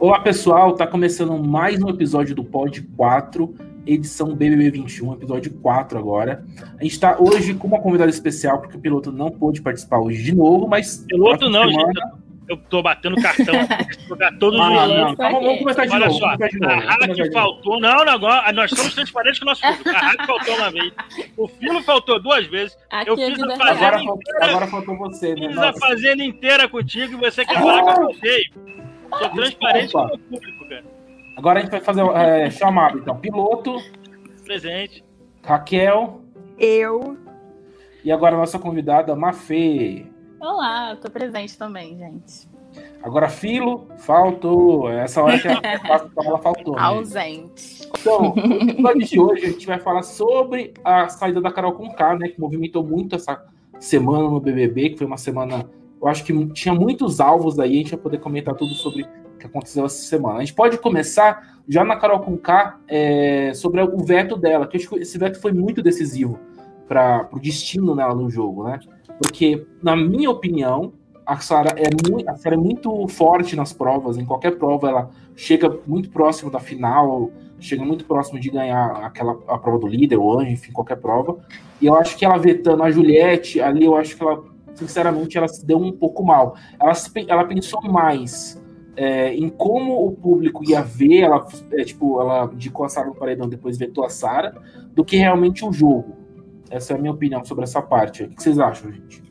Olá 0.00 0.18
pessoal, 0.18 0.72
tá 0.72 0.86
começando 0.86 1.36
mais 1.36 1.82
um 1.82 1.90
episódio 1.90 2.34
do 2.34 2.42
Pod 2.42 2.80
4, 2.96 3.54
edição 3.86 4.34
BBB 4.34 4.70
21, 4.70 5.12
episódio 5.12 5.52
4 5.60 5.98
agora. 5.98 6.42
A 6.78 6.82
gente 6.82 6.98
tá 6.98 7.18
hoje 7.18 7.52
com 7.52 7.66
uma 7.66 7.78
convidada 7.82 8.08
especial, 8.08 8.60
porque 8.60 8.78
o 8.78 8.80
piloto 8.80 9.12
não 9.12 9.30
pôde 9.30 9.60
participar 9.60 9.98
hoje 9.98 10.22
de 10.22 10.34
novo, 10.34 10.66
mas. 10.66 11.04
Piloto 11.06 11.50
não, 11.50 11.68
semana... 11.68 11.92
gente. 11.92 12.20
Eu 12.48 12.56
tô 12.56 12.82
batendo 12.82 13.14
cartão, 13.20 13.54
jogar 14.08 14.32
todos 14.38 14.58
ah, 14.58 14.86
os 14.86 14.88
não, 14.88 15.16
Calma, 15.16 15.40
vamos 15.40 15.58
começar 15.58 15.84
de 15.84 15.92
Olha 15.92 16.06
novo. 16.06 16.18
Só, 16.18 16.34
de 16.34 16.58
novo, 16.58 16.72
a 16.72 16.80
hack 16.80 17.32
faltou. 17.32 17.80
Não, 17.80 18.04
não, 18.04 18.12
agora 18.14 18.52
nós 18.54 18.70
somos 18.70 18.94
transparentes 18.94 19.38
com 19.38 19.44
o 19.44 19.48
nosso 19.50 19.60
público. 19.60 19.90
A 19.90 20.00
hack 20.00 20.24
faltou 20.26 20.54
uma 20.56 20.70
vez. 20.70 20.92
O 21.36 21.46
filo 21.46 21.82
faltou 21.82 22.18
duas 22.20 22.46
vezes. 22.46 22.76
Aqui 22.90 23.10
eu 23.10 23.16
fiz 23.18 23.38
a 23.38 23.48
fazenda 23.50 23.70
agora, 23.70 24.02
inteira. 24.02 24.46
agora 24.46 24.66
faltou 24.66 24.96
você, 24.96 25.34
né? 25.34 25.46
Fiz 25.46 25.56
Nossa. 25.56 25.68
a 25.68 25.72
fazenda 25.74 26.24
inteira 26.24 26.68
contigo 26.70 27.12
e 27.12 27.16
você 27.16 27.44
quer 27.44 27.60
falar 27.60 27.94
que 27.94 28.26
eu. 28.26 28.79
Sou 29.20 29.30
transparente 29.30 29.92
com 29.92 29.98
o 30.04 30.18
público, 30.18 30.68
cara. 30.68 30.84
Agora 31.36 31.58
a 31.58 31.62
gente 31.62 31.70
vai 31.70 31.80
fazer 31.80 32.02
é, 32.14 32.50
chamado, 32.50 32.98
então. 32.98 33.16
Piloto, 33.16 33.76
Presente. 34.44 35.04
Raquel 35.44 36.20
Eu. 36.58 37.16
e 38.04 38.10
agora 38.10 38.34
a 38.34 38.38
nossa 38.38 38.58
convidada, 38.58 39.14
Mafê. 39.14 40.06
Olá, 40.40 40.90
eu 40.90 40.96
tô 40.96 41.10
presente 41.10 41.56
também, 41.56 41.96
gente. 41.96 42.48
Agora, 43.02 43.28
Filo, 43.28 43.88
faltou. 43.98 44.90
Essa 44.90 45.22
hora 45.22 45.38
que 45.38 45.48
ela, 45.48 45.60
ela 46.24 46.38
faltou. 46.38 46.76
né? 46.76 46.82
Ausente. 46.82 47.88
Então, 48.00 48.34
no 48.34 48.90
episódio 48.90 49.06
de 49.06 49.20
hoje 49.20 49.44
a 49.46 49.48
gente 49.50 49.66
vai 49.66 49.78
falar 49.78 50.02
sobre 50.02 50.72
a 50.84 51.08
saída 51.08 51.40
da 51.40 51.50
Carol 51.52 51.72
Conká, 51.72 52.14
né? 52.16 52.28
Que 52.28 52.40
movimentou 52.40 52.84
muito 52.84 53.16
essa 53.16 53.44
semana 53.78 54.28
no 54.28 54.40
BBB, 54.40 54.90
que 54.90 54.98
foi 54.98 55.06
uma 55.06 55.16
semana. 55.18 55.68
Eu 56.00 56.08
acho 56.08 56.24
que 56.24 56.46
tinha 56.48 56.74
muitos 56.74 57.20
alvos 57.20 57.58
aí, 57.58 57.74
a 57.74 57.76
gente 57.76 57.90
vai 57.90 58.00
poder 58.00 58.18
comentar 58.18 58.54
tudo 58.54 58.74
sobre 58.74 59.02
o 59.02 59.38
que 59.38 59.46
aconteceu 59.46 59.84
essa 59.84 60.02
semana. 60.02 60.38
A 60.38 60.40
gente 60.40 60.54
pode 60.54 60.78
começar 60.78 61.60
já 61.68 61.84
na 61.84 61.96
Carol 61.96 62.20
Conká 62.20 62.78
é, 62.88 63.52
sobre 63.54 63.82
o 63.82 63.98
veto 63.98 64.36
dela, 64.36 64.66
que 64.66 64.76
eu 64.76 64.80
acho 64.80 64.88
que 64.88 64.96
esse 64.96 65.18
veto 65.18 65.40
foi 65.40 65.52
muito 65.52 65.82
decisivo 65.82 66.38
para 66.88 67.28
o 67.30 67.38
destino 67.38 67.94
dela 67.94 68.14
no 68.14 68.28
jogo, 68.30 68.64
né? 68.64 68.80
Porque, 69.22 69.66
na 69.82 69.94
minha 69.94 70.30
opinião, 70.30 70.92
a 71.24 71.38
Sara 71.38 71.74
é, 71.76 71.84
é 71.84 72.56
muito 72.56 73.06
forte 73.06 73.54
nas 73.54 73.72
provas, 73.72 74.18
em 74.18 74.24
qualquer 74.24 74.56
prova 74.56 74.88
ela 74.88 75.10
chega 75.36 75.78
muito 75.86 76.10
próximo 76.10 76.50
da 76.50 76.58
final, 76.58 77.30
chega 77.60 77.84
muito 77.84 78.04
próximo 78.04 78.40
de 78.40 78.50
ganhar 78.50 78.90
aquela 79.04 79.38
a 79.46 79.56
prova 79.56 79.78
do 79.78 79.86
líder, 79.86 80.16
o 80.16 80.38
anjo, 80.38 80.50
enfim, 80.50 80.72
qualquer 80.72 80.96
prova. 80.96 81.38
E 81.80 81.86
eu 81.86 81.94
acho 81.94 82.16
que 82.16 82.24
ela 82.24 82.36
vetando 82.36 82.82
a 82.82 82.90
Juliette, 82.90 83.60
ali 83.60 83.84
eu 83.84 83.96
acho 83.96 84.16
que 84.16 84.22
ela, 84.22 84.42
sinceramente, 84.80 85.38
ela 85.38 85.46
se 85.46 85.64
deu 85.64 85.78
um 85.78 85.92
pouco 85.92 86.24
mal. 86.24 86.56
Ela, 86.80 86.92
ela 87.28 87.44
pensou 87.44 87.80
mais 87.82 88.60
é, 88.96 89.34
em 89.34 89.48
como 89.48 90.06
o 90.06 90.12
público 90.12 90.68
ia 90.68 90.82
ver, 90.82 91.20
ela, 91.20 91.46
é, 91.72 91.84
tipo, 91.84 92.20
ela 92.20 92.50
indicou 92.52 92.84
a 92.84 92.88
Sara 92.88 93.06
no 93.06 93.14
paredão, 93.14 93.48
depois 93.48 93.78
vetou 93.78 94.04
a 94.04 94.08
Sara, 94.08 94.54
do 94.94 95.04
que 95.04 95.16
realmente 95.16 95.64
o 95.64 95.72
jogo. 95.72 96.16
Essa 96.70 96.94
é 96.94 96.96
a 96.96 96.98
minha 96.98 97.12
opinião 97.12 97.44
sobre 97.44 97.64
essa 97.64 97.82
parte. 97.82 98.24
O 98.24 98.28
que 98.30 98.42
vocês 98.42 98.58
acham, 98.58 98.92
gente? 98.92 99.22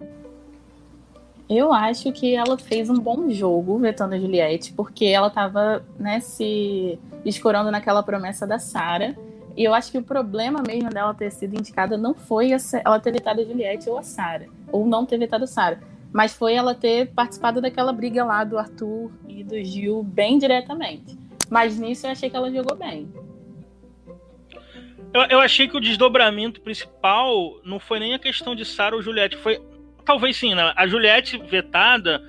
Eu 1.50 1.74
acho 1.74 2.12
que 2.12 2.36
ela 2.36 2.58
fez 2.58 2.90
um 2.90 3.00
bom 3.00 3.30
jogo 3.30 3.80
vetando 3.80 4.14
a 4.14 4.20
Juliette, 4.20 4.72
porque 4.74 5.06
ela 5.06 5.32
tava, 5.32 5.84
né, 5.98 6.20
se 6.20 7.00
escorando 7.26 7.72
naquela 7.72 8.04
promessa 8.04 8.46
da 8.46 8.60
Sara. 8.60 9.16
E 9.58 9.64
eu 9.64 9.74
acho 9.74 9.92
que 9.92 9.98
o 9.98 10.04
problema 10.04 10.62
mesmo 10.66 10.90
dela 10.90 11.14
ter 11.14 11.32
sido 11.32 11.56
indicada 11.56 11.98
não 11.98 12.14
foi 12.14 12.52
ela 12.86 13.00
ter 13.00 13.12
vetado 13.12 13.42
a 13.42 13.44
Juliette 13.44 13.90
ou 13.90 13.98
a 13.98 14.04
Sara, 14.04 14.48
ou 14.72 14.86
não 14.86 15.06
ter 15.06 15.18
vetado 15.18 15.48
Sara, 15.48 15.80
mas 16.12 16.34
foi 16.34 16.54
ela 16.54 16.74
ter 16.74 17.12
participado 17.14 17.62
daquela 17.62 17.94
briga 17.94 18.24
lá 18.24 18.44
do 18.44 18.58
Arthur 18.58 19.12
e 19.28 19.44
do 19.44 19.62
Gil 19.64 20.04
bem 20.04 20.38
diretamente. 20.38 21.18
Mas 21.50 21.78
nisso 21.78 22.06
eu 22.06 22.12
achei 22.12 22.30
que 22.30 22.36
ela 22.36 22.52
jogou 22.52 22.76
bem. 22.76 23.12
Eu, 25.14 25.22
eu 25.24 25.40
achei 25.40 25.68
que 25.68 25.76
o 25.76 25.82
desdobramento 25.82 26.62
principal 26.62 27.60
não 27.64 27.80
foi 27.80 28.00
nem 28.00 28.14
a 28.14 28.20
questão 28.20 28.56
de 28.56 28.64
Sara 28.64 28.96
ou 28.96 29.02
Juliette, 29.02 29.38
foi. 29.38 29.60
Talvez 30.06 30.38
sim, 30.38 30.54
né? 30.56 30.74
A 30.76 30.88
Juliette 30.88 31.38
vetada, 31.38 32.24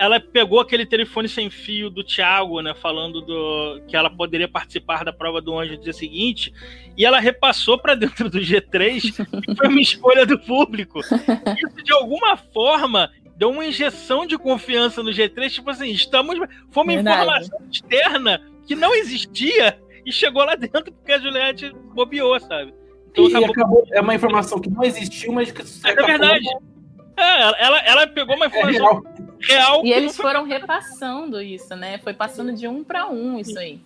ela 0.00 0.18
pegou 0.18 0.58
aquele 0.60 0.86
telefone 0.86 1.28
sem 1.28 1.50
fio 1.50 1.90
do 1.90 2.02
Thiago, 2.02 2.62
né? 2.62 2.72
Falando 2.74 3.20
do 3.20 3.82
que 3.86 3.94
ela 3.94 4.08
poderia 4.08 4.48
participar 4.48 5.04
da 5.04 5.12
prova 5.12 5.42
do 5.42 5.58
anjo 5.58 5.74
no 5.74 5.80
dia 5.82 5.92
seguinte, 5.92 6.50
e 6.96 7.04
ela 7.04 7.20
repassou 7.20 7.78
para 7.78 7.94
dentro 7.94 8.30
do 8.30 8.38
G3 8.40 9.04
e 9.48 9.54
foi 9.56 9.68
uma 9.68 9.80
escolha 9.80 10.24
do 10.24 10.38
público. 10.38 11.00
Isso, 11.00 11.84
de 11.84 11.92
alguma 11.92 12.34
forma, 12.36 13.10
deu 13.36 13.50
uma 13.50 13.64
injeção 13.66 14.24
de 14.26 14.38
confiança 14.38 15.02
no 15.02 15.10
G3, 15.10 15.50
tipo 15.50 15.68
assim, 15.68 15.90
estamos. 15.90 16.36
Foi 16.70 16.82
uma 16.82 16.94
Verdade. 16.94 17.16
informação 17.22 17.58
externa 17.70 18.40
que 18.66 18.74
não 18.74 18.94
existia 18.94 19.78
e 20.06 20.10
chegou 20.10 20.42
lá 20.44 20.54
dentro 20.54 20.90
porque 20.92 21.12
a 21.12 21.18
Juliette 21.18 21.70
bobeou, 21.94 22.40
sabe? 22.40 22.72
Então 23.10 23.24
E 23.24 23.28
acabou. 23.34 23.50
acabou, 23.50 23.84
é 23.92 24.00
uma 24.00 24.14
informação 24.14 24.58
que 24.60 24.70
não 24.70 24.82
existiu, 24.82 25.30
mas 25.32 25.50
que 25.52 25.60
É 25.60 25.64
certa 25.66 26.06
verdade. 26.06 26.42
forma, 26.44 26.70
É, 27.18 27.42
ela- 27.42 27.56
ela, 27.58 27.78
ela 27.80 28.06
pegou 28.06 28.34
uma 28.34 28.46
é 28.46 28.48
informação 28.48 29.02
real. 29.02 29.02
Real. 29.40 29.84
E 29.84 29.92
eles 29.92 30.16
foram 30.16 30.44
repassando 30.44 31.40
isso, 31.40 31.74
né? 31.76 31.98
Foi 31.98 32.14
passando 32.14 32.52
de 32.52 32.66
um 32.68 32.82
para 32.84 33.08
um 33.08 33.38
isso 33.38 33.58
aí. 33.58 33.80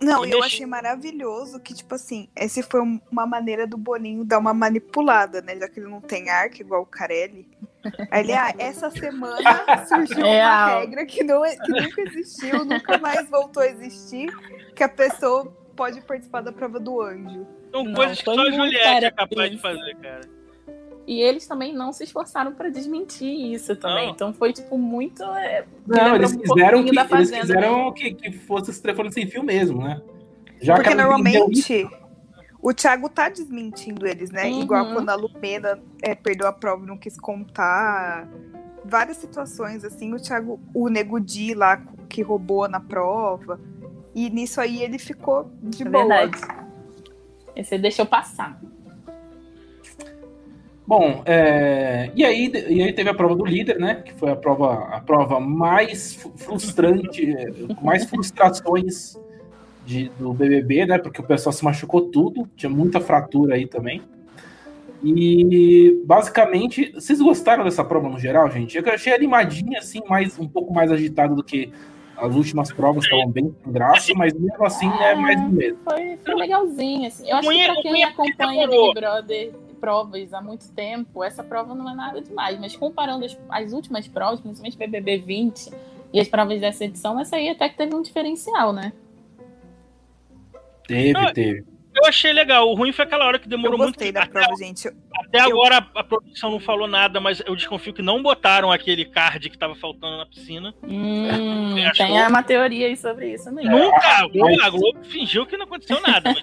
Não, 0.00 0.24
eu 0.24 0.42
achei 0.42 0.66
maravilhoso 0.66 1.60
que, 1.60 1.72
tipo 1.72 1.94
assim, 1.94 2.28
esse 2.34 2.60
foi 2.60 2.80
um- 2.82 3.00
uma 3.10 3.24
maneira 3.24 3.68
do 3.68 3.76
Boninho 3.76 4.24
dar 4.24 4.38
uma 4.38 4.52
manipulada, 4.52 5.40
né? 5.40 5.56
Já 5.56 5.68
que 5.68 5.78
ele 5.78 5.88
não 5.88 6.00
tem 6.00 6.28
arco 6.28 6.60
igual 6.60 6.82
o 6.82 6.86
Carelli. 6.86 7.46
Aí 8.10 8.24
ele, 8.24 8.32
ah, 8.32 8.52
essa 8.58 8.90
semana 8.90 9.36
surgiu 9.86 10.26
É, 10.26 10.44
uma 10.44 10.66
regra 10.80 11.06
que, 11.06 11.22
não, 11.22 11.42
que 11.42 11.72
nunca 11.72 12.02
existiu, 12.02 12.64
nunca 12.64 12.98
mais 12.98 13.28
voltou 13.30 13.62
a 13.62 13.68
existir, 13.68 14.28
que 14.74 14.82
a 14.82 14.88
pessoa 14.88 15.44
pode 15.76 16.00
participar 16.00 16.40
da 16.40 16.50
prova 16.50 16.80
do 16.80 17.00
anjo. 17.00 17.46
São 17.70 17.84
Não, 17.84 17.94
coisas 17.94 18.18
que 18.18 18.24
só 18.24 18.40
a 18.40 18.50
Juliette 18.50 19.04
é 19.04 19.10
capaz 19.10 19.50
de 19.52 19.58
fazer, 19.58 19.96
cara. 20.02 20.20
E 21.06 21.20
eles 21.20 21.46
também 21.46 21.74
não 21.74 21.92
se 21.92 22.04
esforçaram 22.04 22.52
para 22.52 22.68
desmentir 22.68 23.52
isso 23.52 23.74
também. 23.76 24.06
Não. 24.06 24.14
Então 24.14 24.32
foi, 24.32 24.52
tipo, 24.52 24.78
muito. 24.78 25.22
é, 25.22 25.64
Não, 25.86 26.14
eles 26.14 26.32
um 26.32 26.38
quiseram, 26.38 26.84
que, 26.84 26.94
da 26.94 27.08
eles 27.10 27.30
quiseram 27.30 27.92
que, 27.92 28.14
que 28.14 28.32
fosse 28.32 28.70
esse 28.70 28.80
telefone 28.80 29.12
sem 29.12 29.26
fio 29.26 29.42
mesmo, 29.42 29.82
né? 29.82 30.00
Já 30.60 30.76
Porque 30.76 30.94
normalmente 30.94 31.88
o 32.60 32.72
Thiago 32.72 33.08
tá 33.08 33.28
desmentindo 33.28 34.06
eles, 34.06 34.30
né? 34.30 34.44
Uhum. 34.44 34.62
Igual 34.62 34.92
quando 34.92 35.08
a 35.10 35.16
Lumena 35.16 35.80
é, 36.00 36.14
perdeu 36.14 36.46
a 36.46 36.52
prova 36.52 36.84
e 36.84 36.86
não 36.86 36.96
quis 36.96 37.18
contar. 37.18 38.28
Várias 38.84 39.16
situações, 39.16 39.84
assim, 39.84 40.12
o 40.14 40.20
Thiago, 40.20 40.60
o 40.72 40.88
Nego 40.88 41.18
Di 41.18 41.54
lá 41.54 41.82
que 42.08 42.22
roubou 42.22 42.68
na 42.68 42.78
prova. 42.78 43.60
E 44.14 44.30
nisso 44.30 44.60
aí 44.60 44.82
ele 44.82 44.98
ficou 44.98 45.50
de 45.60 45.82
É 45.82 45.88
boa. 45.88 46.06
verdade. 46.06 46.40
Esse 47.56 47.76
deixou 47.78 48.06
passar. 48.06 48.60
Bom, 50.86 51.22
é, 51.24 52.10
e, 52.14 52.24
aí, 52.24 52.50
e 52.68 52.82
aí 52.82 52.92
teve 52.92 53.08
a 53.08 53.14
prova 53.14 53.36
do 53.36 53.44
líder, 53.44 53.78
né? 53.78 54.02
Que 54.04 54.12
foi 54.14 54.30
a 54.30 54.36
prova, 54.36 54.88
a 54.94 55.00
prova 55.00 55.38
mais 55.38 56.14
frustrante, 56.36 57.30
é, 57.30 57.50
com 57.74 57.84
mais 57.86 58.04
frustrações 58.04 59.16
de- 59.86 60.10
do 60.18 60.32
BBB, 60.34 60.86
né? 60.86 60.98
Porque 60.98 61.20
o 61.20 61.24
pessoal 61.24 61.52
se 61.52 61.64
machucou 61.64 62.02
tudo, 62.10 62.48
tinha 62.56 62.68
muita 62.70 63.00
fratura 63.00 63.54
aí 63.54 63.66
também. 63.66 64.02
E 65.04 66.00
basicamente, 66.04 66.92
vocês 66.94 67.20
gostaram 67.20 67.64
dessa 67.64 67.84
prova 67.84 68.08
no 68.08 68.18
geral, 68.18 68.48
gente? 68.50 68.76
Eu 68.76 68.84
achei 68.92 69.12
animadinha, 69.12 69.78
assim, 69.78 70.00
mais, 70.08 70.38
um 70.38 70.46
pouco 70.48 70.72
mais 70.72 70.92
agitada 70.92 71.34
do 71.34 71.42
que 71.42 71.72
as 72.16 72.34
últimas 72.36 72.72
provas, 72.72 73.02
estavam 73.04 73.28
bem 73.28 73.52
com 73.64 73.72
graça, 73.72 74.12
mas 74.14 74.32
mesmo 74.32 74.64
assim 74.64 74.88
é 75.00 75.14
mais 75.14 75.40
do 75.42 75.48
mesmo. 75.48 75.78
Foi, 75.84 76.18
foi 76.24 76.34
legalzinho. 76.36 77.08
Assim. 77.08 77.28
Eu 77.28 77.36
acho 77.36 77.48
que 77.48 77.60
é- 77.60 77.72
pra 77.72 77.82
quem 77.82 78.02
é 78.02 78.06
acompanha. 78.06 78.68
Big 78.68 78.94
Brother 78.94 79.50
provas 79.82 80.32
há 80.32 80.40
muito 80.40 80.68
tempo, 80.68 81.24
essa 81.24 81.42
prova 81.42 81.74
não 81.74 81.90
é 81.90 81.94
nada 81.94 82.20
demais. 82.20 82.58
Mas 82.60 82.76
comparando 82.76 83.24
as, 83.24 83.36
as 83.48 83.72
últimas 83.72 84.06
provas, 84.06 84.40
principalmente 84.40 84.78
BBB 84.78 85.18
20 85.18 85.70
e 86.12 86.20
as 86.20 86.28
provas 86.28 86.60
dessa 86.60 86.84
edição, 86.84 87.18
essa 87.18 87.34
aí 87.34 87.48
até 87.48 87.68
que 87.68 87.76
teve 87.76 87.92
um 87.92 88.00
diferencial, 88.00 88.72
né? 88.72 88.92
Teve, 90.86 91.18
Ah, 91.18 91.32
teve. 91.32 91.64
Eu 91.94 92.06
achei 92.06 92.32
legal. 92.32 92.68
O 92.68 92.74
ruim 92.74 92.90
foi 92.92 93.04
aquela 93.04 93.26
hora 93.26 93.38
que 93.38 93.46
Eu 93.46 93.50
demorou 93.50 93.76
muito. 93.78 93.90
gostei 93.94 94.10
da 94.10 94.22
até, 94.22 94.32
prova, 94.32 94.56
gente. 94.56 94.86
Eu- 94.86 94.92
até 95.26 95.40
eu- 95.42 95.50
agora 95.50 95.86
a 95.94 96.02
produção 96.04 96.50
não 96.50 96.58
falou 96.60 96.88
nada, 96.88 97.20
mas 97.20 97.42
eu 97.46 97.54
desconfio 97.54 97.92
que 97.92 98.00
não 98.02 98.22
botaram 98.22 98.72
aquele 98.72 99.04
card 99.04 99.50
que 99.50 99.58
tava 99.58 99.74
faltando 99.74 100.16
na 100.16 100.26
piscina. 100.26 100.74
Hum, 100.82 101.76
achou? 101.86 102.06
tem 102.06 102.26
uma 102.26 102.42
teoria 102.42 102.86
aí 102.86 102.96
sobre 102.96 103.32
isso 103.34 103.52
mesmo. 103.52 103.70
Nunca! 103.70 103.98
A 104.06 104.26
Globo, 104.26 104.50
mas- 104.56 104.60
a 104.66 104.70
Globo 104.70 105.04
fingiu 105.04 105.44
que 105.46 105.56
não 105.56 105.64
aconteceu 105.66 106.00
nada. 106.00 106.34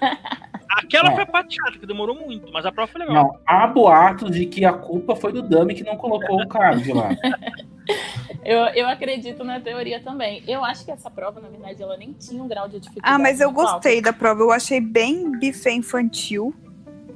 aquela 0.70 1.08
Não. 1.08 1.14
foi 1.16 1.24
a 1.24 1.26
parte 1.26 1.56
chata, 1.56 1.78
que 1.78 1.86
demorou 1.86 2.14
muito, 2.14 2.50
mas 2.52 2.64
a 2.64 2.70
prova 2.72 2.90
foi 2.90 3.00
legal. 3.00 3.14
Não, 3.24 3.40
há 3.46 3.66
boatos 3.66 4.30
de 4.30 4.46
que 4.46 4.64
a 4.64 4.72
culpa 4.72 5.16
foi 5.16 5.32
do 5.32 5.42
Dami 5.42 5.74
que 5.74 5.82
não 5.82 5.96
colocou 5.96 6.40
o 6.40 6.46
card 6.48 6.92
lá. 6.92 7.08
Eu, 8.42 8.58
eu 8.74 8.88
acredito 8.88 9.44
na 9.44 9.60
teoria 9.60 10.00
também. 10.00 10.42
Eu 10.48 10.64
acho 10.64 10.84
que 10.84 10.90
essa 10.90 11.10
prova, 11.10 11.40
na 11.40 11.48
verdade, 11.48 11.82
ela 11.82 11.96
nem 11.96 12.14
tinha 12.14 12.42
um 12.42 12.48
grau 12.48 12.66
de 12.66 12.80
dificuldade. 12.80 13.14
Ah, 13.14 13.18
mas 13.18 13.38
eu 13.38 13.48
muito 13.48 13.60
alto. 13.60 13.72
gostei 13.74 14.00
da 14.00 14.14
prova. 14.14 14.40
Eu 14.40 14.50
achei 14.50 14.80
bem 14.80 15.30
buffet 15.38 15.74
infantil. 15.74 16.54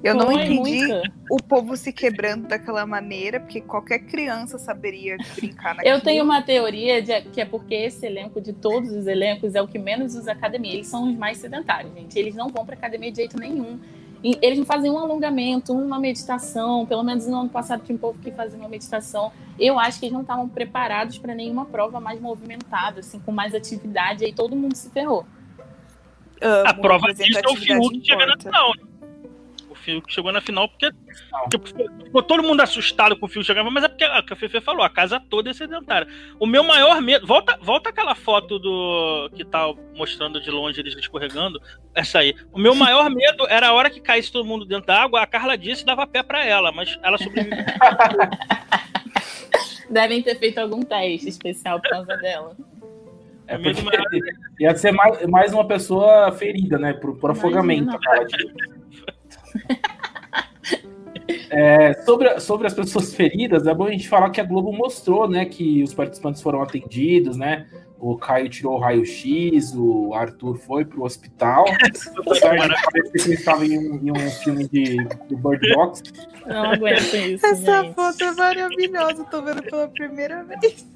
Eu 0.04 0.14
não 0.14 0.30
entendi 0.30 0.84
muita. 0.84 1.02
o 1.30 1.38
povo 1.38 1.78
se 1.78 1.90
quebrando 1.90 2.46
daquela 2.46 2.84
maneira, 2.84 3.40
porque 3.40 3.62
qualquer 3.62 4.00
criança 4.00 4.58
saberia 4.58 5.16
brincar 5.34 5.74
naquilo. 5.76 5.94
Eu 5.94 6.00
tenho 6.02 6.22
uma 6.22 6.42
teoria 6.42 7.00
de 7.00 7.22
que 7.22 7.40
é 7.40 7.46
porque 7.46 7.74
esse 7.74 8.04
elenco, 8.04 8.38
de 8.38 8.52
todos 8.52 8.92
os 8.92 9.06
elencos, 9.06 9.54
é 9.54 9.62
o 9.62 9.66
que 9.66 9.78
menos 9.78 10.14
usa 10.14 10.32
academia. 10.32 10.74
Eles 10.74 10.88
são 10.88 11.08
os 11.08 11.16
mais 11.16 11.38
sedentários, 11.38 11.94
gente. 11.94 12.18
Eles 12.18 12.34
não 12.34 12.50
vão 12.50 12.66
pra 12.66 12.74
academia 12.74 13.10
de 13.10 13.16
jeito 13.16 13.40
nenhum. 13.40 13.80
E 14.24 14.38
eles 14.40 14.58
não 14.58 14.64
fazem 14.64 14.90
um 14.90 14.98
alongamento, 14.98 15.74
uma 15.74 16.00
meditação. 16.00 16.86
Pelo 16.86 17.02
menos 17.02 17.26
no 17.26 17.40
ano 17.40 17.50
passado 17.50 17.82
tinha 17.84 17.94
um 17.94 17.98
povo 17.98 18.18
que 18.18 18.30
fazia 18.30 18.58
uma 18.58 18.70
meditação. 18.70 19.30
Eu 19.58 19.78
acho 19.78 20.00
que 20.00 20.06
eles 20.06 20.14
não 20.14 20.22
estavam 20.22 20.48
preparados 20.48 21.18
para 21.18 21.34
nenhuma 21.34 21.66
prova 21.66 22.00
mais 22.00 22.18
movimentada, 22.18 23.00
assim, 23.00 23.20
com 23.20 23.30
mais 23.30 23.54
atividade. 23.54 24.24
Aí 24.24 24.32
todo 24.32 24.56
mundo 24.56 24.74
se 24.74 24.88
ferrou. 24.88 25.26
Amo, 26.40 26.68
A 26.68 26.74
prova 26.74 27.12
disso 27.12 27.38
é 27.38 27.48
o 27.50 27.54
Fiuk 27.54 28.00
chegando 28.02 28.28
na 28.28 28.38
final. 28.38 28.72
Né? 29.92 29.98
O 29.98 30.00
Fiuk 30.00 30.12
chegou 30.12 30.32
na 30.32 30.40
final 30.40 30.68
porque 30.68 30.90
tipo, 31.50 31.66
ficou 32.04 32.22
todo 32.22 32.42
mundo 32.42 32.60
assustado 32.60 33.16
com 33.16 33.26
o 33.26 33.28
Fiuk 33.28 33.44
chegando, 33.44 33.70
mas 33.70 33.84
é 33.84 33.88
porque 33.88 34.04
a 34.04 34.22
que 34.22 34.32
a 34.32 34.36
Fefe 34.36 34.60
falou, 34.60 34.82
a 34.82 34.90
casa 34.90 35.20
toda 35.20 35.50
é 35.50 35.52
sedentária. 35.52 36.08
O 36.38 36.46
meu 36.46 36.64
maior 36.64 37.00
medo. 37.00 37.26
Volta, 37.26 37.58
volta 37.60 37.90
aquela 37.90 38.14
foto 38.14 38.58
do. 38.58 39.30
que 39.34 39.44
tá 39.44 39.72
mostrando 39.94 40.40
de 40.40 40.50
longe 40.50 40.80
eles 40.80 40.96
escorregando. 40.96 41.60
Essa 41.94 42.20
aí. 42.20 42.34
O 42.52 42.58
meu 42.58 42.74
maior 42.74 43.10
medo 43.10 43.46
era 43.48 43.68
a 43.68 43.72
hora 43.72 43.90
que 43.90 44.00
caísse 44.00 44.32
todo 44.32 44.44
mundo 44.46 44.64
dentro 44.64 44.86
da 44.86 45.02
água, 45.02 45.20
a 45.20 45.26
Carla 45.26 45.56
disse 45.56 45.82
e 45.82 45.86
dava 45.86 46.06
pé 46.06 46.22
pra 46.22 46.44
ela, 46.44 46.72
mas 46.72 46.98
ela 47.02 47.18
sobreviveu. 47.18 47.64
Devem 49.90 50.22
ter 50.22 50.38
feito 50.38 50.58
algum 50.58 50.82
teste 50.82 51.28
especial 51.28 51.80
por 51.80 51.90
causa 51.90 52.16
dela. 52.16 52.56
É 53.46 53.58
medo 53.58 53.82
porque 53.82 54.20
ia 54.58 54.74
ser 54.74 54.92
mais, 54.92 55.26
mais 55.26 55.52
uma 55.52 55.66
pessoa 55.66 56.32
ferida, 56.32 56.78
né? 56.78 56.94
Por, 56.94 57.16
por 57.16 57.30
afogamento. 57.30 57.98
Cara, 57.98 58.24
tipo. 58.26 58.73
É, 61.50 61.94
sobre, 62.02 62.40
sobre 62.40 62.66
as 62.66 62.74
pessoas 62.74 63.14
feridas, 63.14 63.66
é 63.66 63.72
bom 63.72 63.84
a 63.84 63.90
gente 63.90 64.08
falar 64.08 64.28
que 64.30 64.40
a 64.40 64.44
Globo 64.44 64.72
mostrou, 64.72 65.28
né, 65.28 65.44
que 65.44 65.82
os 65.82 65.94
participantes 65.94 66.42
foram 66.42 66.60
atendidos, 66.60 67.36
né? 67.36 67.66
O 67.98 68.18
Caio 68.18 68.48
tirou 68.50 68.74
o 68.74 68.78
raio-x, 68.78 69.72
o 69.74 70.12
Arthur 70.12 70.58
foi 70.58 70.84
pro 70.84 71.04
hospital. 71.04 71.64
O 72.26 72.34
Sérgio 72.34 72.68
parecia 72.68 73.12
que 73.12 73.28
ele 73.28 73.34
estava 73.34 73.64
em 73.64 73.78
um, 73.78 74.00
em 74.02 74.10
um 74.10 74.30
filme 74.42 74.68
de, 74.68 74.96
do 75.28 75.38
Bird 75.38 75.74
Box. 75.74 76.02
Não 76.44 76.72
aguento 76.72 77.14
isso, 77.14 77.46
Essa 77.46 77.82
gente. 77.82 77.94
foto 77.94 78.22
é 78.22 78.32
maravilhosa, 78.32 79.24
tô 79.24 79.40
vendo 79.40 79.62
pela 79.62 79.88
primeira 79.88 80.44
vez. 80.44 80.86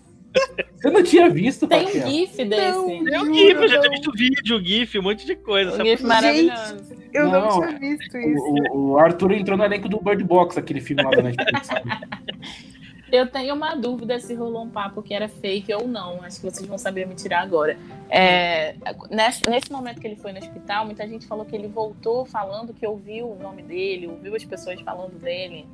Você 0.77 0.91
não 0.91 1.03
tinha 1.03 1.29
visto, 1.29 1.67
Tem 1.67 1.87
um 1.87 1.91
gif 1.91 2.45
desse. 2.45 2.73
Não. 2.73 3.09
Eu 3.09 3.25
Juro, 3.25 3.35
GIF, 3.35 3.55
eu 3.55 3.69
já 3.69 3.81
tinha 3.81 3.91
visto 3.91 4.13
vídeo, 4.13 4.65
GIF, 4.65 4.99
um 4.99 5.03
monte 5.03 5.27
de 5.27 5.35
coisa. 5.35 5.83
Um 5.83 5.85
gif 5.85 6.05
maravilhoso. 6.05 6.77
Eu 7.13 7.29
não, 7.29 7.41
Não, 7.41 7.67
tinha 7.67 7.79
visto 7.79 8.17
isso. 8.17 8.45
O, 8.73 8.99
Arthur 8.99 9.33
entrou 9.33 9.57
no 9.57 9.65
elenco 9.65 9.89
do 9.89 10.01
Bird 10.01 10.23
Box, 10.23 10.59
aquele 10.59 10.81
filme 10.81 11.03
lá 11.03 11.11
da 11.11 11.23
Netflix? 11.23 11.69
Eu 13.11 13.27
tenho 13.27 13.55
uma 13.55 13.75
dúvida 13.75 14.19
se 14.21 14.35
rolou 14.35 14.65
um 14.65 14.69
papo 14.69 15.03
que 15.03 15.15
era 15.15 15.29
fake 15.29 15.73
ou 15.73 15.89
não. 15.89 16.23
Acho 16.23 16.41
que 16.41 16.51
vocês 16.51 16.67
vão 16.67 16.77
saber 16.77 17.07
me 17.07 17.15
tirar 17.15 17.41
agora. 17.41 17.79
É, 18.11 18.75
nesse, 19.11 19.49
nesse 19.49 19.73
momento 19.73 19.99
que 19.99 20.07
ele 20.07 20.17
foi 20.17 20.33
no 20.33 20.39
hospital, 20.39 20.85
muita 20.85 21.09
gente 21.09 21.27
falou 21.27 21.47
que 21.47 21.57
ele 21.57 21.69
voltou 21.69 22.27
falando 22.27 22.75
que 22.75 22.87
ouviu 22.87 23.31
o 23.31 23.39
nome 23.43 23.63
dele, 23.63 24.07
ouviu 24.07 24.35
as 24.35 24.45
pessoas 24.45 24.79
falando 24.83 25.19
dele. 25.19 25.67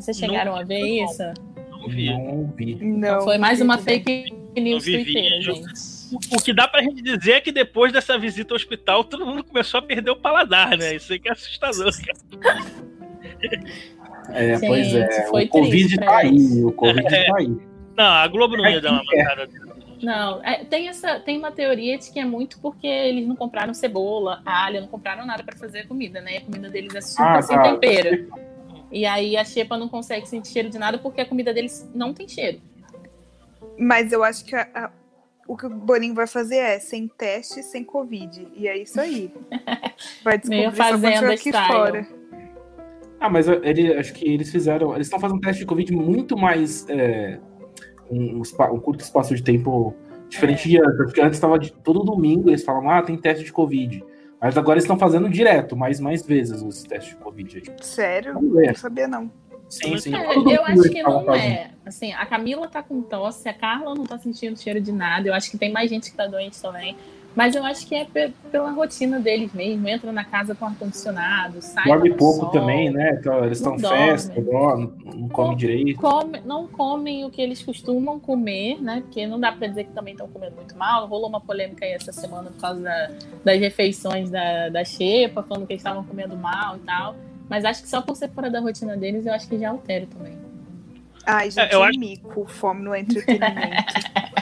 Vocês 0.00 0.20
Não, 0.20 0.28
chegaram 0.28 0.56
a 0.56 0.64
ver 0.64 0.80
não. 0.80 1.04
isso? 1.04 1.22
Não 1.80 1.88
vi. 1.88 2.10
Não 2.10 2.52
vi. 2.56 2.74
Não, 2.76 2.96
Então 2.98 3.20
foi 3.22 3.38
mais 3.38 3.60
uma 3.60 3.78
fake 3.78 4.32
news 4.56 4.84
twitteira, 4.84 5.40
gente. 5.40 5.70
O- 6.32 6.42
que 6.42 6.52
dá 6.52 6.66
pra 6.66 6.82
gente 6.82 7.00
dizer 7.02 7.32
é 7.32 7.40
que 7.40 7.52
depois 7.52 7.92
dessa 7.92 8.18
visita 8.18 8.52
ao 8.52 8.56
hospital, 8.56 9.04
todo 9.04 9.24
mundo 9.24 9.44
começou 9.44 9.78
a 9.78 9.82
perder 9.82 10.10
o 10.10 10.16
paladar, 10.16 10.76
né? 10.76 10.96
Isso 10.96 11.12
aí 11.12 11.18
que 11.20 11.28
é 11.28 11.32
assustador, 11.32 11.90
cara. 12.02 12.64
É, 14.32 14.54
Gente, 14.56 14.66
pois 14.66 14.94
é. 14.94 15.26
foi 15.28 15.44
O 15.44 15.48
Covid 15.48 15.70
triste 15.88 15.96
tá 15.98 16.16
aí. 16.18 16.64
O 16.64 16.72
Covid 16.72 17.02
tá 17.08 17.36
aí. 17.36 17.48
Não, 17.96 18.04
a 18.04 18.28
Globo 18.28 18.56
não 18.56 18.66
ia 18.68 18.80
dar 18.80 18.92
uma 18.92 19.02
mancada 19.06 19.46
dessa. 19.46 19.70
Não, 20.02 20.42
é, 20.44 20.64
tem, 20.64 20.88
essa, 20.88 21.20
tem 21.20 21.36
uma 21.36 21.52
teoria 21.52 21.98
de 21.98 22.10
que 22.10 22.18
é 22.18 22.24
muito 22.24 22.58
porque 22.60 22.86
eles 22.86 23.26
não 23.26 23.36
compraram 23.36 23.74
cebola, 23.74 24.40
alho, 24.46 24.80
não 24.80 24.88
compraram 24.88 25.26
nada 25.26 25.42
pra 25.42 25.54
fazer 25.56 25.80
a 25.80 25.86
comida, 25.86 26.20
né? 26.22 26.38
A 26.38 26.40
comida 26.40 26.70
deles 26.70 26.94
é 26.94 27.00
super 27.02 27.22
Ah, 27.22 27.42
sem 27.42 27.56
tá. 27.56 27.62
tempero. 27.64 28.28
E 28.90 29.06
aí 29.06 29.36
a 29.36 29.44
xepa 29.44 29.76
não 29.76 29.88
consegue 29.88 30.26
sentir 30.28 30.48
cheiro 30.50 30.68
de 30.70 30.78
nada 30.78 30.98
porque 30.98 31.20
a 31.20 31.26
comida 31.26 31.52
deles 31.54 31.88
não 31.94 32.12
tem 32.12 32.28
cheiro. 32.28 32.60
Mas 33.78 34.12
eu 34.12 34.22
acho 34.24 34.44
que 34.44 34.54
a- 34.54 34.68
a- 34.74 34.90
o 35.46 35.56
que 35.56 35.66
o 35.66 35.70
Boninho 35.70 36.14
vai 36.14 36.26
fazer 36.26 36.56
é 36.56 36.78
sem 36.78 37.08
teste, 37.08 37.62
sem 37.62 37.82
Covid. 37.84 38.48
E 38.54 38.68
é 38.68 38.76
isso 38.78 39.00
aí. 39.00 39.32
Vai 40.24 40.38
descobrir 40.38 40.72
fazenda 40.72 41.32
aqui 41.32 41.48
style. 41.50 41.66
fora. 41.72 42.08
Ah, 43.18 43.28
mas 43.28 43.48
ele, 43.48 43.92
acho 43.94 44.12
que 44.14 44.26
eles 44.26 44.50
fizeram. 44.50 44.94
Eles 44.94 45.06
estão 45.08 45.18
fazendo 45.20 45.40
teste 45.40 45.60
de 45.60 45.66
Covid 45.66 45.92
muito 45.92 46.36
mais. 46.38 46.86
É, 46.88 47.38
um, 48.10 48.40
um 48.72 48.80
curto 48.80 49.00
espaço 49.02 49.34
de 49.34 49.42
tempo 49.42 49.94
diferente 50.28 50.68
de 50.68 50.78
antes. 50.78 50.96
Porque 50.96 51.20
antes 51.20 51.36
estava 51.36 51.58
todo 51.82 52.00
domingo, 52.04 52.48
eles 52.48 52.62
falavam, 52.64 52.90
ah, 52.90 53.02
tem 53.02 53.16
teste 53.16 53.44
de 53.44 53.52
Covid. 53.52 54.02
Mas 54.40 54.56
agora 54.56 54.74
eles 54.74 54.84
estão 54.84 54.98
fazendo 54.98 55.28
direto, 55.28 55.76
mais, 55.76 56.00
mais 56.00 56.24
vezes 56.24 56.62
os 56.62 56.82
testes 56.82 57.10
de 57.10 57.16
Covid 57.16 57.58
aí. 57.58 57.76
Sério? 57.82 58.34
Vamos 58.34 58.54
ver. 58.54 58.68
Não 58.68 58.74
sabia, 58.74 59.06
não. 59.06 59.30
Sim, 59.68 59.96
sim. 59.98 60.14
É, 60.14 60.56
eu 60.56 60.64
acho 60.64 60.82
que 60.90 61.02
não 61.02 61.24
fazendo. 61.24 61.44
é. 61.44 61.70
Assim, 61.86 62.12
a 62.12 62.26
Camila 62.26 62.66
tá 62.66 62.82
com 62.82 63.02
tosse, 63.02 63.48
a 63.48 63.54
Carla 63.54 63.94
não 63.94 64.04
tá 64.04 64.18
sentindo 64.18 64.58
cheiro 64.58 64.80
de 64.80 64.90
nada. 64.90 65.28
Eu 65.28 65.34
acho 65.34 65.50
que 65.50 65.58
tem 65.58 65.70
mais 65.70 65.88
gente 65.88 66.10
que 66.10 66.16
tá 66.16 66.26
doente 66.26 66.60
também. 66.60 66.96
Mas 67.34 67.54
eu 67.54 67.64
acho 67.64 67.86
que 67.86 67.94
é 67.94 68.04
pe- 68.04 68.32
pela 68.50 68.72
rotina 68.72 69.20
deles 69.20 69.52
mesmo. 69.52 69.88
Entra 69.88 70.10
na 70.10 70.24
casa 70.24 70.52
com 70.54 70.66
ar-condicionado, 70.66 71.62
sai. 71.62 71.84
Dorme 71.84 72.10
pouco 72.14 72.40
sol. 72.40 72.50
também, 72.50 72.90
né? 72.90 73.16
Então, 73.20 73.44
eles 73.44 73.58
estão 73.58 73.76
Não 73.76 73.88
festa, 73.88 74.40
dorme, 74.40 74.92
não 75.04 75.28
comem 75.28 75.56
direito. 75.56 76.00
Come- 76.00 76.40
não 76.44 76.66
comem 76.66 77.24
o 77.24 77.30
que 77.30 77.40
eles 77.40 77.62
costumam 77.62 78.18
comer, 78.18 78.82
né? 78.82 79.02
Porque 79.02 79.26
não 79.28 79.38
dá 79.38 79.52
pra 79.52 79.68
dizer 79.68 79.84
que 79.84 79.92
também 79.92 80.12
estão 80.12 80.26
comendo 80.28 80.56
muito 80.56 80.76
mal. 80.76 81.06
Rolou 81.06 81.28
uma 81.28 81.40
polêmica 81.40 81.84
aí 81.84 81.92
essa 81.92 82.12
semana 82.12 82.50
por 82.50 82.60
causa 82.60 82.80
da- 82.80 83.10
das 83.44 83.60
refeições 83.60 84.28
da, 84.28 84.68
da 84.68 84.84
Xepa, 84.84 85.42
falando 85.44 85.66
que 85.68 85.72
eles 85.74 85.80
estavam 85.82 86.02
comendo 86.04 86.36
mal 86.36 86.76
e 86.76 86.80
tal. 86.80 87.14
Mas 87.48 87.64
acho 87.64 87.80
que 87.82 87.88
só 87.88 88.02
por 88.02 88.16
ser 88.16 88.28
fora 88.30 88.50
da 88.50 88.58
rotina 88.60 88.96
deles, 88.96 89.24
eu 89.24 89.32
acho 89.32 89.48
que 89.48 89.56
já 89.56 89.70
altera 89.70 90.06
também. 90.06 90.36
Ai, 91.24 91.50
gente, 91.50 91.70
É, 91.70 91.74
eu 91.76 91.80
um 91.80 91.84
acho- 91.84 91.98
mico. 92.00 92.44
Fome 92.48 92.82
no 92.82 92.94
entretenimento. 92.94 93.50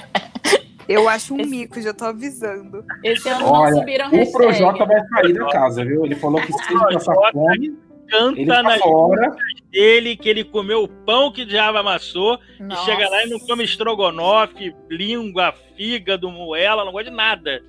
eu 0.89 1.09
acho 1.09 1.35
um 1.35 1.41
Esse- 1.41 1.51
mico, 1.51 1.81
já 1.81 1.93
tô 1.93 2.05
avisando. 2.07 2.85
Esse 3.05 3.29
ano 3.29 3.47
Olha, 3.47 3.71
não 3.73 3.79
subiram 3.81 4.09
O. 4.09 4.33
Projota 4.33 4.85
vai 4.87 5.01
sair 5.09 5.33
da 5.35 5.47
casa, 5.47 5.85
viu? 5.85 6.05
Ele 6.05 6.15
falou 6.15 6.41
que 6.41 6.53
se 6.53 6.73
ele 6.73 6.81
passar 6.95 7.13
Projota 7.15 7.33
fome, 7.33 7.57
ele 7.67 7.77
Canta 8.11 8.47
tá 8.47 8.63
na 8.63 8.79
fora. 8.79 9.37
dele 9.71 10.17
que 10.17 10.29
ele 10.29 10.43
comeu 10.45 10.83
o 10.85 10.89
pão 10.89 11.31
que 11.31 11.43
o 11.43 11.47
diabo 11.47 11.77
amassou 11.79 12.39
Nossa. 12.59 12.83
e 12.83 12.85
chega 12.87 13.09
lá 13.09 13.25
e 13.25 13.29
não 13.29 13.39
come 13.39 13.65
estrogonofe, 13.65 14.75
língua, 14.91 15.53
fígado, 15.77 16.31
moela, 16.31 16.85
não 16.85 16.93
gosta 16.93 17.11
de 17.11 17.17
nada. 17.17 17.63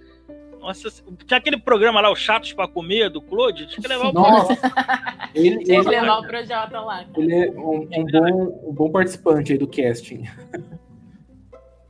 Nossa, 0.62 0.89
tinha 1.25 1.38
aquele 1.38 1.58
programa 1.58 2.01
lá, 2.01 2.12
o 2.12 2.15
Chatos 2.17 2.51
pra 2.51 2.67
Comer, 2.67 3.10
do 3.10 3.22
Claude, 3.22 3.65
tinha 3.67 3.82
que 3.82 3.88
levar 3.88 4.10
o 4.10 4.13
Nossa. 4.13 4.58
Ele, 5.34 5.63
Tinha 5.63 5.82
que 5.82 5.88
ele, 5.88 6.01
levar 6.01 6.20
o 6.20 6.27
Projota 6.27 6.79
lá. 6.82 6.98
cara. 6.98 7.10
ele 7.17 7.34
é 7.34 7.51
um, 7.51 7.88
um 7.96 8.05
bom, 8.05 8.70
um 8.70 8.74
bom 8.74 8.91
participante 8.91 9.53
aí 9.53 9.58
do 9.58 9.67
casting. 9.67 10.24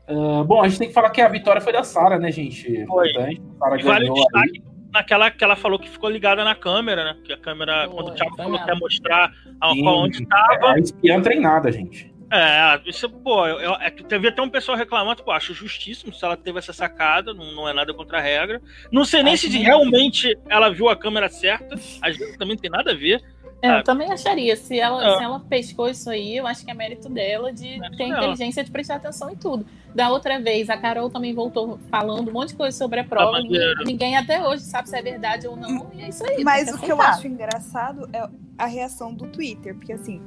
Ah, 0.10 0.44
bom, 0.44 0.62
a 0.62 0.68
gente 0.68 0.80
tem 0.80 0.88
que 0.88 0.94
falar 0.94 1.12
que 1.12 1.22
a 1.22 1.28
vitória 1.28 1.62
foi 1.62 1.72
da 1.72 1.84
Sara, 1.84 2.18
né, 2.18 2.32
gente? 2.32 2.86
Foi. 2.86 3.10
Importante. 3.10 3.42
A 3.42 3.60
Sara 3.60 3.80
E 3.80 3.84
vale 3.84 4.12
destaque 4.12 4.64
naquela 4.92 5.30
que 5.30 5.44
ela 5.44 5.56
falou 5.56 5.78
que 5.78 5.88
ficou 5.88 6.10
ligada 6.10 6.44
na 6.44 6.56
câmera, 6.56 7.04
né? 7.04 7.18
Que 7.24 7.34
a 7.34 7.38
câmera, 7.38 7.86
Foi, 7.86 7.96
quando 7.96 8.08
o 8.10 8.12
Thiago 8.16 8.36
falou 8.36 8.60
que 8.60 8.68
ia 8.68 8.76
mostrar 8.76 9.32
a, 9.62 9.72
Sim. 9.72 9.88
onde 9.88 10.26
tava. 10.26 10.74
A 10.74 10.80
espiã 10.80 11.22
treinada, 11.22 11.72
gente. 11.72 12.12
É, 12.32 12.80
isso, 12.86 13.10
pô, 13.10 13.48
eu, 13.48 13.60
eu, 13.60 13.74
é 13.76 13.90
que 13.90 14.04
teve 14.04 14.28
até 14.28 14.40
um 14.40 14.50
pessoal 14.50 14.78
reclamando, 14.78 15.24
pô, 15.24 15.32
acho 15.32 15.52
justíssimo 15.52 16.14
se 16.14 16.24
ela 16.24 16.38
teve 16.38 16.60
essa 16.60 16.72
sacada, 16.72 17.34
não, 17.34 17.54
não 17.54 17.68
é 17.68 17.74
nada 17.74 17.92
contra 17.92 18.20
a 18.20 18.22
regra. 18.22 18.62
Não 18.92 19.04
sei 19.04 19.24
nem 19.24 19.34
Acho 19.34 19.50
se 19.50 19.58
realmente 19.58 20.38
ela 20.48 20.70
viu 20.70 20.90
a 20.90 20.96
câmera 20.96 21.28
certa, 21.28 21.76
às 22.02 22.18
vezes 22.18 22.38
também 22.38 22.56
não 22.56 22.62
tem 22.62 22.70
nada 22.70 22.92
a 22.92 22.96
ver. 22.96 23.20
É, 23.62 23.80
eu 23.80 23.84
também 23.84 24.12
acharia. 24.12 24.56
Se 24.56 24.80
ela, 24.80 25.06
Ah. 25.06 25.18
se 25.18 25.24
ela 25.24 25.40
pescou 25.42 25.90
isso 25.90 26.10
aí, 26.10 26.38
eu 26.38 26.48
acho 26.48 26.64
que 26.64 26.72
é 26.72 26.74
mérito 26.74 27.10
dela 27.10 27.52
de 27.52 27.80
ter 27.98 27.98
dela. 28.08 28.18
inteligência 28.20 28.64
de 28.64 28.72
prestar 28.72 28.96
atenção 28.96 29.30
em 29.30 29.36
tudo. 29.36 29.66
Da 29.94 30.10
outra 30.10 30.40
vez, 30.40 30.70
a 30.70 30.78
Carol 30.78 31.10
também 31.10 31.34
voltou 31.34 31.78
falando 31.90 32.30
um 32.30 32.34
monte 32.34 32.50
de 32.50 32.56
coisa 32.56 32.78
sobre 32.78 33.00
a 33.02 33.04
prova. 33.04 33.34
Da 33.34 33.40
Ninguém, 33.44 33.74
ninguém 33.86 34.18
até 34.18 34.42
hoje 34.46 34.64
sabe 34.64 34.88
se 34.90 34.96
é 34.98 35.02
verdade 35.02 35.48
ou 35.48 35.56
não. 35.58 35.90
E 35.94 36.04
é 36.04 36.10
isso 36.10 36.24
aí. 36.26 36.44
Mas 36.44 36.72
o 36.74 36.78
que 36.78 36.92
eu 36.92 37.02
acho 37.02 37.28
engraçado 37.28 38.08
é 38.14 38.30
a 38.58 38.66
reação 38.66 39.14
do 39.14 39.28
Twitter, 39.28 39.76
porque 39.76 39.92
assim, 39.94 40.22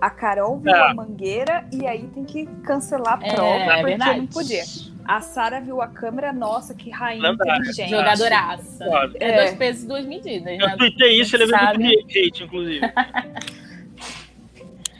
a 0.00 0.08
Carol 0.10 0.58
viu 0.58 0.72
É. 0.74 0.90
a 0.90 0.94
mangueira 0.94 1.66
e 1.72 1.86
aí 1.86 2.06
tem 2.08 2.24
que 2.24 2.46
cancelar 2.62 3.18
a 3.20 3.26
É, 3.26 3.34
prova 3.34 3.50
é 3.50 3.66
porque 3.76 3.84
verdade. 3.84 4.18
não 4.20 4.26
podia. 4.26 4.62
A 5.10 5.20
Sara 5.20 5.60
viu 5.60 5.82
a 5.82 5.88
câmera, 5.88 6.32
nossa, 6.32 6.72
que 6.72 6.88
rainha 6.88 7.30
Lendária. 7.30 7.56
inteligente. 7.58 7.90
Jogadoraça. 7.90 8.84
É, 9.18 9.24
É. 9.28 9.36
dois 9.38 9.54
pesos 9.56 9.82
e 9.82 9.88
duas 9.88 10.06
medidas. 10.06 10.46
Eu 10.60 10.68
né? 10.68 10.76
tuitei 10.78 11.20
isso, 11.20 11.34
ele 11.34 11.48
Sabe. 11.48 11.78
levou 11.78 11.96
muito 12.04 12.06
hate, 12.16 12.44
inclusive. 12.44 12.80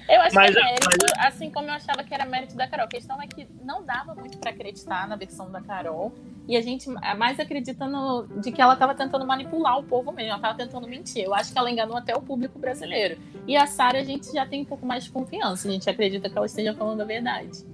Eu 0.09 0.21
acho 0.23 0.35
Mas- 0.35 0.53
que 0.53 0.59
é 0.59 0.65
mérito, 0.65 0.89
assim 1.21 1.51
como 1.51 1.69
eu 1.69 1.73
achava 1.75 2.03
que 2.03 2.13
era 2.13 2.25
mérito 2.27 2.57
da 2.57 2.67
Carol. 2.67 2.87
A 2.87 2.89
questão 2.89 3.23
é 3.23 3.29
que 3.29 3.47
não 3.63 3.85
dava 3.85 4.13
muito 4.13 4.39
pra 4.39 4.51
acreditar 4.51 5.07
na 5.07 5.15
versão 5.15 5.49
da 5.53 5.61
Carol. 5.61 6.13
E 6.49 6.57
a 6.57 6.61
gente 6.61 6.91
mais 7.17 7.39
acredita 7.39 7.87
no, 7.87 8.27
de 8.41 8.51
que 8.51 8.61
ela 8.61 8.75
tava 8.75 8.93
tentando 8.93 9.25
manipular 9.25 9.79
o 9.79 9.85
povo 9.85 10.11
mesmo. 10.11 10.33
Ela 10.33 10.41
tava 10.41 10.59
tentando 10.59 10.89
mentir. 10.89 11.23
Eu 11.23 11.33
acho 11.33 11.53
que 11.53 11.59
ela 11.61 11.71
enganou 11.71 11.97
até 11.97 12.17
o 12.17 12.21
público 12.21 12.59
brasileiro. 12.59 13.21
E 13.47 13.57
a 13.57 13.69
Sara, 13.69 14.01
a 14.01 14.03
gente 14.03 14.33
já 14.33 14.45
tem 14.45 14.63
um 14.63 14.65
pouco 14.65 14.85
mais 14.85 15.05
de 15.05 15.13
confiança. 15.13 15.69
A 15.69 15.71
gente 15.71 15.89
acredita 15.89 16.29
que 16.29 16.37
ela 16.37 16.47
esteja 16.47 16.75
falando 16.75 17.03
a 17.03 17.05
verdade. 17.05 17.65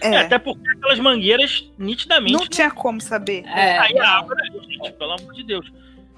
É, 0.00 0.16
até 0.16 0.38
porque 0.38 0.68
aquelas 0.70 0.98
mangueiras, 0.98 1.70
nitidamente, 1.78 2.32
não 2.32 2.46
tinha 2.46 2.70
como 2.70 3.00
saber. 3.00 3.44
É, 3.46 3.78
Aí 3.78 3.98
a 3.98 4.18
água 4.18 4.34
gente, 4.68 4.92
pelo 4.92 5.12
amor 5.12 5.32
de 5.34 5.42
Deus. 5.44 5.70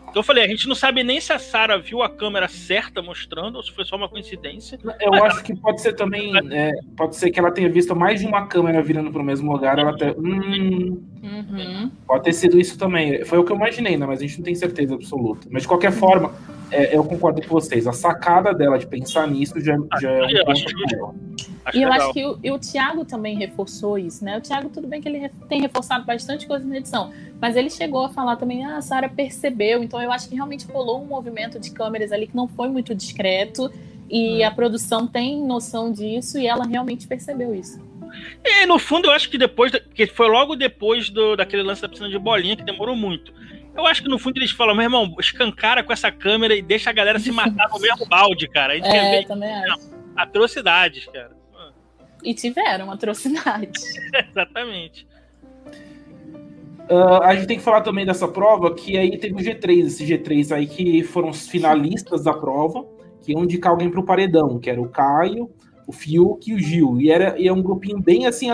Então 0.03 0.21
eu 0.21 0.23
falei, 0.27 0.45
a 0.45 0.49
gente 0.49 0.69
não 0.69 0.75
sabe 0.75 1.03
nem 1.03 1.19
se 1.23 1.33
a 1.33 1.39
Sarah 1.39 1.79
viu 1.79 2.03
a 2.03 2.09
câmera 2.11 2.47
certa 2.47 3.01
mostrando 3.01 3.57
ou 3.57 3.63
se 3.63 3.73
foi 3.73 3.83
só 3.87 3.97
uma 3.97 4.11
coincidência. 4.11 4.79
Eu 5.01 5.15
acho 5.25 5.43
que 5.43 5.57
pode 5.57 5.81
ser 5.81 5.95
também. 5.95 6.31
é, 6.53 6.71
pode 6.99 7.17
ser 7.17 7.31
que 7.31 7.39
ela 7.41 7.51
tenha 7.51 7.71
visto 7.71 7.97
mais 7.97 8.21
de 8.21 8.27
uma 8.27 8.47
câmera 8.47 8.83
virando 8.83 9.11
pro 9.11 9.25
mesmo 9.25 9.51
lugar. 9.51 9.79
Ela 9.79 9.91
até. 9.93 10.11
Hum, 10.13 11.03
Uhum. 11.23 11.91
pode 12.07 12.25
ter 12.25 12.33
sido 12.33 12.61
isso 12.61 12.77
também. 12.77 13.25
Foi 13.25 13.39
o 13.39 13.45
que 13.45 13.53
eu 13.53 13.57
imaginei, 13.57 13.97
né? 13.97 14.05
Mas 14.05 14.19
a 14.19 14.23
gente 14.23 14.39
não 14.39 14.45
tem 14.45 14.55
certeza 14.55 14.95
absoluta. 14.95 15.47
Mas 15.51 15.63
de 15.63 15.69
qualquer 15.69 15.93
forma, 15.93 16.35
é, 16.73 16.97
eu 16.97 17.05
concordo 17.05 17.41
com 17.43 17.49
vocês. 17.49 17.87
A 17.87 17.93
sacada 17.93 18.53
dela 18.53 18.79
de 18.79 18.87
pensar 18.87 19.27
nisso 19.29 19.61
já, 19.61 19.77
já 20.01 20.11
é 20.11 20.23
um 20.25 20.31
eu 20.31 20.51
acho 20.51 20.65
ponto 20.65 20.77
maior. 20.91 21.15
Acho 21.65 21.79
E 21.79 21.83
eu 21.83 21.89
legal. 21.89 22.05
acho 22.05 22.13
que 22.13 22.27
o, 22.27 22.39
e 22.43 22.51
o 22.51 22.59
Thiago 22.59 23.05
também 23.05 23.37
reforçou 23.37 23.99
isso, 23.99 24.25
né? 24.25 24.39
O 24.39 24.41
Thiago, 24.41 24.69
tudo 24.69 24.89
bem 24.89 25.01
que 25.01 25.09
ele 25.09 25.29
tem 25.49 25.61
reforçado 25.61 26.05
bastante 26.05 26.47
coisa 26.47 26.65
na 26.65 26.79
edição, 26.79 27.13
mas 27.41 27.57
ele 27.57 27.71
chegou 27.71 28.05
a 28.05 28.09
falar 28.09 28.37
também, 28.37 28.65
ah, 28.65 28.79
a 28.79 28.83
Sarah 28.83 29.09
percebeu, 29.09 29.83
então 29.83 30.03
eu 30.03 30.11
acho 30.11 30.29
que 30.29 30.35
realmente 30.35 30.67
rolou 30.67 31.03
um 31.03 31.07
movimento 31.07 31.61
de 31.61 31.71
câmeras 31.71 32.11
ali 32.11 32.27
que 32.27 32.35
não 32.35 32.49
foi 32.49 32.69
muito 32.69 32.95
discreto, 32.95 33.71
e 34.11 34.43
a 34.43 34.51
produção 34.51 35.07
tem 35.07 35.41
noção 35.43 35.93
disso, 35.93 36.39
e 36.39 36.47
ela 36.47 36.67
realmente 36.67 37.07
percebeu 37.07 37.55
isso. 37.55 37.81
E 38.45 38.67
no 38.67 38.79
fundo, 38.79 39.09
eu 39.09 39.13
acho 39.13 39.31
que 39.31 39.39
depois, 39.39 39.73
que 39.95 40.07
foi 40.07 40.29
logo 40.29 40.55
depois 40.55 41.09
do, 41.09 41.37
daquele 41.37 41.63
lance 41.63 41.81
da 41.81 41.89
piscina 41.89 42.11
de 42.11 42.19
bolinha, 42.19 42.57
que 42.57 42.63
demorou 42.63 42.95
muito. 42.95 43.33
Eu 43.75 43.87
acho 43.87 44.03
que 44.03 44.09
no 44.09 44.19
fundo 44.19 44.37
eles 44.39 44.51
falam, 44.51 44.75
meu 44.75 44.85
irmão, 44.85 45.15
escancara 45.19 45.83
com 45.83 45.93
essa 45.93 46.11
câmera 46.11 46.55
e 46.55 46.61
deixa 46.63 46.91
a 46.91 46.93
galera 46.93 47.19
se 47.19 47.31
matar 47.33 47.69
no 47.71 47.79
mesmo 47.81 48.07
balde, 48.07 48.49
cara. 48.49 48.75
A 48.75 48.77
gente 48.77 48.85
quer 48.91 48.97
É, 48.97 49.19
ver 49.21 49.27
também 49.27 49.53
acho. 49.53 49.79
atrocidades, 50.17 51.07
cara. 51.07 51.31
E 52.23 52.35
tiveram 52.35 52.91
atrocidade. 52.91 53.73
Exatamente. 54.31 55.07
Ah, 56.89 57.29
a 57.29 57.35
gente 57.35 57.47
tem 57.47 57.57
que 57.59 57.63
falar 57.65 57.81
também 57.81 58.05
dessa 58.05 58.29
prova, 58.29 58.75
que 58.75 58.97
aí 58.99 59.17
teve 59.19 59.35
o 59.35 59.39
G3, 59.39 59.87
esse 59.87 60.05
G3 60.07 60.53
aí 60.55 60.67
que 60.67 61.03
foram 61.03 61.31
os 61.31 61.49
finalistas 61.49 62.25
da 62.25 62.33
prova, 62.35 62.85
que 63.23 63.33
iam 63.33 63.45
indicar 63.45 63.73
alguém 63.73 63.91
pro 63.91 64.05
paredão, 64.05 64.59
que 64.59 64.69
era 64.69 64.81
o 64.81 64.89
Caio, 64.89 65.51
o 65.87 65.93
Fiuk 65.93 66.51
e 66.51 66.55
o 66.55 66.59
Gil. 66.59 67.01
E 67.01 67.11
era 67.11 67.39
e 67.41 67.49
é 67.49 67.53
um 67.53 67.63
grupinho 67.63 68.01
bem 68.01 68.27
assim, 68.27 68.49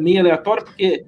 meio 0.00 0.20
aleatório, 0.20 0.64
porque 0.64 1.04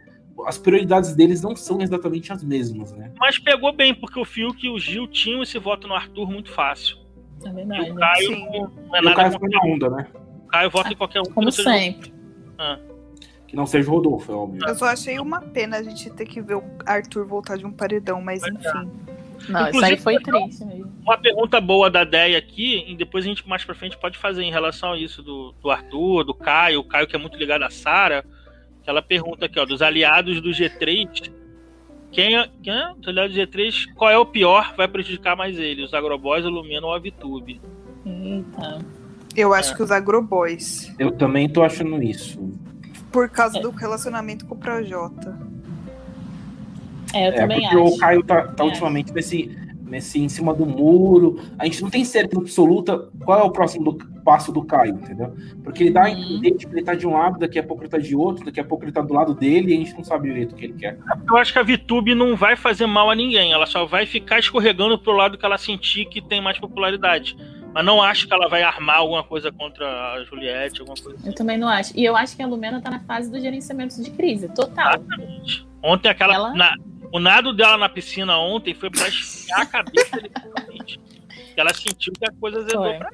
as 0.46 0.56
prioridades 0.58 1.14
deles 1.14 1.42
não 1.42 1.54
são 1.56 1.80
exatamente 1.80 2.32
as 2.32 2.42
mesmas, 2.42 2.92
né? 2.92 3.12
Mas 3.18 3.38
pegou 3.38 3.72
bem, 3.72 3.94
porque 3.94 4.18
o 4.18 4.24
Fiuk 4.24 4.64
e 4.66 4.70
o 4.70 4.78
Gil 4.78 5.06
tinham 5.08 5.42
esse 5.42 5.58
voto 5.58 5.86
no 5.88 5.94
Arthur 5.94 6.30
muito 6.30 6.50
fácil. 6.50 6.96
É 7.44 7.48
E 7.48 7.52
verdade. 7.52 7.90
o 7.90 7.94
Caio 7.94 8.26
Sim. 8.28 8.48
não 8.50 8.96
é 8.96 9.00
o 9.00 9.14
Caio 9.14 9.32
foi 9.38 9.48
na 9.48 9.60
onda, 9.64 9.90
né? 9.90 10.06
o 10.44 10.48
Caio, 10.48 10.70
vota 10.70 10.92
em 10.92 10.96
qualquer 10.96 11.20
um. 11.20 11.24
que 11.24 11.32
Como 11.32 11.44
não 11.44 11.52
seja- 11.52 11.70
sempre. 11.72 12.12
Que 13.46 13.56
não 13.56 13.64
seja 13.66 13.90
o 13.90 13.94
Rodolfo, 13.94 14.30
é 14.30 14.34
óbvio. 14.34 14.60
Eu 14.66 14.74
só 14.74 14.86
achei 14.86 15.18
uma 15.18 15.40
pena 15.40 15.78
a 15.78 15.82
gente 15.82 16.10
ter 16.10 16.26
que 16.26 16.40
ver 16.42 16.56
o 16.56 16.64
Arthur 16.84 17.26
voltar 17.26 17.56
de 17.56 17.64
um 17.64 17.72
paredão, 17.72 18.20
mas 18.20 18.42
é. 18.42 18.48
enfim. 18.50 18.90
Não, 19.48 19.60
isso 19.60 19.68
Inclusive, 19.68 19.84
aí 19.86 19.96
foi 19.96 20.18
triste 20.20 20.64
mesmo. 20.64 20.92
Uma 21.02 21.16
pergunta 21.16 21.60
boa 21.60 21.88
da 21.88 22.02
Deia 22.04 22.36
aqui, 22.36 22.84
e 22.88 22.96
depois 22.96 23.24
a 23.24 23.28
gente 23.28 23.48
mais 23.48 23.64
pra 23.64 23.74
frente 23.74 23.96
pode 23.96 24.18
fazer 24.18 24.42
em 24.42 24.50
relação 24.50 24.92
a 24.92 24.98
isso 24.98 25.22
do, 25.22 25.52
do 25.62 25.70
Arthur, 25.70 26.24
do 26.24 26.34
Caio, 26.34 26.80
o 26.80 26.84
Caio 26.84 27.06
que 27.06 27.14
é 27.16 27.18
muito 27.18 27.38
ligado 27.38 27.62
à 27.62 27.70
Sara, 27.70 28.22
que 28.22 28.28
ela 28.90 29.02
pergunta 29.02 29.46
aqui, 29.46 29.58
ó, 29.58 29.64
dos 29.64 29.82
aliados 29.82 30.40
do 30.40 30.50
G3, 30.50 31.30
quem 32.10 32.36
é, 32.38 32.48
quem 32.62 32.72
é? 32.72 32.92
Dos 32.96 33.08
aliados 33.08 33.34
do 33.34 33.40
G3, 33.42 33.84
qual 33.94 34.10
é 34.10 34.18
o 34.18 34.24
pior, 34.26 34.74
vai 34.76 34.88
prejudicar 34.88 35.36
mais 35.36 35.58
ele, 35.58 35.82
os 35.84 35.92
Agroboys, 35.94 36.44
o 36.44 36.48
Lumena 36.48 36.86
ou 36.86 36.94
a 36.94 36.98
Vitube? 36.98 37.60
Eita. 38.06 38.78
Eu 39.36 39.54
É. 39.54 39.58
acho 39.58 39.76
que 39.76 39.82
os 39.82 39.90
agroboys. 39.90 40.92
Eu 40.98 41.12
também 41.12 41.48
tô 41.48 41.62
achando 41.62 42.02
isso. 42.02 42.52
Por 43.12 43.28
causa 43.28 43.60
do 43.60 43.70
relacionamento 43.70 44.44
com 44.46 44.54
o 44.54 44.58
Projota. 44.58 45.38
É, 47.14 47.28
eu 47.28 47.32
É, 47.32 47.36
também 47.36 47.60
porque 47.60 47.76
acho. 47.76 47.94
o 47.94 47.98
Caio 47.98 48.22
tá, 48.24 48.48
tá 48.48 48.64
É. 48.64 48.66
ultimamente 48.66 49.12
nesse, 49.12 49.50
nesse 49.88 50.20
em 50.20 50.28
cima 50.28 50.54
do 50.54 50.64
muro. 50.66 51.40
A 51.58 51.64
gente 51.64 51.82
não 51.82 51.90
tem 51.90 52.04
certeza 52.04 52.40
absoluta 52.40 53.08
qual 53.24 53.40
é 53.40 53.42
o 53.42 53.50
próximo 53.50 53.92
do- 53.92 54.18
passo 54.28 54.52
do 54.52 54.62
Caio, 54.62 54.92
entendeu? 54.94 55.34
Porque 55.64 55.84
ele 55.84 55.90
dá 55.90 56.04
a 56.06 56.10
Uhum. 56.10 56.18
entender 56.36 56.50
que 56.52 56.66
ele 56.66 56.82
tá 56.82 56.94
de 56.94 57.06
um 57.06 57.12
lado, 57.14 57.38
daqui 57.38 57.58
a 57.58 57.62
pouco 57.62 57.82
ele 57.82 57.88
tá 57.90 57.96
de 57.98 58.14
outro, 58.14 58.44
daqui 58.44 58.60
a 58.60 58.64
pouco 58.64 58.84
ele 58.84 58.92
tá 58.92 59.00
do 59.00 59.14
lado 59.14 59.32
dele 59.34 59.70
e 59.72 59.74
a 59.74 59.78
gente 59.78 59.94
não 59.94 60.04
sabe 60.04 60.28
direito 60.28 60.52
o 60.52 60.54
que 60.54 60.66
ele 60.66 60.74
quer. 60.74 60.98
Eu 61.26 61.36
acho 61.38 61.50
que 61.52 61.58
a 61.58 61.62
Vitube 61.62 62.14
não 62.14 62.36
vai 62.36 62.54
fazer 62.54 62.86
mal 62.86 63.10
a 63.10 63.14
ninguém, 63.14 63.52
ela 63.52 63.64
só 63.64 63.86
vai 63.86 64.04
ficar 64.04 64.38
escorregando 64.38 64.98
pro 64.98 65.12
lado 65.12 65.38
que 65.38 65.46
ela 65.46 65.56
sentir 65.56 66.04
que 66.04 66.20
tem 66.20 66.42
mais 66.42 66.58
popularidade. 66.58 67.36
Mas 67.72 67.84
não 67.84 68.02
acho 68.02 68.26
que 68.26 68.34
ela 68.34 68.48
vai 68.48 68.62
armar 68.62 68.96
alguma 68.98 69.22
coisa 69.22 69.52
contra 69.52 69.86
a 69.86 70.24
Juliette, 70.24 70.80
alguma 70.80 70.96
coisa 70.96 71.18
assim. 71.18 71.28
Eu 71.28 71.34
também 71.34 71.56
não 71.56 71.68
acho. 71.68 71.92
E 71.96 72.04
eu 72.04 72.16
acho 72.16 72.34
que 72.36 72.42
a 72.42 72.46
Lumena 72.46 72.80
tá 72.82 72.90
na 72.90 73.00
fase 73.00 73.30
do 73.30 73.38
gerenciamento 73.38 74.02
de 74.02 74.10
crise, 74.10 74.48
total. 74.48 74.94
Exatamente. 74.94 75.66
Ontem 75.82 76.08
aquela. 76.08 76.34
Ela- 76.34 76.54
na- 76.54 76.74
o 77.12 77.18
nado 77.18 77.52
dela 77.52 77.76
na 77.76 77.88
piscina 77.88 78.38
ontem 78.38 78.74
foi 78.74 78.90
pra 78.90 79.08
esfriar 79.08 79.60
a 79.62 79.66
cabeça 79.66 80.16
literalmente. 80.16 81.00
Ela 81.56 81.74
sentiu 81.74 82.12
que 82.12 82.24
a 82.28 82.32
coisa 82.32 82.60
Foi. 82.68 82.94
pra 82.94 83.08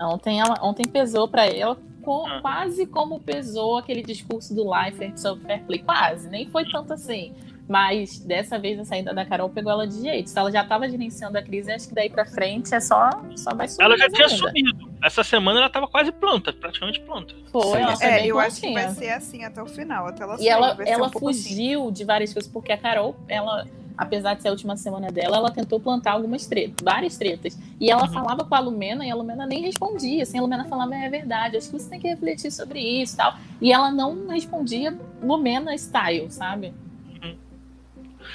ela. 0.00 0.12
Ontem, 0.12 0.38
ela, 0.40 0.54
ontem 0.62 0.86
pesou 0.86 1.26
pra 1.26 1.46
ela 1.46 1.76
com- 2.02 2.26
Ah. 2.26 2.40
quase 2.40 2.86
como 2.86 3.18
pesou 3.20 3.76
aquele 3.78 4.02
discurso 4.02 4.54
do 4.54 4.70
Leifert 4.70 5.18
sobre 5.18 5.44
fair 5.44 5.64
play. 5.64 5.78
Quase, 5.80 6.28
nem 6.30 6.46
foi 6.48 6.64
tanto 6.70 6.92
assim. 6.92 7.32
Mas 7.68 8.18
dessa 8.20 8.58
vez 8.58 8.78
a 8.80 8.84
saída 8.84 9.12
da 9.12 9.26
Carol 9.26 9.50
pegou 9.50 9.70
ela 9.70 9.86
de 9.86 10.00
jeito. 10.00 10.30
Se 10.30 10.38
ela 10.38 10.50
já 10.50 10.64
tava 10.64 10.88
gerenciando 10.88 11.36
a 11.36 11.42
crise, 11.42 11.70
acho 11.70 11.86
que 11.88 11.94
daí 11.94 12.08
pra 12.08 12.24
frente 12.24 12.74
é 12.74 12.80
só, 12.80 13.10
só 13.36 13.54
vai 13.54 13.68
subir. 13.68 13.84
Ela 13.84 13.96
já 13.98 14.08
tinha 14.08 14.26
ainda. 14.26 14.48
sumido. 14.48 14.90
Essa 15.04 15.22
semana 15.22 15.60
ela 15.60 15.68
tava 15.68 15.86
quase 15.86 16.10
planta, 16.10 16.50
praticamente 16.52 16.98
planta. 17.00 17.34
Foi, 17.52 17.80
ela 17.82 17.92
É, 18.00 18.26
eu 18.26 18.38
acho 18.40 18.60
que 18.60 18.72
vai 18.72 18.88
ser 18.94 19.10
assim 19.10 19.44
até 19.44 19.62
o 19.62 19.66
final. 19.66 20.06
Até 20.06 20.22
ela 20.22 20.34
E 20.34 20.38
sair, 20.38 20.48
ela, 20.48 20.76
ela 20.86 21.02
um 21.02 21.04
assim. 21.04 21.18
fugiu 21.18 21.90
de 21.90 22.04
várias 22.04 22.32
coisas, 22.32 22.50
porque 22.50 22.72
a 22.72 22.78
Carol, 22.78 23.14
ela, 23.28 23.66
apesar 23.98 24.32
de 24.34 24.40
ser 24.42 24.48
a 24.48 24.52
última 24.52 24.74
semana 24.76 25.12
dela, 25.12 25.36
ela 25.36 25.50
tentou 25.50 25.78
plantar 25.78 26.12
algumas 26.12 26.46
tretas, 26.46 26.82
várias 26.82 27.18
tretas. 27.18 27.58
E 27.78 27.90
ela 27.90 28.02
Uhum. 28.04 28.08
falava 28.08 28.44
com 28.46 28.54
a 28.54 28.60
Lumena 28.60 29.04
e 29.04 29.10
a 29.10 29.14
Lumena 29.14 29.46
nem 29.46 29.60
respondia. 29.60 30.22
Assim, 30.22 30.38
a 30.38 30.40
Lumena 30.40 30.64
falava, 30.64 30.94
é 30.94 31.08
verdade, 31.10 31.58
acho 31.58 31.70
que 31.70 31.78
você 31.78 31.90
tem 31.90 32.00
que 32.00 32.08
refletir 32.08 32.50
sobre 32.50 32.80
isso 32.80 33.12
e 33.12 33.16
tal. 33.18 33.34
E 33.60 33.70
ela 33.72 33.90
não 33.92 34.26
respondia 34.28 34.96
Lumena 35.22 35.74
style, 35.76 36.30
sabe? 36.30 36.72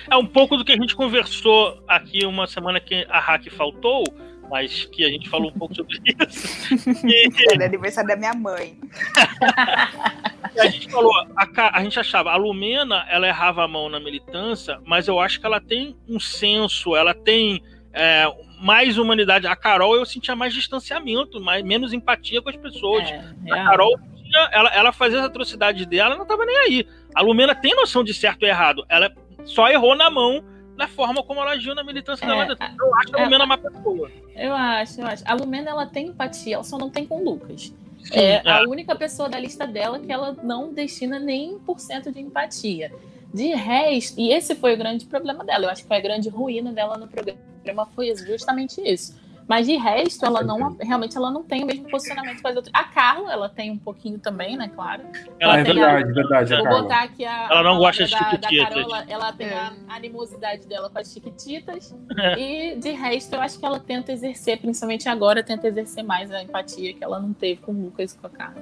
É 0.09 0.15
um 0.17 0.25
pouco 0.25 0.57
do 0.57 0.65
que 0.65 0.71
a 0.71 0.75
gente 0.77 0.95
conversou 0.95 1.83
aqui 1.87 2.25
uma 2.25 2.47
semana 2.47 2.79
que 2.79 3.05
a 3.09 3.19
Hack 3.19 3.49
faltou, 3.51 4.03
mas 4.49 4.85
que 4.85 5.03
a 5.03 5.09
gente 5.09 5.29
falou 5.29 5.49
um 5.49 5.57
pouco 5.57 5.75
sobre 5.75 5.97
isso. 6.05 7.07
E 7.07 7.29
É 7.59 7.65
aniversário 7.65 8.07
da 8.09 8.15
minha 8.15 8.33
mãe. 8.33 8.77
a 10.59 10.65
gente 10.67 10.91
falou, 10.91 11.11
a, 11.35 11.77
a 11.77 11.83
gente 11.83 11.99
achava, 11.99 12.31
a 12.31 12.35
Lumena, 12.35 13.05
ela 13.09 13.27
errava 13.27 13.63
a 13.63 13.67
mão 13.67 13.89
na 13.89 13.99
militância, 13.99 14.79
mas 14.85 15.07
eu 15.07 15.19
acho 15.19 15.39
que 15.39 15.45
ela 15.45 15.59
tem 15.59 15.95
um 16.07 16.19
senso, 16.19 16.95
ela 16.95 17.13
tem 17.13 17.63
é, 17.93 18.25
mais 18.59 18.97
humanidade. 18.97 19.47
A 19.47 19.55
Carol, 19.55 19.95
eu 19.95 20.05
sentia 20.05 20.35
mais 20.35 20.53
distanciamento, 20.53 21.39
mais, 21.41 21.63
menos 21.63 21.93
empatia 21.93 22.41
com 22.41 22.49
as 22.49 22.55
pessoas. 22.55 23.09
É, 23.09 23.23
A. 23.51 23.65
Carol, 23.65 23.97
tinha- 24.23 24.49
ela, 24.51 24.69
ela 24.69 24.91
fazia 24.91 25.19
as 25.19 25.25
atrocidades 25.25 25.85
dela, 25.85 26.11
ela 26.11 26.17
não 26.17 26.25
tava 26.25 26.45
nem 26.45 26.57
aí. 26.57 26.87
A 27.15 27.21
Lumena 27.21 27.53
tem 27.55 27.75
noção 27.75 28.03
de 28.03 28.13
certo 28.13 28.43
e 28.45 28.49
errado. 28.49 28.85
Ela 28.89 29.13
só 29.45 29.67
errou 29.69 29.95
na 29.95 30.09
mão 30.09 30.43
da 30.75 30.87
forma 30.87 31.21
como 31.23 31.39
ela 31.39 31.51
agiu 31.51 31.75
na 31.75 31.83
militância 31.83 32.25
É, 32.25 32.27
dela. 32.27 32.57
Eu 32.79 32.95
acho 32.95 33.15
a 33.15 33.19
é, 33.19 33.23
Lumena 33.25 33.45
uma 33.45 33.57
pessoa. 33.57 34.11
Eu 34.35 34.53
acho, 34.55 35.01
eu 35.01 35.07
acho. 35.07 35.23
A 35.25 35.33
Lumena, 35.33 35.69
ela 35.69 35.85
tem 35.85 36.07
empatia, 36.07 36.55
ela 36.55 36.63
só 36.63 36.77
não 36.77 36.89
tem 36.89 37.05
com 37.05 37.19
o 37.21 37.23
Lucas. 37.23 37.73
Sim, 38.03 38.19
É 38.19 38.41
é. 38.43 38.49
a 38.51 38.61
única 38.63 38.95
pessoa 38.95 39.29
da 39.29 39.39
lista 39.39 39.65
dela 39.67 39.99
que 39.99 40.11
ela 40.11 40.35
não 40.43 40.73
destina 40.73 41.19
nem 41.19 41.57
1% 41.59 42.11
de 42.11 42.19
empatia. 42.19 42.91
De 43.33 43.47
resto, 43.47 44.19
e 44.19 44.31
esse 44.31 44.53
foi 44.55 44.73
o 44.73 44.77
grande 44.77 45.05
problema 45.05 45.43
dela, 45.43 45.65
eu 45.65 45.69
acho 45.69 45.81
que 45.81 45.87
foi 45.87 45.97
a 45.97 46.01
grande 46.01 46.29
ruína 46.29 46.71
dela 46.71 46.97
no 46.97 47.07
programa, 47.07 47.87
foi 47.95 48.15
justamente 48.15 48.79
isso. 48.81 49.19
Mas 49.47 49.65
de 49.67 49.75
resto, 49.75 50.25
ela 50.25 50.41
não 50.43 50.75
realmente 50.79 51.17
ela 51.17 51.29
não 51.31 51.43
tem 51.43 51.63
o 51.63 51.65
mesmo 51.67 51.89
posicionamento 51.89 52.41
com 52.41 52.47
as 52.47 52.55
outras. 52.55 52.73
A 52.73 52.83
Carla, 52.85 53.31
ela 53.31 53.49
tem 53.49 53.71
um 53.71 53.77
pouquinho 53.77 54.17
também, 54.19 54.55
né, 54.57 54.69
claro. 54.73 55.03
Ela 55.39 55.55
Ah, 55.55 55.59
é 55.59 55.63
verdade, 55.63 56.13
verdade, 56.13 56.55
Vou 56.55 56.63
Carla. 56.63 56.81
botar 56.81 57.03
aqui 57.03 57.25
a. 57.25 57.47
Ela 57.51 57.63
não 57.63 57.75
a 57.75 57.79
gosta 57.79 58.05
de 58.05 58.11
da, 58.11 58.17
chiquititas. 58.17 58.69
Carol, 58.69 58.79
ela, 58.95 59.05
ela 59.09 59.33
tem 59.33 59.47
É. 59.47 59.53
a 59.57 59.95
animosidade 59.95 60.67
dela 60.67 60.89
com 60.89 60.97
as 60.99 61.11
chiquititas. 61.11 61.95
É. 62.17 62.39
E 62.39 62.75
de 62.77 62.91
resto, 62.91 63.33
eu 63.35 63.41
acho 63.41 63.59
que 63.59 63.65
ela 63.65 63.79
tenta 63.79 64.11
exercer, 64.11 64.59
principalmente 64.59 65.07
agora, 65.09 65.43
tenta 65.43 65.67
exercer 65.67 66.03
mais 66.03 66.31
a 66.31 66.41
empatia 66.41 66.93
que 66.93 67.03
ela 67.03 67.19
não 67.19 67.33
teve 67.33 67.61
com 67.61 67.71
o 67.71 67.83
Lucas 67.85 68.13
e 68.13 68.17
com 68.17 68.27
a 68.27 68.29
Carla. 68.29 68.61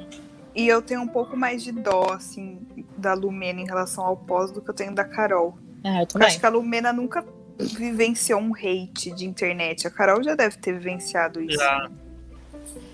E 0.56 0.68
eu 0.68 0.82
tenho 0.82 1.02
um 1.02 1.08
pouco 1.08 1.38
mais 1.38 1.64
de 1.64 1.72
dó, 1.72 2.12
assim, 2.14 2.60
da 2.98 3.14
Lumena 3.14 3.62
em 3.62 3.66
relação 3.66 4.04
ao 4.06 4.18
pós 4.18 4.52
do 4.52 4.62
que 4.62 4.70
eu 4.70 4.74
tenho 4.74 4.94
da 4.94 5.06
Carol. 5.06 5.58
Ah, 5.84 5.98
eu 5.98 6.00
Eu 6.02 6.06
também. 6.08 6.28
acho 6.28 6.40
que 6.40 6.46
a 6.46 6.50
Lumena 6.50 6.92
nunca 6.92 7.24
vivenciou 7.66 8.40
um 8.40 8.54
hate 8.56 9.12
de 9.12 9.26
internet. 9.26 9.88
A 9.88 9.92
Carol 9.92 10.24
já 10.24 10.36
deve 10.36 10.58
ter 10.58 10.74
vivenciado 10.74 11.42
isso. 11.42 11.58
Já. 11.58 11.90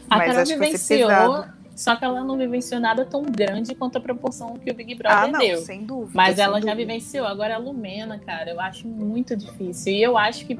A 0.10 0.18
Mas 0.18 0.28
Carol 0.28 0.42
acho 0.42 0.58
que 0.58 0.78
ser 0.78 0.96
vivenciou, 0.98 1.46
só 1.76 1.96
que 1.96 2.06
ela 2.06 2.24
não 2.24 2.38
vivenciou 2.38 2.80
nada 2.80 3.06
tão 3.06 3.24
grande 3.24 3.76
quanto 3.76 3.98
a 3.98 4.02
proporção 4.02 4.56
que 4.58 4.72
o 4.72 4.74
Big 4.74 4.96
Brother 4.96 5.18
Ah, 5.20 5.28
não, 5.28 5.40
deu. 5.40 5.62
sem 5.62 5.84
dúvida. 5.86 6.12
Mas 6.14 6.36
sem 6.36 6.44
ela 6.46 6.56
já 6.56 6.60
dúvida. 6.72 6.76
vivenciou. 6.76 7.28
Agora 7.28 7.56
a 7.56 7.58
Lumena, 7.58 8.18
cara, 8.20 8.50
eu 8.52 8.60
acho 8.60 8.88
muito 8.88 9.36
difícil. 9.36 9.94
E 9.94 10.02
eu 10.02 10.18
acho 10.18 10.46
que. 10.46 10.60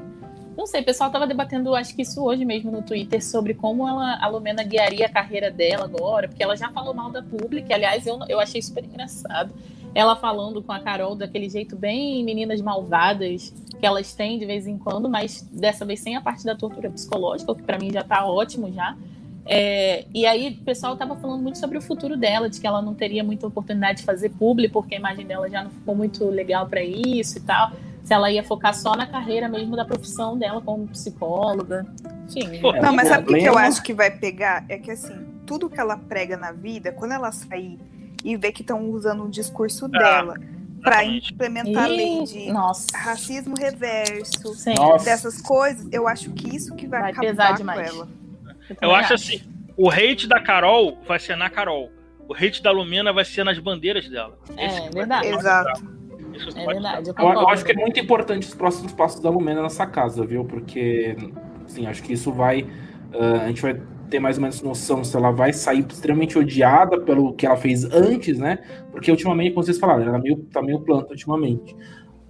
Não 0.56 0.66
sei, 0.66 0.80
o 0.80 0.84
pessoal 0.84 1.08
tava 1.10 1.24
debatendo, 1.24 1.72
acho 1.74 1.94
que 1.94 2.02
isso 2.02 2.20
hoje 2.22 2.44
mesmo 2.44 2.70
no 2.72 2.82
Twitter, 2.82 3.24
sobre 3.24 3.54
como 3.54 3.88
ela, 3.88 4.18
a 4.20 4.26
Lumena 4.26 4.64
guiaria 4.64 5.06
a 5.06 5.08
carreira 5.08 5.52
dela 5.52 5.84
agora, 5.84 6.26
porque 6.26 6.42
ela 6.42 6.56
já 6.56 6.68
falou 6.72 6.92
mal 6.92 7.10
da 7.10 7.22
pública. 7.22 7.74
Aliás, 7.74 8.04
eu, 8.06 8.18
eu 8.28 8.40
achei 8.40 8.60
super 8.60 8.84
engraçado. 8.84 9.52
Ela 9.94 10.16
falando 10.16 10.62
com 10.62 10.72
a 10.72 10.80
Carol 10.80 11.14
daquele 11.14 11.48
jeito 11.48 11.74
bem 11.76 12.22
meninas 12.24 12.60
malvadas 12.60 13.52
que 13.78 13.86
elas 13.86 14.12
têm 14.12 14.38
de 14.38 14.46
vez 14.46 14.66
em 14.66 14.76
quando, 14.76 15.08
mas 15.08 15.42
dessa 15.52 15.84
vez 15.84 16.00
sem 16.00 16.16
a 16.16 16.20
parte 16.20 16.44
da 16.44 16.54
tortura 16.54 16.90
psicológica, 16.90 17.52
o 17.52 17.54
que 17.54 17.62
pra 17.62 17.78
mim 17.78 17.90
já 17.92 18.02
tá 18.02 18.26
ótimo 18.26 18.72
já. 18.72 18.96
É, 19.50 20.04
e 20.14 20.26
aí 20.26 20.58
o 20.60 20.64
pessoal 20.64 20.94
tava 20.94 21.16
falando 21.16 21.42
muito 21.42 21.58
sobre 21.58 21.78
o 21.78 21.80
futuro 21.80 22.16
dela, 22.18 22.50
de 22.50 22.60
que 22.60 22.66
ela 22.66 22.82
não 22.82 22.94
teria 22.94 23.24
muita 23.24 23.46
oportunidade 23.46 24.00
de 24.00 24.04
fazer 24.04 24.28
publi, 24.30 24.68
porque 24.68 24.94
a 24.94 24.98
imagem 24.98 25.26
dela 25.26 25.48
já 25.48 25.64
não 25.64 25.70
ficou 25.70 25.94
muito 25.94 26.28
legal 26.28 26.66
para 26.66 26.82
isso 26.82 27.38
e 27.38 27.40
tal. 27.40 27.72
Se 28.04 28.12
ela 28.12 28.30
ia 28.30 28.44
focar 28.44 28.74
só 28.74 28.94
na 28.94 29.06
carreira 29.06 29.48
mesmo 29.48 29.74
da 29.74 29.84
profissão 29.84 30.36
dela 30.36 30.60
como 30.60 30.86
psicóloga. 30.88 31.86
Enfim. 32.36 32.60
Não, 32.82 32.92
mas 32.92 33.08
sabe 33.08 33.32
o 33.32 33.34
que, 33.34 33.44
eu 33.44 33.56
acho 33.56 33.82
que 33.82 33.94
vai 33.94 34.10
pegar? 34.10 34.64
É 34.68 34.78
que 34.78 34.90
assim, 34.90 35.16
tudo 35.46 35.68
que 35.70 35.80
ela 35.80 35.96
prega 35.96 36.36
na 36.36 36.52
vida, 36.52 36.92
quando 36.92 37.12
ela 37.12 37.32
sair 37.32 37.78
e 38.24 38.36
ver 38.36 38.52
que 38.52 38.62
estão 38.62 38.88
usando 38.90 39.24
o 39.24 39.28
discurso 39.28 39.86
Ah, 39.86 39.88
dela 39.98 40.34
pra 40.82 41.02
exatamente. 41.04 41.32
implementar 41.34 41.84
a 41.84 41.86
lei 41.88 42.22
de 42.24 42.52
Nossa. 42.52 42.86
racismo 42.96 43.54
reverso, 43.58 44.54
Sim. 44.54 44.74
Dessas 45.04 45.40
coisas, 45.42 45.86
eu 45.92 46.06
acho 46.06 46.30
que 46.32 46.54
isso 46.54 46.74
que 46.76 46.86
vai, 46.86 47.00
Vai 47.00 47.10
acabar 47.12 47.26
pesar 47.28 47.48
com 47.50 47.56
demais. 47.56 47.88
ela. 47.88 48.08
Eu 48.70 48.76
também 48.76 48.96
acho 48.96 49.14
assim, 49.14 49.40
o 49.76 49.90
hate 49.90 50.26
da 50.28 50.40
Carol 50.40 50.98
vai 51.06 51.18
ser 51.18 51.36
na 51.36 51.48
Carol. 51.50 51.90
O 52.28 52.34
hate 52.34 52.62
da 52.62 52.70
Lumena 52.70 53.12
vai 53.12 53.24
ser 53.24 53.42
nas 53.44 53.58
bandeiras 53.58 54.08
dela. 54.08 54.38
É, 54.56 54.66
Esse 54.66 54.90
verdade. 54.90 55.28
Exato. 55.28 55.98
Isso 56.34 56.56
É 56.58 56.66
verdade. 56.66 57.08
Eu, 57.08 57.14
Eu, 57.18 57.32
eu 57.32 57.48
acho 57.48 57.64
que 57.64 57.72
é 57.72 57.74
muito 57.74 57.98
importante 57.98 58.46
os 58.46 58.54
próximos 58.54 58.92
passos 58.92 59.20
da 59.20 59.30
Lumena 59.30 59.62
nessa 59.62 59.86
casa, 59.86 60.24
viu? 60.26 60.44
Porque, 60.44 61.16
assim, 61.64 61.86
acho 61.86 62.02
que 62.02 62.12
isso 62.12 62.30
vai. 62.30 62.66
ah, 63.14 63.44
a 63.44 63.48
gente 63.48 63.62
vai 63.62 63.80
ter 64.08 64.18
mais 64.18 64.36
ou 64.36 64.42
menos 64.42 64.62
noção 64.62 65.04
se 65.04 65.16
ela 65.16 65.30
vai 65.30 65.52
sair 65.52 65.86
extremamente 65.88 66.38
odiada 66.38 67.00
pelo 67.00 67.34
que 67.34 67.46
ela 67.46 67.56
fez 67.56 67.84
antes, 67.84 68.38
né? 68.38 68.58
Porque 68.90 69.10
ultimamente, 69.10 69.52
como 69.52 69.64
vocês 69.64 69.78
falaram, 69.78 70.02
ela 70.02 70.18
meio, 70.18 70.36
tá 70.52 70.62
meio 70.62 70.80
planta 70.80 71.10
ultimamente. 71.12 71.76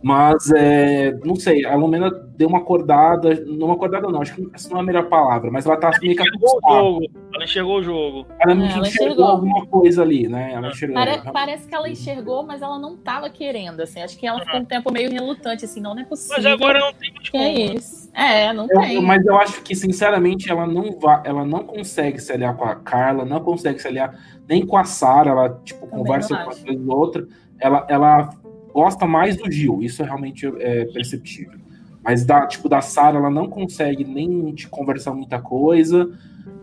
Mas, 0.00 0.49
é, 0.55 1.12
não 1.25 1.35
sei, 1.35 1.64
a 1.64 1.75
Lumena 1.75 2.09
deu 2.37 2.49
uma 2.49 2.59
acordada, 2.59 3.35
não 3.47 3.67
uma 3.67 3.75
acordada 3.75 4.07
não, 4.09 4.23
acho 4.23 4.33
que 4.35 4.49
essa 4.55 4.69
não 4.71 4.76
é 4.78 4.81
a 4.81 4.85
melhor 4.85 5.09
palavra, 5.09 5.50
mas 5.50 5.67
ela 5.67 5.76
tá 5.76 5.90
meio 6.00 6.14
que 6.17 6.23
jogo. 6.40 7.00
Ela 7.35 7.45
enxergou 7.45 7.78
o 7.78 7.83
jogo. 7.83 8.26
Ela 8.40 8.52
É, 8.52 8.55
ela 8.55 8.64
enxergou 8.67 8.87
enxergou. 8.87 9.25
alguma 9.25 9.67
coisa 9.67 10.02
ali, 10.02 10.28
né? 10.28 10.52
Ela 10.55 10.69
enxergou. 10.69 10.95
Pare- 10.95 11.21
parece 11.33 11.67
que 11.67 11.75
ela 11.75 11.88
enxergou, 11.90 12.45
mas 12.47 12.62
ela 12.62 12.78
não 12.78 12.97
tava 12.97 13.28
querendo, 13.28 13.81
assim. 13.81 14.00
Acho 14.00 14.17
que 14.17 14.25
ela 14.25 14.38
ficou 14.40 14.61
um 14.61 14.64
tempo 14.64 14.93
meio 14.93 15.11
relutante, 15.11 15.64
assim, 15.64 15.81
não, 15.81 15.95
não 15.97 16.02
é 16.02 16.05
possível. 16.05 16.37
Mas 16.37 16.47
agora 16.47 16.78
não 16.78 16.93
tem 16.93 17.12
mais 17.12 17.28
Que 17.28 17.37
é 17.37 17.52
como. 17.67 17.78
isso? 17.78 18.11
É, 18.14 18.52
não 18.52 18.67
Eu- 18.71 18.81
tem. 18.81 19.02
mas 19.02 19.26
eu 19.26 19.37
acho 19.37 19.62
que, 19.62 19.75
sinceramente, 19.75 20.49
ela 20.49 20.67
não 20.67 20.97
vai, 20.99 21.23
ela 21.25 21.45
não 21.45 21.64
consegue 21.64 22.21
se 22.21 22.33
aliar 22.33 22.57
com 22.57 22.64
a 22.64 22.76
Carla, 22.76 23.25
não 23.25 23.40
consegue 23.40 23.81
se 23.81 23.88
aliar 23.88 24.14
nem 24.49 24.64
com 24.64 24.76
a 24.76 24.85
Sara, 24.85 25.31
ela, 25.31 25.61
tipo, 25.64 25.87
Também 25.87 25.99
conversa 26.05 26.37
com 26.37 26.43
uma 26.45 26.55
coisa 26.55 26.83
ou 26.93 26.97
outra. 26.99 27.26
Ela, 27.61 27.85
ela 27.88 28.31
gosta 28.78 29.06
mais 29.06 29.37
do 29.37 29.50
Gil, 29.50 29.82
isso 29.82 30.02
é 30.02 30.06
realmente 30.06 30.47
é, 30.47 30.85
perceptível. 30.87 31.58
Mas 32.04 32.25
da, 32.25 32.47
tipo, 32.47 32.68
da 32.68 32.80
Sara, 32.80 33.18
ela 33.18 33.28
não 33.28 33.49
consegue 33.49 34.04
nem 34.04 34.54
te 34.54 34.68
conversar 34.68 35.12
muita 35.12 35.40
coisa. 35.40 36.08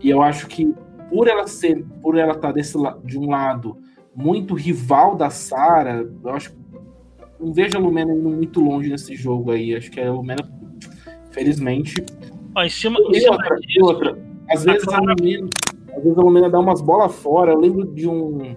E 0.02 0.08
eu 0.08 0.22
acho 0.22 0.46
que 0.46 0.74
por 1.10 1.28
ela 1.28 1.46
ser, 1.46 1.84
por 2.00 2.16
ela 2.16 2.32
estar 2.32 2.52
desse 2.52 2.76
la- 2.78 2.96
de 3.04 3.18
um 3.18 3.28
lado 3.28 3.76
muito 4.14 4.54
rival 4.54 5.14
da 5.14 5.28
Sara, 5.28 6.08
eu 6.24 6.30
acho 6.30 6.52
que 6.52 6.56
não 7.38 7.52
vejo 7.52 7.76
a 7.76 7.80
Lumena 7.80 8.12
indo 8.14 8.30
muito 8.30 8.60
longe 8.60 8.88
nesse 8.88 9.14
jogo 9.14 9.50
aí. 9.50 9.76
Acho 9.76 9.90
que 9.90 10.00
a 10.00 10.10
Lumena, 10.10 10.42
felizmente, 11.30 11.94
Ó, 12.54 12.62
em 12.62 12.70
cima, 12.70 12.98
em 13.10 13.20
cima 13.20 13.32
outra, 13.32 13.56
disso, 13.56 13.84
outra. 13.84 14.18
Às 14.50 14.64
vezes 14.64 14.88
a 14.88 14.98
Lumena, 14.98 15.48
às 15.94 16.02
vezes 16.02 16.18
a 16.18 16.22
Lumena 16.22 16.48
dá 16.48 16.58
umas 16.58 16.80
bolas 16.80 17.14
fora. 17.14 17.52
Eu 17.52 17.60
lembro 17.60 17.84
de 17.94 18.08
um, 18.08 18.56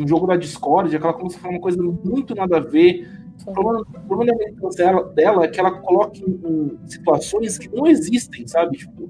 um 0.00 0.06
jogo 0.08 0.26
da 0.26 0.36
Discord, 0.36 0.90
que 0.90 0.96
ela 0.96 1.12
começa 1.12 1.36
a 1.38 1.40
falar 1.40 1.54
uma 1.54 1.60
coisa 1.60 1.82
muito 1.82 2.34
nada 2.34 2.56
a 2.56 2.60
ver. 2.60 3.08
O 3.46 3.52
problema, 3.52 3.80
o 3.80 4.00
problema 4.06 4.32
da 4.32 4.38
militância 4.44 4.84
dela, 4.84 5.04
dela 5.14 5.44
é 5.44 5.48
que 5.48 5.60
ela 5.60 5.70
coloca 5.70 6.18
em, 6.18 6.22
em 6.44 6.78
situações 6.88 7.56
que 7.56 7.68
não 7.74 7.86
existem, 7.86 8.46
sabe? 8.46 8.76
Tipo, 8.78 9.08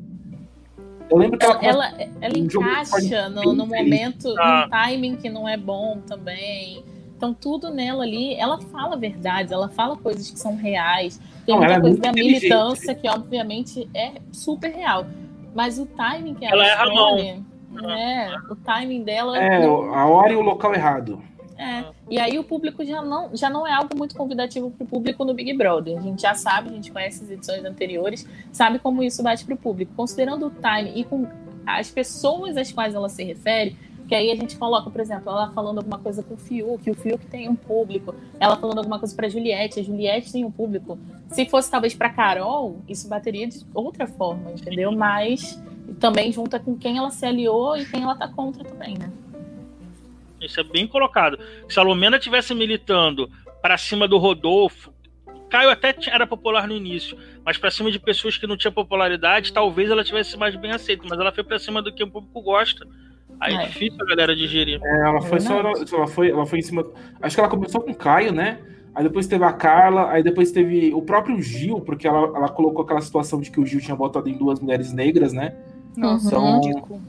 eu 1.11 1.17
lembro 1.17 1.39
que 1.39 1.47
ela, 1.47 1.59
Ela, 1.65 1.87
ela, 2.01 2.11
ela 2.21 2.35
Um 2.35 2.39
encaixa 2.45 3.29
no, 3.31 3.55
no 3.55 3.67
momento, 3.67 4.35
Ah. 4.39 4.65
num 4.65 4.71
timing 4.71 5.17
que 5.17 5.31
não 5.31 5.49
é 5.49 5.57
bom 5.57 6.01
também. 6.07 6.85
Então, 7.17 7.35
tudo 7.35 7.71
nela 7.71 8.05
ali, 8.05 8.35
ela 8.35 8.61
fala 8.61 8.97
verdades, 8.97 9.51
ela 9.51 9.69
fala 9.71 9.97
coisas 9.97 10.31
que 10.31 10.39
são 10.39 10.55
reais. 10.55 11.19
Tem 11.45 11.55
Não, 11.55 11.59
muita 11.59 11.73
é 11.75 11.81
coisa 11.81 11.89
muito 11.97 12.03
da 12.03 12.13
militância 12.13 12.95
que, 12.95 13.09
obviamente, 13.09 13.89
é 13.95 14.13
super 14.31 14.71
real. 14.71 15.07
Mas 15.55 15.79
o 15.81 15.87
timing 15.87 16.35
que 16.35 16.45
ela, 16.45 16.55
Ela 16.55 16.67
erra 16.69 16.83
a 16.85 16.95
mão. 16.95 17.17
escolhe, 17.19 17.43
é, 17.87 18.35
o 18.51 18.57
timing 18.57 19.03
dela. 19.03 19.39
é 19.39 19.61
não- 19.61 19.95
a 19.95 20.07
hora 20.07 20.33
e 20.33 20.37
o 20.37 20.41
local 20.41 20.75
errado. 20.75 21.23
é. 21.57 21.85
E 22.11 22.19
aí 22.19 22.39
o 22.39 22.45
público 22.45 22.85
já 22.85 23.03
não, 23.03 23.37
já 23.37 23.51
não 23.51 23.67
é 23.67 23.73
algo 23.73 23.97
muito 23.97 24.15
convidativo 24.17 24.71
para 24.71 24.85
o 24.85 24.87
público 24.87 25.25
no 25.25 25.35
Big 25.35 25.53
Brother. 25.55 25.99
A 25.99 26.01
gente 26.01 26.23
já 26.23 26.35
sabe, 26.35 26.71
a 26.71 26.73
gente 26.73 26.91
conhece 26.91 27.23
as 27.25 27.31
edições 27.31 27.65
anteriores, 27.65 28.27
sabe 28.51 28.79
como 28.79 29.03
isso 29.03 29.23
bate 29.23 29.45
para 29.45 29.55
o 29.55 29.59
público. 29.59 29.93
Considerando 29.95 30.47
o 30.47 30.51
time 30.51 30.93
e 30.99 31.05
com 31.05 31.27
as 31.67 31.91
pessoas 31.91 32.57
às 32.57 32.73
quais 32.73 32.95
ela 32.95 33.09
se 33.11 33.23
refere, 33.23 33.77
que 34.09 34.15
aí 34.15 34.31
a 34.31 34.35
gente 34.37 34.57
coloca, 34.57 34.89
por 34.89 35.03
exemplo, 35.03 35.29
ela 35.31 35.51
falando 35.51 35.79
alguma 35.79 35.99
coisa 35.99 36.23
com 36.23 36.33
o 36.33 36.37
Fiuk, 36.39 36.91
o 36.91 36.95
Fiuk 36.95 37.27
tem 37.27 37.47
um 37.47 37.55
público, 37.55 38.15
ela 38.41 38.57
falando 38.57 38.79
alguma 38.79 38.99
coisa 38.99 39.15
para 39.15 39.29
Juliette, 39.29 39.81
a 39.81 39.83
Juliette 39.83 40.33
tem 40.33 40.47
um 40.47 40.51
público. 40.51 40.99
Se 41.29 41.45
fosse 41.45 41.71
talvez 41.71 41.95
para 41.95 42.09
Carol, 42.09 42.79
isso 42.89 43.07
bateria 43.07 43.47
de 43.47 43.67
outra 43.75 44.07
forma, 44.07 44.51
entendeu? 44.53 44.91
Mas 44.93 45.63
também 45.95 46.33
junta 46.33 46.59
com 46.59 46.77
quem 46.77 46.99
ela 46.99 47.11
se 47.11 47.25
aliou 47.25 47.77
e 47.77 47.85
quem 47.85 48.03
ela 48.03 48.15
tá 48.17 48.29
contra 48.29 48.65
também, 48.65 48.97
né? 48.99 49.11
Isso 50.41 50.61
é 50.61 50.63
bem 50.63 50.87
colocado. 50.87 51.39
Se 51.69 51.79
a 51.81 51.83
Lumena 51.83 52.19
tivesse 52.19 52.55
militando 52.55 53.29
para 53.61 53.77
cima 53.77 54.07
do 54.07 54.19
Rodolfo, 54.19 54.93
Caio 55.51 55.71
até 55.71 55.97
era 56.09 56.27
popular 56.27 56.69
no 56.69 56.77
início, 56.77 57.17
mas 57.45 57.57
para 57.57 57.71
cima 57.71 57.91
de 57.91 57.99
pessoas 57.99 58.37
que 58.37 58.47
não 58.47 58.57
tinham 58.57 58.73
popularidade, 58.73 59.53
talvez 59.53 59.91
ela 59.91 60.05
tivesse 60.05 60.37
mais 60.37 60.55
bem 60.55 60.71
aceita, 60.71 61.05
mas 61.09 61.19
ela 61.19 61.33
foi 61.33 61.43
para 61.43 61.59
cima 61.59 61.81
do 61.83 61.93
que 61.93 62.05
o 62.05 62.11
público 62.11 62.41
gosta. 62.43 62.87
Aí 63.41 63.55
é, 63.55 63.63
É. 63.63 63.67
difícil 63.67 63.99
a 64.01 64.05
galera 64.05 64.37
digerir. 64.37 64.81
É, 64.83 65.09
ela 65.09 65.23
foi 65.23 65.41
só. 65.41 65.55
verdade. 65.63 65.95
Ela 65.95 66.07
foi, 66.07 66.31
ela 66.31 66.47
foi 66.47 66.59
em 66.59 66.63
cima. 66.63 66.85
Acho 67.23 67.37
que 67.37 67.41
ela 67.41 67.49
começou 67.49 67.81
com 67.81 67.91
o 67.91 67.95
Caio, 67.95 68.33
né? 68.33 68.61
Aí 68.95 69.05
depois 69.05 69.27
teve 69.27 69.45
a 69.45 69.53
Carla, 69.53 70.11
aí 70.11 70.23
depois 70.23 70.51
teve 70.51 70.93
o 70.93 71.01
próprio 71.01 71.41
Gil, 71.41 71.81
porque 71.81 72.07
ela, 72.07 72.37
ela 72.37 72.49
colocou 72.49 72.85
aquela 72.85 73.01
situação 73.01 73.41
de 73.41 73.51
que 73.51 73.61
o 73.61 73.65
Gil 73.67 73.81
tinha 73.81 73.97
botado 73.97 74.29
em 74.29 74.37
duas 74.37 74.61
mulheres 74.61 74.93
negras, 74.93 75.33
né? 75.33 75.55
Nossa, 75.99 76.39
Uhum. 76.39 76.61
ridículo. 76.61 77.01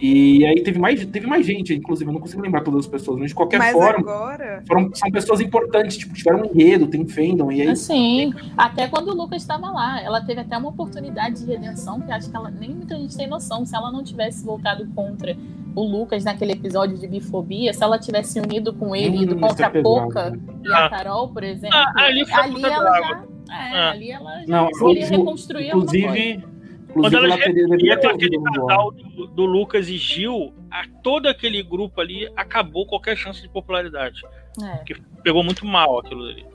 E 0.00 0.44
aí 0.44 0.62
teve 0.62 0.78
mais, 0.78 1.04
teve 1.06 1.26
mais 1.26 1.46
gente, 1.46 1.72
inclusive, 1.74 2.08
eu 2.08 2.12
não 2.12 2.20
consigo 2.20 2.42
lembrar 2.42 2.62
todas 2.62 2.80
as 2.80 2.86
pessoas, 2.86 3.18
mas 3.18 3.28
de 3.30 3.34
qualquer 3.34 3.58
Mas 3.58 3.72
forma, 3.72 3.98
agora. 4.00 4.62
foram, 4.66 4.90
são 4.94 5.10
pessoas 5.10 5.40
importantes, 5.40 5.96
tipo, 5.96 6.12
tiveram 6.14 6.40
um 6.42 6.44
enredo, 6.46 6.86
tem 6.88 7.06
fandom, 7.06 7.50
e 7.52 7.62
aí 7.62 7.68
Assim, 7.68 8.32
até 8.56 8.86
quando 8.88 9.08
o 9.08 9.14
Lucas 9.14 9.42
estava 9.42 9.70
lá, 9.70 10.00
ela 10.02 10.20
teve 10.20 10.40
até 10.40 10.56
uma 10.58 10.68
oportunidade 10.68 11.44
de 11.44 11.46
redenção 11.50 12.00
que 12.00 12.10
acho 12.12 12.30
que 12.30 12.36
ela 12.36 12.50
nem 12.50 12.70
muita 12.70 12.96
gente 12.96 13.16
tem 13.16 13.26
noção. 13.28 13.64
Se 13.64 13.74
ela 13.76 13.90
não 13.92 14.02
tivesse 14.04 14.44
voltado 14.44 14.86
contra 14.94 15.36
o 15.74 15.82
Lucas 15.82 16.24
naquele 16.24 16.52
episódio 16.52 16.98
de 16.98 17.06
bifobia, 17.06 17.72
se 17.72 17.82
ela 17.82 17.98
tivesse 17.98 18.38
unido 18.40 18.72
com 18.74 18.94
ele, 18.94 19.18
Hum, 19.18 19.22
ido 19.22 19.36
isso 19.36 19.40
contra 19.46 19.66
é 19.66 19.78
a 19.78 19.82
Poca 19.82 20.30
né? 20.30 20.38
e 20.64 20.72
a 20.72 20.86
Ah. 20.86 20.90
Carol, 20.90 21.28
por 21.28 21.42
exemplo, 21.44 21.76
Ah, 21.76 21.92
ali 21.96 22.22
a 22.30 22.40
ali 22.42 22.62
ela 22.64 23.00
já, 23.00 23.24
é, 23.50 23.78
Ah. 23.78 23.90
ali 23.90 24.10
ela 24.10 24.40
já 24.40 24.46
Não, 24.48 24.66
conseguiria 24.68 25.04
inclu- 25.06 25.18
reconstruir 25.18 25.70
alguma 25.70 25.86
coisa. 25.90 26.51
Inclusive, 26.98 27.20
Quando 27.20 27.24
ela 27.32 27.96
ter 28.00 28.06
aquele 28.08 28.40
casal 28.42 28.90
do, 28.92 29.26
do 29.26 29.44
Lucas 29.44 29.88
e 29.88 29.96
Gil, 29.96 30.52
a, 30.70 30.84
todo 31.02 31.26
aquele 31.26 31.62
grupo 31.62 32.00
ali 32.00 32.30
acabou 32.36 32.86
qualquer 32.86 33.16
chance 33.16 33.40
de 33.42 33.48
popularidade. 33.48 34.22
É. 34.62 34.82
Pegou 35.22 35.42
muito 35.42 35.64
mal 35.66 35.98
aquilo 35.98 36.24
ali. 36.24 36.46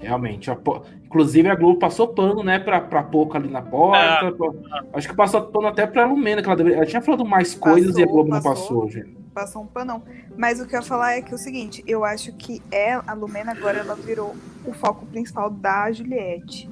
Realmente. 0.00 0.50
a 0.50 0.56
Inclusive, 1.04 1.48
a 1.48 1.54
Globo 1.54 1.78
passou 1.78 2.08
pano, 2.08 2.42
né, 2.42 2.58
pra, 2.58 2.80
pra 2.80 3.02
Poca 3.02 3.38
ali 3.38 3.48
na 3.48 3.62
porta. 3.62 4.32
pra- 4.32 4.84
Acho 4.92 5.08
que 5.08 5.14
passou 5.16 5.42
pano 5.42 5.68
até 5.68 5.86
pra 5.86 6.04
Lumena, 6.04 6.42
que 6.42 6.48
ela, 6.48 6.56
deveria... 6.56 6.78
ela 6.78 6.86
tinha 6.86 7.00
falado 7.00 7.24
mais 7.24 7.54
coisas 7.54 7.96
e 7.96 8.02
a 8.02 8.04
Passou, 8.06 8.12
Globo 8.14 8.30
não 8.30 8.42
passou. 8.42 8.52
passou, 8.82 8.90
gente. 8.90 9.16
Passou 9.32 9.62
um 9.62 9.66
panão. 9.66 10.02
Mas 10.36 10.60
o 10.60 10.66
que 10.66 10.74
eu 10.74 10.80
ia 10.80 10.86
falar 10.86 11.12
é 11.12 11.22
que 11.22 11.32
é 11.32 11.34
o 11.34 11.38
seguinte, 11.38 11.82
eu 11.86 12.04
acho 12.04 12.32
que 12.34 12.60
ela, 12.70 13.04
a 13.06 13.14
Lumena 13.14 13.52
agora 13.52 13.78
ela 13.78 13.94
virou 13.94 14.34
o 14.66 14.72
foco 14.72 15.06
principal 15.06 15.48
da 15.50 15.90
Juliette. 15.92 16.68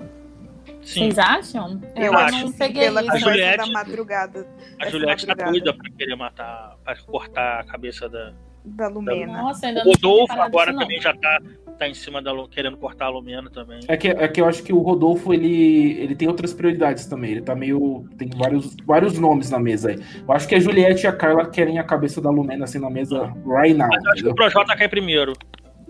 Sim, 0.85 1.11
Vocês 1.11 1.18
acham? 1.18 1.81
Eu 1.97 2.12
não 2.12 2.18
acho 2.18 2.44
que 2.47 2.59
peguei 2.59 2.83
pela 2.85 3.03
isso. 3.03 3.18
Juliette- 3.18 3.57
da 3.57 3.66
madrugada. 3.66 4.47
a 4.81 4.88
Juliette 4.90 5.27
tá 5.27 5.33
madrugada. 5.33 5.51
doida 5.53 5.75
pra 5.75 5.90
querer 5.97 6.16
matar, 6.16 6.77
pra 6.85 6.97
cortar 6.97 7.61
a 7.61 7.64
cabeça 7.64 8.09
da, 8.09 8.33
da 8.64 8.88
Lumena. 8.88 9.33
Nossa, 9.42 9.66
ainda 9.66 9.81
O 9.81 9.85
não 9.87 9.92
Rodolfo 9.92 10.33
agora 10.40 10.73
não. 10.73 10.81
também 10.81 11.01
já 11.01 11.14
tá, 11.14 11.40
tá 11.79 11.88
em 11.88 11.94
cima 11.94 12.20
da 12.20 12.33
querendo 12.51 12.77
cortar 12.77 13.07
a 13.07 13.09
Lumena 13.09 13.49
também. 13.51 13.81
É 13.88 13.97
que, 13.97 14.09
é 14.09 14.29
que 14.29 14.40
eu 14.40 14.47
acho 14.47 14.62
que 14.62 14.73
o 14.73 14.79
Rodolfo, 14.79 15.33
ele, 15.33 15.92
ele 16.01 16.14
tem 16.14 16.29
outras 16.29 16.53
prioridades 16.53 17.07
também. 17.07 17.33
Ele 17.33 17.42
tá 17.42 17.55
meio. 17.55 18.07
Tem 18.18 18.29
vários, 18.37 18.77
vários 18.85 19.18
nomes 19.18 19.51
na 19.51 19.59
mesa 19.59 19.88
aí. 19.90 19.99
Eu 20.29 20.35
acho 20.35 20.47
que 20.47 20.55
a 20.55 20.61
Juliette 20.61 21.05
e 21.05 21.07
a 21.07 21.12
Carla 21.12 21.49
querem 21.49 21.79
a 21.79 21.85
cabeça 21.85 22.20
da 22.20 22.29
Lumena 22.31 22.64
assim 22.64 22.79
na 22.79 22.90
mesa 22.90 23.33
right 23.47 23.75
now. 23.77 23.88
Mas 23.88 24.05
eu 24.05 24.11
acho 24.11 24.23
que 24.23 24.29
entendeu? 24.29 24.33
o 24.33 24.35
Projota 24.35 24.77
cai 24.77 24.88
primeiro. 24.88 25.33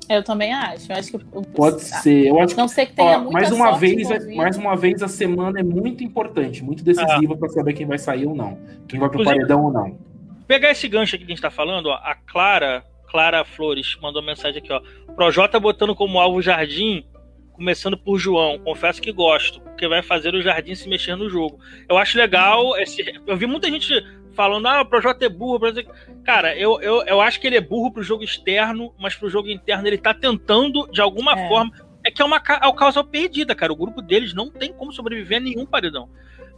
Eu 0.08 0.22
também 0.22 0.52
acho. 0.52 0.90
Eu 0.92 0.96
acho 0.96 1.10
que 1.10 1.16
o- 1.32 1.42
Pode 1.42 1.80
ser. 1.82 2.26
Eu 2.28 2.40
acho 2.40 2.54
que. 2.54 2.60
Não 2.60 2.68
sei 2.68 2.86
que 2.86 2.92
tenha 2.92 3.16
Ó, 3.16 3.20
muita 3.20 3.32
mais 3.32 3.50
uma 3.52 3.72
vez, 3.78 4.08
envolvida. 4.10 4.36
mais 4.36 4.56
uma 4.56 4.76
vez 4.76 5.02
a 5.02 5.08
semana 5.08 5.60
é 5.60 5.62
muito 5.62 6.02
importante, 6.04 6.62
muito 6.62 6.82
decisiva 6.84 7.36
pra 7.36 7.48
saber 7.48 7.72
quem 7.72 7.86
vai 7.86 7.98
sair 7.98 8.26
ou 8.26 8.34
não, 8.34 8.58
quem 8.88 8.98
vai 9.00 9.08
pro 9.08 9.20
Inclusive- 9.20 9.36
paredão 9.46 9.64
ou 9.64 9.72
não. 9.72 9.98
Pegar 10.46 10.70
esse 10.70 10.86
gancho 10.88 11.16
aqui 11.16 11.24
que 11.24 11.32
a 11.32 11.34
gente 11.34 11.42
tá 11.42 11.50
falando, 11.50 11.86
ó, 11.86 11.94
a 11.94 12.14
Clara, 12.14 12.84
Clara 13.08 13.44
Flores 13.44 13.96
mandou 14.02 14.22
mensagem 14.22 14.58
aqui, 14.62 14.72
ó. 14.72 14.80
Projota 15.14 15.58
botando 15.58 15.94
como 15.94 16.18
alvo 16.20 16.38
o 16.38 16.42
Jardim, 16.42 17.04
começando 17.52 17.96
por 17.96 18.18
João. 18.18 18.58
Confesso 18.58 19.00
que 19.00 19.10
gosto, 19.12 19.60
porque 19.60 19.86
vai 19.88 20.02
fazer 20.02 20.34
o 20.34 20.42
Jardim 20.42 20.74
se 20.74 20.88
mexer 20.88 21.16
no 21.16 21.30
jogo. 21.30 21.58
Eu 21.88 21.96
acho 21.96 22.18
legal 22.18 22.76
esse. 22.76 23.02
Eu 23.26 23.36
vi 23.36 23.46
muita 23.46 23.70
gente 23.70 23.94
falando, 24.34 24.66
ah, 24.66 24.82
o 24.82 24.86
Projota 24.86 25.24
é 25.24 25.28
burro. 25.28 25.56
o 25.56 25.60
Projota 25.60 25.80
é-" 25.80 26.14
Cara, 26.24 26.56
eu, 26.56 26.80
eu, 26.80 27.02
eu 27.06 27.20
acho 27.20 27.40
que 27.40 27.46
ele 27.46 27.56
é 27.56 27.60
burro 27.60 27.90
pro 27.92 28.02
jogo 28.02 28.22
externo, 28.24 28.92
mas 28.98 29.14
pro 29.14 29.28
jogo 29.30 29.48
interno 29.48 29.86
ele 29.86 29.98
tá 29.98 30.12
tentando, 30.12 30.86
de 30.90 31.00
alguma 31.00 31.32
É. 31.38 31.48
forma. 31.48 31.72
É 32.06 32.10
que 32.10 32.20
é 32.20 32.24
uma 32.24 32.36
é 32.36 32.66
uma 32.66 32.74
causa 32.76 33.02
perdida, 33.02 33.54
cara. 33.54 33.72
O 33.72 33.76
grupo 33.76 34.02
deles 34.02 34.34
não 34.34 34.50
tem 34.50 34.72
como 34.72 34.92
sobreviver 34.92 35.38
a 35.38 35.40
nenhum 35.40 35.64
paredão. 35.64 36.08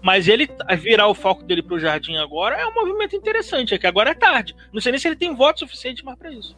Mas 0.02 0.28
ele 0.28 0.48
virar 0.78 1.08
o 1.08 1.14
foco 1.14 1.42
dele 1.44 1.62
pro 1.62 1.78
Jardim 1.78 2.16
agora 2.16 2.56
é 2.56 2.66
um 2.66 2.74
movimento 2.74 3.14
interessante. 3.16 3.72
É 3.74 3.78
que 3.78 3.86
agora 3.86 4.10
é 4.10 4.14
tarde. 4.14 4.54
Não 4.72 4.80
sei 4.80 4.92
nem 4.92 4.98
se 5.00 5.06
ele 5.08 5.16
tem 5.16 5.34
voto 5.34 5.60
suficiente 5.60 6.04
mais 6.04 6.18
pra 6.18 6.32
isso. 6.32 6.56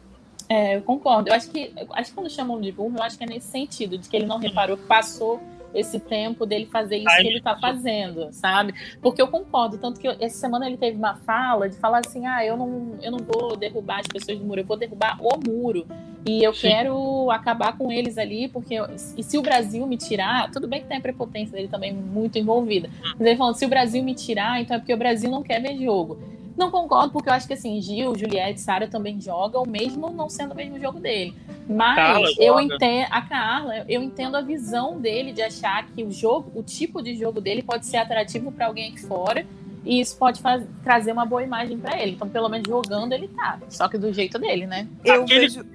É, 0.49 0.75
eu 0.77 0.81
concordo. 0.81 1.29
Eu 1.29 1.35
acho 1.35 1.51
que, 1.51 1.71
acho 1.93 2.09
que 2.09 2.15
quando 2.15 2.29
chamam 2.31 2.59
de 2.59 2.71
burro, 2.71 2.95
eu 2.97 3.03
acho 3.03 3.15
que 3.17 3.23
é 3.23 3.27
nesse 3.27 3.47
sentido, 3.51 3.97
de 3.97 4.09
que 4.09 4.17
ele 4.17 4.25
não 4.25 4.39
reparou 4.39 4.75
que 4.75 4.83
passou 4.87 5.39
esse 5.73 5.99
tempo 5.99 6.45
dele 6.45 6.65
fazer 6.65 6.97
isso 6.97 7.09
Ai, 7.09 7.21
que 7.21 7.27
ele 7.27 7.41
tá 7.41 7.55
fazendo, 7.55 8.29
sabe? 8.31 8.73
Porque 9.01 9.21
eu 9.21 9.27
concordo, 9.27 9.77
tanto 9.77 9.99
que 9.99 10.07
eu- 10.07 10.15
essa 10.19 10.37
semana 10.37 10.65
ele 10.67 10.77
teve 10.77 10.97
uma 10.97 11.15
fala 11.15 11.69
de 11.69 11.77
falar 11.77 12.01
assim: 12.05 12.25
ah, 12.25 12.43
eu 12.45 12.57
não, 12.57 12.97
eu 13.01 13.11
não 13.11 13.19
vou 13.19 13.55
derrubar 13.55 13.99
as 13.99 14.07
pessoas 14.07 14.37
do 14.39 14.45
muro, 14.45 14.61
eu 14.61 14.65
vou 14.65 14.77
derrubar 14.77 15.17
o 15.21 15.39
muro. 15.45 15.85
E 16.25 16.43
eu 16.43 16.53
Sim. 16.53 16.67
quero 16.67 17.31
acabar 17.31 17.77
com 17.77 17.91
eles 17.91 18.17
ali, 18.17 18.49
porque 18.49 18.73
eu- 18.73 18.87
e 19.17 19.23
se 19.23 19.37
o 19.37 19.41
Brasil 19.41 19.87
me 19.87 19.95
tirar, 19.97 20.51
tudo 20.51 20.67
bem 20.67 20.81
que 20.81 20.87
tem 20.87 20.97
a 20.97 21.01
prepotência 21.01 21.55
dele 21.55 21.69
também 21.69 21.93
muito 21.93 22.37
envolvida. 22.37 22.89
Mas 23.17 23.25
ele 23.25 23.37
falando, 23.37 23.55
se 23.55 23.65
o 23.65 23.69
Brasil 23.69 24.03
me 24.03 24.13
tirar, 24.13 24.61
então 24.61 24.75
é 24.75 24.79
porque 24.79 24.93
o 24.93 24.97
Brasil 24.97 25.29
não 25.31 25.41
quer 25.41 25.61
ver 25.61 25.77
jogo. 25.77 26.19
Não 26.59 26.69
concordo, 26.69 27.13
porque 27.13 27.29
eu 27.29 27.33
acho 27.33 27.47
que 27.47 27.53
assim, 27.53 27.81
Gil, 27.81 28.13
Juliette, 28.17 28.59
Sara 28.59 28.85
também 28.85 29.21
jogam, 29.21 29.63
mesmo 29.65 30.09
não 30.09 30.29
sendo 30.29 30.51
o 30.51 30.55
mesmo 30.55 30.77
jogo 30.77 30.99
dele. 30.99 31.33
Mas 31.69 31.95
Carla 31.95 32.27
eu 32.37 32.59
entendo, 32.59 33.07
a 33.09 33.21
Carla, 33.21 33.85
eu 33.87 34.03
entendo 34.03 34.35
a 34.35 34.41
visão 34.41 34.99
dele 34.99 35.31
de 35.31 35.41
achar 35.41 35.87
que 35.87 36.03
o 36.03 36.11
jogo, 36.11 36.51
o 36.53 36.61
tipo 36.61 37.01
de 37.01 37.15
jogo 37.15 37.39
dele 37.39 37.63
pode 37.63 37.85
ser 37.85 37.95
atrativo 37.95 38.51
para 38.51 38.65
alguém 38.65 38.89
aqui 38.91 38.99
fora. 38.99 39.45
E 39.85 40.01
isso 40.01 40.17
pode 40.17 40.41
faz- 40.41 40.65
trazer 40.83 41.13
uma 41.13 41.25
boa 41.25 41.41
imagem 41.41 41.77
para 41.77 41.97
ele. 41.97 42.11
Então, 42.11 42.27
pelo 42.27 42.49
menos 42.49 42.67
jogando, 42.67 43.13
ele 43.13 43.29
tá. 43.29 43.57
Só 43.69 43.87
que 43.87 43.97
do 43.97 44.11
jeito 44.11 44.37
dele, 44.37 44.67
né? 44.67 44.85
Eu 45.05 45.23
Aquele- 45.23 45.39
vejo, 45.47 45.65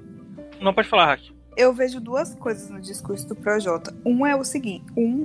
Não 0.61 0.75
pode 0.75 0.87
falar, 0.87 1.07
Hack. 1.07 1.23
eu 1.57 1.73
vejo 1.73 1.99
duas 1.99 2.35
coisas 2.35 2.69
no 2.69 2.79
discurso 2.79 3.27
do 3.27 3.35
Projota. 3.35 3.97
Um 4.05 4.27
é 4.27 4.37
o 4.37 4.45
seguinte: 4.45 4.85
um, 4.95 5.25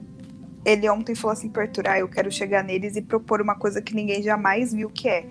ele 0.65 0.89
ontem 0.89 1.13
falou 1.15 1.33
assim 1.33 1.51
ah, 1.85 1.99
eu 1.99 2.07
quero 2.07 2.31
chegar 2.31 2.63
neles 2.63 2.95
e 2.95 3.01
propor 3.01 3.41
uma 3.41 3.55
coisa 3.55 3.81
que 3.81 3.93
ninguém 3.93 4.23
jamais 4.23 4.73
viu, 4.73 4.89
que 4.89 5.09
é 5.09 5.25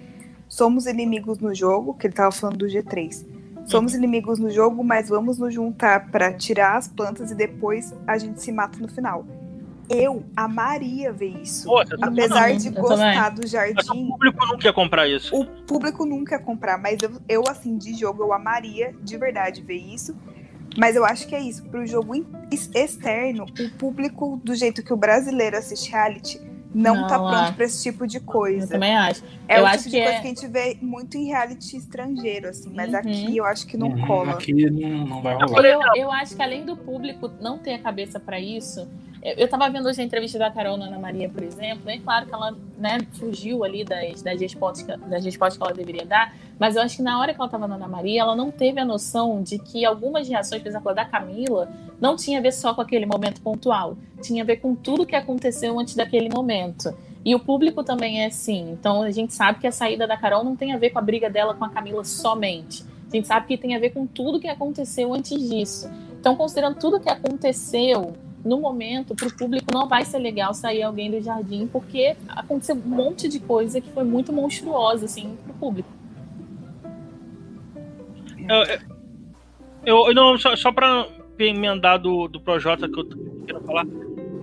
somos 0.48 0.86
inimigos 0.86 1.38
no 1.38 1.54
jogo, 1.54 1.94
que 1.94 2.06
ele 2.06 2.14
tava 2.14 2.32
falando 2.32 2.56
do 2.58 2.66
G3. 2.66 3.24
Somos 3.66 3.94
inimigos 3.94 4.38
no 4.38 4.48
jogo, 4.50 4.82
mas 4.82 5.08
vamos 5.10 5.38
nos 5.38 5.52
juntar 5.52 6.10
pra 6.10 6.32
tirar 6.32 6.76
as 6.78 6.88
plantas 6.88 7.30
e 7.30 7.34
depois 7.34 7.94
a 8.06 8.16
gente 8.16 8.40
se 8.42 8.50
mata 8.50 8.78
no 8.78 8.88
final. 8.88 9.26
Eu 9.90 10.22
amaria 10.36 11.12
ver 11.12 11.36
isso. 11.42 11.66
Pô, 11.68 11.80
Apesar 12.00 12.52
de 12.56 12.68
eu 12.68 12.72
gostar 12.74 13.30
do 13.30 13.40
Mas 13.42 13.44
o 13.44 13.52
jardim, 13.52 14.08
público 14.08 14.46
não 14.46 14.58
quer 14.58 14.72
comprar 14.72 15.06
isso. 15.08 15.34
o 15.38 15.44
público 15.44 16.04
nunca 16.06 16.34
ia 16.36 16.40
comprar, 16.40 16.76
mas 16.78 16.98
eu, 17.02 17.10
eu, 17.28 17.44
assim, 17.48 17.76
de 17.78 17.94
jogo, 17.94 18.22
eu 18.22 18.32
amaria 18.32 18.94
de 19.02 19.16
verdade 19.16 19.62
ver 19.62 19.76
isso. 19.78 20.14
Mas 20.76 20.94
eu 20.94 21.04
acho 21.04 21.26
que 21.26 21.34
é 21.34 21.40
isso. 21.40 21.64
Pro 21.64 21.86
jogo 21.86 22.14
in- 22.14 22.26
ex- 22.50 22.70
externo, 22.74 23.44
o 23.44 23.70
público, 23.78 24.38
do 24.44 24.54
jeito 24.54 24.82
que 24.82 24.92
o 24.92 24.96
brasileiro 24.96 25.56
assiste 25.56 25.90
reality, 25.90 26.38
não, 26.78 26.96
Não, 26.96 27.06
tá 27.08 27.18
pronto 27.18 27.54
pra 27.54 27.64
esse 27.64 27.82
tipo 27.82 28.06
de 28.06 28.18
Eu 28.18 28.22
coisa. 28.22 28.68
também 28.74 28.96
acho. 28.96 29.22
É 29.48 29.58
eu 29.58 29.62
o 29.64 29.66
acho 29.66 29.78
tipo 29.78 29.90
que 29.90 29.96
de 29.96 30.02
coisa 30.02 30.18
é- 30.18 30.20
que 30.20 30.26
a 30.26 30.30
gente 30.30 30.46
vê 30.48 30.78
muito 30.80 31.16
em 31.16 31.26
reality 31.26 31.76
estrangeiro, 31.76 32.48
assim. 32.48 32.70
Mas 32.74 32.92
Uhum. 32.92 32.98
aqui 32.98 33.36
eu 33.36 33.44
acho 33.44 33.66
que 33.66 33.76
não 33.76 33.88
Uhum, 33.88 34.06
cola. 34.06 34.32
Aqui 34.32 34.70
não, 34.70 35.06
não 35.06 35.22
vai 35.22 35.34
rolar. 35.34 35.64
Eu, 35.64 35.80
eu 35.96 36.12
acho 36.12 36.36
que 36.36 36.42
além 36.42 36.64
do 36.64 36.76
público 36.76 37.30
não 37.40 37.58
ter 37.58 37.74
a 37.74 37.78
cabeça 37.78 38.20
para 38.20 38.38
isso, 38.38 38.86
eu, 39.22 39.34
eu 39.38 39.48
tava 39.48 39.68
vendo 39.70 39.86
hoje 39.86 40.00
a 40.00 40.04
entrevista 40.04 40.38
da 40.38 40.50
Carol 40.50 40.76
na 40.76 40.86
Ana 40.86 40.98
Maria, 40.98 41.28
por 41.28 41.42
exemplo, 41.42 41.88
é 41.90 41.98
claro 41.98 42.26
que 42.26 42.34
ela 42.34 42.56
né, 42.78 42.98
fugiu 43.12 43.64
ali 43.64 43.84
das, 43.84 44.22
das, 44.22 44.40
respostas, 44.40 44.82
que- 44.86 45.08
das 45.08 45.24
respostas 45.24 45.56
que 45.58 45.62
ela 45.64 45.72
deveria 45.74 46.04
dar, 46.06 46.34
mas 46.58 46.76
eu 46.76 46.82
acho 46.82 46.96
que 46.96 47.02
na 47.02 47.18
hora 47.20 47.34
que 47.34 47.40
ela 47.40 47.48
tava 47.48 47.66
na 47.66 47.74
Ana 47.76 47.88
Maria, 47.88 48.22
ela 48.22 48.36
não 48.36 48.50
teve 48.50 48.80
a 48.80 48.84
noção 48.84 49.42
de 49.42 49.58
que 49.58 49.84
algumas 49.84 50.28
reações, 50.28 50.62
por 50.62 50.68
exemplo, 50.68 50.90
a 50.90 50.94
da 50.94 51.04
Camila, 51.04 51.68
não 52.00 52.16
tinha 52.16 52.38
a 52.38 52.42
ver 52.42 52.52
só 52.52 52.74
com 52.74 52.80
aquele 52.80 53.06
momento 53.06 53.40
pontual, 53.40 53.96
tinha 54.22 54.42
a 54.42 54.46
ver 54.46 54.56
com 54.56 54.74
tudo 54.74 55.06
que 55.06 55.16
aconteceu 55.16 55.78
antes 55.78 55.94
daquele 55.94 56.28
momento. 56.28 56.94
E 57.24 57.34
o 57.34 57.40
público 57.40 57.82
também 57.82 58.22
é 58.22 58.26
assim. 58.26 58.70
Então 58.70 59.02
a 59.02 59.10
gente 59.10 59.34
sabe 59.34 59.58
que 59.58 59.66
a 59.66 59.72
saída 59.72 60.06
da 60.06 60.16
Carol 60.16 60.44
não 60.44 60.54
tem 60.56 60.72
a 60.72 60.78
ver 60.78 60.90
com 60.90 60.98
a 60.98 61.02
briga 61.02 61.28
dela 61.28 61.52
com 61.54 61.64
a 61.64 61.68
Camila 61.68 62.04
somente. 62.04 62.84
A 63.12 63.16
gente 63.16 63.26
sabe 63.26 63.46
que 63.46 63.56
tem 63.58 63.74
a 63.74 63.78
ver 63.78 63.90
com 63.90 64.06
tudo 64.06 64.38
que 64.38 64.48
aconteceu 64.48 65.12
antes 65.12 65.36
disso. 65.48 65.90
Então, 66.20 66.36
considerando 66.36 66.78
tudo 66.78 67.00
que 67.00 67.08
aconteceu 67.10 68.14
no 68.48 68.58
momento, 68.60 69.14
para 69.14 69.28
o 69.28 69.36
público 69.36 69.66
não 69.72 69.86
vai 69.86 70.04
ser 70.04 70.18
legal 70.18 70.54
sair 70.54 70.82
alguém 70.82 71.10
do 71.10 71.20
jardim, 71.20 71.66
porque 71.66 72.16
aconteceu 72.28 72.74
um 72.74 72.88
monte 72.88 73.28
de 73.28 73.38
coisa 73.38 73.80
que 73.80 73.90
foi 73.90 74.04
muito 74.04 74.32
monstruosa, 74.32 75.04
assim, 75.04 75.36
para 75.44 75.52
o 75.52 75.54
público. 75.56 75.88
Eu, 79.84 80.08
eu 80.08 80.14
não, 80.14 80.38
só, 80.38 80.56
só 80.56 80.72
pra 80.72 81.06
emendar 81.38 81.98
do, 81.98 82.26
do 82.26 82.40
Projota 82.40 82.88
que 82.88 82.98
eu 82.98 83.04
tô 83.04 83.16
querendo 83.46 83.64
falar, 83.64 83.84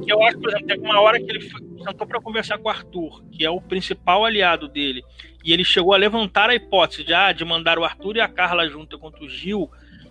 que 0.03 0.13
eu 0.13 0.23
acho, 0.23 0.39
por 0.39 0.49
exemplo, 0.49 0.83
uma 0.83 1.01
hora 1.01 1.19
que 1.19 1.29
ele 1.29 1.49
sentou 1.83 2.07
pra 2.07 2.21
conversar 2.21 2.57
com 2.59 2.67
o 2.67 2.71
Arthur, 2.71 3.23
que 3.31 3.43
é 3.43 3.49
o 3.49 3.59
principal 3.59 4.23
aliado 4.23 4.67
dele, 4.67 5.03
e 5.43 5.51
ele 5.51 5.63
chegou 5.63 5.93
a 5.93 5.97
levantar 5.97 6.49
a 6.49 6.55
hipótese 6.55 7.03
de, 7.03 7.13
ah, 7.13 7.31
de 7.31 7.43
mandar 7.43 7.77
o 7.79 7.83
Arthur 7.83 8.17
e 8.17 8.21
a 8.21 8.27
Carla 8.27 8.67
junto 8.69 8.97
contra 8.99 9.23
o 9.23 9.29
Gil, 9.29 9.69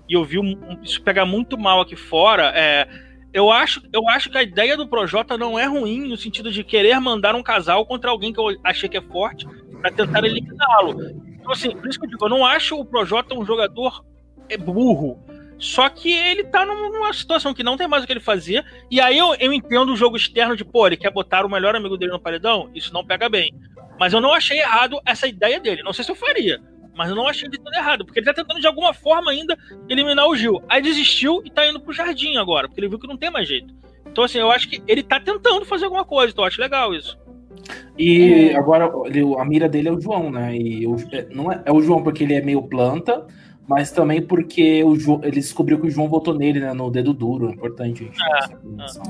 e 0.08 0.14
eu 0.14 0.24
vi 0.24 0.38
um- 0.38 0.78
isso 0.82 1.00
pegar 1.00 1.24
muito 1.24 1.56
mal 1.56 1.80
aqui 1.80 1.96
fora. 1.96 2.52
É, 2.54 2.86
eu, 3.34 3.50
acho, 3.50 3.82
eu 3.92 4.08
acho 4.08 4.30
que 4.30 4.38
a 4.38 4.42
ideia 4.42 4.76
do 4.76 4.88
Projota 4.88 5.36
não 5.36 5.58
é 5.58 5.66
ruim, 5.66 6.08
no 6.08 6.16
sentido 6.16 6.50
de 6.50 6.64
querer 6.64 6.98
mandar 7.00 7.34
um 7.34 7.42
casal 7.42 7.84
contra 7.84 8.10
alguém 8.10 8.32
que 8.32 8.40
eu 8.40 8.56
achei 8.64 8.88
que 8.88 8.96
é 8.96 9.02
forte, 9.02 9.46
pra 9.80 9.90
tentar 9.90 10.24
eliminá-lo. 10.24 10.96
Então, 11.38 11.52
assim, 11.52 11.76
por 11.76 11.88
isso 11.88 11.98
que 11.98 12.06
eu 12.06 12.10
digo, 12.10 12.24
eu 12.24 12.30
não 12.30 12.46
acho 12.46 12.78
o 12.78 12.84
Projota 12.84 13.34
um 13.34 13.44
jogador 13.44 14.02
é 14.48 14.56
burro. 14.56 15.22
Só 15.58 15.88
que 15.88 16.10
ele 16.12 16.44
tá 16.44 16.64
num- 16.66 16.90
numa 16.92 17.12
situação 17.12 17.54
que 17.54 17.62
não 17.62 17.76
tem 17.76 17.86
mais 17.86 18.02
o 18.02 18.06
que 18.06 18.12
ele 18.12 18.20
fazer. 18.20 18.64
E 18.90 19.00
aí 19.00 19.16
eu, 19.16 19.34
eu 19.38 19.52
entendo 19.52 19.92
o 19.92 19.96
jogo 19.96 20.16
externo 20.16 20.56
de, 20.56 20.64
pô, 20.64 20.86
ele 20.86 20.96
quer 20.96 21.10
botar 21.10 21.44
o 21.46 21.48
melhor 21.48 21.74
amigo 21.76 21.96
dele 21.96 22.12
no 22.12 22.20
paredão. 22.20 22.70
Isso 22.74 22.92
não 22.92 23.04
pega 23.04 23.28
bem. 23.28 23.54
Mas 23.98 24.12
eu 24.12 24.20
não 24.20 24.32
achei 24.32 24.58
errado 24.58 25.00
essa 25.06 25.26
ideia 25.26 25.60
dele. 25.60 25.82
Não 25.82 25.92
sei 25.92 26.04
se 26.04 26.10
eu 26.10 26.16
faria. 26.16 26.60
Mas 26.94 27.08
eu 27.10 27.16
não 27.16 27.26
achei 27.26 27.48
de 27.48 27.58
tudo 27.58 27.74
errado. 27.74 28.04
Porque 28.04 28.20
ele 28.20 28.26
tá 28.26 28.34
tentando 28.34 28.60
de 28.60 28.66
alguma 28.66 28.94
forma 28.94 29.30
ainda 29.30 29.56
eliminar 29.88 30.26
o 30.28 30.36
Gil. 30.36 30.62
Aí 30.68 30.80
desistiu 30.80 31.42
e 31.44 31.50
tá 31.50 31.66
indo 31.66 31.80
pro 31.80 31.92
jardim 31.92 32.36
agora. 32.36 32.68
Porque 32.68 32.80
ele 32.80 32.88
viu 32.88 32.98
que 32.98 33.06
não 33.06 33.16
tem 33.16 33.30
mais 33.30 33.48
jeito. 33.48 33.74
Então, 34.06 34.22
assim, 34.24 34.38
eu 34.38 34.50
acho 34.50 34.68
que 34.68 34.82
ele 34.86 35.02
tá 35.02 35.18
tentando 35.18 35.64
fazer 35.64 35.86
alguma 35.86 36.04
coisa. 36.04 36.32
Então 36.32 36.44
eu 36.44 36.48
acho 36.48 36.60
legal 36.60 36.94
isso. 36.94 37.18
E 37.98 38.54
agora 38.54 38.90
ele- 39.06 39.34
a 39.38 39.44
mira 39.44 39.68
dele 39.68 39.88
é 39.88 39.92
o 39.92 40.00
João, 40.00 40.30
né? 40.30 40.56
E 40.56 40.84
é, 41.12 41.26
não 41.34 41.50
é, 41.50 41.62
é 41.64 41.72
o 41.72 41.80
João 41.80 42.02
porque 42.02 42.22
ele 42.24 42.34
é 42.34 42.40
meio 42.40 42.62
planta, 42.62 43.26
mas 43.66 43.90
também 43.90 44.20
porque 44.22 44.82
o 44.84 44.96
João, 44.96 45.20
ele 45.22 45.36
descobriu 45.40 45.80
que 45.80 45.86
o 45.86 45.90
João 45.90 46.08
votou 46.08 46.34
nele, 46.34 46.60
né? 46.60 46.72
No 46.72 46.90
dedo 46.90 47.12
duro. 47.12 47.48
É 47.48 47.52
importante. 47.52 48.04
gente. 48.04 48.18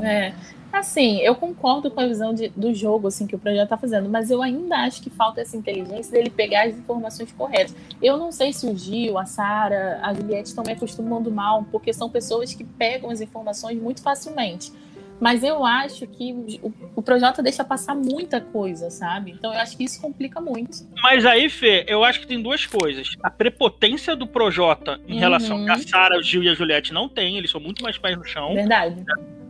É. 0.02 0.34
Assim, 0.72 1.18
eu 1.20 1.36
concordo 1.36 1.88
com 1.88 2.00
a 2.00 2.06
visão 2.06 2.34
de- 2.34 2.48
do 2.48 2.74
jogo 2.74 3.06
assim 3.06 3.28
que 3.28 3.36
o 3.36 3.38
projeto 3.38 3.68
tá 3.68 3.76
fazendo, 3.76 4.08
mas 4.08 4.28
eu 4.28 4.42
ainda 4.42 4.76
acho 4.78 5.00
que 5.02 5.08
falta 5.08 5.40
essa 5.40 5.56
inteligência 5.56 6.10
dele 6.10 6.30
pegar 6.30 6.66
as 6.66 6.74
informações 6.76 7.30
corretas. 7.30 7.76
Eu 8.02 8.16
não 8.16 8.32
sei 8.32 8.52
se 8.52 8.66
o 8.66 8.76
Gil, 8.76 9.16
a 9.16 9.24
Sara, 9.24 10.00
a 10.02 10.12
Juliette 10.12 10.48
estão 10.48 10.64
me 10.64 10.72
acostumando 10.72 11.30
mal, 11.30 11.64
porque 11.70 11.92
são 11.92 12.10
pessoas 12.10 12.52
que 12.54 12.64
pegam 12.64 13.08
as 13.10 13.20
informações 13.20 13.80
muito 13.80 14.02
facilmente. 14.02 14.72
Mas 15.24 15.42
eu 15.42 15.64
acho 15.64 16.06
que 16.06 16.34
o, 16.62 16.70
o 16.96 17.02
Projota 17.02 17.42
deixa 17.42 17.64
passar 17.64 17.94
muita 17.94 18.42
coisa, 18.42 18.90
sabe? 18.90 19.30
Então 19.30 19.54
eu 19.54 19.58
acho 19.58 19.74
que 19.74 19.82
isso 19.82 19.98
complica 19.98 20.38
muito. 20.38 20.86
Mas 21.02 21.24
aí, 21.24 21.48
Fê, 21.48 21.82
eu 21.88 22.04
acho 22.04 22.20
que 22.20 22.26
tem 22.26 22.42
duas 22.42 22.66
coisas. 22.66 23.16
A 23.22 23.30
prepotência 23.30 24.14
do 24.14 24.26
Projota 24.26 25.00
em 25.08 25.14
Uhum. 25.14 25.18
relação 25.20 25.66
a 25.66 25.78
Sara, 25.78 26.18
o 26.18 26.22
Gil 26.22 26.42
e 26.42 26.50
a 26.50 26.54
Juliette 26.54 26.92
não 26.92 27.08
tem. 27.08 27.38
Eles 27.38 27.50
são 27.50 27.58
muito 27.58 27.82
mais 27.82 27.96
pés 27.96 28.18
no 28.18 28.24
chão. 28.24 28.52
Verdade. 28.52 29.02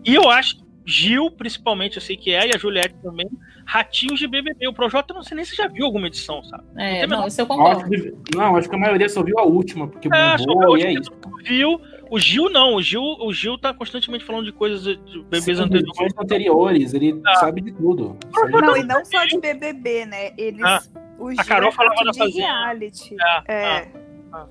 E 0.04 0.14
eu 0.14 0.30
acho, 0.30 0.58
Gil, 0.86 1.28
principalmente, 1.32 1.96
eu 1.96 2.02
sei 2.02 2.16
que 2.16 2.30
é, 2.32 2.46
e 2.46 2.54
a 2.54 2.58
Juliette 2.58 2.94
também, 3.02 3.28
ratinhos 3.66 4.20
de 4.20 4.28
BBB. 4.28 4.68
O 4.68 4.72
Projota, 4.72 5.12
não 5.12 5.24
sei 5.24 5.34
nem 5.34 5.44
se 5.44 5.56
já 5.56 5.66
viu 5.66 5.86
alguma 5.86 6.06
edição, 6.06 6.40
sabe? 6.44 6.62
É, 6.76 7.04
não, 7.04 7.26
isso 7.26 7.40
eu 7.40 7.46
concordo. 7.48 7.80
Acho 7.80 7.90
que- 7.90 8.14
não, 8.36 8.54
acho 8.54 8.68
que 8.68 8.76
a 8.76 8.78
maioria 8.78 9.08
só 9.08 9.24
viu 9.24 9.40
a 9.40 9.42
última, 9.44 9.88
porque 9.88 10.06
É, 10.14 10.38
só 10.38 10.46
bombou 10.46 10.76
viu 10.76 10.86
a 10.86 10.88
e 10.90 10.94
é 10.94 10.98
última. 10.98 11.00
isso. 11.00 11.42
Viu? 11.48 11.80
O 12.14 12.18
Gil 12.20 12.48
não, 12.48 12.76
o 12.76 12.80
Gil, 12.82 13.02
o 13.02 13.32
Gil 13.32 13.58
tá 13.58 13.74
constantemente 13.74 14.24
falando 14.24 14.44
de 14.44 14.52
coisas 14.52 14.84
de 14.84 14.96
bebês 15.24 15.44
Sim, 15.58 15.64
anteriores. 15.64 16.14
anteriores, 16.16 16.94
ele 16.94 17.20
Ah. 17.26 17.34
sabe 17.40 17.60
de 17.60 17.72
tudo. 17.72 18.16
Isso 18.30 18.44
aí- 18.44 18.52
Não, 18.52 18.76
e 18.76 18.84
não 18.84 19.04
só 19.04 19.24
de 19.24 19.36
BBB, 19.40 20.06
né? 20.06 20.32
Eles. 20.38 20.62
Ah, 20.64 20.80
o 21.18 21.28
a 21.30 21.44
Carol 21.44 21.72
Gil 21.72 21.82
é 21.82 21.88
falava 21.88 22.12
de 22.12 22.18
Fazenda. 22.18 22.38
reality. 22.38 23.16
Ah, 23.20 23.42
É. 23.48 23.88
ah. 24.32 24.46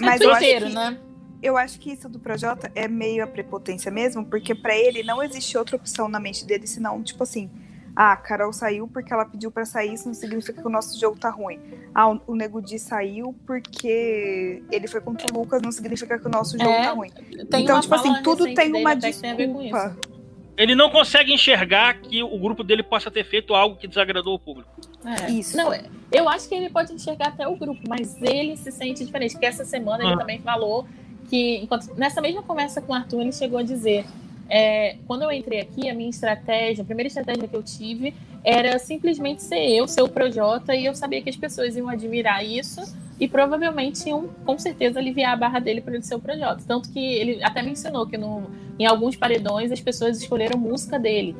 Mas 0.00 0.20
é 0.20 0.24
eu 0.24 0.30
acho, 0.30 0.40
que, 0.40 0.60
né? 0.72 0.98
eu 1.42 1.56
acho 1.56 1.80
que 1.80 1.90
isso 1.92 2.08
do 2.08 2.20
Projota 2.20 2.70
é 2.76 2.86
meio 2.86 3.24
a 3.24 3.26
prepotência 3.26 3.90
mesmo, 3.90 4.24
porque 4.24 4.54
pra 4.54 4.76
ele 4.76 5.02
não 5.02 5.20
existe 5.20 5.58
outra 5.58 5.74
opção 5.74 6.08
na 6.08 6.20
mente 6.20 6.46
dele 6.46 6.68
senão, 6.68 7.02
tipo 7.02 7.24
assim, 7.24 7.50
ah, 7.96 8.12
a 8.12 8.16
Carol 8.16 8.52
saiu 8.52 8.86
porque 8.88 9.12
ela 9.12 9.24
pediu 9.24 9.50
pra 9.50 9.64
sair, 9.64 9.94
isso 9.94 10.06
não 10.06 10.14
significa 10.14 10.60
que 10.60 10.66
o 10.66 10.70
nosso 10.70 10.98
jogo 10.98 11.18
tá 11.18 11.30
ruim. 11.30 11.58
Ah, 11.94 12.08
o 12.26 12.34
Nego 12.34 12.60
Di 12.62 12.78
saiu 12.78 13.34
porque 13.46 14.62
ele 14.70 14.86
foi 14.88 15.00
contra 15.00 15.26
o 15.32 15.38
Lucas, 15.38 15.60
não 15.62 15.72
significa 15.72 16.18
que 16.18 16.26
o 16.26 16.30
nosso 16.30 16.58
jogo 16.58 16.70
É, 16.70 16.82
tá 16.84 16.92
ruim. 16.92 17.10
Tem 17.50 17.64
então, 17.64 17.80
tipo 17.80 17.94
assim, 17.94 18.22
tudo 18.22 18.44
tem 18.54 18.72
uma 18.74 18.96
tem 18.96 19.10
desculpa. 19.10 19.96
isso. 20.00 20.10
Ele 20.56 20.74
não 20.74 20.90
consegue 20.90 21.32
enxergar 21.32 21.94
que 22.00 22.22
o 22.22 22.38
grupo 22.38 22.62
dele 22.62 22.82
possa 22.82 23.10
ter 23.10 23.24
feito 23.24 23.54
algo 23.54 23.76
que 23.76 23.88
desagradou 23.88 24.34
o 24.34 24.38
público. 24.38 24.68
É. 25.04 25.30
Isso. 25.30 25.56
Não, 25.56 25.72
é- 25.72 25.84
eu 26.12 26.28
acho 26.28 26.46
que 26.48 26.54
ele 26.54 26.68
pode 26.68 26.92
enxergar 26.92 27.28
até 27.28 27.48
o 27.48 27.56
grupo, 27.56 27.80
mas 27.88 28.20
ele 28.22 28.56
se 28.58 28.70
sente 28.70 29.02
diferente. 29.04 29.32
Porque 29.32 29.46
essa 29.46 29.64
semana 29.64 30.04
ele 30.04 30.12
Ah. 30.12 30.18
também 30.18 30.38
falou 30.40 30.86
que, 31.30 31.56
enquanto, 31.58 31.94
nessa 31.94 32.20
mesma 32.20 32.42
conversa 32.42 32.82
com 32.82 32.92
o 32.92 32.94
Arthur, 32.94 33.22
ele 33.22 33.32
chegou 33.32 33.58
a 33.58 33.62
dizer: 33.62 34.04
é, 34.50 34.96
quando 35.06 35.22
eu 35.22 35.30
entrei 35.32 35.60
aqui, 35.60 35.88
a 35.88 35.94
minha 35.94 36.10
estratégia, 36.10 36.82
a 36.82 36.84
primeira 36.84 37.06
estratégia 37.06 37.46
que 37.46 37.54
eu 37.56 37.62
tive 37.62 38.12
era 38.44 38.78
simplesmente 38.78 39.42
ser 39.42 39.60
eu, 39.70 39.86
ser 39.86 40.02
o 40.02 40.08
Projota, 40.08 40.74
e 40.74 40.86
eu 40.86 40.94
sabia 40.94 41.22
que 41.22 41.30
as 41.30 41.36
pessoas 41.36 41.76
iam 41.76 41.88
admirar 41.88 42.44
isso 42.44 42.80
e 43.20 43.28
provavelmente 43.28 44.08
iam, 44.08 44.28
com 44.44 44.58
certeza, 44.58 44.98
aliviar 44.98 45.34
a 45.34 45.36
barra 45.36 45.58
dele 45.60 45.80
para 45.80 45.94
ele 45.94 46.02
ser 46.02 46.14
o 46.14 46.20
Projota. 46.20 46.62
Tanto 46.66 46.90
que 46.90 46.98
ele 46.98 47.42
até 47.44 47.62
mencionou 47.62 48.06
que 48.06 48.16
no, 48.16 48.50
em 48.78 48.86
alguns 48.86 49.14
paredões 49.14 49.70
as 49.70 49.80
pessoas 49.80 50.18
escolheram 50.20 50.58
música 50.58 50.98
dele. 50.98 51.36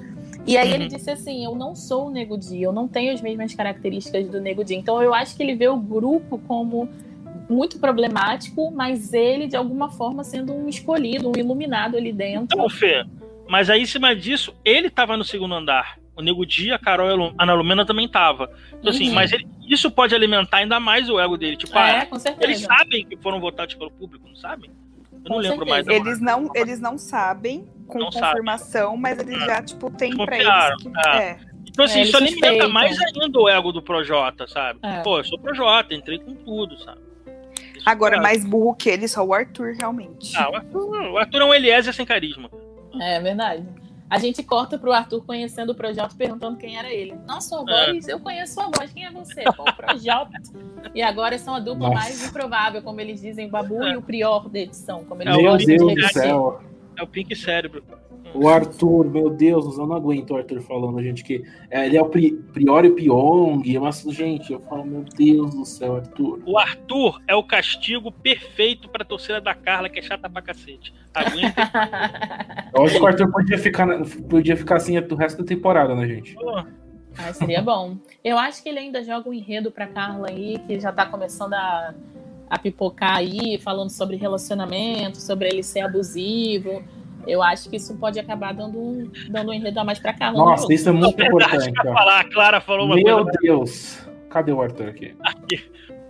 E 0.46 0.56
aí 0.56 0.72
ele 0.72 0.84
Uhum. 0.84 0.88
disse 0.88 1.10
assim: 1.10 1.44
Eu 1.44 1.54
não 1.54 1.74
sou 1.74 2.06
o 2.06 2.10
Nego 2.10 2.36
Di, 2.38 2.62
eu 2.62 2.72
não 2.72 2.86
tenho 2.88 3.12
as 3.12 3.20
mesmas 3.20 3.54
características 3.54 4.26
do 4.28 4.40
Nego 4.40 4.62
Di. 4.64 4.74
Então 4.74 5.02
eu 5.02 5.12
acho 5.14 5.36
que 5.36 5.42
ele 5.42 5.54
vê 5.54 5.68
o 5.68 5.76
grupo 5.76 6.38
como 6.46 6.88
muito 7.50 7.78
problemático, 7.78 8.70
mas 8.70 9.12
ele, 9.12 9.46
de 9.46 9.56
alguma 9.56 9.90
forma, 9.90 10.22
sendo 10.24 10.52
um 10.54 10.68
escolhido, 10.68 11.28
um 11.28 11.32
iluminado 11.38 11.96
ali 11.96 12.12
dentro. 12.12 12.44
Então, 12.56 12.68
Fê, 12.70 13.04
mas 13.48 13.68
aí 13.68 13.82
em 13.82 13.86
cima 13.86 14.14
disso, 14.14 14.54
ele 14.64 14.88
tava 14.88 15.16
no 15.16 15.24
segundo 15.24 15.54
andar. 15.54 15.98
O 16.16 16.22
Nego 16.22 16.44
Di, 16.44 16.70
a 16.72 16.78
Carol 16.78 17.08
e 17.08 17.34
a 17.38 17.42
Ana 17.42 17.54
Lumena 17.54 17.84
também 17.86 18.06
tava. 18.08 18.50
Então, 18.78 18.90
assim, 18.90 19.08
Uhum. 19.08 19.14
mas 19.14 19.32
ele- 19.32 19.48
isso 19.68 19.90
pode 19.90 20.14
alimentar 20.14 20.58
ainda 20.58 20.78
mais 20.78 21.08
o 21.08 21.18
ego 21.18 21.36
dele. 21.36 21.56
Tipo, 21.56 21.76
é, 21.78 22.00
ah, 22.00 22.06
com 22.06 22.18
certeza. 22.18 22.44
eles 22.44 22.60
sabem 22.60 23.06
que 23.06 23.16
foram 23.16 23.40
votados 23.40 23.74
pelo 23.74 23.90
público, 23.90 24.28
não 24.28 24.36
sabem? 24.36 24.70
Eu 25.12 25.18
não 25.18 25.22
Com 25.22 25.36
lembro 25.38 25.58
certeza. 25.58 25.70
mais. 25.70 25.88
agora. 25.88 26.08
Eles 26.10 26.20
não, 26.20 26.50
eles 26.54 26.80
não 26.80 26.98
sabem 26.98 27.66
com 27.86 27.98
Não 27.98 28.10
confirmação, 28.10 28.96
mas 28.96 29.18
eles 29.18 29.38
já, 29.44 29.62
tipo, 29.62 29.90
tem 29.90 30.14
pra 30.16 30.36
eles. 30.36 30.82
Que, 30.82 31.08
é. 31.08 31.16
é. 31.18 31.38
Então, 31.68 31.84
assim, 31.84 32.00
É, 32.00 32.02
isso 32.02 32.16
alimenta 32.16 32.68
mais 32.68 32.96
ainda 33.00 33.38
o 33.40 33.48
ego 33.48 33.72
do 33.72 33.80
Projota, 33.82 34.46
sabe? 34.46 34.78
É. 34.82 35.00
Pô, 35.02 35.18
eu 35.18 35.24
sou 35.24 35.38
Projota, 35.38 35.94
entrei 35.94 36.18
com 36.18 36.34
tudo, 36.34 36.76
sabe? 36.78 37.00
Agora, 37.84 38.16
é- 38.16 38.20
mais 38.20 38.44
burro 38.44 38.74
que 38.74 38.88
ele, 38.88 39.06
só 39.08 39.24
o 39.24 39.32
Arthur, 39.34 39.74
realmente. 39.78 40.36
Ah, 40.36 40.50
o 40.50 40.56
Arthur, 40.56 41.00
o 41.12 41.18
Arthur 41.18 41.40
é 41.42 41.44
um 41.44 41.54
Eliezer 41.54 41.94
sem 41.94 42.04
carisma. 42.06 42.50
É 43.00 43.20
verdade. 43.20 43.64
A 44.08 44.18
gente 44.18 44.42
corta 44.42 44.76
pro 44.76 44.90
Arthur 44.92 45.24
conhecendo 45.24 45.70
o 45.70 45.74
Projota 45.74 46.14
perguntando 46.18 46.56
quem 46.58 46.76
era 46.76 46.92
ele. 46.92 47.14
Nossa, 47.28 47.50
sua 47.50 47.64
É. 47.72 47.86
voz, 47.92 48.08
eu 48.08 48.18
conheço 48.18 48.54
sua 48.54 48.64
voz, 48.64 48.92
quem 48.92 49.06
é 49.06 49.10
você? 49.12 49.44
Pô, 49.56 49.62
o 49.62 49.72
Projota. 49.72 50.32
e 50.92 51.00
agora 51.00 51.38
são 51.38 51.54
a 51.54 51.60
dupla 51.60 51.88
Nossa. 51.90 51.94
mais 52.00 52.26
improvável, 52.28 52.82
como 52.82 53.00
eles 53.00 53.20
dizem, 53.20 53.46
o 53.46 53.50
Babu 53.50 53.84
e 53.84 53.96
o 53.96 54.02
Prior 54.02 54.48
da 54.48 54.58
edição. 54.58 55.04
Como 55.04 55.22
eles 55.22 55.32
É, 55.32 55.36
o 55.38 55.42
Meu 55.42 55.56
Deus 55.56 55.80
do 55.80 55.88
repetir. 55.90 56.12
céu. 56.12 56.60
É 56.96 57.02
o 57.04 57.06
Pink 57.06 57.36
Cérebro. 57.36 57.84
O 58.34 58.48
Arthur, 58.48 59.10
meu 59.10 59.30
Deus, 59.30 59.76
eu 59.76 59.86
não 59.86 59.96
aguento 59.96 60.30
o 60.30 60.36
Arthur 60.36 60.60
falando, 60.60 61.02
gente, 61.02 61.24
que 61.24 61.44
é, 61.70 61.86
ele 61.86 61.96
é 61.96 62.02
o 62.02 62.08
pri, 62.08 62.32
Priori 62.52 62.90
Pyong, 62.90 63.62
mas, 63.80 64.02
gente, 64.02 64.52
eu 64.52 64.60
falo, 64.60 64.84
meu 64.84 65.04
Deus 65.04 65.54
do 65.54 65.64
céu, 65.64 65.96
Arthur. 65.96 66.40
O 66.46 66.58
Arthur 66.58 67.20
é 67.26 67.34
o 67.34 67.42
castigo 67.42 68.12
perfeito 68.12 68.88
pra 68.88 69.04
torcida 69.04 69.40
da 69.40 69.54
Carla, 69.54 69.88
que 69.88 69.98
é 69.98 70.02
chata 70.02 70.30
pra 70.30 70.42
cacete. 70.42 70.94
Aguenta. 71.12 71.70
Eu 72.72 72.84
acho 72.84 72.96
que 72.96 73.02
o 73.02 73.06
Arthur 73.06 73.32
podia 73.32 73.58
ficar, 73.58 73.86
podia 74.28 74.56
ficar 74.56 74.76
assim 74.76 74.96
o 74.96 75.14
resto 75.16 75.38
da 75.38 75.44
temporada, 75.44 75.94
né, 75.94 76.06
gente? 76.06 76.36
Ah, 77.18 77.32
seria 77.32 77.60
bom. 77.60 77.96
Eu 78.22 78.38
acho 78.38 78.62
que 78.62 78.68
ele 78.68 78.78
ainda 78.78 79.02
joga 79.02 79.28
um 79.28 79.34
enredo 79.34 79.70
pra 79.70 79.86
Carla 79.86 80.28
aí, 80.28 80.58
que 80.66 80.78
já 80.78 80.92
tá 80.92 81.04
começando 81.04 81.54
a, 81.54 81.94
a 82.48 82.58
pipocar 82.58 83.16
aí, 83.16 83.58
falando 83.58 83.90
sobre 83.90 84.16
relacionamento, 84.16 85.18
sobre 85.18 85.48
ele 85.48 85.62
ser 85.62 85.80
abusivo. 85.80 86.82
Eu 87.26 87.42
acho 87.42 87.68
que 87.68 87.76
isso 87.76 87.96
pode 87.96 88.18
acabar 88.18 88.52
dando 88.52 88.78
um, 88.78 89.10
dando 89.30 89.50
um 89.50 89.54
enredo 89.54 89.80
a 89.80 89.84
mais 89.84 89.98
pra 89.98 90.14
no 90.30 90.38
Nossa, 90.38 90.62
jogo. 90.62 90.72
isso 90.72 90.88
é 90.88 90.92
muito 90.92 91.22
importante. 91.22 91.72
falar, 91.82 92.20
a 92.20 92.24
Clara 92.24 92.60
falou 92.60 92.86
uma 92.86 92.96
Meu 92.96 93.24
coisa. 93.24 93.38
Deus. 93.42 94.06
Cadê 94.30 94.52
o 94.52 94.62
Arthur 94.62 94.88
aqui? 94.88 95.14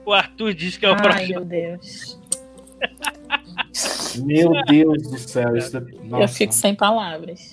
O 0.04 0.12
Arthur 0.12 0.54
disse 0.54 0.78
que 0.78 0.86
é 0.86 0.90
o 0.90 0.94
Ai, 0.94 1.02
próximo. 1.02 1.28
meu 1.28 1.44
Deus. 1.44 2.20
Meu 4.24 4.50
Deus 4.64 5.02
do 5.02 5.18
céu. 5.18 5.56
Isso 5.56 5.76
é... 5.76 5.80
Eu 5.80 6.04
Nossa. 6.04 6.34
fico 6.34 6.52
sem 6.52 6.74
palavras. 6.74 7.52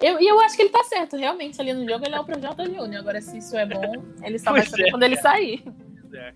Eu, 0.00 0.20
e 0.20 0.26
eu 0.26 0.40
acho 0.40 0.56
que 0.56 0.62
ele 0.62 0.70
tá 0.70 0.82
certo, 0.82 1.16
realmente, 1.16 1.60
ali 1.60 1.72
no 1.72 1.88
jogo 1.88 2.04
ele 2.04 2.16
é 2.16 2.20
o 2.20 2.24
Projota 2.24 2.64
Júnior. 2.64 2.96
Agora, 2.96 3.20
se 3.20 3.38
isso 3.38 3.56
é 3.56 3.64
bom, 3.64 4.02
ele 4.24 4.36
só 4.36 4.50
vai 4.50 4.62
Pois 4.62 4.70
saber 4.70 4.88
é. 4.88 4.90
quando 4.90 5.02
ele 5.04 5.16
sair. 5.16 5.64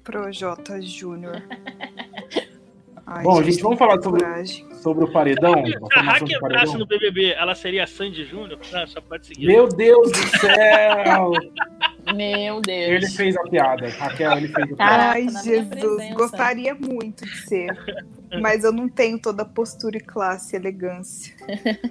Projota 0.04 0.80
Júnior. 0.80 1.42
Ai, 3.06 3.22
Bom, 3.22 3.40
gente, 3.40 3.62
vamos 3.62 3.78
falar 3.78 4.02
sobre, 4.02 4.20
coragem. 4.20 4.66
sobre 4.82 5.04
o 5.04 5.12
paredão? 5.12 5.54
Se 5.64 5.76
a 5.96 6.18
do 6.18 6.32
entrasse 6.32 6.76
no 6.76 6.84
BBB, 6.84 7.34
ela 7.34 7.54
seria 7.54 7.84
a 7.84 7.86
Sandy 7.86 8.24
Júnior? 8.24 8.58
Ah, 8.74 8.84
só 8.86 9.00
pode 9.00 9.28
seguir. 9.28 9.46
Meu 9.46 9.68
Deus 9.68 10.10
do 10.10 10.38
céu! 10.38 11.30
Meu 12.14 12.60
Deus. 12.60 12.88
Ele 12.88 13.06
fez 13.08 13.36
a 13.36 13.42
piada. 13.44 13.88
Raquel, 13.90 14.32
ele 14.36 14.48
fez 14.48 14.72
a 14.72 14.76
piada. 14.76 15.12
Ai, 15.12 15.28
Jesus, 15.28 16.14
gostaria 16.14 16.74
muito 16.74 17.24
de 17.24 17.36
ser. 17.46 17.68
Mas 18.40 18.64
eu 18.64 18.72
não 18.72 18.88
tenho 18.88 19.20
toda 19.20 19.42
a 19.42 19.46
postura 19.46 19.96
e 19.98 20.00
classe 20.00 20.56
e 20.56 20.58
elegância. 20.58 21.34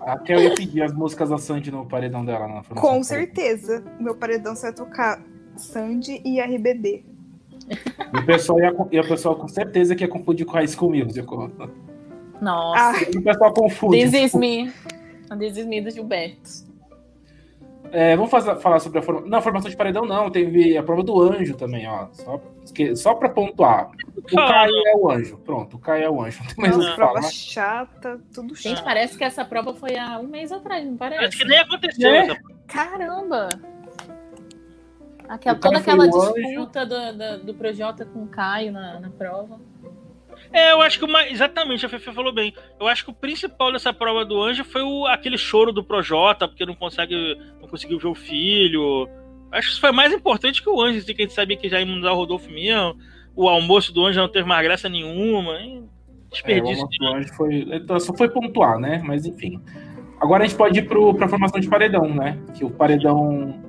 Raquel 0.01 0.41
ia 0.41 0.53
pedir 0.53 0.81
as 0.83 0.93
músicas 0.93 1.29
da 1.29 1.37
Sandy 1.37 1.71
no 1.71 1.85
paredão 1.85 2.25
dela. 2.25 2.47
Na 2.47 2.63
Com 2.63 3.01
certeza. 3.03 3.83
Meu 3.99 4.15
paredão 4.15 4.53
você 4.53 4.63
vai 4.63 4.73
tocar 4.73 5.23
Sandy 5.55 6.21
e 6.25 6.41
RBD. 6.41 7.14
E 8.13 8.17
o 8.19 8.25
pessoal, 8.25 8.59
ia, 8.59 8.75
e 8.91 8.99
o 8.99 9.07
pessoal 9.07 9.35
com 9.35 9.47
certeza 9.47 9.95
que 9.95 10.03
ia 10.03 10.07
confundir 10.07 10.45
com 10.45 10.53
High 10.53 10.67
School 10.67 10.91
Music. 10.95 11.27
O 11.33 11.51
Nossa. 12.41 12.79
Ah, 13.07 13.21
pessoal 13.23 13.53
confunde. 13.53 13.97
This 14.09 14.13
is 14.25 14.33
me. 14.35 14.71
A 15.29 15.35
This 15.35 15.57
is 15.57 15.65
me 15.65 15.81
do 15.81 15.89
Gilberto. 15.89 16.65
É, 17.91 18.15
vamos 18.15 18.29
fazer- 18.31 18.55
falar 18.57 18.79
sobre 18.79 18.99
a 18.99 19.01
formação. 19.01 19.29
Não, 19.29 19.37
a 19.37 19.41
formação 19.41 19.69
de 19.69 19.77
paredão 19.77 20.05
não. 20.05 20.29
Teve 20.29 20.75
a 20.77 20.83
prova 20.83 21.01
do 21.03 21.21
anjo 21.21 21.55
também, 21.55 21.87
ó. 21.87 22.07
Só, 22.11 22.41
que- 22.73 22.95
só 22.95 23.13
pra 23.13 23.29
pontuar. 23.29 23.89
O. 24.17 24.21
Caio 24.35 24.73
é 24.87 24.95
o 24.97 25.09
anjo. 25.09 25.37
Pronto, 25.37 25.77
o 25.77 25.79
Caio 25.79 26.03
é 26.03 26.09
o 26.09 26.21
anjo. 26.21 26.39
Não 26.41 26.47
tem 26.47 26.57
mais 26.57 26.75
o 26.75 26.79
Nossa, 26.79 26.95
prova 26.95 27.13
falar. 27.15 27.31
chata, 27.31 28.19
tudo 28.33 28.55
Gente, 28.55 28.77
chato. 28.77 28.83
parece 28.83 29.17
que 29.17 29.23
essa 29.23 29.45
prova 29.45 29.73
foi 29.73 29.95
há 29.97 30.19
um 30.19 30.27
mês 30.27 30.51
atrás, 30.51 30.85
não 30.85 30.97
parece? 30.97 31.19
Parece 31.21 31.37
que 31.37 31.45
nem 31.45 31.59
aconteceu. 31.59 32.09
É. 32.09 32.37
Caramba! 32.67 33.49
Aquela, 35.27 35.55
toda 35.57 35.77
aquela 35.77 36.07
disputa 36.07 36.85
do, 36.85 36.95
do, 37.17 37.45
do 37.45 37.53
Projota 37.53 38.05
com 38.05 38.23
o 38.23 38.27
Caio 38.27 38.71
na, 38.71 38.99
na 38.99 39.09
prova. 39.09 39.59
É, 40.51 40.71
eu 40.73 40.81
acho 40.81 40.99
que 40.99 41.05
o 41.05 41.07
mais. 41.07 41.31
Exatamente, 41.31 41.85
a 41.85 41.89
Fefe 41.89 42.11
falou 42.11 42.33
bem. 42.33 42.53
Eu 42.79 42.87
acho 42.87 43.03
que 43.05 43.11
o 43.11 43.13
principal 43.13 43.71
dessa 43.71 43.93
prova 43.93 44.25
do 44.25 44.41
anjo 44.41 44.63
foi 44.63 44.81
o, 44.81 45.05
aquele 45.07 45.37
choro 45.37 45.71
do 45.71 45.83
Projota, 45.83 46.47
porque 46.47 46.65
não 46.65 46.75
consegue. 46.75 47.35
não 47.61 47.67
conseguiu 47.67 47.97
ver 47.99 48.07
o 48.07 48.15
filho. 48.15 49.07
Acho 49.51 49.67
que 49.67 49.73
isso 49.73 49.81
foi 49.81 49.91
mais 49.91 50.11
importante 50.13 50.61
que 50.61 50.69
o 50.69 50.81
anjo, 50.81 50.99
assim, 50.99 51.13
que 51.13 51.21
a 51.21 51.25
gente 51.25 51.33
sabia 51.33 51.55
que 51.57 51.69
já 51.69 51.79
ia 51.79 51.85
mudar 51.85 52.11
o 52.13 52.15
Rodolfo 52.15 52.49
mesmo. 52.49 52.95
O 53.35 53.47
almoço 53.49 53.93
do 53.93 54.05
anjo 54.05 54.19
não 54.19 54.29
teve 54.29 54.47
mais 54.47 54.63
graça 54.63 54.87
nenhuma. 54.89 55.59
hein? 55.59 55.83
É, 55.83 56.27
o 56.27 56.29
Desperdício. 56.31 56.75
almoço 56.83 56.99
do 56.99 57.07
anjo 57.07 57.33
foi. 57.33 57.67
então, 57.71 57.99
Só 57.99 58.13
foi 58.13 58.29
pontuar, 58.29 58.77
né? 58.79 59.01
Mas 59.03 59.25
enfim. 59.25 59.59
Agora 60.19 60.43
a 60.43 60.47
gente 60.47 60.57
pode 60.57 60.79
ir 60.79 60.87
pro, 60.87 61.13
pra 61.13 61.27
formação 61.27 61.59
de 61.59 61.67
paredão, 61.69 62.07
né? 62.13 62.37
Que 62.53 62.63
o 62.65 62.69
paredão. 62.69 63.61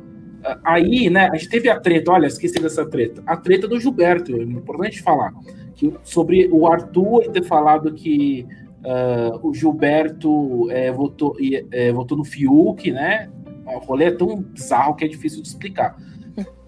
Aí, 0.65 1.11
né, 1.11 1.29
a 1.33 1.37
gente 1.37 1.49
teve 1.49 1.69
a 1.69 1.79
treta, 1.81 2.13
olha, 2.13 2.27
esqueci 2.27 2.61
dessa 2.61 2.85
treta. 2.89 3.23
A 3.27 3.37
treta 3.37 3.67
do 3.67 3.79
Gilberto, 3.81 4.35
é 4.37 4.43
importante 4.43 5.03
falar. 5.03 5.33
Que, 5.75 5.93
sobre 6.03 6.49
o 6.51 6.67
Arthur 6.67 7.31
ter 7.33 7.43
falado 7.43 7.93
que 7.93 8.47
ah, 8.85 9.39
o 9.43 9.53
Gilberto 9.53 10.71
é, 10.71 10.91
votou, 10.93 11.37
e, 11.41 11.67
é, 11.73 11.93
votou 11.93 12.17
no 12.17 12.25
Fiuk, 12.25 12.91
né? 12.93 13.29
O 13.67 13.79
rolê 13.79 14.05
é 14.07 14.11
tão 14.13 14.41
bizarro 14.43 14.95
que 14.95 15.05
é 15.05 15.09
difícil 15.09 15.43
de 15.43 15.49
explicar. 15.49 15.97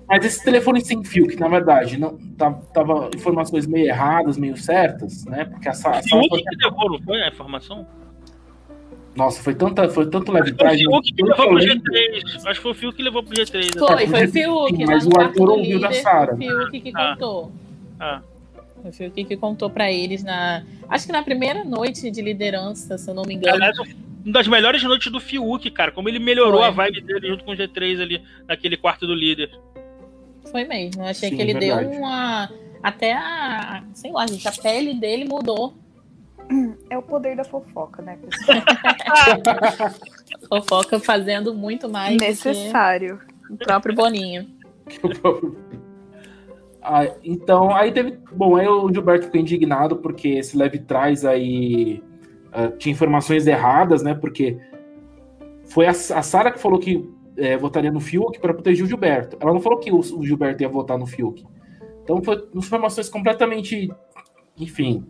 Mas 0.09 0.25
esse 0.25 0.43
telefone 0.43 0.81
sem 0.85 1.05
fio, 1.05 1.27
que 1.29 1.39
na 1.39 1.49
verdade 1.49 1.99
não 1.99 2.17
tá- 2.37 2.51
tava 2.73 3.11
informações 3.15 3.67
meio 3.67 3.87
erradas, 3.87 4.39
meio 4.39 4.57
certas, 4.57 5.25
né? 5.27 5.45
Porque 5.45 5.69
a, 5.69 5.75
sa- 5.75 5.91
a 5.99 6.03
Fiuk 6.03 6.29
que 6.29 6.65
levou, 6.65 6.91
não 6.91 6.99
foi 7.03 7.23
a 7.23 7.29
informação? 7.29 7.87
Nossa, 9.19 9.43
foi 9.43 9.55
tanta, 9.55 9.89
foi 9.89 10.09
tanto 10.09 10.31
que 10.33 10.55
foi 10.55 10.69
o. 10.69 10.79
Fiuk 10.79 11.13
que 11.13 11.23
levou 11.23 11.37
pro 11.49 11.59
eu 11.59 11.67
lembro. 11.67 11.93
G3. 11.93 12.47
Acho 12.47 12.55
que 12.55 12.63
foi 12.63 12.71
o 12.71 12.75
Fiuk 12.75 12.97
que 12.97 13.03
levou 13.03 13.23
pro 13.23 13.35
G3. 13.35 13.65
né? 13.75 13.87
Foi, 13.87 14.07
foi 14.07 14.25
o 14.25 14.27
Sim, 14.29 14.33
Fiuk, 14.33 14.87
mas 14.87 15.07
o 15.07 15.11
Arthur 15.21 15.51
ouviu 15.51 15.81
da 15.81 15.89
líder, 15.89 16.01
Sarah. 16.03 16.35
o 16.35 16.37
Fiuk 16.39 16.81
que 16.81 16.93
Ah. 16.95 17.11
contou. 17.15 17.53
Ah, 17.99 18.23
O 18.85 18.93
Fiuk 18.93 19.25
que 19.25 19.37
contou 19.37 19.69
pra 19.69 19.91
eles 19.91 20.23
na. 20.23 20.63
Acho 20.89 21.07
que 21.07 21.13
na 21.13 21.23
primeira 21.25 21.65
noite 21.65 22.09
de 22.13 22.23
liderança, 22.23 22.97
se 22.97 23.11
eu 23.11 23.15
não 23.15 23.25
me 23.25 23.35
engano. 23.35 23.57
aliás, 23.57 23.77
uma 23.77 24.33
das 24.33 24.47
melhores 24.47 24.83
noites 24.85 25.11
do 25.11 25.19
Fiuk, 25.19 25.69
cara. 25.73 25.91
Como 25.91 26.09
ele 26.09 26.21
melhorou 26.21 26.61
Foi. 26.61 26.69
a 26.69 26.71
vibe 26.71 27.01
dele 27.01 27.27
junto 27.29 27.43
com 27.45 27.51
o 27.51 27.57
G3 27.57 28.01
ali, 28.01 28.23
naquele 28.47 28.77
quarto 28.77 29.05
do 29.05 29.15
líder. 29.15 29.51
Foi 30.53 30.63
mesmo. 30.65 31.03
Eu 31.03 31.07
achei 31.09 31.29
Sim, 31.29 31.37
que 31.37 31.43
ele 31.43 31.55
verdade. 31.55 31.89
deu 31.89 31.99
uma. 31.99 32.49
Até 32.81 33.13
a. 33.15 33.83
Sei 33.95 34.13
lá, 34.13 34.25
gente, 34.29 34.47
a 34.47 34.53
pele 34.53 34.95
dele 34.95 35.25
mudou. 35.25 35.75
É 36.89 36.97
o 36.97 37.03
poder 37.03 37.37
da 37.37 37.45
fofoca, 37.45 38.01
né, 38.03 38.17
pessoal? 38.17 38.59
Fofoca 40.49 40.99
fazendo 40.99 41.55
muito 41.55 41.89
mais 41.89 42.17
Necessário. 42.17 43.21
o 43.51 43.57
próprio 43.57 43.95
Boninho. 43.95 44.47
Ah, 46.83 47.07
então, 47.23 47.75
aí 47.75 47.93
teve. 47.93 48.19
Bom, 48.33 48.57
aí 48.57 48.67
o 48.67 48.93
Gilberto 48.93 49.27
ficou 49.27 49.41
indignado 49.41 49.97
porque 49.97 50.29
esse 50.29 50.57
leve 50.57 50.79
trás 50.79 51.25
aí 51.25 52.03
ah, 52.53 52.69
tinha 52.69 52.93
informações 52.93 53.47
erradas, 53.47 54.03
né? 54.03 54.15
Porque 54.15 54.59
foi 55.67 55.87
a, 55.87 55.91
a 55.91 56.23
Sara 56.23 56.51
que 56.51 56.59
falou 56.59 56.79
que 56.79 57.07
eh, 57.37 57.57
votaria 57.57 57.93
no 57.93 58.01
Fiuk 58.01 58.41
para 58.41 58.55
proteger 58.55 58.85
o 58.85 58.89
Gilberto. 58.89 59.37
Ela 59.41 59.53
não 59.53 59.61
falou 59.61 59.79
que 59.79 59.91
o, 59.91 59.99
o 59.99 60.27
Gilberto 60.27 60.63
ia 60.63 60.69
votar 60.69 60.99
no 60.99 61.07
Fiuk. 61.07 61.45
Então, 62.03 62.23
foi 62.23 62.49
informações 62.55 63.09
completamente. 63.09 63.93
Enfim, 64.57 65.07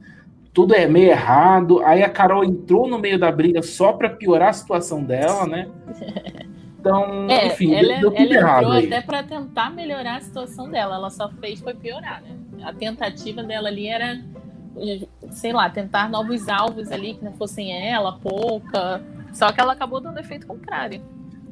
tudo 0.59 0.75
é 0.75 0.89
meio 0.89 1.11
errado. 1.11 1.81
Aí 1.85 2.03
a 2.03 2.11
Carol 2.11 2.43
entrou 2.43 2.89
no 2.89 2.99
meio 2.99 3.17
da 3.17 3.31
briga 3.31 3.63
só 3.63 3.93
para 3.93 4.11
piorar 4.11 4.49
a 4.49 4.53
situação 4.53 5.05
dela, 5.05 5.47
né? 5.47 5.69
Então, 6.81 7.29
É, 7.29 7.49
enfim, 7.49 7.75
ela, 7.75 7.99
deu, 8.01 8.11
tudo 8.13 8.23
ela 8.23 8.35
errado 8.35 8.63
entrou 8.63 8.73
aí. 8.73 8.87
até 8.87 9.01
pra 9.01 9.23
tentar 9.25 9.69
melhorar 9.71 10.17
a 10.17 10.21
situação 10.21 10.71
dela. 10.71 10.95
Ela 10.95 11.11
só 11.11 11.29
fez 11.29 11.59
foi 11.59 11.75
piorar, 11.75 12.23
né? 12.23 12.37
A 12.63 12.73
tentativa 12.73 13.43
dela 13.43 13.67
ali 13.69 13.89
era, 13.89 14.21
sei 15.29 15.53
lá, 15.53 15.69
tentar 15.69 16.09
novos 16.09 16.49
alvos 16.49 16.93
ali 16.93 17.15
que 17.15 17.25
não 17.25 17.33
fossem 17.33 17.73
ela, 17.91 18.13
pouca. 18.13 19.03
Só 19.33 19.51
que 19.51 19.61
ela 19.61 19.73
acabou 19.73 20.01
dando 20.01 20.21
efeito 20.21 20.47
contrário. 20.47 21.03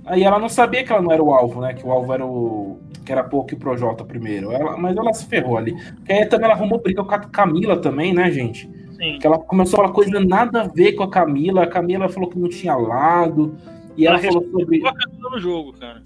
Aí 0.06 0.22
ela 0.22 0.38
não 0.38 0.48
sabia 0.48 0.84
que 0.84 0.92
ela 0.92 1.02
não 1.02 1.10
era 1.10 1.22
o 1.22 1.34
alvo, 1.34 1.60
né? 1.60 1.74
Que 1.74 1.84
o 1.84 1.90
alvo 1.90 2.12
era 2.14 2.24
o. 2.24 2.78
que 3.04 3.10
era 3.10 3.24
pouco 3.24 3.52
e 3.52 3.56
o 3.56 3.58
Projota 3.58 4.04
primeiro. 4.04 4.52
Ela, 4.52 4.76
mas 4.76 4.96
ela 4.96 5.12
se 5.12 5.26
ferrou 5.26 5.58
ali. 5.58 5.74
Porque 5.96 6.12
aí 6.12 6.24
também 6.26 6.46
ela 6.46 6.54
arrumou 6.54 6.80
briga 6.80 7.02
com 7.04 7.14
a 7.14 7.18
Camila 7.18 7.76
também, 7.76 8.14
né, 8.14 8.30
gente? 8.30 8.75
Sim. 8.96 9.18
Que 9.18 9.26
ela 9.26 9.38
começou 9.38 9.80
uma 9.80 9.92
coisa 9.92 10.18
nada 10.20 10.62
a 10.62 10.66
ver 10.68 10.92
com 10.92 11.02
a 11.02 11.10
Camila. 11.10 11.62
A 11.62 11.66
Camila 11.66 12.08
falou 12.08 12.28
que 12.30 12.38
não 12.38 12.48
tinha 12.48 12.74
lado. 12.74 13.56
E 13.96 14.06
ela, 14.06 14.18
Ela 14.18 14.26
falou 14.32 14.42
sobre. 14.50 14.78
Ressuscitou 14.78 14.88
a 14.88 14.94
Camila 14.94 15.30
no 15.30 15.38
jogo, 15.38 15.72
cara. 15.74 16.02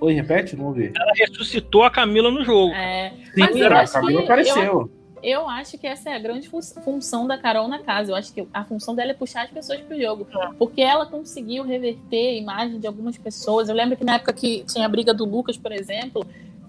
Oi, 0.00 0.12
repete? 0.12 0.56
Não 0.56 0.66
ouvi. 0.66 0.92
Ela 0.96 1.12
ressuscitou 1.14 1.82
a 1.82 1.90
Camila 1.90 2.30
no 2.30 2.44
jogo. 2.44 2.72
É, 2.72 3.10
Sim, 3.34 3.40
Mas 3.40 3.56
eu 3.56 3.66
a 3.72 3.80
acho 3.80 3.92
Camila 3.94 4.18
que- 4.20 4.24
apareceu. 4.24 4.90
eu 5.22 5.48
acho 5.48 5.76
que 5.78 5.86
essa 5.88 6.10
é 6.10 6.14
a 6.14 6.18
grande 6.20 6.48
fu- 6.48 6.62
função 6.84 7.26
da 7.26 7.36
Carol 7.36 7.66
na 7.66 7.80
casa. 7.80 8.12
Eu 8.12 8.16
acho 8.16 8.32
que 8.32 8.46
a 8.54 8.64
função 8.64 8.94
dela 8.94 9.10
é 9.10 9.14
puxar 9.14 9.42
as 9.44 9.50
pessoas 9.50 9.80
pro 9.80 10.00
jogo. 10.00 10.26
Porque 10.58 10.80
ela 10.82 11.04
conseguiu 11.06 11.64
reverter 11.64 12.28
a 12.28 12.32
imagem 12.34 12.78
de 12.78 12.86
algumas 12.86 13.18
pessoas. 13.18 13.68
Eu 13.68 13.74
lembro 13.74 13.96
que 13.96 14.04
na 14.04 14.14
época 14.14 14.32
que 14.32 14.62
tinha 14.64 14.86
a 14.86 14.88
briga 14.88 15.12
do 15.12 15.24
Lucas, 15.24 15.56
por 15.56 15.72
exemplo, 15.72 16.24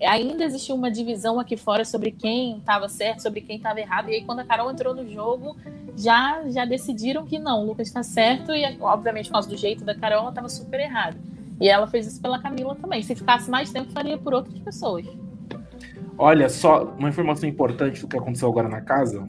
ainda 0.06 0.44
existia 0.44 0.74
uma 0.74 0.90
divisão 0.90 1.40
aqui 1.40 1.58
fora 1.58 1.84
sobre 1.84 2.12
quem 2.12 2.58
estava 2.58 2.88
certo, 2.88 3.22
sobre 3.22 3.42
quem 3.42 3.58
estava 3.58 3.80
errado. 3.80 4.10
E 4.10 4.16
aí, 4.16 4.24
quando 4.24 4.40
a 4.40 4.46
Carol 4.46 4.72
entrou 4.72 4.96
no 4.96 5.08
jogo, 5.08 5.58
já, 5.98 6.42
já 6.48 6.66
decidiram 6.66 7.26
que 7.26 7.38
não, 7.38 7.64
o 7.64 7.66
Lucas 7.66 7.88
está 7.88 8.04
certo. 8.04 8.52
E, 8.54 8.64
obviamente, 8.80 9.28
por 9.28 9.34
causa 9.34 9.50
do 9.50 9.58
jeito 9.58 9.84
da 9.84 9.94
Carol, 9.96 10.20
ela 10.20 10.30
estava 10.30 10.50
super 10.50 10.80
errada. 10.80 11.18
E 11.60 11.68
ela 11.68 11.88
fez 11.88 12.08
isso 12.08 12.22
pela 12.22 12.40
Camila 12.40 12.76
também. 12.76 13.02
Se 13.04 13.14
ficasse 13.16 13.50
mais 13.50 13.72
tempo, 13.72 13.92
faria 13.92 14.18
por 14.18 14.34
outras 14.34 14.58
pessoas. 14.60 15.06
Olha, 16.18 16.50
só 16.50 16.84
uma 16.98 17.10
informação 17.10 17.48
importante 17.48 18.02
do 18.02 18.08
que 18.08 18.18
aconteceu 18.18 18.50
agora 18.50 18.68
na 18.68 18.82
casa. 18.82 19.28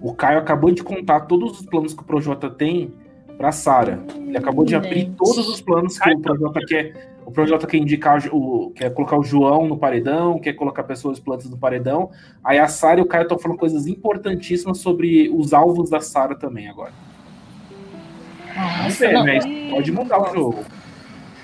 O 0.00 0.12
Caio 0.14 0.38
acabou 0.38 0.72
de 0.72 0.82
contar 0.82 1.20
todos 1.22 1.60
os 1.60 1.66
planos 1.66 1.94
que 1.94 2.02
o 2.02 2.04
Projota 2.04 2.50
tem 2.50 2.92
pra 3.36 3.52
Sara. 3.52 4.04
Ele 4.16 4.36
acabou 4.36 4.64
de 4.64 4.74
abrir 4.74 5.12
todos 5.16 5.48
os 5.48 5.60
planos 5.60 5.98
que 5.98 6.10
o 6.10 6.20
Projota 6.20 6.60
quer. 6.66 7.11
O 7.24 7.30
Projota 7.30 7.66
quer 7.66 7.78
indicar 7.78 8.22
o, 8.32 8.72
quer 8.74 8.92
colocar 8.92 9.18
o 9.18 9.22
João 9.22 9.66
no 9.66 9.76
paredão, 9.76 10.38
quer 10.38 10.52
colocar 10.54 10.82
pessoas 10.82 11.20
plantas 11.20 11.48
no 11.48 11.56
paredão. 11.56 12.10
Aí 12.42 12.58
a 12.58 12.68
Sara 12.68 13.00
e 13.00 13.02
o 13.02 13.06
Caio 13.06 13.22
estão 13.22 13.38
falando 13.38 13.58
coisas 13.58 13.86
importantíssimas 13.86 14.78
sobre 14.78 15.30
os 15.30 15.52
alvos 15.52 15.90
da 15.90 16.00
Sara 16.00 16.34
também 16.34 16.68
agora. 16.68 16.92
Ver, 18.98 19.12
não, 19.12 19.24
né? 19.24 19.40
Pode 19.70 19.92
mudar 19.92 20.20
o 20.20 20.34
jogo. 20.34 20.64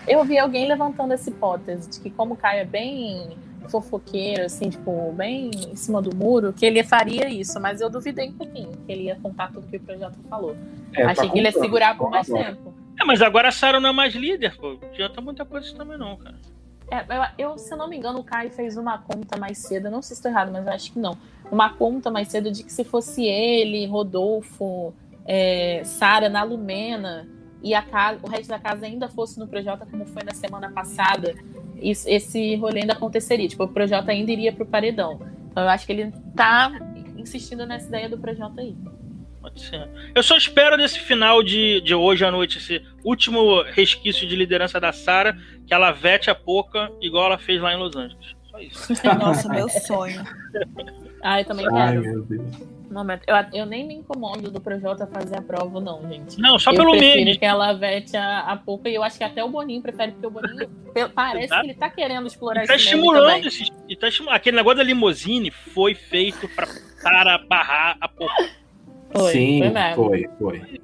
Eu 0.07 0.25
vi 0.25 0.39
alguém 0.39 0.67
levantando 0.67 1.13
essa 1.13 1.29
hipótese 1.29 1.89
de 1.89 2.01
que, 2.01 2.11
como 2.11 2.35
o 2.35 2.37
Caio 2.37 2.61
é 2.61 2.65
bem 2.65 3.37
fofoqueiro, 3.69 4.45
assim, 4.45 4.71
tipo, 4.71 5.13
bem 5.13 5.51
em 5.71 5.77
cima 5.77 6.01
do 6.01 6.15
muro, 6.15 6.53
que 6.53 6.65
ele 6.65 6.83
faria 6.83 7.29
isso, 7.29 7.61
mas 7.61 7.81
eu 7.81 7.91
duvidei 7.91 8.29
um 8.29 8.33
pouquinho 8.33 8.71
que 8.87 8.93
ele 8.93 9.05
ia 9.05 9.17
contar 9.17 9.53
tudo 9.53 9.67
que 9.67 9.77
o 9.77 9.81
projeto 9.81 10.19
falou. 10.29 10.57
É, 10.95 11.05
tá 11.05 11.11
Achei 11.11 11.31
que 11.31 11.39
ele 11.39 11.49
ia 11.49 11.53
segurar 11.53 11.97
por 11.97 12.11
mais 12.11 12.29
agora. 12.31 12.47
tempo. 12.47 12.78
É, 13.01 13.05
mas 13.05 13.23
agora 13.23 13.49
a 13.49 13.53
Sarah 13.53 13.81
não 13.81 13.91
é 13.91 13.93
mais 13.93 14.15
líder, 14.15 14.57
pô. 14.57 14.79
Adianta 14.83 15.21
muita 15.21 15.45
coisa 15.45 15.67
isso 15.67 15.77
também, 15.77 15.97
não, 15.99 16.17
cara. 16.17 16.37
É, 16.91 17.37
eu, 17.39 17.51
eu, 17.51 17.59
se 17.59 17.73
eu 17.73 17.77
não 17.79 17.89
me 17.89 17.97
engano, 17.97 18.19
o 18.19 18.25
Caio 18.25 18.51
fez 18.51 18.77
uma 18.77 18.99
conta 18.99 19.39
mais 19.39 19.59
cedo, 19.59 19.91
não 19.91 20.01
sei 20.03 20.15
se 20.17 20.21
estou 20.21 20.31
errado, 20.31 20.51
mas 20.51 20.67
eu 20.67 20.73
acho 20.73 20.93
que 20.93 20.99
não. 20.99 21.17
Uma 21.51 21.75
conta 21.75 22.11
mais 22.11 22.29
cedo 22.29 22.51
de 22.51 22.63
que 22.65 22.73
se 22.73 22.83
fosse 22.83 23.25
ele, 23.25 23.87
Rodolfo, 23.87 24.95
é, 25.27 25.83
Sara, 25.85 26.29
na 26.29 26.43
Lumena, 26.43 27.29
e 27.63 27.73
casa, 27.83 28.21
o 28.23 28.29
resto 28.29 28.49
da 28.49 28.59
casa 28.59 28.87
ainda 28.87 29.09
fosse 29.09 29.39
no 29.39 29.47
Projota, 29.47 29.85
como 29.85 30.07
foi 30.07 30.23
na 30.23 30.33
semana 30.33 30.71
passada, 30.71 31.35
isso- 31.77 32.09
esse 32.09 32.55
rolê 32.57 32.81
ainda 32.81 32.93
aconteceria. 32.95 33.49
Tipo, 33.49 33.65
o 33.65 33.69
Projota 33.69 34.11
ainda 34.13 34.31
iria 34.33 34.53
pro 34.53 34.65
paredão. 34.65 35.21
Então 35.51 35.63
eu 35.65 35.69
acho 35.69 35.85
que 35.85 35.93
ele 35.93 36.13
tá 36.35 36.71
insistindo 37.17 37.67
nessa 37.67 37.89
ideia 37.89 38.09
do 38.09 38.17
Projota 38.19 38.61
aí. 38.61 38.77
Pode 39.41 39.61
ser. 39.61 39.89
Eu 40.15 40.23
só 40.23 40.37
espero 40.37 40.77
nesse 40.77 40.99
final 40.99 41.43
de, 41.43 41.81
de 41.81 41.95
hoje 41.95 42.25
à 42.25 42.31
noite, 42.31 42.59
esse 42.59 42.83
último 43.05 43.63
resquício 43.63 44.27
de 44.27 44.35
liderança 44.35 44.81
da 44.81 44.93
Sarah, 44.93 45.37
que 45.67 45.73
ela 45.73 45.93
vete 45.93 46.29
a 46.31 46.35
Poca, 46.35 46.91
igual 47.01 47.27
ela 47.27 47.39
fez 47.39 47.61
lá 47.61 47.73
em 47.73 47.79
Los 47.79 47.95
Angeles. 47.95 48.35
Só 48.51 48.59
isso. 48.59 48.93
Nossa, 49.19 49.49
meu 49.49 49.69
sonho. 49.69 50.25
Ah, 51.23 51.41
eu 51.41 51.45
também 51.45 51.67
Ai, 51.73 51.93
quero. 51.93 52.01
meu 52.03 52.23
Deus. 52.25 52.79
Momento. 52.91 53.23
Eu, 53.27 53.37
eu 53.61 53.67
nem 53.67 53.87
me 53.87 53.95
incomodo 53.95 54.51
do 54.51 54.61
Projota 54.63 55.07
fazer 55.07 55.37
a 55.37 55.43
prova, 55.43 55.79
não, 55.79 56.09
gente. 56.11 56.41
Não, 56.41 56.59
só 56.59 56.71
eu 56.73 56.77
pelo 56.77 56.93
prefiro 56.93 57.17
meme. 57.27 57.37
que 57.37 57.45
ela 57.45 57.75
vete 57.75 58.17
a, 58.17 58.41
a 58.41 58.57
pouca 58.57 58.89
e 58.89 58.95
eu 58.95 59.03
acho 59.03 59.19
que 59.19 59.25
até 59.25 59.45
o 59.45 59.49
Boninho 59.51 59.83
prefere, 59.83 60.13
porque 60.13 60.27
o 60.27 60.31
Boninho 60.31 60.69
pe- 60.95 61.09
parece 61.11 61.45
Exato. 61.45 61.61
que 61.61 61.67
ele 61.71 61.79
tá 61.79 61.91
querendo 61.91 62.27
explorar 62.27 62.65
E 62.65 62.67
tá 62.67 62.77
estimulando 62.77 63.47
esse, 63.47 63.71
e 63.89 63.95
tá 63.95 64.09
estimulando. 64.09 64.37
Aquele 64.37 64.57
negócio 64.57 64.79
da 64.79 64.83
limousine 64.85 65.51
foi 65.51 65.95
feito 65.95 66.49
pra 66.49 66.67
Sarah 66.67 67.37
barrar 67.47 67.99
a 68.01 68.09
Poca. 68.09 68.33
Foi, 69.11 69.33
Sim, 69.33 69.59
foi 69.61 69.71
mesmo. 69.71 69.95
foi, 70.05 70.29
foi. 70.39 70.81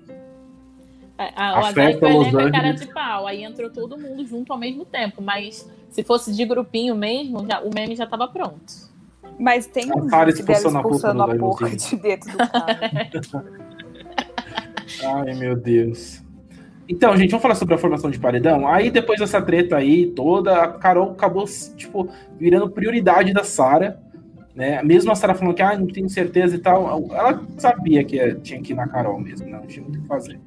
A, 1.16 1.24
A 1.24 1.48
a, 1.50 1.54
o 1.54 1.58
Azar 1.58 1.74
festa 1.74 2.00
foi 2.00 2.12
Los 2.12 2.26
é 2.28 2.30
cara 2.32 2.58
Angeles. 2.58 2.80
de 2.80 2.86
pau, 2.92 3.26
aí 3.26 3.44
entrou 3.44 3.70
todo 3.70 3.96
mundo 3.98 4.26
junto 4.26 4.52
ao 4.52 4.58
mesmo 4.58 4.84
tempo, 4.84 5.22
mas 5.22 5.70
se 5.90 6.02
fosse 6.02 6.32
de 6.32 6.44
grupinho 6.44 6.94
mesmo, 6.96 7.46
já, 7.46 7.60
o 7.60 7.70
meme 7.72 7.94
já 7.94 8.06
tava 8.06 8.26
pronto. 8.26 8.92
Mas 9.38 9.66
tem 9.66 9.84
um 9.92 10.06
dela 10.06 10.28
expulsando 10.30 10.78
a 10.78 10.82
boca 10.82 10.94
expulsando 10.96 11.14
do 11.18 11.22
a 11.22 11.26
Dario 11.26 11.40
boca 11.40 11.66
Zinho. 11.66 11.76
de 11.78 11.96
dentro 11.96 12.30
do 12.32 12.38
carro. 12.38 13.44
Ai, 15.26 15.34
meu 15.34 15.56
Deus. 15.56 16.22
Então, 16.88 17.16
gente, 17.16 17.30
vamos 17.30 17.42
falar 17.42 17.54
sobre 17.54 17.74
a 17.74 17.78
formação 17.78 18.10
de 18.10 18.18
paredão. 18.18 18.68
Aí, 18.68 18.90
depois 18.90 19.18
dessa 19.18 19.40
treta 19.40 19.76
aí 19.76 20.06
toda, 20.06 20.62
a 20.62 20.68
Carol 20.68 21.12
acabou, 21.12 21.44
tipo, 21.76 22.08
virando 22.38 22.68
prioridade 22.70 23.32
da 23.32 23.42
Sara. 23.42 24.00
Né? 24.54 24.82
Mesmo 24.82 25.10
a 25.10 25.14
Sara 25.16 25.34
falando 25.34 25.54
que 25.54 25.62
ah, 25.62 25.76
não 25.76 25.86
tenho 25.88 26.08
certeza 26.08 26.54
e 26.54 26.58
tal, 26.58 27.10
ela 27.12 27.42
sabia 27.58 28.04
que 28.04 28.18
eh, 28.20 28.34
tinha 28.36 28.62
que 28.62 28.72
ir 28.72 28.76
na 28.76 28.86
Carol 28.86 29.18
mesmo, 29.18 29.46
né? 29.46 29.58
não 29.58 29.66
tinha 29.66 29.82
muito 29.82 29.98
o 29.98 30.02
que 30.02 30.06
fazer. 30.08 30.38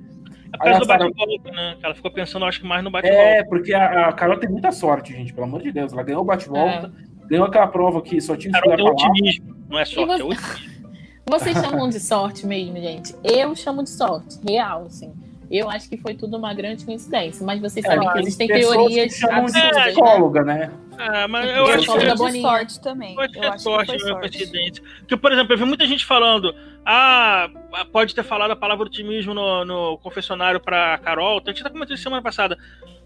É 0.64 0.78
do 0.80 0.86
Sarah- 0.86 1.06
bate-volta, 1.10 1.52
né? 1.52 1.76
Ela 1.84 1.94
ficou 1.94 2.10
pensando, 2.10 2.46
acho 2.46 2.62
que 2.62 2.66
mais 2.68 2.82
no 2.84 2.90
bate-volta. 2.90 3.22
É, 3.22 3.44
porque 3.44 3.74
a, 3.74 4.08
a 4.08 4.14
Carol 4.14 4.38
tem 4.38 4.50
muita 4.50 4.72
sorte, 4.72 5.12
gente, 5.12 5.34
pelo 5.34 5.46
amor 5.46 5.62
de 5.62 5.74
Deus. 5.74 5.92
Ela 5.92 6.04
ganhou 6.04 6.22
o 6.22 6.26
bate-volta, 6.26 6.90
ganhou 7.30 7.46
aquela 7.46 7.68
prova 7.68 8.02
que 8.02 8.22
só 8.22 8.36
tinha 8.38 8.54
que 8.54 8.60
Carol 8.62 8.76
escolher 8.78 8.90
é 8.90 8.94
otimismo, 8.94 9.56
não 9.70 9.78
é 9.80 9.84
sorte, 9.86 10.08
você- 10.08 10.22
é 10.22 10.26
otimismo. 10.26 10.78
Vocês 11.30 11.58
chamam 11.58 11.90
de 11.90 12.00
sorte 12.00 12.48
mesmo, 12.48 12.78
gente? 12.78 13.14
Eu 13.22 13.54
chamo 13.54 13.84
de 13.84 13.90
sorte, 13.90 14.40
real, 14.48 14.84
assim. 14.86 15.12
Eu 15.50 15.70
acho 15.70 15.88
que 15.90 15.98
foi 15.98 16.14
tudo 16.14 16.36
uma 16.38 16.54
grande 16.54 16.86
coincidência, 16.86 17.46
mas 17.46 17.60
vocês 17.62 17.86
É, 17.86 17.88
sabem 17.90 18.08
que 18.08 18.14
tem 18.14 18.22
existem 18.24 18.48
teorias 18.48 19.14
que 19.14 19.20
chamam 19.20 19.46
de 19.46 19.58
absurdas, 19.58 19.76
né? 19.78 19.84
psicóloga, 19.92 20.44
né? 20.44 20.72
Ah, 21.00 21.28
mas 21.28 21.46
eu 21.50 21.56
Eu 21.56 21.66
acho 21.68 21.92
que 21.94 22.00
de 22.00 22.16
Boninha. 22.16 22.42
sorte 22.42 22.82
também. 22.82 23.16
Eu 23.16 23.30
ser 23.30 23.40
acho 23.40 23.52
que 23.58 23.60
sorte, 23.62 23.88
foi 23.88 23.98
não 23.98 24.08
é 24.08 24.12
sorte. 24.22 24.38
coincidência. 24.38 24.84
Porque, 25.00 25.18
por 25.18 25.32
exemplo, 25.32 25.54
eu 25.54 25.58
vi 25.58 25.66
muita 25.66 25.86
gente 25.86 26.06
falando, 26.06 26.54
ah, 26.86 27.50
pode 27.92 28.14
ter 28.16 28.24
falado 28.24 28.52
a 28.52 28.56
palavra 28.56 28.86
otimismo 28.86 29.34
no, 29.34 29.64
no 29.64 29.98
confessionário 30.00 30.60
pra 30.60 30.98
Carol. 30.98 31.42
A 31.46 31.50
gente 31.50 31.62
até 31.62 31.70
comentou 31.70 31.94
isso 31.94 32.04
semana 32.04 32.22
passada. 32.22 32.58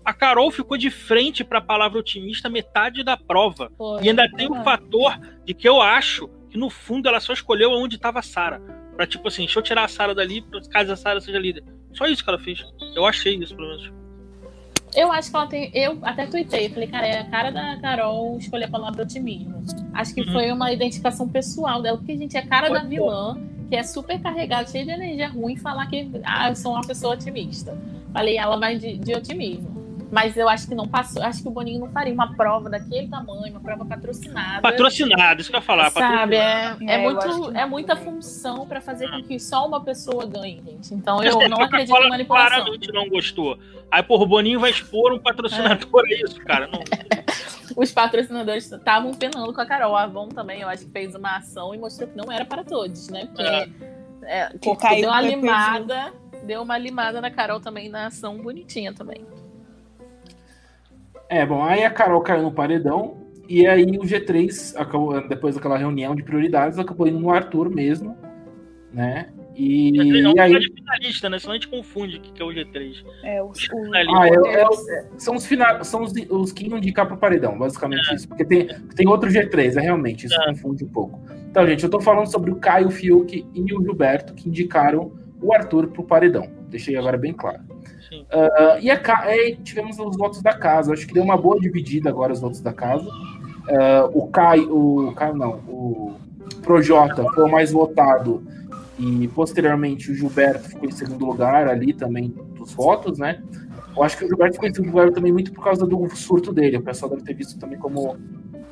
A 0.04 0.14
Carol 0.14 0.50
ficou 0.50 0.78
de 0.78 0.90
frente 0.90 1.44
pra 1.44 1.62
palavra 1.62 2.00
otimista 2.00 2.50
metade 2.50 3.04
da 3.04 3.16
prova. 3.18 3.72
Foi. 3.78 4.02
E 4.04 4.10
ainda 4.10 4.28
tem 4.32 4.48
o 4.50 4.56
Ah. 4.56 4.64
fator 4.64 5.20
de 5.46 5.54
que 5.54 5.68
eu 5.70 5.80
acho 5.82 6.28
que, 6.50 6.58
no 6.58 6.70
fundo, 6.72 7.08
ela 7.08 7.20
só 7.20 7.34
escolheu 7.34 7.72
onde 7.72 8.00
tava 8.00 8.20
a 8.20 8.24
Sara. 8.24 8.60
Pra, 8.96 9.08
tipo 9.08 9.28
assim, 9.28 9.44
deixa 9.44 9.60
eu 9.60 9.64
tirar 9.64 9.86
a 9.86 9.88
Sara 9.88 10.14
dali, 10.14 10.44
caso 10.70 10.92
a 10.92 10.96
Sara 10.96 11.20
seja 11.22 11.40
líder. 11.40 11.64
Só 11.94 12.06
isso 12.06 12.24
que 12.24 12.30
ela 12.30 12.40
fez. 12.40 12.64
Eu 12.96 13.06
achei 13.06 13.36
isso, 13.36 13.56
pelo 13.56 13.68
menos. 13.70 13.92
Eu 14.94 15.10
acho 15.12 15.30
que 15.32 15.36
ela 15.38 15.48
tem. 15.48 15.72
Eu 15.74 15.98
até 16.02 16.26
tuitei, 16.28 16.70
falei, 16.70 16.88
cara, 16.88 17.08
é 17.08 17.20
a 17.20 17.24
cara 17.30 17.50
da 17.50 17.78
Carol 17.80 18.38
escolher 18.38 18.66
a 18.66 18.70
palavra 18.70 19.04
otimismo. 19.04 19.62
Acho 19.94 20.14
que 20.14 20.22
Uhum. 20.22 20.32
foi 20.34 20.52
uma 20.52 20.72
identificação 20.72 21.30
pessoal 21.30 21.82
dela, 21.82 21.98
porque, 21.98 22.18
gente, 22.18 22.36
é 22.36 22.42
a 22.42 22.46
cara 22.48 22.68
Pode 22.68 22.84
da 22.84 22.90
ser. 22.90 22.96
vilã, 22.96 23.38
que 23.70 23.76
é 23.78 23.84
super 23.84 24.20
carregada, 24.22 24.68
cheia 24.68 24.84
de 24.84 24.92
energia 24.92 25.30
ruim, 25.30 25.56
falar 25.56 25.88
que 25.88 26.12
ah, 26.26 26.50
eu 26.50 26.56
sou 26.58 26.74
uma 26.74 26.82
pessoa 26.86 27.14
otimista. 27.14 27.78
Falei, 28.12 28.38
ela 28.38 28.58
vai 28.58 28.78
de, 28.78 28.98
de 28.98 29.14
otimismo. 29.16 29.81
Mas 30.12 30.36
eu 30.36 30.50
acho 30.50 30.68
que 30.68 30.76
não 30.76 30.88
passou. 30.88 31.24
Acho 31.24 31.42
que 31.42 31.48
o 31.48 31.52
Boninho 31.52 31.80
não 31.80 31.90
faria 31.90 32.14
uma 32.14 32.36
prova 32.36 32.70
daquele 32.70 33.08
tamanho, 33.08 33.52
uma 33.54 33.62
prova 33.62 33.86
patrocinada. 33.86 34.62
Patrocinado, 34.62 35.40
isso 35.40 35.50
que 35.50 35.56
eu 35.56 35.60
ia 35.60 35.66
falar. 35.66 35.90
Sabe, 35.90 36.36
patrocinado. 36.36 36.84
é, 36.84 36.92
é, 36.92 36.96
É, 36.96 36.98
muito, 36.98 37.58
é 37.58 37.66
muita 37.66 37.96
também. 37.96 38.14
função 38.14 38.68
pra 38.68 38.82
fazer 38.82 39.10
com 39.10 39.24
que 39.24 39.40
só 39.40 39.66
uma 39.66 39.82
pessoa 39.82 40.26
ganhe, 40.26 40.62
gente. 40.66 40.94
Então 40.94 41.24
eu 41.24 41.48
não 41.48 41.62
acredito 41.62 41.96
em 41.96 42.10
manipulação. 42.10 42.50
Claramente 42.64 42.92
não 42.92 43.08
gostou. 43.08 43.58
Aí, 43.90 44.04
porra, 44.04 44.24
o 44.24 44.28
Boninho 44.28 44.60
vai 44.60 44.72
expor 44.72 45.14
um 45.14 45.20
patrocinador, 45.20 46.04
é, 46.08 46.14
isso, 46.24 46.40
cara. 46.42 46.68
Não, 46.68 46.82
Os 47.76 47.92
patrocinadores 47.92 48.70
estavam 48.70 49.14
penando 49.14 49.54
com 49.54 49.62
a 49.62 49.66
Carol. 49.66 49.96
A 49.96 50.04
Avon 50.04 50.28
também, 50.28 50.62
eu 50.62 50.68
acho 50.68 50.86
que 50.86 50.92
fez 50.92 51.16
uma 51.16 51.38
ação 51.38 51.74
e 51.74 51.78
mostrou 51.78 52.10
que 52.10 52.18
não 52.18 52.30
era 52.32 52.44
para 52.46 52.64
todos, 52.64 53.08
né? 53.10 53.26
Porque 53.28 53.42
É. 53.44 53.70
é, 54.24 54.50
Que 54.50 54.60
deu 54.60 54.76
caiu 54.76 55.08
uma 55.10 55.22
no 55.22 55.28
limada, 55.28 56.14
deu 56.44 56.62
uma 56.62 56.78
limada 56.78 57.22
na 57.22 57.32
Carol 57.32 57.60
também 57.62 57.88
na 57.90 58.08
ação 58.08 58.38
bonitinha 58.38 58.94
também. 58.94 59.26
É, 61.32 61.46
bom, 61.46 61.64
aí 61.64 61.84
a 61.86 61.90
Carol 61.90 62.22
caiu 62.22 62.44
no 62.44 62.52
paredão, 62.52 63.18
e 63.48 63.66
aí 63.66 63.84
o 63.98 64.02
G3, 64.04 64.74
acabou, 64.76 65.26
depois 65.28 65.56
daquela 65.56 65.78
reunião 65.78 66.14
de 66.14 66.24
prioridades, 66.24 66.78
acabou 66.78 67.08
indo 67.08 67.20
no 67.20 67.32
Arthur 67.32 67.70
mesmo, 67.70 68.18
né? 68.94 69.30
E, 69.56 69.92
não 70.22 70.34
e 70.36 70.40
aí. 70.40 70.56
é 70.56 70.60
de 70.60 70.74
finalista, 70.74 71.30
né? 71.30 71.38
Senão 71.40 71.52
a 71.54 71.56
gente 71.56 71.68
confunde 71.68 72.18
o 72.18 72.22
que 72.22 72.42
é 72.42 72.46
o 72.46 72.50
G3. 72.50 73.04
É, 73.24 73.44
os, 73.44 73.58
o. 73.70 73.94
Ah, 73.94 74.28
é, 74.28 74.40
o- 74.40 74.46
é 74.46 74.66
o- 74.66 75.20
são 75.20 75.36
os, 75.36 75.46
fina, 75.46 75.84
são 75.84 76.04
os, 76.04 76.14
os 76.30 76.52
que 76.54 76.68
iam 76.68 76.78
indicar 76.78 77.06
pro 77.06 77.18
paredão, 77.18 77.58
basicamente 77.58 78.14
isso. 78.16 78.28
Porque 78.30 78.46
tem, 78.46 78.68
tem 78.96 79.08
outro 79.08 79.30
G3, 79.30 79.76
é 79.78 79.82
realmente, 79.82 80.26
isso 80.26 80.42
É. 80.42 80.46
confunde 80.48 80.84
um 80.86 80.88
pouco. 80.90 81.20
Então, 81.50 81.68
gente, 81.68 81.84
eu 81.84 81.90
tô 81.90 82.00
falando 82.00 82.28
sobre 82.32 82.50
o 82.50 82.56
Caio, 82.56 82.88
o 82.88 82.92
Fiuk 82.92 83.46
e 83.54 83.62
o 83.74 83.82
Gilberto, 83.84 84.34
que 84.34 84.48
indicaram 84.48 85.12
o 85.42 85.54
Arthur 85.54 85.88
pro 85.88 86.04
paredão. 86.04 86.50
Deixei 86.70 86.96
agora 86.96 87.18
bem 87.18 87.34
claro. 87.34 87.60
Ah, 88.32 88.78
e 88.80 88.90
a, 88.90 89.00
tivemos 89.64 89.98
os 90.00 90.18
votos 90.18 90.42
da 90.42 90.54
casa. 90.54 90.94
Acho 90.94 91.08
que 91.08 91.14
deu 91.14 91.24
uma 91.24 91.38
boa 91.38 91.60
dividida 91.60 92.10
agora 92.10 92.34
os 92.34 92.42
votos 92.42 92.62
da 92.62 92.74
casa. 92.74 93.10
Ah, 93.70 94.10
o 94.14 94.28
Caio, 94.28 95.08
o 95.08 95.14
Caio 95.14 95.36
não, 95.36 95.56
o 95.68 96.16
Projota 96.62 97.24
foi 97.34 97.46
o 97.46 97.52
mais 97.52 97.72
votado 97.72 98.44
e 99.00 99.28
posteriormente 99.30 100.12
o 100.12 100.16
Gilberto 100.16 100.70
ficou 100.70 100.88
em 100.88 100.92
segundo 100.92 101.26
lugar 101.26 101.68
ali 101.68 101.94
também 101.94 102.34
dos 102.56 102.74
votos, 102.74 103.18
né? 103.18 103.42
Eu 103.96 104.04
acho 104.04 104.18
que 104.18 104.26
o 104.26 104.28
Gilberto 104.28 104.54
ficou 104.54 104.70
em 104.70 104.74
segundo 104.74 104.92
lugar 104.92 105.12
também 105.12 105.32
muito 105.32 105.52
por 105.52 105.64
causa 105.64 105.86
do 105.86 106.10
surto 106.16 106.54
dele. 106.54 106.78
O 106.78 106.82
pessoal 106.82 107.10
deve 107.10 107.24
ter 107.24 107.34
visto 107.34 107.60
também 107.60 107.80
como 107.80 108.18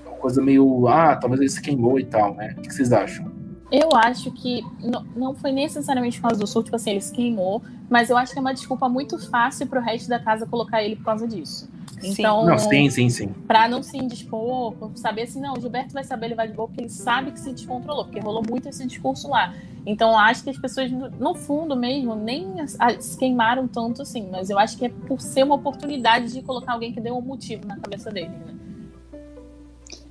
uma 0.05 0.17
coisa 0.17 0.41
meio, 0.41 0.87
ah, 0.87 1.15
talvez 1.15 1.41
ele 1.41 1.49
se 1.49 1.61
queimou 1.61 1.99
e 1.99 2.05
tal, 2.05 2.35
né? 2.35 2.55
O 2.57 2.61
que 2.61 2.73
vocês 2.73 2.91
acham? 2.93 3.38
Eu 3.71 3.89
acho 3.95 4.31
que 4.31 4.65
não, 4.79 5.03
não 5.15 5.35
foi 5.35 5.51
necessariamente 5.51 6.17
por 6.17 6.29
causa 6.29 6.39
do 6.39 6.47
surto, 6.47 6.65
tipo 6.65 6.75
assim, 6.75 6.91
ele 6.91 7.01
se 7.01 7.13
queimou, 7.13 7.61
mas 7.89 8.09
eu 8.09 8.17
acho 8.17 8.33
que 8.33 8.39
é 8.39 8.41
uma 8.41 8.53
desculpa 8.53 8.89
muito 8.89 9.19
fácil 9.29 9.67
pro 9.67 9.79
resto 9.79 10.09
da 10.09 10.19
casa 10.19 10.45
colocar 10.45 10.83
ele 10.83 10.95
por 10.95 11.05
causa 11.05 11.27
disso. 11.27 11.69
Sim. 11.99 12.11
Então, 12.11 12.45
Não, 12.45 12.57
sim, 12.57 12.89
sim, 12.89 13.09
sim. 13.09 13.27
Pra 13.47 13.67
não 13.67 13.83
se 13.83 13.97
indispor, 13.97 14.73
saber 14.95 15.23
assim, 15.23 15.41
não, 15.41 15.53
o 15.53 15.59
Gilberto 15.59 15.93
vai 15.93 16.03
saber 16.03 16.29
levar 16.29 16.47
de 16.47 16.53
boa, 16.53 16.67
porque 16.67 16.81
ele 16.81 16.89
sabe 16.89 17.31
que 17.31 17.39
se 17.39 17.51
descontrolou, 17.51 18.05
porque 18.05 18.19
rolou 18.19 18.41
muito 18.47 18.69
esse 18.69 18.85
discurso 18.87 19.27
lá. 19.29 19.53
Então, 19.85 20.17
acho 20.17 20.43
que 20.43 20.49
as 20.49 20.57
pessoas, 20.57 20.89
no, 20.91 21.35
fundo 21.35 21.75
mesmo, 21.75 22.15
nem 22.15 22.53
se 22.99 23.17
queimaram 23.17 23.67
tanto 23.67 24.01
assim, 24.01 24.27
mas 24.31 24.49
eu 24.49 24.57
acho 24.57 24.77
que 24.77 24.85
é 24.85 24.89
por 24.89 25.19
ser 25.19 25.43
uma 25.43 25.55
oportunidade 25.55 26.31
de 26.31 26.41
colocar 26.41 26.73
alguém 26.73 26.93
que 26.93 27.01
deu 27.01 27.17
um 27.17 27.21
motivo 27.21 27.67
na 27.67 27.77
cabeça 27.77 28.09
dele, 28.09 28.29
né? 28.29 28.55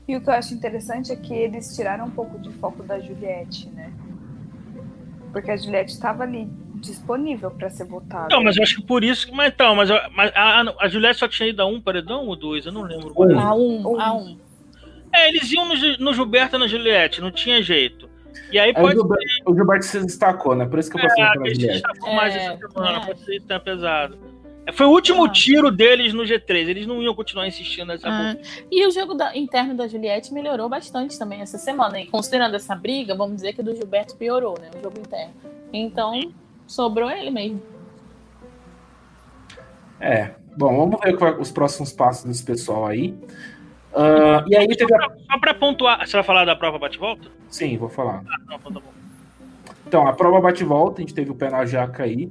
E 0.08 0.16
o 0.16 0.20
que 0.22 0.30
eu 0.30 0.34
acho 0.34 0.54
interessante 0.54 1.12
é 1.12 1.16
que 1.16 1.34
eles 1.34 1.76
tiraram 1.76 2.06
um 2.06 2.10
pouco 2.10 2.38
de 2.38 2.50
foco 2.54 2.82
da 2.82 2.98
Juliette, 2.98 3.68
né? 3.68 3.92
Porque 5.32 5.50
a 5.50 5.56
Juliette 5.56 5.92
estava 5.92 6.22
ali 6.22 6.48
disponível 6.76 7.50
para 7.50 7.68
ser 7.68 7.84
votada. 7.84 8.28
Não, 8.34 8.42
mas 8.42 8.56
eu 8.56 8.62
acho 8.62 8.76
que 8.76 8.86
por 8.86 9.04
isso. 9.04 9.30
Mas 9.34 9.52
então, 9.52 9.74
mas, 9.76 9.90
eu- 9.90 10.00
mas 10.14 10.32
a, 10.34 10.62
a 10.80 10.88
Juliette 10.88 11.18
só 11.18 11.28
tinha 11.28 11.48
ido 11.50 11.60
a 11.60 11.66
um 11.66 11.78
paredão 11.80 12.26
ou 12.26 12.34
dois? 12.34 12.64
Eu 12.64 12.72
não 12.72 12.82
lembro. 12.82 13.12
Um. 13.16 13.38
A 13.38 13.54
um, 13.54 13.86
Um. 13.86 14.00
a 14.00 14.14
um. 14.14 14.38
É, 15.12 15.28
eles 15.28 15.52
iam 15.52 15.68
no, 15.68 15.74
no 15.98 16.14
Gilberto 16.14 16.56
e 16.56 16.58
na 16.58 16.66
Juliette, 16.66 17.20
não 17.20 17.30
tinha 17.30 17.62
jeito. 17.62 18.08
E 18.52 18.58
aí 18.58 18.68
Aí 18.68 18.72
o 18.72 18.74
pode 18.74 18.94
Gilberto, 18.94 19.24
o 19.46 19.54
Gilberto 19.54 19.84
se 19.84 20.00
destacou, 20.00 20.54
né? 20.54 20.64
Por 20.66 20.78
isso 20.78 20.90
que 20.90 20.96
eu 20.96 21.02
passei 21.02 21.24
ser 21.24 21.32
pela 21.32 21.44
Juliette. 21.50 21.72
destacou 21.82 22.14
mais 22.14 22.34
É, 22.34 22.38
essa 22.46 22.68
semana, 22.68 22.98
é. 22.98 23.06
pode 23.06 23.20
ser 23.24 23.40
tenha 23.42 23.60
pesado. 23.60 24.18
Foi 24.72 24.86
o 24.86 24.90
último 24.90 25.24
Ah. 25.24 25.28
tiro 25.32 25.70
deles 25.70 26.12
no 26.12 26.24
G3, 26.24 26.68
eles 26.68 26.86
não 26.86 27.02
iam 27.02 27.14
continuar 27.14 27.46
insistindo 27.46 27.86
nessa 27.86 28.08
Ah, 28.08 28.36
E 28.70 28.86
o 28.86 28.90
jogo 28.90 29.14
da- 29.14 29.36
interno 29.36 29.74
da 29.74 29.86
Juliette 29.88 30.32
melhorou 30.32 30.68
bastante 30.68 31.18
também 31.18 31.40
essa 31.40 31.56
semana. 31.58 32.00
E 32.00 32.06
considerando 32.06 32.54
essa 32.56 32.74
briga, 32.74 33.14
vamos 33.14 33.36
dizer 33.36 33.52
que 33.54 33.60
o 33.60 33.64
do 33.64 33.74
Gilberto 33.74 34.16
piorou, 34.16 34.56
né? 34.60 34.70
O 34.78 34.82
jogo 34.82 34.98
interno. 35.00 35.32
Então, 35.72 36.32
sobrou 36.66 37.10
ele 37.10 37.30
mesmo. 37.30 37.62
É. 40.00 40.30
Bom, 40.56 40.76
vamos 40.76 41.00
ver 41.02 41.16
qual 41.16 41.32
é 41.34 41.36
os 41.40 41.50
próximos 41.50 41.92
passos 41.92 42.24
desse 42.24 42.44
pessoal 42.44 42.86
aí. 42.86 43.14
Ah, 43.94 44.44
e 44.48 44.56
aí 44.56 44.66
teve 44.68 44.94
a... 44.94 44.98
Só 45.30 45.38
pra 45.40 45.54
pontuar, 45.54 46.06
você 46.06 46.12
vai 46.16 46.22
falar 46.24 46.44
da 46.44 46.54
prova 46.56 46.78
bate-volta? 46.78 47.28
Sim, 47.48 47.76
vou 47.78 47.88
falar. 47.88 48.22
Ah, 48.26 48.38
não, 48.46 48.56
então 48.56 48.72
tá 48.72 48.80
bom. 48.80 48.92
Então, 49.86 50.06
a 50.06 50.12
prova 50.12 50.40
bate-volta, 50.40 50.98
a 50.98 51.00
gente 51.00 51.14
teve 51.14 51.30
o 51.30 51.34
pé 51.34 51.48
na 51.50 51.64
jaca 51.64 52.02
aí. 52.02 52.28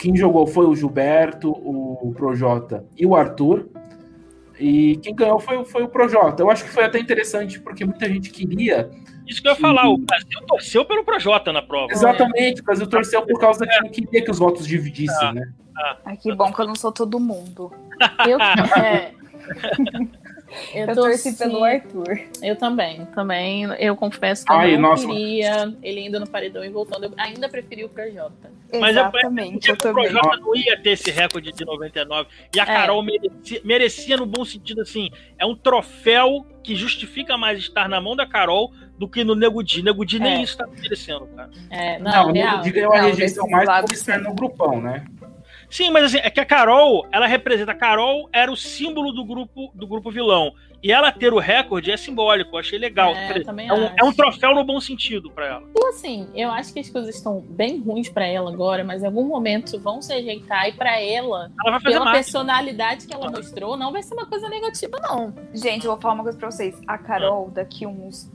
Quem 0.00 0.16
jogou 0.16 0.46
foi 0.46 0.64
o 0.64 0.74
Gilberto, 0.74 1.50
o 1.50 2.14
Projota 2.16 2.86
e 2.96 3.04
o 3.04 3.14
Arthur. 3.14 3.68
E 4.58 4.96
quem 4.96 5.14
ganhou 5.14 5.38
foi, 5.38 5.62
foi 5.66 5.82
o 5.82 5.88
Projota. 5.88 6.42
Eu 6.42 6.50
acho 6.50 6.64
que 6.64 6.70
foi 6.70 6.84
até 6.84 6.98
interessante, 6.98 7.60
porque 7.60 7.84
muita 7.84 8.08
gente 8.08 8.30
queria. 8.30 8.90
Isso 9.28 9.42
que 9.42 9.48
eu 9.48 9.52
ia 9.52 9.58
falar, 9.58 9.86
o 9.90 9.98
Brasil 9.98 10.40
torceu 10.46 10.86
pelo 10.86 11.04
Projota 11.04 11.52
na 11.52 11.60
prova. 11.60 11.92
Exatamente, 11.92 12.62
o 12.62 12.64
Brasil 12.64 12.86
torceu 12.86 13.26
por 13.26 13.38
causa 13.38 13.66
que 13.66 13.80
não 13.82 13.90
queria 13.90 14.24
que 14.24 14.30
os 14.30 14.38
votos 14.38 14.66
dividissem, 14.66 15.34
né? 15.34 15.52
Ai, 16.06 16.16
que 16.16 16.34
bom 16.34 16.50
que 16.50 16.62
eu 16.62 16.66
não 16.66 16.74
sou 16.74 16.90
todo 16.90 17.20
mundo. 17.20 17.70
Eu, 18.26 18.40
é, 18.40 19.12
eu, 20.74 20.86
Eu, 20.88 20.94
torci 20.94 21.22
torci 21.24 21.38
pelo 21.38 21.64
Arthur. 21.64 22.20
Eu 22.42 22.56
também, 22.56 23.04
também. 23.14 23.64
Eu 23.78 23.96
confesso 23.96 24.44
que 24.44 24.52
eu 24.52 24.56
Ai, 24.56 24.72
não 24.76 24.90
nossa. 24.90 25.06
queria 25.06 25.74
ele 25.82 26.06
indo 26.06 26.18
no 26.20 26.28
paredão 26.28 26.64
e 26.64 26.68
voltando. 26.68 27.04
Eu 27.04 27.12
ainda 27.16 27.48
preferi 27.48 27.84
o 27.84 27.88
Projota. 27.88 28.50
Mas 28.72 28.96
é- 28.96 29.00
Exatamente, 29.00 29.68
eu 29.68 29.74
O 29.74 29.78
também. 29.78 30.10
Projota 30.10 30.36
não 30.38 30.54
ia 30.56 30.80
ter 30.80 30.90
esse 30.90 31.10
recorde 31.10 31.52
de 31.52 31.64
99. 31.64 32.28
E 32.54 32.60
a 32.60 32.62
É. 32.62 32.66
Carol 32.66 33.02
merecia, 33.02 33.60
merecia, 33.64 34.16
no 34.16 34.26
bom 34.26 34.44
sentido, 34.44 34.80
assim. 34.82 35.10
É 35.38 35.44
um 35.46 35.56
troféu 35.56 36.46
que 36.62 36.76
justifica 36.76 37.36
mais 37.36 37.58
estar 37.58 37.88
na 37.88 38.00
mão 38.00 38.14
da 38.14 38.26
Carol 38.26 38.72
do 38.98 39.08
que 39.08 39.24
no 39.24 39.34
Nego 39.34 39.62
Di. 39.62 39.82
Nego 39.82 40.04
Di 40.04 40.18
nem 40.20 40.40
É. 40.40 40.42
isso 40.42 40.56
tá 40.58 40.66
merecendo, 40.66 41.26
cara. 41.34 41.50
É, 41.70 41.98
Não, 41.98 42.10
não, 42.12 42.30
o 42.30 42.32
real. 42.32 42.50
Nego 42.52 42.62
Di 42.64 42.70
ganhou 42.70 42.92
a 42.92 42.98
Não, 43.02 43.08
rejeição 43.08 43.48
mais 43.48 43.68
por 43.80 43.92
estar 43.92 44.18
sim. 44.18 44.24
no 44.24 44.34
grupão, 44.34 44.80
né? 44.80 45.04
Sim, 45.70 45.90
mas 45.90 46.04
assim, 46.04 46.18
é 46.18 46.28
que 46.30 46.40
a 46.40 46.44
Carol, 46.44 47.06
ela 47.12 47.26
representa. 47.26 47.72
A 47.72 47.74
Carol 47.74 48.28
era 48.32 48.50
o 48.50 48.56
símbolo 48.56 49.12
do 49.12 49.24
grupo 49.24 49.70
do 49.74 49.86
grupo 49.86 50.10
vilão. 50.10 50.52
E 50.82 50.90
ela 50.90 51.12
ter 51.12 51.30
o 51.32 51.38
recorde 51.38 51.90
é 51.90 51.96
simbólico, 51.96 52.56
eu 52.56 52.58
achei 52.60 52.78
legal. 52.78 53.14
É, 53.14 53.28
dizer, 53.28 53.44
também 53.44 53.68
é, 53.68 53.72
um, 53.72 53.84
acho. 53.84 53.94
é 53.98 54.04
um 54.04 54.12
troféu 54.12 54.54
no 54.54 54.64
bom 54.64 54.80
sentido 54.80 55.30
pra 55.30 55.46
ela. 55.46 55.62
E 55.76 55.86
assim, 55.88 56.26
eu 56.34 56.50
acho 56.50 56.72
que 56.72 56.80
as 56.80 56.88
coisas 56.88 57.14
estão 57.14 57.40
bem 57.40 57.78
ruins 57.78 58.08
pra 58.08 58.26
ela 58.26 58.50
agora, 58.50 58.82
mas 58.82 59.02
em 59.02 59.06
algum 59.06 59.24
momento 59.24 59.78
vão 59.78 60.00
se 60.00 60.12
ajeitar 60.12 60.68
e 60.68 60.72
pra 60.72 60.98
ela, 60.98 61.50
Ela 61.62 61.72
vai 61.72 61.80
fazer 61.80 61.92
pela 61.94 62.04
mais. 62.06 62.16
personalidade 62.16 63.06
que 63.06 63.12
ela 63.14 63.30
mostrou, 63.30 63.76
não 63.76 63.92
vai 63.92 64.02
ser 64.02 64.14
uma 64.14 64.24
coisa 64.26 64.48
negativa, 64.48 64.98
não. 65.02 65.34
Gente, 65.52 65.84
eu 65.84 65.92
vou 65.92 66.00
falar 66.00 66.14
uma 66.14 66.22
coisa 66.22 66.38
pra 66.38 66.50
vocês. 66.50 66.80
A 66.86 66.96
Carol, 66.96 67.50
daqui 67.50 67.86
uns 67.86 68.30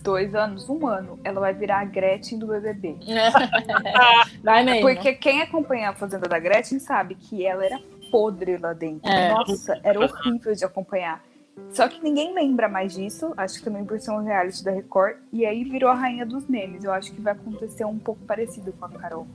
dois 0.00 0.34
anos, 0.34 0.68
um 0.68 0.86
ano, 0.86 1.18
ela 1.24 1.40
vai 1.40 1.54
virar 1.54 1.80
a 1.80 1.84
Gretchen 1.84 2.38
do 2.38 2.46
BBB. 2.46 2.96
vai 4.42 4.64
mesmo. 4.64 4.82
Porque 4.82 5.14
quem 5.14 5.42
acompanha 5.42 5.90
a 5.90 5.94
Fazenda 5.94 6.28
da 6.28 6.38
Gretchen 6.38 6.78
sabe 6.78 7.14
que 7.14 7.44
ela 7.46 7.64
era 7.64 7.80
podre 8.10 8.56
lá 8.56 8.72
dentro. 8.72 9.10
É. 9.10 9.32
Nossa, 9.32 9.80
era 9.82 10.00
horrível 10.00 10.54
de 10.54 10.64
acompanhar. 10.64 11.22
Só 11.70 11.88
que 11.88 12.02
ninguém 12.02 12.34
lembra 12.34 12.68
mais 12.68 12.94
disso. 12.94 13.32
Acho 13.36 13.58
que 13.58 13.64
também 13.64 13.84
por 13.84 14.00
ser 14.00 14.10
um 14.10 14.22
reality 14.22 14.64
da 14.64 14.70
Record. 14.70 15.16
E 15.32 15.44
aí 15.44 15.62
virou 15.64 15.90
a 15.90 15.94
rainha 15.94 16.24
dos 16.24 16.48
memes. 16.48 16.84
Eu 16.84 16.92
acho 16.92 17.12
que 17.12 17.20
vai 17.20 17.32
acontecer 17.32 17.84
um 17.84 17.98
pouco 17.98 18.20
parecido 18.24 18.72
com 18.72 18.84
a 18.86 18.88
Carol. 18.88 19.26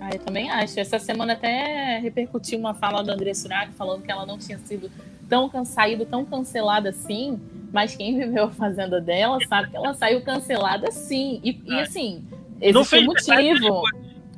Ah, 0.00 0.10
eu 0.12 0.20
também 0.20 0.50
acho. 0.50 0.78
Essa 0.78 0.98
semana 0.98 1.34
até 1.34 1.98
repercutiu 1.98 2.58
uma 2.58 2.74
fala 2.74 3.02
da 3.02 3.12
André 3.12 3.34
Surak 3.34 3.72
falando 3.74 4.02
que 4.02 4.10
ela 4.10 4.24
não 4.24 4.38
tinha 4.38 4.58
sido 4.58 4.90
tão 5.28 5.64
saído 5.64 6.06
tão 6.06 6.24
cancelada 6.24 6.90
assim, 6.90 7.40
mas 7.72 7.94
quem 7.96 8.16
viveu 8.18 8.44
a 8.44 8.50
fazenda 8.50 9.00
dela 9.00 9.38
sabe 9.48 9.70
que 9.70 9.76
ela 9.76 9.94
saiu 9.94 10.22
cancelada 10.22 10.90
sim. 10.90 11.40
E, 11.42 11.60
e, 11.64 11.74
É. 11.74 11.82
assim, 11.82 12.24
Não 12.60 12.80
existe 12.80 12.96
um 12.98 13.04
motivo. 13.04 13.82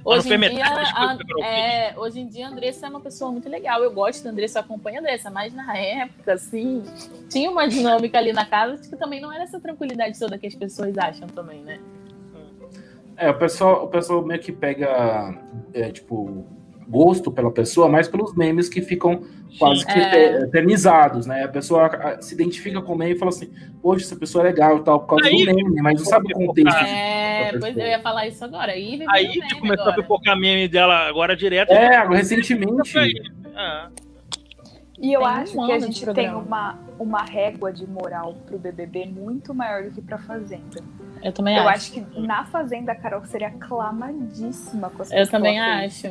Hoje 0.08 0.32
em, 0.32 0.38
dia, 0.38 0.64
a, 0.64 1.18
é, 1.44 1.94
hoje 1.98 2.20
em 2.20 2.28
dia 2.28 2.46
a 2.46 2.50
Andressa 2.50 2.86
é 2.86 2.88
uma 2.88 3.00
pessoa 3.00 3.32
muito 3.32 3.48
legal. 3.48 3.82
Eu 3.82 3.92
gosto 3.92 4.22
da 4.22 4.30
Andressa, 4.30 4.60
eu 4.60 4.62
acompanho 4.62 4.98
a 4.98 5.00
Andressa, 5.00 5.30
mas 5.30 5.52
na 5.52 5.76
época, 5.76 6.34
assim, 6.34 6.84
tinha 7.28 7.50
uma 7.50 7.66
dinâmica 7.66 8.16
ali 8.16 8.32
na 8.32 8.46
casa 8.46 8.88
que 8.88 8.96
também 8.96 9.20
não 9.20 9.32
era 9.32 9.42
essa 9.42 9.58
tranquilidade 9.58 10.16
toda 10.16 10.38
que 10.38 10.46
as 10.46 10.54
pessoas 10.54 10.96
acham 10.96 11.26
também, 11.26 11.60
né? 11.60 11.80
É, 13.16 13.30
o 13.30 13.34
pessoal, 13.36 13.84
o 13.84 13.88
pessoal 13.88 14.24
meio 14.24 14.38
que 14.40 14.52
pega, 14.52 15.36
é, 15.74 15.90
tipo, 15.90 16.46
gosto 16.88 17.30
pela 17.32 17.50
pessoa, 17.50 17.88
mas 17.88 18.08
pelos 18.08 18.34
memes 18.34 18.68
que 18.68 18.80
ficam 18.80 19.22
quase 19.58 19.84
que 19.84 19.92
É. 19.98 20.42
eternizados, 20.42 21.26
né? 21.26 21.44
A 21.44 21.48
pessoa 21.48 21.86
ah, 21.86 22.20
se 22.22 22.34
identifica 22.34 22.80
com 22.80 22.92
o 22.94 22.96
meme 22.98 23.12
e 23.14 23.18
fala 23.18 23.30
assim, 23.30 23.50
poxa, 23.82 24.04
essa 24.04 24.16
pessoa 24.16 24.44
é 24.44 24.48
legal 24.48 24.78
e 24.78 24.84
tal, 24.84 25.00
por 25.00 25.08
causa 25.16 25.26
Aí- 25.26 25.44
do 25.44 25.54
meme, 25.54 25.82
mas 25.82 25.98
não 25.98 26.04
sabe 26.06 26.32
o 26.32 26.46
contexto. 26.46 26.84
É, 26.84 27.58
pois 27.58 27.76
eu 27.76 27.86
ia 27.86 28.00
falar 28.00 28.26
isso 28.28 28.44
agora. 28.44 28.72
Aí, 28.72 29.02
Aí 29.08 29.28
que 29.28 29.54
começou 29.58 29.82
agora. 29.86 29.90
a 29.90 29.94
pipocar 30.02 30.38
meme 30.38 30.68
dela 30.68 31.08
agora 31.08 31.36
direto. 31.36 31.70
É, 31.72 31.96
agora, 31.96 32.18
recentemente. 32.18 32.96
É. 32.98 33.88
E 34.98 35.12
eu 35.12 35.20
Tem 35.20 35.28
um 35.28 35.30
acho 35.30 35.52
que 35.52 35.58
ano 35.58 35.72
a 35.72 35.78
gente 35.78 36.14
tem 36.14 36.34
uma, 36.34 36.78
uma 36.98 37.22
régua 37.22 37.70
de 37.70 37.86
moral 37.86 38.34
pro 38.46 38.58
BBB 38.58 39.04
muito 39.06 39.52
maior 39.52 39.84
do 39.84 39.90
que 39.90 40.00
pra 40.00 40.16
Fazenda. 40.18 40.82
Eu 41.22 41.32
também 41.32 41.56
eu 41.56 41.68
acho. 41.68 41.70
acho 41.70 41.92
que 41.92 42.20
na 42.20 42.46
Fazenda 42.46 42.92
a 42.92 42.94
Carol 42.94 43.22
seria 43.26 43.48
aclamadíssima 43.48 44.88
com 44.90 45.02
as 45.02 45.10
Eu 45.12 45.24
que 45.24 45.30
também 45.30 45.58
ela 45.58 45.80
fez. 45.80 46.02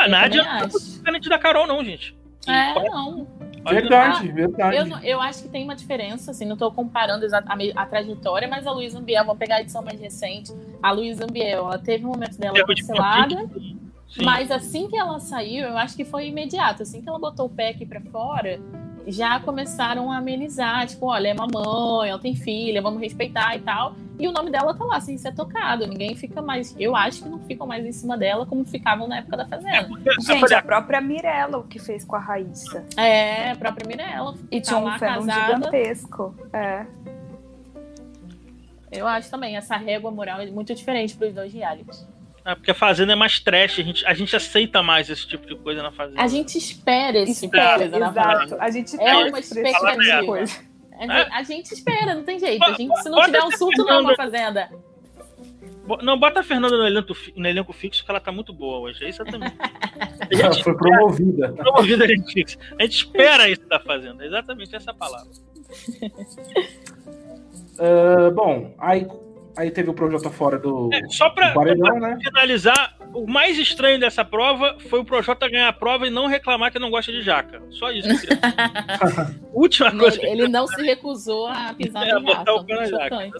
A 0.00 0.06
Eu 0.06 0.10
Nádia 0.10 0.42
não 0.42 0.50
é 0.50 0.62
acho. 0.64 0.78
diferente 0.80 1.28
da 1.28 1.38
Carol, 1.38 1.66
não, 1.66 1.84
gente. 1.84 2.16
É, 2.46 2.74
não. 2.74 3.26
olha- 3.64 3.80
Verdade, 3.82 4.32
verdade. 4.32 4.76
Eu, 4.76 4.86
eu 5.00 5.20
acho 5.20 5.42
que 5.42 5.48
tem 5.50 5.62
uma 5.64 5.76
diferença, 5.76 6.30
assim, 6.30 6.46
não 6.46 6.56
tô 6.56 6.70
comparando 6.72 7.26
a, 7.34 7.42
a 7.82 7.86
trajetória, 7.86 8.48
mas 8.48 8.66
a 8.66 8.72
Luísa 8.72 8.98
Ambiel, 8.98 9.24
vamos 9.24 9.38
pegar 9.38 9.56
a 9.56 9.60
edição 9.60 9.82
mais 9.82 10.00
recente. 10.00 10.50
A 10.82 10.90
Luísa 10.90 11.24
Ambiel, 11.24 11.66
ela 11.66 11.78
teve 11.78 12.04
um 12.06 12.08
momento 12.08 12.38
dela 12.38 12.56
cancelada, 12.64 13.50
mas 14.22 14.50
assim 14.50 14.88
que 14.88 14.96
ela 14.96 15.20
saiu, 15.20 15.68
eu 15.68 15.76
acho 15.76 15.94
que 15.96 16.04
foi 16.04 16.28
imediato. 16.28 16.82
Assim 16.82 17.02
que 17.02 17.08
ela 17.08 17.18
botou 17.18 17.46
o 17.46 17.50
pé 17.50 17.68
aqui 17.68 17.84
pra 17.86 18.00
fora, 18.00 18.58
já 19.06 19.40
começaram 19.40 20.10
a 20.10 20.18
amenizar, 20.18 20.86
tipo, 20.86 21.06
olha, 21.06 21.28
é 21.28 21.34
mamãe, 21.34 22.10
ela 22.10 22.18
tem 22.18 22.34
filha, 22.34 22.82
vamos 22.82 23.00
respeitar 23.00 23.56
e 23.56 23.60
tal. 23.60 23.94
E 24.18 24.28
o 24.28 24.32
nome 24.32 24.50
dela 24.50 24.74
tá 24.74 24.84
lá, 24.84 25.00
sem 25.00 25.16
ser 25.16 25.34
tocado. 25.34 25.86
Ninguém 25.86 26.14
fica 26.14 26.42
mais. 26.42 26.76
Eu 26.78 26.94
acho 26.94 27.22
que 27.22 27.28
não 27.28 27.38
ficam 27.40 27.66
mais 27.66 27.86
em 27.86 27.92
cima 27.92 28.18
dela 28.18 28.44
como 28.44 28.64
ficavam 28.66 29.08
na 29.08 29.18
época 29.18 29.38
da 29.38 29.46
Fazenda. 29.46 29.88
Gente, 30.20 30.52
a 30.52 30.62
própria 30.62 31.00
Mirella, 31.00 31.56
o 31.56 31.64
que 31.64 31.78
fez 31.78 32.04
com 32.04 32.16
a 32.16 32.18
Raíssa. 32.18 32.84
É, 32.98 33.52
a 33.52 33.56
própria 33.56 33.88
Mirella. 33.88 34.34
E 34.50 34.60
tá 34.60 34.66
tinha 34.66 34.78
um 34.78 34.98
casada. 34.98 35.54
gigantesco. 35.56 36.34
É. 36.52 36.84
Eu 38.92 39.06
acho 39.06 39.30
também, 39.30 39.56
essa 39.56 39.76
régua 39.76 40.10
moral 40.10 40.40
é 40.40 40.46
muito 40.50 40.74
diferente 40.74 41.16
pros 41.16 41.32
dois 41.32 41.52
realities. 41.52 42.06
É 42.44 42.54
porque 42.54 42.70
a 42.70 42.74
Fazenda 42.74 43.12
é 43.12 43.16
mais 43.16 43.38
trash, 43.38 43.78
a 43.78 43.82
gente, 43.82 44.06
a 44.06 44.14
gente 44.14 44.34
aceita 44.34 44.82
mais 44.82 45.10
esse 45.10 45.26
tipo 45.26 45.46
de 45.46 45.54
coisa 45.56 45.82
na 45.82 45.92
Fazenda. 45.92 46.22
A 46.22 46.26
gente 46.26 46.56
espera 46.56 47.18
esse 47.18 47.42
tipo 47.42 47.52
de 47.54 47.58
Espera, 47.60 47.78
coisa 47.78 47.98
na 47.98 48.08
exato. 48.10 48.38
Fazenda. 48.38 48.62
A 48.62 48.70
gente 48.70 48.96
É 49.00 49.14
uma 49.14 49.24
tipo 49.26 49.38
expectativa. 49.38 50.20
de 50.20 50.26
coisa. 50.26 50.70
A 50.98 51.06
gente, 51.06 51.32
a 51.32 51.42
gente 51.42 51.72
espera, 51.72 52.14
não 52.14 52.24
tem 52.24 52.38
jeito. 52.38 52.62
A 52.64 52.72
gente, 52.72 52.94
se 53.02 53.08
não 53.08 53.14
Bota 53.16 53.26
tiver 53.26 53.42
um 53.44 53.50
surto, 53.52 53.78
não, 53.78 53.86
Fernanda- 53.86 54.08
uma 54.08 54.16
fazenda. 54.16 54.70
Não, 56.02 56.18
bota 56.18 56.40
a 56.40 56.42
Fernanda 56.42 56.76
no 56.76 56.86
elenco, 56.86 57.16
no 57.34 57.48
elenco 57.48 57.72
fixo, 57.72 58.04
que 58.04 58.10
ela 58.10 58.20
tá 58.20 58.30
muito 58.30 58.52
boa 58.52 58.78
hoje. 58.80 59.04
É 59.04 59.08
isso 59.08 59.24
também. 59.24 59.50
Ela 60.30 60.52
gente 60.52 60.62
foi 60.62 60.76
promovida. 60.76 61.52
promovida 61.52 62.04
a 62.04 62.06
elenco 62.06 62.30
fixo. 62.30 62.56
A 62.78 62.82
gente 62.84 62.96
espera 62.96 63.48
isso 63.48 63.66
da 63.66 63.80
Fazenda. 63.80 64.22
É 64.22 64.26
exatamente 64.28 64.76
essa 64.76 64.94
palavra. 64.94 65.30
Ah, 67.78 68.30
bom, 68.34 68.74
aí, 68.78 69.06
aí 69.56 69.70
teve 69.70 69.90
o 69.90 69.94
Projota 69.94 70.30
fora 70.30 70.58
do, 70.58 70.88
É, 70.92 71.00
só 71.08 71.28
pra, 71.30 71.48
do 71.48 71.54
paredão, 71.54 71.98
né? 72.00 72.18
finalizar, 72.22 72.96
o 73.14 73.26
mais 73.26 73.58
estranho 73.58 73.98
dessa 73.98 74.24
prova 74.24 74.76
foi 74.88 75.00
o 75.00 75.04
Projota 75.04 75.48
ganhar 75.48 75.68
a 75.68 75.72
prova 75.72 76.06
e 76.06 76.10
não 76.10 76.26
reclamar 76.26 76.70
que 76.72 76.78
não 76.78 76.90
gosta 76.90 77.10
de 77.12 77.22
jaca. 77.22 77.62
Só 77.70 77.90
isso. 77.90 78.08
que. 78.20 78.28
Última 79.52 79.90
coisa. 79.96 80.18
Ele, 80.22 80.42
ele 80.42 80.48
não 80.48 80.66
se 80.66 80.80
recusou 80.82 81.46
a 81.48 81.74
pisar 81.76 82.06
É, 82.08 82.14
no 82.14 82.22
botar 82.22 82.38
rato. 82.38 82.52
o 82.56 82.64
pé 82.64 82.74
na 82.74 82.84
jaca. 82.86 83.30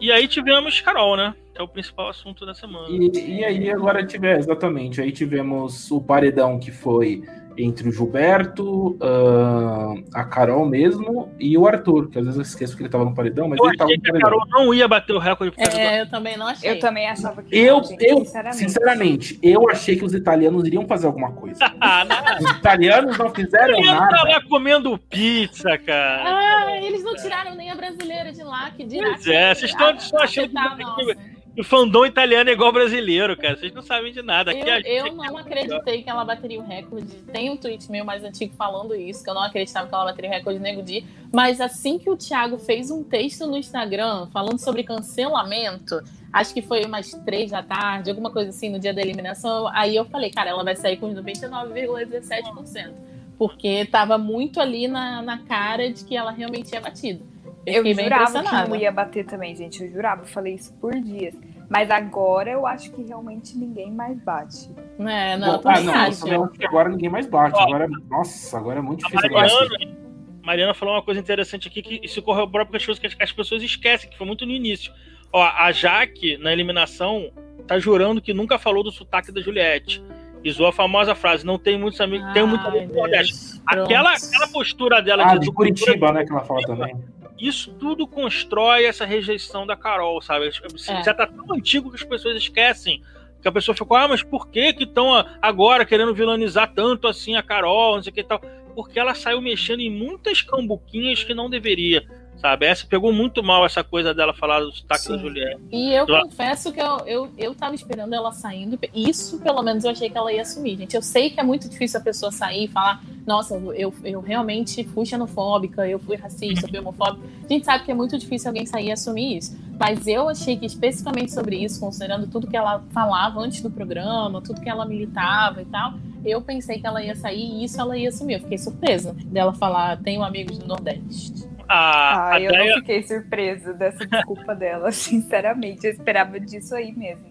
E 0.00 0.10
aí 0.10 0.26
tivemos 0.26 0.80
Carol, 0.80 1.16
né? 1.16 1.34
Que 1.54 1.60
é 1.60 1.64
o 1.64 1.68
principal 1.68 2.08
assunto 2.08 2.46
da 2.46 2.54
semana. 2.54 2.88
E, 2.88 3.38
e 3.40 3.44
aí 3.44 3.70
agora 3.70 4.04
tivemos, 4.06 4.46
exatamente, 4.46 5.00
aí 5.00 5.12
tivemos 5.12 5.90
o 5.90 6.00
paredão 6.00 6.58
que 6.58 6.70
foi 6.70 7.22
entre 7.58 7.88
o 7.88 7.92
Gilberto, 7.92 8.96
ah, 9.02 9.94
a 10.14 10.24
Carol 10.24 10.64
mesmo 10.66 11.30
e 11.38 11.56
o 11.58 11.66
Arthur, 11.66 12.08
que 12.08 12.18
às 12.18 12.24
vezes 12.24 12.36
eu 12.38 12.42
esqueço 12.42 12.76
que 12.76 12.82
ele 12.82 12.88
tava 12.88 13.04
no 13.04 13.14
paredão, 13.14 13.48
mas 13.48 13.58
Eu 13.58 13.66
ele 13.68 13.76
tava 13.76 13.88
achei 13.90 13.96
no 13.96 14.02
que 14.02 14.08
a 14.08 14.12
paredão. 14.12 14.38
Carol 14.46 14.64
não 14.66 14.74
ia 14.74 14.88
bater 14.88 15.12
o 15.12 15.18
recorde 15.18 15.50
por 15.54 15.58
causa 15.62 15.72
do 15.76 15.78
É, 15.82 16.00
eu 16.00 16.08
também 16.10 16.36
não 16.36 16.46
achei. 16.46 16.70
Eu 16.70 16.78
também 16.80 17.08
achava 17.08 17.42
que 17.42 17.56
Eu, 17.58 17.76
não, 17.78 17.84
gente, 17.84 18.04
eu, 18.04 18.18
sinceramente. 18.18 18.56
sinceramente, 18.56 19.38
eu 19.42 19.70
achei 19.70 19.96
que 19.96 20.04
os 20.04 20.14
italianos 20.14 20.66
iriam 20.66 20.86
fazer 20.86 21.06
alguma 21.06 21.32
coisa. 21.32 21.58
Ah. 21.82 22.04
Os 22.40 22.50
italianos 22.52 23.16
não 23.18 23.30
fizeram 23.30 23.74
tá 23.82 23.94
nada. 23.94 24.22
lá 24.28 24.40
comendo 24.48 24.96
pizza, 25.10 25.76
cara. 25.78 26.22
Ah, 26.68 26.76
eles 26.82 27.02
não 27.02 27.14
tiraram 27.16 27.54
nem 27.54 27.70
a 27.70 27.74
brasileira 27.74 28.32
de 28.32 28.42
lá, 28.42 28.70
que 28.70 28.84
dirá 28.84 29.08
Pois 29.10 29.26
é, 29.26 29.54
vocês 29.54 29.70
estão- 29.70 29.90
estão 29.94 30.20
achando 30.20 30.48
que-. 30.50 31.16
O 31.58 31.64
fandom 31.64 32.06
italiano 32.06 32.48
é 32.48 32.52
igual 32.52 32.72
brasileiro, 32.72 33.36
cara. 33.36 33.56
Vocês 33.56 33.72
não 33.72 33.82
sabem 33.82 34.12
de 34.12 34.22
nada. 34.22 34.52
Aqui 34.52 34.60
Eu, 34.60 35.06
eu 35.06 35.06
é 35.06 35.10
não 35.10 35.36
acreditei 35.36 36.02
que 36.02 36.08
ela 36.08 36.24
bateria 36.24 36.60
o 36.60 36.62
recorde. 36.62 37.08
Tem 37.32 37.50
um 37.50 37.56
tweet 37.56 37.90
meu 37.90 38.04
mais 38.04 38.22
antigo 38.22 38.54
falando 38.56 38.94
isso, 38.94 39.24
que 39.24 39.30
eu 39.30 39.34
não 39.34 39.42
acreditava 39.42 39.88
que 39.88 39.94
ela 39.94 40.04
bateria 40.04 40.30
o 40.30 40.32
recorde 40.32 40.60
Nego 40.60 40.82
Di. 40.82 41.04
Mas 41.32 41.60
assim 41.60 41.98
que 41.98 42.08
o 42.08 42.16
Thiago 42.16 42.56
fez 42.56 42.90
um 42.90 43.02
texto 43.02 43.46
no 43.46 43.56
Instagram 43.56 44.28
falando 44.32 44.58
sobre 44.58 44.84
cancelamento, 44.84 46.00
acho 46.32 46.54
que 46.54 46.62
foi 46.62 46.84
umas 46.84 47.10
três 47.24 47.50
da 47.50 47.62
tarde, 47.62 48.10
alguma 48.10 48.30
coisa 48.30 48.50
assim, 48.50 48.70
no 48.70 48.78
dia 48.78 48.94
da 48.94 49.02
eliminação, 49.02 49.68
aí 49.68 49.96
eu 49.96 50.04
falei, 50.04 50.30
cara, 50.30 50.50
ela 50.50 50.62
vai 50.62 50.76
sair 50.76 50.96
com 50.98 51.12
99,17%. 51.12 52.92
Porque 53.36 53.86
tava 53.86 54.18
muito 54.18 54.60
ali 54.60 54.86
na, 54.86 55.22
na 55.22 55.38
cara 55.38 55.90
de 55.90 56.04
que 56.04 56.16
ela 56.16 56.30
realmente 56.30 56.68
tinha 56.68 56.80
batido. 56.80 57.24
Eu, 57.72 57.84
Eu 57.86 57.94
jurava 57.94 58.42
que 58.42 58.68
não 58.68 58.76
ia 58.76 58.92
bater 58.92 59.24
também, 59.24 59.54
gente. 59.54 59.82
Eu 59.82 59.90
jurava, 59.90 60.22
eu 60.22 60.26
falei 60.26 60.54
isso 60.54 60.72
por 60.80 60.92
dias. 60.94 61.34
Mas 61.68 61.90
agora 61.90 62.50
eu 62.50 62.66
acho 62.66 62.90
que 62.92 63.02
realmente 63.02 63.56
ninguém 63.56 63.92
mais 63.92 64.18
bate. 64.22 64.68
É, 64.98 65.36
não, 65.36 65.60
Bom, 65.60 65.68
ah, 65.68 65.74
também 65.74 65.84
não, 65.84 65.94
eu 65.94 66.00
acho. 66.44 66.48
que 66.52 66.66
agora 66.66 66.88
ninguém 66.88 67.08
mais 67.08 67.26
bate. 67.26 67.56
Ó. 67.56 67.62
Agora, 67.62 67.86
nossa, 68.10 68.58
agora 68.58 68.78
é 68.80 68.82
muito 68.82 69.04
difícil. 69.06 69.26
agora. 69.28 69.48
Mariana, 69.48 69.96
Mariana 70.42 70.74
falou 70.74 70.94
uma 70.94 71.02
coisa 71.02 71.20
interessante 71.20 71.68
aqui 71.68 71.80
que 71.80 72.00
isso 72.02 72.20
corrobora 72.22 72.64
porque 72.64 72.78
as 72.78 72.84
coisas 72.84 72.98
que 73.00 73.06
as- 73.06 73.16
as 73.20 73.30
pessoas 73.32 73.62
esquecem, 73.62 74.10
que 74.10 74.18
foi 74.18 74.26
muito 74.26 74.44
no 74.44 74.50
início. 74.52 74.92
Ó, 75.32 75.40
a 75.42 75.70
Jaque, 75.70 76.36
na 76.38 76.52
eliminação, 76.52 77.30
tá 77.68 77.78
jurando 77.78 78.20
que 78.20 78.34
nunca 78.34 78.58
falou 78.58 78.82
do 78.82 78.90
sotaque 78.90 79.30
da 79.30 79.40
Juliette. 79.40 80.02
E 80.42 80.48
usou 80.50 80.66
a 80.66 80.72
famosa 80.72 81.14
frase: 81.14 81.44
não 81.46 81.56
tem 81.58 81.78
muitos 81.78 82.00
amigos, 82.00 82.32
tem 82.32 82.44
muito 82.44 82.62
Ai, 82.62 82.68
amigo 82.78 82.92
do 82.94 82.98
Nordeste. 82.98 83.32
Deus. 83.34 83.62
Aquela, 83.66 84.14
aquela 84.14 84.48
postura 84.48 85.00
dela 85.02 85.22
Ah, 85.24 85.34
de 85.36 85.46
de 85.46 85.52
Curitiba, 85.52 86.10
né, 86.12 86.24
que 86.24 86.32
ela 86.32 86.40
fala 86.44 86.62
também. 86.62 86.96
Isso 87.40 87.72
tudo 87.74 88.06
constrói 88.06 88.84
essa 88.84 89.04
rejeição 89.04 89.66
da 89.66 89.76
Carol, 89.76 90.20
sabe? 90.20 90.48
É. 90.48 91.02
Já 91.02 91.14
tá 91.14 91.26
tão 91.26 91.54
antigo 91.54 91.90
que 91.90 91.96
as 91.96 92.04
pessoas 92.04 92.36
esquecem. 92.36 93.02
Que 93.40 93.48
a 93.48 93.52
pessoa 93.52 93.74
ficou, 93.74 93.96
ah, 93.96 94.06
mas 94.06 94.22
por 94.22 94.48
que 94.48 94.74
que 94.74 94.84
estão 94.84 95.14
agora 95.40 95.86
querendo 95.86 96.14
vilanizar 96.14 96.74
tanto 96.74 97.08
assim 97.08 97.36
a 97.36 97.42
Carol, 97.42 97.96
não 97.96 98.02
sei 98.02 98.10
o 98.10 98.14
que 98.14 98.20
e 98.20 98.24
tal? 98.24 98.38
Porque 98.74 98.98
ela 98.98 99.14
saiu 99.14 99.40
mexendo 99.40 99.80
em 99.80 99.90
muitas 99.90 100.42
cambuquinhas 100.42 101.24
que 101.24 101.32
não 101.32 101.48
deveria, 101.48 102.06
sabe? 102.40 102.66
Essa 102.66 102.86
pegou 102.86 103.12
muito 103.12 103.42
mal 103.42 103.64
essa 103.64 103.84
coisa 103.84 104.14
dela 104.14 104.32
falar 104.32 104.60
do 104.60 104.72
sotaque 104.72 105.02
Sim. 105.02 105.12
da 105.12 105.18
Juliette. 105.18 105.60
E 105.70 105.92
eu 105.92 106.06
Lá. 106.08 106.22
confesso 106.22 106.72
que 106.72 106.80
eu, 106.80 106.98
eu, 107.06 107.30
eu 107.36 107.54
tava 107.54 107.74
esperando 107.74 108.14
ela 108.14 108.32
saindo. 108.32 108.78
Isso, 108.94 109.38
pelo 109.40 109.62
menos, 109.62 109.84
eu 109.84 109.90
achei 109.90 110.08
que 110.08 110.16
ela 110.16 110.32
ia 110.32 110.42
assumir, 110.42 110.76
gente. 110.76 110.96
Eu 110.96 111.02
sei 111.02 111.30
que 111.30 111.38
é 111.38 111.42
muito 111.42 111.68
difícil 111.68 112.00
a 112.00 112.02
pessoa 112.02 112.32
sair 112.32 112.64
e 112.64 112.68
falar, 112.68 113.02
nossa, 113.26 113.54
eu, 113.54 113.92
eu 114.02 114.20
realmente 114.20 114.82
fui 114.84 115.04
xenofóbica, 115.04 115.86
eu 115.86 115.98
fui 115.98 116.16
racista, 116.16 116.66
eu 116.66 116.70
fui 116.70 116.78
homofóbica. 116.78 117.26
A 117.44 117.52
gente 117.52 117.64
sabe 117.64 117.84
que 117.84 117.90
é 117.90 117.94
muito 117.94 118.16
difícil 118.18 118.48
alguém 118.48 118.64
sair 118.66 118.86
e 118.86 118.92
assumir 118.92 119.36
isso. 119.36 119.58
Mas 119.78 120.06
eu 120.06 120.28
achei 120.28 120.56
que, 120.56 120.66
especificamente 120.66 121.32
sobre 121.32 121.56
isso, 121.56 121.80
considerando 121.80 122.26
tudo 122.26 122.46
que 122.46 122.56
ela 122.56 122.82
falava 122.92 123.40
antes 123.40 123.62
do 123.62 123.70
programa, 123.70 124.40
tudo 124.42 124.60
que 124.60 124.68
ela 124.68 124.84
militava 124.84 125.62
e 125.62 125.64
tal, 125.64 125.94
eu 126.24 126.40
pensei 126.42 126.78
que 126.78 126.86
ela 126.86 127.02
ia 127.02 127.16
sair 127.16 127.40
e 127.40 127.64
isso 127.64 127.80
ela 127.80 127.96
ia 127.96 128.08
assumir. 128.10 128.34
Eu 128.34 128.40
fiquei 128.40 128.58
surpresa 128.58 129.14
dela 129.24 129.52
falar, 129.54 129.96
tenho 130.02 130.22
amigos 130.22 130.58
do 130.58 130.66
Nordeste. 130.66 131.48
A, 131.72 131.74
Ah, 131.76 132.34
a 132.34 132.40
eu 132.40 132.50
Deia- 132.50 132.70
não 132.70 132.80
fiquei 132.80 133.02
surpresa 133.04 133.72
dessa 133.72 134.04
desculpa 134.04 134.54
dela, 134.56 134.90
sinceramente. 134.92 135.86
Eu 135.86 135.92
esperava 135.92 136.40
disso 136.40 136.74
aí 136.74 136.90
mesmo. 136.92 137.26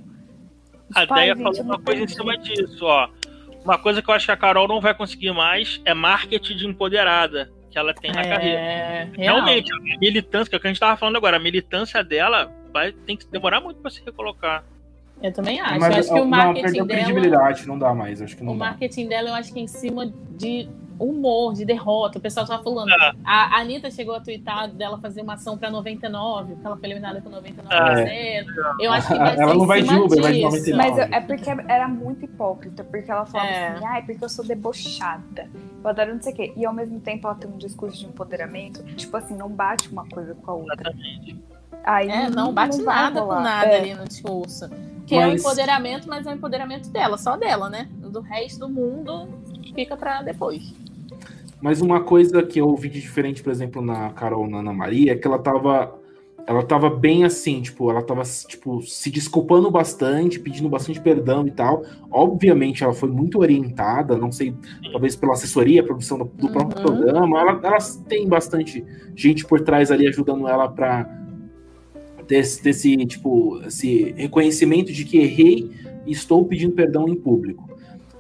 A 0.96 1.02
Tipo, 1.02 1.14
ai, 1.14 1.20
Deia 1.26 1.36
falou 1.36 1.62
uma 1.62 1.78
não 1.78 1.84
coisa 1.84 2.02
em 2.04 2.06
perdi. 2.06 2.14
cima 2.16 2.38
disso, 2.38 2.86
ó. 2.86 3.10
Uma 3.66 3.78
coisa 3.78 4.02
que 4.02 4.10
eu 4.10 4.14
acho 4.14 4.26
que 4.26 4.32
a 4.32 4.38
Carol 4.38 4.68
não 4.68 4.80
vai 4.80 4.94
conseguir 4.94 5.34
mais 5.34 5.82
é 5.84 5.94
marketing 5.94 6.56
de 6.56 6.66
empoderada 6.68 7.52
que 7.70 7.78
ela 7.78 7.94
tem 7.94 8.12
na 8.14 8.24
carreira. 8.24 8.60
É, 8.60 9.04
real. 9.16 9.36
Realmente, 9.44 9.72
a 9.74 10.00
militância, 10.00 10.50
que 10.50 10.56
é 10.56 10.58
o 10.58 10.62
que 10.62 10.68
a 10.68 10.70
gente 10.72 10.80
tava 10.80 10.96
falando 10.96 11.18
agora, 11.18 11.36
a 11.36 11.40
militância 11.40 12.02
dela 12.04 12.50
vai 12.72 12.94
tem 12.94 13.18
que 13.18 13.28
demorar 13.28 13.60
muito 13.60 13.82
para 13.82 13.92
se 13.92 14.02
recolocar. 14.04 14.64
Eu 15.22 15.34
também 15.34 15.60
acho. 15.60 15.80
Mas 15.82 15.94
eu 15.94 16.00
acho 16.00 16.08
que 16.08 16.16
o 16.16 16.18
não, 16.20 16.26
marketing 16.28 16.62
perdeu 16.64 16.86
dela. 16.86 17.00
credibilidade, 17.04 17.68
não 17.68 17.78
dá 17.78 17.94
mais. 17.94 18.22
Acho 18.22 18.38
que 18.38 18.44
não 18.44 18.54
O 18.54 18.58
dá. 18.58 18.66
marketing 18.68 19.08
dela, 19.10 19.30
eu 19.30 19.34
acho 19.36 19.52
que 19.54 19.60
é 19.60 19.64
em 19.64 19.68
cima 19.68 20.06
de 20.32 20.70
humor, 21.00 21.54
de 21.54 21.64
derrota. 21.66 22.18
O 22.18 22.22
pessoal 22.22 22.46
tava 22.46 22.62
falando. 22.64 22.90
Ah. 22.92 23.14
A 23.26 23.58
a 23.58 23.62
Anitta 23.62 23.90
chegou 23.90 24.14
a 24.16 24.20
twittar 24.20 24.68
dela 24.70 24.98
fazer 25.00 25.22
uma 25.22 25.34
ação 25.36 25.58
pra 25.58 25.70
99, 25.72 26.54
porque 26.54 26.68
ela 26.68 26.78
foi 26.78 26.90
eliminada 26.90 27.22
com 27.22 27.30
99%. 27.30 28.46
Eu 28.80 28.92
acho 28.92 29.08
que 29.08 29.18
vai 29.18 29.36
ser 29.36 29.42
Ela 29.42 29.54
não 29.54 29.64
em 29.64 29.68
vai 29.68 29.82
de 29.82 29.88
cima 29.90 30.04
Uber, 30.06 30.22
vai 30.22 30.32
de 30.34 30.38
disso. 30.40 30.72
99. 30.72 30.78
Mas 30.78 30.98
eu- 30.98 31.16
é 31.16 31.22
porque 31.22 31.50
era 31.68 31.88
muito 31.88 32.26
hipócrita, 32.26 32.84
porque 32.84 33.10
ela 33.10 33.26
falava 33.26 33.50
É. 33.50 33.68
assim, 33.70 33.86
ai, 33.86 34.02
porque 34.04 34.24
eu 34.24 34.30
sou 34.30 34.46
debochada. 34.46 35.50
Eu 35.84 35.90
adoro 35.90 36.14
não 36.14 36.22
sei 36.22 36.34
o 36.34 36.36
quê. 36.36 36.54
E 36.58 36.66
ao 36.66 36.74
mesmo 36.74 37.00
tempo 37.00 37.28
ela 37.28 37.36
tem 37.36 37.50
um 37.50 37.58
discurso 37.58 37.98
de 37.98 38.06
empoderamento, 38.06 38.84
tipo 38.96 39.16
assim, 39.16 39.36
não 39.36 39.50
bate 39.50 39.90
uma 39.90 40.06
coisa 40.08 40.36
com 40.36 40.52
a 40.52 40.54
outra. 40.56 40.76
Exatamente. 40.90 41.40
Aí 41.84 42.10
É, 42.10 42.30
não 42.30 42.54
bate 42.54 42.82
vai 42.82 42.96
nada 42.96 43.22
com 43.22 43.34
nada 43.40 43.68
É. 43.72 43.78
ali 43.80 43.94
no 43.94 44.04
discurso. 44.06 44.70
Que 45.08 45.16
mas... 45.16 45.24
é 45.26 45.28
o 45.28 45.34
empoderamento, 45.38 46.08
mas 46.08 46.26
é 46.28 46.32
o 46.32 46.36
empoderamento 46.36 46.90
dela, 46.90 47.18
só 47.18 47.36
dela, 47.38 47.70
né? 47.70 47.88
Do 47.94 48.20
resto 48.20 48.60
do 48.60 48.70
mundo 48.70 49.30
fica 49.74 49.96
para 49.98 50.22
depois. 50.22 50.74
Mas 51.62 51.82
uma 51.82 52.02
coisa 52.02 52.42
que 52.44 52.60
eu 52.60 52.68
ouvi 52.68 52.90
de 52.90 53.02
diferente, 53.02 53.44
por 53.44 53.52
exemplo, 53.52 53.82
na 53.82 54.12
Carol 54.12 54.48
na 54.48 54.60
Ana 54.60 54.74
Maria, 54.74 55.12
é 55.12 55.16
que 55.16 55.28
ela 55.28 55.40
tava 55.40 56.00
ela 56.50 56.64
tava 56.64 56.90
bem 56.90 57.24
assim, 57.26 57.62
tipo, 57.62 57.92
ela 57.92 58.02
tava 58.02 58.24
tipo 58.24 58.82
se 58.82 59.12
desculpando 59.12 59.70
bastante, 59.70 60.40
pedindo 60.40 60.68
bastante 60.68 61.00
perdão 61.00 61.46
e 61.46 61.52
tal. 61.52 61.84
Obviamente, 62.10 62.84
ela 62.84 62.92
foi 62.92 63.08
muito 63.08 63.38
orientada, 63.38 64.18
não 64.18 64.32
sei, 64.32 64.56
talvez 64.92 65.16
pela 65.16 65.34
assessoria, 65.34 65.84
produção 65.84 66.18
do, 66.18 66.26
do 66.26 66.48
uhum. 66.48 66.52
próprio 66.52 66.82
programa. 66.82 67.40
Ela, 67.40 67.60
elas 67.64 67.98
têm 68.08 68.28
bastante 68.28 68.84
gente 69.16 69.46
por 69.46 69.62
trás 69.62 69.92
ali 69.92 70.08
ajudando 70.08 70.48
ela 70.48 70.68
para 70.68 71.08
ter 72.26 72.38
esse, 72.38 72.98
tipo, 73.06 73.62
esse 73.68 74.14
reconhecimento 74.18 74.92
de 74.92 75.06
que 75.06 75.20
errei 75.20 75.70
e 76.04 76.12
estou 76.12 76.46
pedindo 76.46 76.74
perdão 76.74 77.08
em 77.08 77.16
público. 77.16 77.69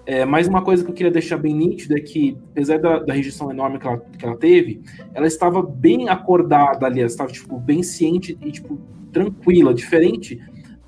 É, 0.09 0.25
mas 0.25 0.47
uma 0.47 0.63
coisa 0.63 0.83
que 0.83 0.89
eu 0.89 0.95
queria 0.95 1.11
deixar 1.11 1.37
bem 1.37 1.53
nítido 1.53 1.95
é 1.95 1.99
que, 1.99 2.35
apesar 2.49 2.79
da, 2.79 2.97
da 2.97 3.13
rejeição 3.13 3.51
enorme 3.51 3.77
que 3.77 3.85
ela, 3.85 3.97
que 3.99 4.25
ela 4.25 4.35
teve, 4.35 4.81
ela 5.13 5.27
estava 5.27 5.61
bem 5.61 6.09
acordada 6.09 6.87
ali, 6.87 6.97
ela 6.97 7.05
estava 7.05 7.31
tipo, 7.31 7.59
bem 7.59 7.83
ciente 7.83 8.35
e 8.41 8.51
tipo, 8.51 8.79
tranquila, 9.13 9.71
diferente 9.71 10.41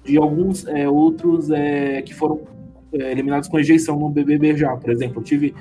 de 0.03 0.17
alguns 0.17 0.65
é, 0.65 0.89
outros 0.89 1.51
é, 1.51 2.01
que 2.01 2.15
foram 2.15 2.41
é, 2.91 3.11
eliminados 3.11 3.47
com 3.47 3.57
rejeição 3.57 3.95
no 3.99 4.09
BBB 4.09 4.57
já. 4.57 4.75
Por 4.75 4.89
exemplo, 4.89 5.19
eu 5.19 5.23
tive, 5.23 5.53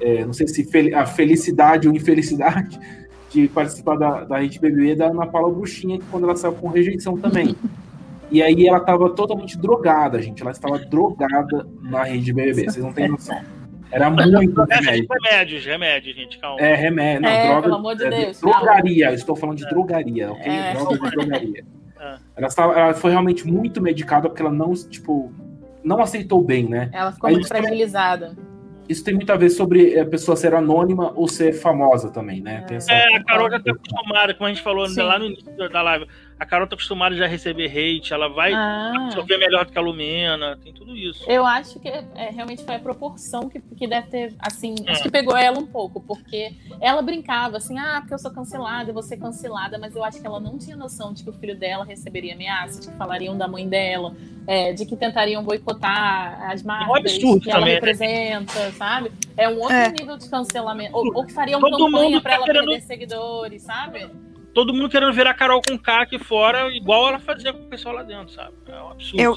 é, 0.00 0.24
não 0.24 0.32
sei 0.32 0.46
se 0.46 0.62
fel 0.62 0.96
a 0.96 1.04
felicidade 1.04 1.88
ou 1.88 1.96
infelicidade 1.96 2.78
de 3.32 3.48
participar 3.48 3.96
da, 3.96 4.22
da 4.26 4.38
Rede 4.38 4.60
BBB 4.60 4.94
da 4.94 5.06
Ana 5.08 5.26
Paula 5.26 5.52
Bruxinha, 5.52 5.98
que 5.98 6.06
quando 6.06 6.22
ela 6.22 6.36
saiu 6.36 6.52
com 6.52 6.68
rejeição 6.68 7.18
também. 7.18 7.56
E 8.30 8.42
aí 8.42 8.66
ela 8.66 8.78
estava 8.78 9.10
totalmente 9.10 9.56
drogada, 9.58 10.20
gente. 10.20 10.42
Ela 10.42 10.50
estava 10.50 10.78
drogada 10.78 11.66
na 11.82 12.04
rede 12.04 12.32
BBB. 12.32 12.64
Vocês 12.64 12.84
não 12.84 12.92
têm 12.92 13.08
noção. 13.08 13.40
Era 13.90 14.10
muito 14.10 14.62
remédio. 14.64 15.08
Remédios, 15.10 15.64
remédios, 15.64 16.16
gente, 16.16 16.38
calma. 16.38 16.60
É, 16.60 16.74
remédio. 16.74 17.22
Não, 17.22 17.28
é, 17.28 17.46
droga, 17.46 17.62
pelo 17.62 17.74
amor 17.74 17.96
de 17.96 18.04
é, 18.04 18.10
Deus. 18.10 18.40
Drogaria, 18.40 19.04
calma. 19.04 19.14
estou 19.16 19.36
falando 19.36 19.56
de 19.56 19.64
é. 19.64 19.68
drogaria, 19.68 20.32
ok? 20.32 20.52
É. 20.52 20.74
Droga 20.74 20.98
de 20.98 21.10
drogaria. 21.10 21.64
É. 22.00 22.18
Ela, 22.36 22.46
estava, 22.46 22.78
ela 22.78 22.94
foi 22.94 23.10
realmente 23.10 23.44
muito 23.44 23.82
medicada 23.82 24.28
porque 24.28 24.40
ela 24.40 24.52
não, 24.52 24.72
tipo, 24.72 25.32
não 25.82 26.00
aceitou 26.00 26.40
bem, 26.40 26.68
né? 26.68 26.88
Ela 26.92 27.10
ficou 27.10 27.26
Aí, 27.26 27.34
muito 27.34 27.48
fragilizada. 27.48 28.36
Isso 28.88 29.02
tem 29.02 29.14
muito 29.14 29.30
a 29.32 29.36
ver 29.36 29.50
sobre 29.50 29.98
a 29.98 30.06
pessoa 30.06 30.36
ser 30.36 30.54
anônima 30.54 31.12
ou 31.16 31.26
ser 31.26 31.52
famosa 31.52 32.08
também, 32.08 32.40
né? 32.40 32.64
Essa... 32.70 32.92
É, 32.92 33.16
a 33.16 33.24
Carol 33.24 33.50
já 33.50 33.56
está 33.56 33.72
acostumada, 33.72 34.32
como 34.32 34.46
a 34.46 34.52
gente 34.52 34.62
falou 34.62 34.86
Sim. 34.86 35.02
lá 35.02 35.18
no 35.18 35.24
início 35.24 35.68
da 35.68 35.82
live 35.82 36.06
a 36.38 36.46
Carol 36.46 36.68
tá 36.68 36.74
acostumada 36.74 37.16
já 37.16 37.24
a 37.24 37.28
receber 37.28 37.66
hate, 37.66 38.12
ela 38.12 38.28
vai 38.28 38.52
ah. 38.52 38.92
absorver 39.06 39.38
melhor 39.38 39.64
do 39.64 39.72
que 39.72 39.78
a 39.78 39.80
Lumena, 39.80 40.56
tem 40.62 40.72
tudo 40.72 40.96
isso. 40.96 41.28
Eu 41.28 41.44
acho 41.44 41.80
que 41.80 41.88
é, 41.88 42.30
realmente 42.30 42.64
foi 42.64 42.76
a 42.76 42.78
proporção 42.78 43.48
que, 43.48 43.60
que 43.60 43.86
deve 43.88 44.06
ter, 44.08 44.34
assim, 44.38 44.76
é. 44.86 44.92
acho 44.92 45.02
que 45.02 45.10
pegou 45.10 45.36
ela 45.36 45.58
um 45.58 45.66
pouco, 45.66 46.00
porque 46.00 46.52
ela 46.80 47.02
brincava 47.02 47.56
assim, 47.56 47.76
ah, 47.78 47.98
porque 48.00 48.14
eu 48.14 48.18
sou 48.18 48.30
cancelada, 48.30 48.90
eu 48.90 48.94
vou 48.94 49.02
ser 49.02 49.16
cancelada, 49.16 49.78
mas 49.78 49.96
eu 49.96 50.04
acho 50.04 50.20
que 50.20 50.26
ela 50.26 50.38
não 50.38 50.56
tinha 50.56 50.76
noção 50.76 51.12
de 51.12 51.24
que 51.24 51.30
o 51.30 51.32
filho 51.32 51.58
dela 51.58 51.84
receberia 51.84 52.34
ameaças, 52.34 52.80
de 52.80 52.92
que 52.92 52.96
falariam 52.96 53.36
da 53.36 53.48
mãe 53.48 53.68
dela, 53.68 54.14
é, 54.46 54.72
de 54.72 54.86
que 54.86 54.96
tentariam 54.96 55.42
boicotar 55.42 56.50
as 56.50 56.62
marcas 56.62 57.20
é 57.20 57.26
um 57.26 57.40
que 57.40 57.50
ela 57.50 57.60
também, 57.60 57.74
né? 57.74 57.80
representa, 57.80 58.58
né? 58.60 58.70
sabe? 58.72 59.12
É 59.36 59.48
um 59.48 59.58
outro 59.58 59.74
é. 59.74 59.90
nível 59.90 60.16
de 60.16 60.30
cancelamento, 60.30 60.96
ou, 60.96 61.16
ou 61.16 61.26
que 61.26 61.32
fariam 61.32 61.60
Todo 61.60 61.76
campanha 61.76 62.20
para 62.20 62.30
tá 62.30 62.36
ela 62.36 62.46
querendo... 62.46 62.66
perder 62.66 62.82
seguidores, 62.82 63.62
sabe? 63.62 64.08
Todo 64.54 64.72
mundo 64.72 64.88
querendo 64.88 65.12
ver 65.12 65.26
a 65.26 65.34
Carol 65.34 65.60
com 65.66 65.78
K 65.78 66.02
aqui 66.02 66.18
fora, 66.18 66.68
igual 66.74 67.08
ela 67.08 67.18
fazia 67.18 67.52
com 67.52 67.60
o 67.60 67.68
pessoal 67.68 67.94
lá 67.94 68.02
dentro, 68.02 68.32
sabe? 68.32 68.54
É 68.66 68.82
um 68.82 68.90
absurdo. 68.90 69.22
Eu, 69.22 69.36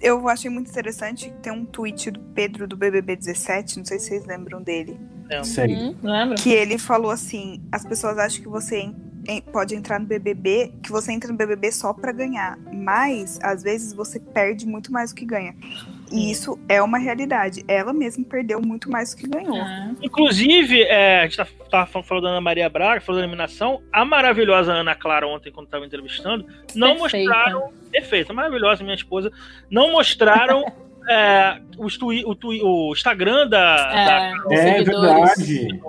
eu 0.00 0.28
achei 0.28 0.50
muito 0.50 0.70
interessante 0.70 1.32
ter 1.42 1.50
um 1.50 1.64
tweet 1.64 2.10
do 2.10 2.20
Pedro 2.20 2.66
do 2.66 2.76
BBB 2.76 3.16
17, 3.16 3.78
não 3.78 3.84
sei 3.84 3.98
se 3.98 4.08
vocês 4.08 4.26
lembram 4.26 4.62
dele. 4.62 4.98
É. 5.28 5.42
Sério? 5.44 5.76
Hum, 5.76 5.94
lembro. 6.02 6.36
Que 6.36 6.50
ele 6.50 6.78
falou 6.78 7.10
assim: 7.10 7.62
as 7.70 7.84
pessoas 7.84 8.18
acham 8.18 8.42
que 8.42 8.48
você 8.48 8.92
pode 9.52 9.74
entrar 9.74 10.00
no 10.00 10.06
BBB, 10.06 10.72
que 10.82 10.90
você 10.90 11.12
entra 11.12 11.30
no 11.30 11.36
BBB 11.36 11.70
só 11.70 11.92
para 11.92 12.10
ganhar, 12.10 12.58
mas 12.72 13.38
às 13.42 13.62
vezes 13.62 13.92
você 13.92 14.18
perde 14.18 14.66
muito 14.66 14.92
mais 14.92 15.10
do 15.10 15.16
que 15.16 15.24
ganha. 15.24 15.54
E 16.10 16.30
isso 16.30 16.58
é 16.68 16.82
uma 16.82 16.98
realidade. 16.98 17.64
Ela 17.68 17.92
mesma 17.92 18.24
perdeu 18.24 18.60
muito 18.60 18.90
mais 18.90 19.14
do 19.14 19.20
que 19.20 19.28
ganhou. 19.28 19.56
É. 19.56 19.92
Inclusive, 20.02 20.82
é, 20.82 21.20
a 21.20 21.26
gente 21.26 21.36
tá, 21.70 21.86
falando 21.86 22.24
da 22.24 22.30
Ana 22.30 22.40
Maria 22.40 22.68
Braga, 22.68 23.00
falando 23.00 23.20
da 23.20 23.26
eliminação. 23.26 23.80
A 23.92 24.04
maravilhosa 24.04 24.72
Ana 24.72 24.94
Clara, 24.94 25.26
ontem, 25.26 25.52
quando 25.52 25.66
estava 25.66 25.86
entrevistando, 25.86 26.44
não 26.74 26.96
Perfeita. 26.96 27.28
mostraram. 27.28 27.72
Perfeita, 27.92 28.32
maravilhosa, 28.32 28.82
minha 28.82 28.94
esposa. 28.94 29.30
Não 29.70 29.92
mostraram. 29.92 30.64
é, 31.08 31.60
o, 31.78 31.88
twi, 31.88 32.24
o, 32.24 32.34
twi, 32.34 32.60
o, 32.62 32.92
Instagram 32.92 33.46
da. 33.48 33.90
É, 33.92 34.04
da 34.48 34.54
é 34.54 34.82
verdade. 34.82 35.80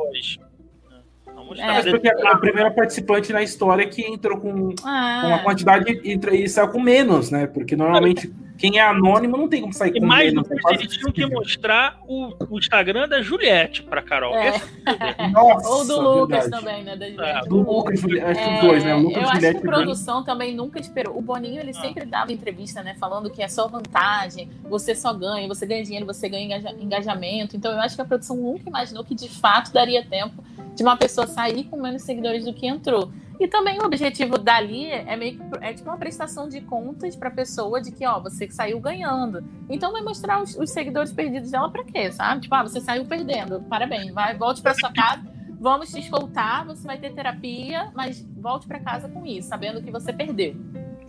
É, 1.58 1.90
porque 1.90 2.08
a, 2.08 2.32
a 2.32 2.38
primeira 2.38 2.72
participante 2.72 3.34
na 3.34 3.44
história 3.44 3.86
que 3.86 4.02
entrou 4.04 4.38
com, 4.38 4.74
ah. 4.86 5.20
com 5.22 5.28
uma 5.28 5.40
quantidade 5.40 6.00
e, 6.04 6.18
e 6.44 6.48
saiu 6.48 6.70
com 6.70 6.80
menos, 6.80 7.30
né? 7.30 7.46
Porque 7.46 7.76
normalmente 7.76 8.32
quem 8.62 8.78
é 8.78 8.82
anônimo 8.82 9.36
não 9.38 9.47
tem 9.47 9.59
como 9.59 9.74
sair 9.74 9.99
com 9.99 10.05
mais. 10.05 10.32
Mais 10.32 10.80
eles 10.80 10.95
tinham 10.95 11.12
que 11.12 11.26
mostrar 11.26 11.99
o, 12.07 12.32
o 12.47 12.59
Instagram 12.59 13.09
da 13.09 13.20
Juliette 13.20 13.82
pra 13.82 14.03
Carol. 14.03 14.36
É. 14.36 14.62
Nossa, 15.34 15.68
Ou 15.68 15.88
do 15.88 15.99
Lucas 15.99 16.41
verdade. 16.41 16.64
também, 16.64 16.84
né? 16.84 16.95
Da 16.95 17.07
É, 17.07 17.41
do 17.41 17.57
Lucas, 17.57 17.99
Juliette, 17.99 18.30
acho 18.30 18.62
que 18.62 18.68
dois, 18.68 18.84
né? 18.84 18.93
O 18.93 18.99
Lucas, 18.99 19.18
eu 19.18 19.24
Juliette, 19.24 19.45
acho 19.47 19.62
que 19.62 19.68
a 19.68 19.72
produção 19.72 20.24
também 20.24 20.55
nunca 20.55 20.80
esperou. 20.80 21.18
O 21.18 21.22
Boninho, 21.24 21.59
ele 21.59 21.72
ah. 21.72 21.82
sempre 21.82 22.05
dava 22.05 22.32
entrevista, 22.32 22.84
né? 22.84 22.95
Falando 22.99 23.32
que 23.32 23.41
é 23.41 23.47
só 23.47 23.68
vantagem, 23.68 24.47
você 24.70 24.93
só 24.93 25.12
ganha, 25.12 25.47
você 25.47 25.66
ganha 25.66 25.84
dinheiro, 25.84 26.05
você 26.05 26.30
ganha 26.30 26.62
engajamento. 26.80 27.57
Então 27.57 27.72
eu 27.72 27.80
acho 27.80 27.95
que 27.95 28.01
a 28.03 28.05
produção 28.05 28.36
nunca 28.36 28.70
imaginou 28.70 29.03
que 29.03 29.16
de 29.16 29.28
fato 29.28 29.74
daria 29.74 30.05
tempo 30.05 30.43
de 30.76 30.84
uma 30.84 30.95
pessoa 30.95 31.26
sair 31.26 31.64
com 31.64 31.82
menos 31.82 32.03
seguidores 32.03 32.45
do 32.45 32.53
que 32.53 32.68
entrou. 32.68 33.12
E 33.42 33.48
também 33.48 33.80
o 33.80 33.86
objetivo 33.86 34.38
dali 34.38 34.92
é 34.92 35.16
meio 35.18 35.36
que 35.36 35.44
é 35.62 35.74
tipo 35.74 35.89
uma 35.89 35.98
prestação 35.98 36.48
de 36.48 36.62
contas 36.62 37.16
para 37.16 37.30
a 37.30 37.32
pessoa 37.32 37.82
de 37.82 37.92
que, 37.92 38.06
ó, 38.06 38.20
você 38.20 38.48
saiu 38.52 38.80
ganhando. 38.80 39.44
Então 39.68 39.92
vai 39.92 40.04
mostrar 40.04 40.39
os, 40.44 40.56
os 40.56 40.70
seguidores 40.70 41.12
perdidos 41.12 41.50
dela 41.50 41.68
para 41.72 41.84
quê, 41.84 42.12
sabe? 42.12 42.42
Tipo, 42.42 42.54
ah, 42.54 42.62
você 42.62 42.80
saiu 42.80 43.04
perdendo. 43.04 43.60
Parabéns, 43.62 44.14
vai, 44.14 44.38
volte 44.38 44.62
para 44.62 44.76
sua 44.76 44.94
casa. 44.94 45.24
Vamos 45.60 45.89
te 45.92 46.00
escoltar, 46.00 46.68
você 46.68 46.86
vai 46.86 47.00
ter 47.00 47.14
terapia, 47.14 47.89
mas 47.96 48.24
volte 48.38 48.68
para 48.68 48.80
casa 48.80 49.10
com 49.10 49.26
isso, 49.26 49.48
sabendo 49.48 49.82
que 49.82 49.89
você 49.89 50.14
perdeu. 50.14 50.56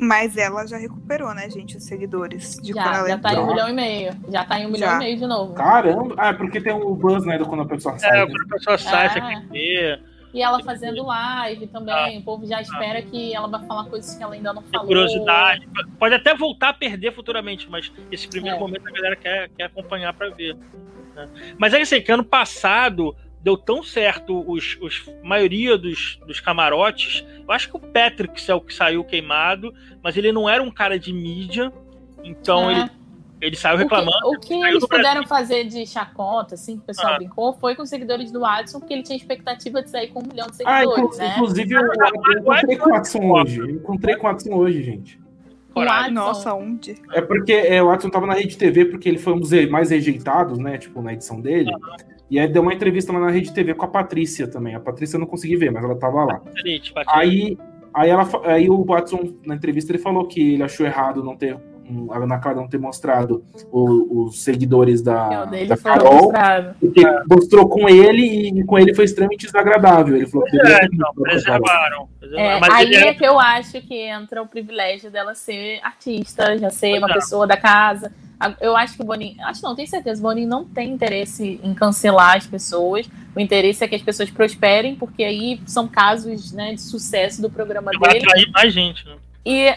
Mas 0.01 0.35
ela 0.39 0.67
já 0.67 0.79
recuperou, 0.79 1.35
né, 1.35 1.51
gente, 1.51 1.77
os 1.77 1.85
seguidores 1.85 2.57
de 2.63 2.73
já, 2.73 3.07
já 3.09 3.19
tá 3.19 3.35
em 3.35 3.39
um 3.41 3.47
milhão 3.47 3.69
e 3.69 3.73
meio. 3.75 4.13
Já 4.31 4.45
tá 4.47 4.59
em 4.59 4.67
um 4.67 4.71
milhão 4.71 4.89
já. 4.89 4.97
e 4.97 4.99
meio 5.01 5.19
de 5.19 5.27
novo. 5.27 5.53
Caramba! 5.53 6.15
Ah, 6.17 6.33
porque 6.33 6.63
tem 6.63 6.73
o 6.73 6.95
buzz, 6.95 7.27
né, 7.27 7.37
do 7.37 7.45
quando 7.45 7.65
a 7.65 7.67
pessoa 7.67 7.99
sai. 7.99 8.23
É, 8.23 8.27
quando 8.27 8.41
a 8.41 8.55
pessoa 8.55 8.79
sai, 8.79 9.11
você 9.11 9.21
quer 9.21 9.47
ver. 9.49 10.12
E 10.33 10.43
ela 10.43 10.63
fazendo 10.63 11.05
live 11.05 11.67
também. 11.67 12.17
Ah, 12.17 12.19
o 12.19 12.23
povo 12.23 12.47
já 12.47 12.61
espera 12.61 13.01
ah, 13.01 13.03
que 13.03 13.35
ela 13.35 13.49
vai 13.49 13.65
falar 13.67 13.85
coisas 13.85 14.15
que 14.15 14.23
ela 14.23 14.35
ainda 14.35 14.53
não 14.53 14.63
falou. 14.63 14.87
Curiosidade. 14.87 15.69
Pode 15.99 16.15
até 16.15 16.35
voltar 16.35 16.71
a 16.71 16.75
perder 16.75 17.13
futuramente, 17.13 17.69
mas 17.69 17.93
esse 18.11 18.27
primeiro 18.27 18.57
é. 18.57 18.61
momento 18.61 18.89
a 18.89 18.91
galera 18.91 19.17
quer, 19.17 19.51
quer 19.51 19.65
acompanhar 19.65 20.13
para 20.15 20.31
ver. 20.31 20.57
Né? 21.15 21.29
Mas 21.59 21.75
é 21.75 21.83
assim, 21.83 22.01
que 22.01 22.11
ano 22.11 22.25
passado 22.25 23.15
deu 23.43 23.57
tão 23.57 23.83
certo 23.83 24.43
os, 24.51 24.79
os 24.81 25.05
maioria 25.23 25.77
dos, 25.77 26.19
dos 26.27 26.41
camarotes. 26.41 27.25
Eu 27.47 27.53
acho 27.53 27.69
que 27.69 27.77
o 27.77 27.81
Patrick 27.81 28.51
é 28.51 28.55
o 28.55 28.61
que 28.61 28.73
saiu 28.73 29.05
queimado, 29.05 29.75
mas 30.03 30.17
ele 30.17 30.33
não 30.33 30.49
era 30.49 30.63
um 30.63 30.71
cara 30.71 30.99
de 30.99 31.13
mídia, 31.13 31.73
então 32.23 32.71
é. 32.71 32.73
ele, 32.73 32.91
ele 33.43 33.57
saiu 33.57 33.77
reclamando. 33.77 34.17
O 34.25 34.39
que, 34.39 34.55
o 34.55 34.61
que 34.61 34.67
eles 34.67 34.87
puderam 34.87 35.27
fazer 35.27 35.65
de 35.65 35.85
chacota, 35.85 36.55
assim, 36.55 36.77
que 36.77 36.83
o 36.85 36.87
pessoal 36.87 37.15
ah. 37.15 37.17
brincou, 37.17 37.53
foi 37.53 37.75
com 37.75 37.83
os 37.83 37.89
seguidores 37.89 38.31
do 38.31 38.45
Adson, 38.45 38.79
porque 38.79 38.95
ele 38.95 39.03
tinha 39.03 39.17
expectativa 39.17 39.83
de 39.83 39.91
sair 39.91 40.09
com 40.09 40.21
um 40.21 40.27
milhão 40.27 40.47
de 40.47 40.63
ah, 40.65 40.79
seguidores, 40.79 41.19
ah, 41.19 41.23
né? 41.25 41.35
Inclusive, 41.35 41.75
eu, 41.75 41.81
eu 41.81 42.39
encontrei 42.39 42.77
com 42.77 42.91
o 42.91 42.95
Adson 42.95 43.31
hoje. 43.33 43.59
Eu 43.59 43.71
encontrei 43.71 44.17
com 44.17 44.27
o 44.29 44.31
Adson 44.31 44.55
hoje, 44.55 44.83
gente. 44.85 45.21
Nossa, 46.13 46.55
onde? 46.55 46.95
É 47.13 47.21
porque 47.21 47.53
é, 47.53 47.83
o 47.83 47.87
Watson 47.87 48.11
tava 48.11 48.27
na 48.27 48.35
Rede 48.35 48.57
TV 48.57 48.85
porque 48.85 49.09
ele 49.09 49.19
foi 49.19 49.33
um 49.33 49.41
dos 49.41 49.51
mais 49.69 49.91
rejeitados, 49.91 50.59
né? 50.59 50.79
Tipo, 50.79 51.03
na 51.03 51.13
edição 51.13 51.41
dele. 51.41 51.73
Uhum. 51.73 51.97
E 52.31 52.39
aí 52.39 52.47
deu 52.47 52.63
uma 52.63 52.73
entrevista 52.73 53.13
lá 53.13 53.19
na 53.19 53.31
Rede 53.31 53.53
TV 53.53 53.75
com 53.75 53.87
a 53.87 53.89
Patrícia 53.89 54.47
também. 54.47 54.75
A 54.75 54.81
Patrícia 54.81 55.17
eu 55.17 55.21
não 55.21 55.27
consegui 55.27 55.57
ver, 55.57 55.73
mas 55.73 55.83
ela 55.83 55.99
tava 55.99 56.25
lá. 56.25 56.41
Aí, 57.09 57.59
aí, 57.93 58.09
ela, 58.11 58.29
aí 58.45 58.71
o 58.71 58.85
Watson, 58.85 59.35
na 59.45 59.57
entrevista, 59.57 59.91
ele 59.91 59.99
falou 59.99 60.29
que 60.29 60.55
ele 60.55 60.63
achou 60.63 60.87
errado 60.87 61.25
não 61.25 61.37
ter 61.37 61.59
a 62.11 62.19
Ana 62.19 62.39
Clara 62.39 62.57
não 62.57 62.69
ter 62.69 62.79
mostrado 62.79 63.45
o, 63.71 64.25
os 64.25 64.43
seguidores 64.43 65.03
da, 65.03 65.45
da 65.45 65.77
Carol, 65.77 66.33
porque 66.79 67.03
mostrou 67.29 67.69
com 67.69 67.89
ele 67.89 68.61
e 68.61 68.65
com 68.65 68.79
ele 68.79 68.95
foi 68.95 69.05
extremamente 69.05 69.47
desagradável. 69.47 70.17
Ele 70.17 70.27
falou 70.27 70.47
que 70.47 70.61
é, 70.61 70.89
não, 70.93 71.13
preservaram. 71.15 72.09
É, 72.33 72.61
aí 72.71 72.95
é... 72.95 73.09
é 73.09 73.15
que 73.15 73.25
eu 73.25 73.39
acho 73.39 73.81
que 73.83 73.95
entra 73.95 74.43
o 74.43 74.47
privilégio 74.47 75.11
dela 75.11 75.35
ser 75.35 75.81
artista, 75.83 76.57
já 76.59 76.71
ser 76.71 76.99
uma 76.99 77.13
pessoa 77.13 77.47
da 77.47 77.57
casa. 77.57 78.13
Eu 78.61 78.77
acho 78.77 78.97
que 78.97 79.03
o 79.03 79.07
Boninho. 79.07 79.37
Acho 79.45 79.63
não, 79.63 79.77
tenho 79.77 79.87
certeza. 79.87 80.21
O 80.21 80.23
Boninho 80.23 80.49
não 80.49 80.65
tem 80.65 80.91
interesse 80.91 81.61
em 81.63 81.75
cancelar 81.75 82.37
as 82.37 82.47
pessoas. 82.47 83.09
O 83.37 83.41
interesse 83.41 83.85
é 83.85 83.89
que 83.89 83.95
as 83.95 84.03
pessoas 84.03 84.31
prosperem, 84.31 84.97
porque 84.97 85.23
aí 85.23 85.61
são 85.65 85.87
casos 85.87 86.53
né, 86.53 86.75
de 86.75 86.81
sucesso 86.81 87.41
do 87.41 87.49
programa 87.49 87.91
dele. 87.93 88.01
Vai 88.01 88.19
atrair 88.19 88.51
mais 88.51 88.73
gente, 88.73 89.07
né? 89.07 89.15
E, 89.45 89.75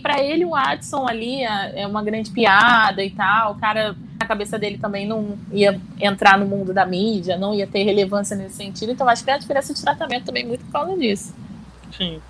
pra 0.00 0.22
ele, 0.22 0.44
o 0.46 0.54
Adson 0.54 1.06
ali 1.06 1.44
é, 1.44 1.82
é 1.82 1.86
uma 1.86 2.02
grande 2.02 2.30
piada 2.30 3.04
e 3.04 3.10
tal. 3.10 3.52
O 3.52 3.54
cara, 3.56 3.94
a 4.18 4.24
cabeça 4.24 4.58
dele 4.58 4.78
também 4.78 5.06
não 5.06 5.38
ia 5.52 5.78
entrar 6.00 6.38
no 6.38 6.46
mundo 6.46 6.72
da 6.72 6.86
mídia, 6.86 7.36
não 7.36 7.52
ia 7.54 7.66
ter 7.66 7.82
relevância 7.82 8.34
nesse 8.34 8.56
sentido. 8.56 8.92
Então, 8.92 9.06
acho 9.08 9.22
que 9.22 9.26
tem 9.26 9.34
a 9.34 9.38
diferença 9.38 9.74
de 9.74 9.82
tratamento 9.82 10.24
também 10.24 10.46
muito 10.46 10.64
por 10.64 10.72
causa 10.72 10.96
disso. 10.96 11.34
Sim. 11.94 12.20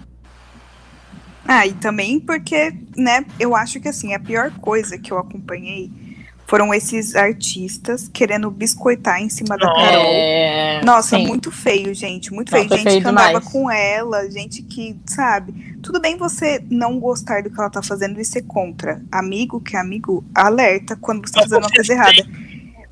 Ah, 1.47 1.67
e 1.67 1.75
também 1.75 2.19
porque, 2.19 2.75
né, 2.97 3.25
eu 3.39 3.55
acho 3.55 3.79
que 3.79 3.89
assim, 3.89 4.15
a 4.15 4.19
pior 4.19 4.51
coisa 4.61 4.99
que 4.99 5.13
eu 5.13 5.19
acompanhei 5.19 5.93
foram 6.47 6.73
esses 6.75 7.15
artistas 7.17 8.09
querendo 8.13 8.51
biscoitar 8.51 9.21
em 9.21 9.29
cima 9.29 9.57
da 9.57 9.67
Carol. 9.67 10.05
É, 10.05 10.81
Nossa, 10.85 11.17
sim. 11.17 11.27
muito 11.27 11.51
feio, 11.51 11.95
gente. 11.95 12.33
Muito 12.33 12.51
Nossa, 12.53 12.65
feio. 12.69 12.79
Gente 12.79 12.89
feio 12.91 13.03
que 13.03 13.09
andava 13.09 13.29
demais. 13.29 13.49
com 13.49 13.71
ela, 13.71 14.31
gente 14.31 14.63
que, 14.63 14.97
sabe? 15.07 15.77
Tudo 15.83 16.01
bem 16.01 16.17
você 16.17 16.63
não 16.71 16.99
gostar 17.01 17.43
do 17.43 17.51
que 17.51 17.59
ela 17.59 17.71
tá 17.71 17.83
fazendo 17.83 18.21
e 18.21 18.25
ser 18.25 18.43
contra. 18.43 19.01
Amigo 19.11 19.61
que 19.61 19.77
é 19.77 19.81
amigo, 19.81 20.25
alerta 20.35 20.97
quando 20.97 21.27
você 21.27 21.33
tá 21.35 21.41
fazendo 21.43 21.63
uma 21.65 21.71
coisa 21.71 21.93
errada. 21.93 22.27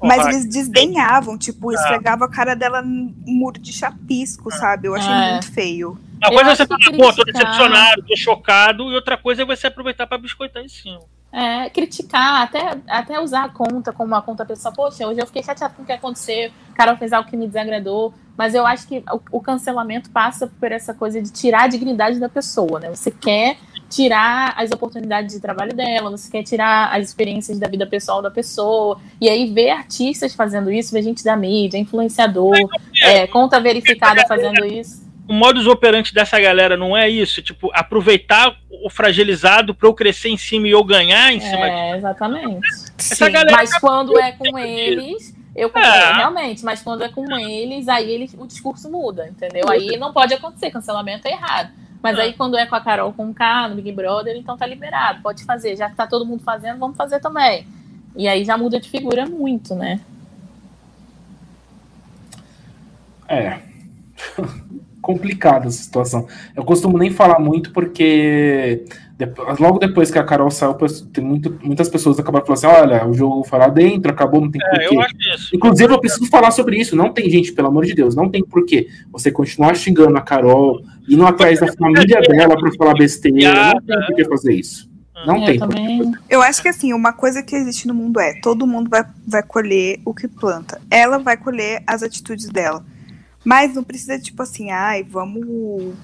Mas 0.04 0.26
eles 0.26 0.46
desdenhavam, 0.46 1.38
tipo, 1.38 1.70
Ah. 1.70 1.74
esfregava 1.74 2.24
a 2.24 2.28
cara 2.28 2.56
dela 2.56 2.82
num 2.82 3.14
muro 3.24 3.60
de 3.60 3.72
chapisco, 3.72 4.50
sabe? 4.50 4.88
Eu 4.88 4.96
achei 4.96 5.12
É. 5.12 5.30
muito 5.32 5.52
feio. 5.52 5.96
Uma 6.20 6.30
coisa 6.32 6.50
é 6.50 6.56
você 6.56 6.66
falar, 6.66 6.80
pô, 6.96 7.12
tô 7.12 7.24
decepcionado, 7.24 8.02
tô 8.02 8.16
chocado, 8.16 8.90
e 8.90 8.94
outra 8.96 9.16
coisa 9.16 9.42
é 9.42 9.44
você 9.44 9.68
aproveitar 9.68 10.06
pra 10.08 10.18
biscoitar 10.18 10.62
em 10.64 10.68
cima. 10.68 11.00
É, 11.32 11.70
criticar, 11.70 12.42
até, 12.42 12.78
até 12.86 13.18
usar 13.18 13.44
a 13.44 13.48
conta 13.48 13.90
como 13.92 14.08
uma 14.08 14.20
conta 14.20 14.44
pessoal. 14.44 14.74
Poxa, 14.74 15.06
hoje 15.06 15.18
eu 15.18 15.26
fiquei 15.26 15.42
chateada 15.42 15.72
com 15.74 15.82
o 15.82 15.86
que 15.86 15.92
aconteceu, 15.92 16.50
o 16.70 16.74
Carol 16.74 16.96
fez 16.96 17.12
algo 17.12 17.28
que 17.28 17.36
me 17.36 17.46
desagradou. 17.46 18.12
Mas 18.36 18.54
eu 18.54 18.66
acho 18.66 18.86
que 18.88 19.04
o, 19.12 19.38
o 19.38 19.40
cancelamento 19.40 20.10
passa 20.10 20.46
por 20.46 20.72
essa 20.72 20.94
coisa 20.94 21.20
de 21.20 21.30
tirar 21.30 21.64
a 21.64 21.68
dignidade 21.68 22.18
da 22.18 22.28
pessoa, 22.28 22.80
né? 22.80 22.88
Você 22.90 23.10
quer 23.10 23.58
tirar 23.88 24.54
as 24.56 24.70
oportunidades 24.70 25.34
de 25.34 25.40
trabalho 25.40 25.74
dela, 25.74 26.10
você 26.10 26.30
quer 26.30 26.42
tirar 26.42 26.94
as 26.96 27.08
experiências 27.08 27.58
da 27.58 27.68
vida 27.68 27.86
pessoal 27.86 28.22
da 28.22 28.30
pessoa. 28.30 28.98
E 29.20 29.28
aí 29.28 29.52
ver 29.52 29.70
artistas 29.70 30.34
fazendo 30.34 30.72
isso, 30.72 30.92
ver 30.92 31.02
gente 31.02 31.22
da 31.22 31.36
mídia, 31.36 31.76
influenciador, 31.76 32.56
é, 33.02 33.26
conta 33.26 33.60
verificada 33.60 34.26
fazendo 34.26 34.64
isso. 34.64 35.11
O 35.32 35.34
modus 35.34 35.66
operandi 35.66 36.12
dessa 36.12 36.38
galera 36.38 36.76
não 36.76 36.94
é 36.94 37.08
isso, 37.08 37.40
tipo, 37.40 37.70
aproveitar 37.72 38.54
o 38.84 38.90
fragilizado 38.90 39.74
pra 39.74 39.88
eu 39.88 39.94
crescer 39.94 40.28
em 40.28 40.36
cima 40.36 40.68
e 40.68 40.72
eu 40.72 40.84
ganhar 40.84 41.32
em 41.32 41.40
cima 41.40 41.56
disso. 41.70 41.78
É, 41.78 41.96
exatamente. 41.96 42.68
Essa 42.98 43.14
Sim. 43.26 43.32
galera- 43.32 43.56
Mas 43.56 43.78
quando 43.78 44.18
é 44.20 44.32
com 44.32 44.58
eles, 44.58 45.34
eu 45.56 45.70
concordo, 45.70 45.88
É. 45.88 46.12
realmente, 46.16 46.62
mas 46.62 46.82
quando 46.82 47.02
é 47.02 47.08
com 47.08 47.24
eles, 47.38 47.88
aí 47.88 48.10
eles, 48.10 48.34
o 48.38 48.46
discurso 48.46 48.90
muda, 48.90 49.26
entendeu? 49.26 49.70
Aí 49.70 49.96
não 49.96 50.12
pode 50.12 50.34
acontecer, 50.34 50.70
cancelamento 50.70 51.26
é 51.26 51.30
errado. 51.32 51.70
Mas 52.02 52.18
É. 52.18 52.22
aí 52.24 52.34
quando 52.34 52.58
é 52.58 52.66
com 52.66 52.74
a 52.74 52.80
Carol 52.82 53.10
com 53.14 53.30
o 53.30 53.32
K 53.32 53.68
no 53.70 53.76
Big 53.76 53.90
Brother, 53.90 54.36
então 54.36 54.54
tá 54.58 54.66
liberado, 54.66 55.22
pode 55.22 55.44
fazer. 55.44 55.74
Já 55.76 55.88
que 55.88 55.96
tá 55.96 56.06
todo 56.06 56.26
mundo 56.26 56.42
fazendo, 56.42 56.78
vamos 56.78 56.94
fazer 56.98 57.20
também. 57.20 57.66
E 58.14 58.28
aí 58.28 58.44
já 58.44 58.58
muda 58.58 58.78
de 58.78 58.90
figura 58.90 59.24
muito, 59.24 59.74
né? 59.74 59.98
É. 63.26 63.60
Complicada 65.02 65.66
essa 65.66 65.82
situação. 65.82 66.28
Eu 66.56 66.64
costumo 66.64 66.96
nem 66.96 67.10
falar 67.10 67.40
muito 67.40 67.72
porque 67.72 68.84
logo 69.58 69.78
depois 69.78 70.10
que 70.12 70.18
a 70.18 70.22
Carol 70.24 70.48
saiu, 70.50 70.74
tem 71.12 71.22
muito- 71.24 71.58
muitas 71.62 71.88
pessoas 71.88 72.18
acabaram 72.20 72.46
falando 72.46 72.58
assim: 72.58 72.82
olha, 72.82 73.06
o 73.08 73.12
jogo 73.12 73.42
foi 73.44 73.58
lá 73.58 73.68
dentro, 73.68 74.12
acabou, 74.12 74.40
não 74.40 74.50
tem 74.50 74.60
É, 74.62 74.70
porquê. 74.70 74.94
eu 74.96 75.00
acho 75.00 75.14
isso. 75.34 75.56
Inclusive, 75.56 75.92
eu 75.92 75.98
preciso 76.00 76.26
falar 76.30 76.52
sobre 76.52 76.76
isso. 76.80 76.94
Não 76.94 77.12
tem 77.12 77.28
gente, 77.28 77.52
pelo 77.52 77.66
amor 77.68 77.84
de 77.84 77.94
Deus, 77.94 78.14
não 78.14 78.28
tem 78.30 78.44
porquê 78.44 78.86
você 79.10 79.30
continuar 79.32 79.74
xingando 79.74 80.16
a 80.16 80.20
Carol, 80.20 80.80
indo 81.08 81.26
atrás 81.26 81.58
da 81.58 81.66
família 81.72 82.20
dela 82.20 82.56
pra 82.56 82.70
falar 82.78 82.94
besteira. 82.94 83.72
Não 83.74 83.80
tem 83.80 84.06
por 84.06 84.14
que 84.14 84.24
fazer 84.24 84.54
isso. 84.54 84.88
Não 85.26 85.38
eu 85.38 85.44
tem 85.44 85.54
que 85.54 85.58
também. 85.66 86.12
Eu 86.30 86.40
acho 86.42 86.62
que 86.62 86.68
assim, 86.68 86.92
uma 86.92 87.12
coisa 87.12 87.42
que 87.42 87.54
existe 87.56 87.86
no 87.88 87.94
mundo 87.94 88.18
é 88.20 88.34
todo 88.40 88.66
mundo 88.68 88.88
vai, 88.88 89.04
vai 89.26 89.42
colher 89.42 90.00
o 90.04 90.14
que 90.14 90.26
planta. 90.28 90.80
Ela 90.88 91.18
vai 91.18 91.36
colher 91.36 91.82
as 91.86 92.02
atitudes 92.04 92.48
dela. 92.48 92.84
Mas 93.44 93.74
não 93.74 93.82
precisa, 93.82 94.18
tipo 94.18 94.42
assim, 94.42 94.70
ai, 94.70 95.02
vamos 95.02 95.94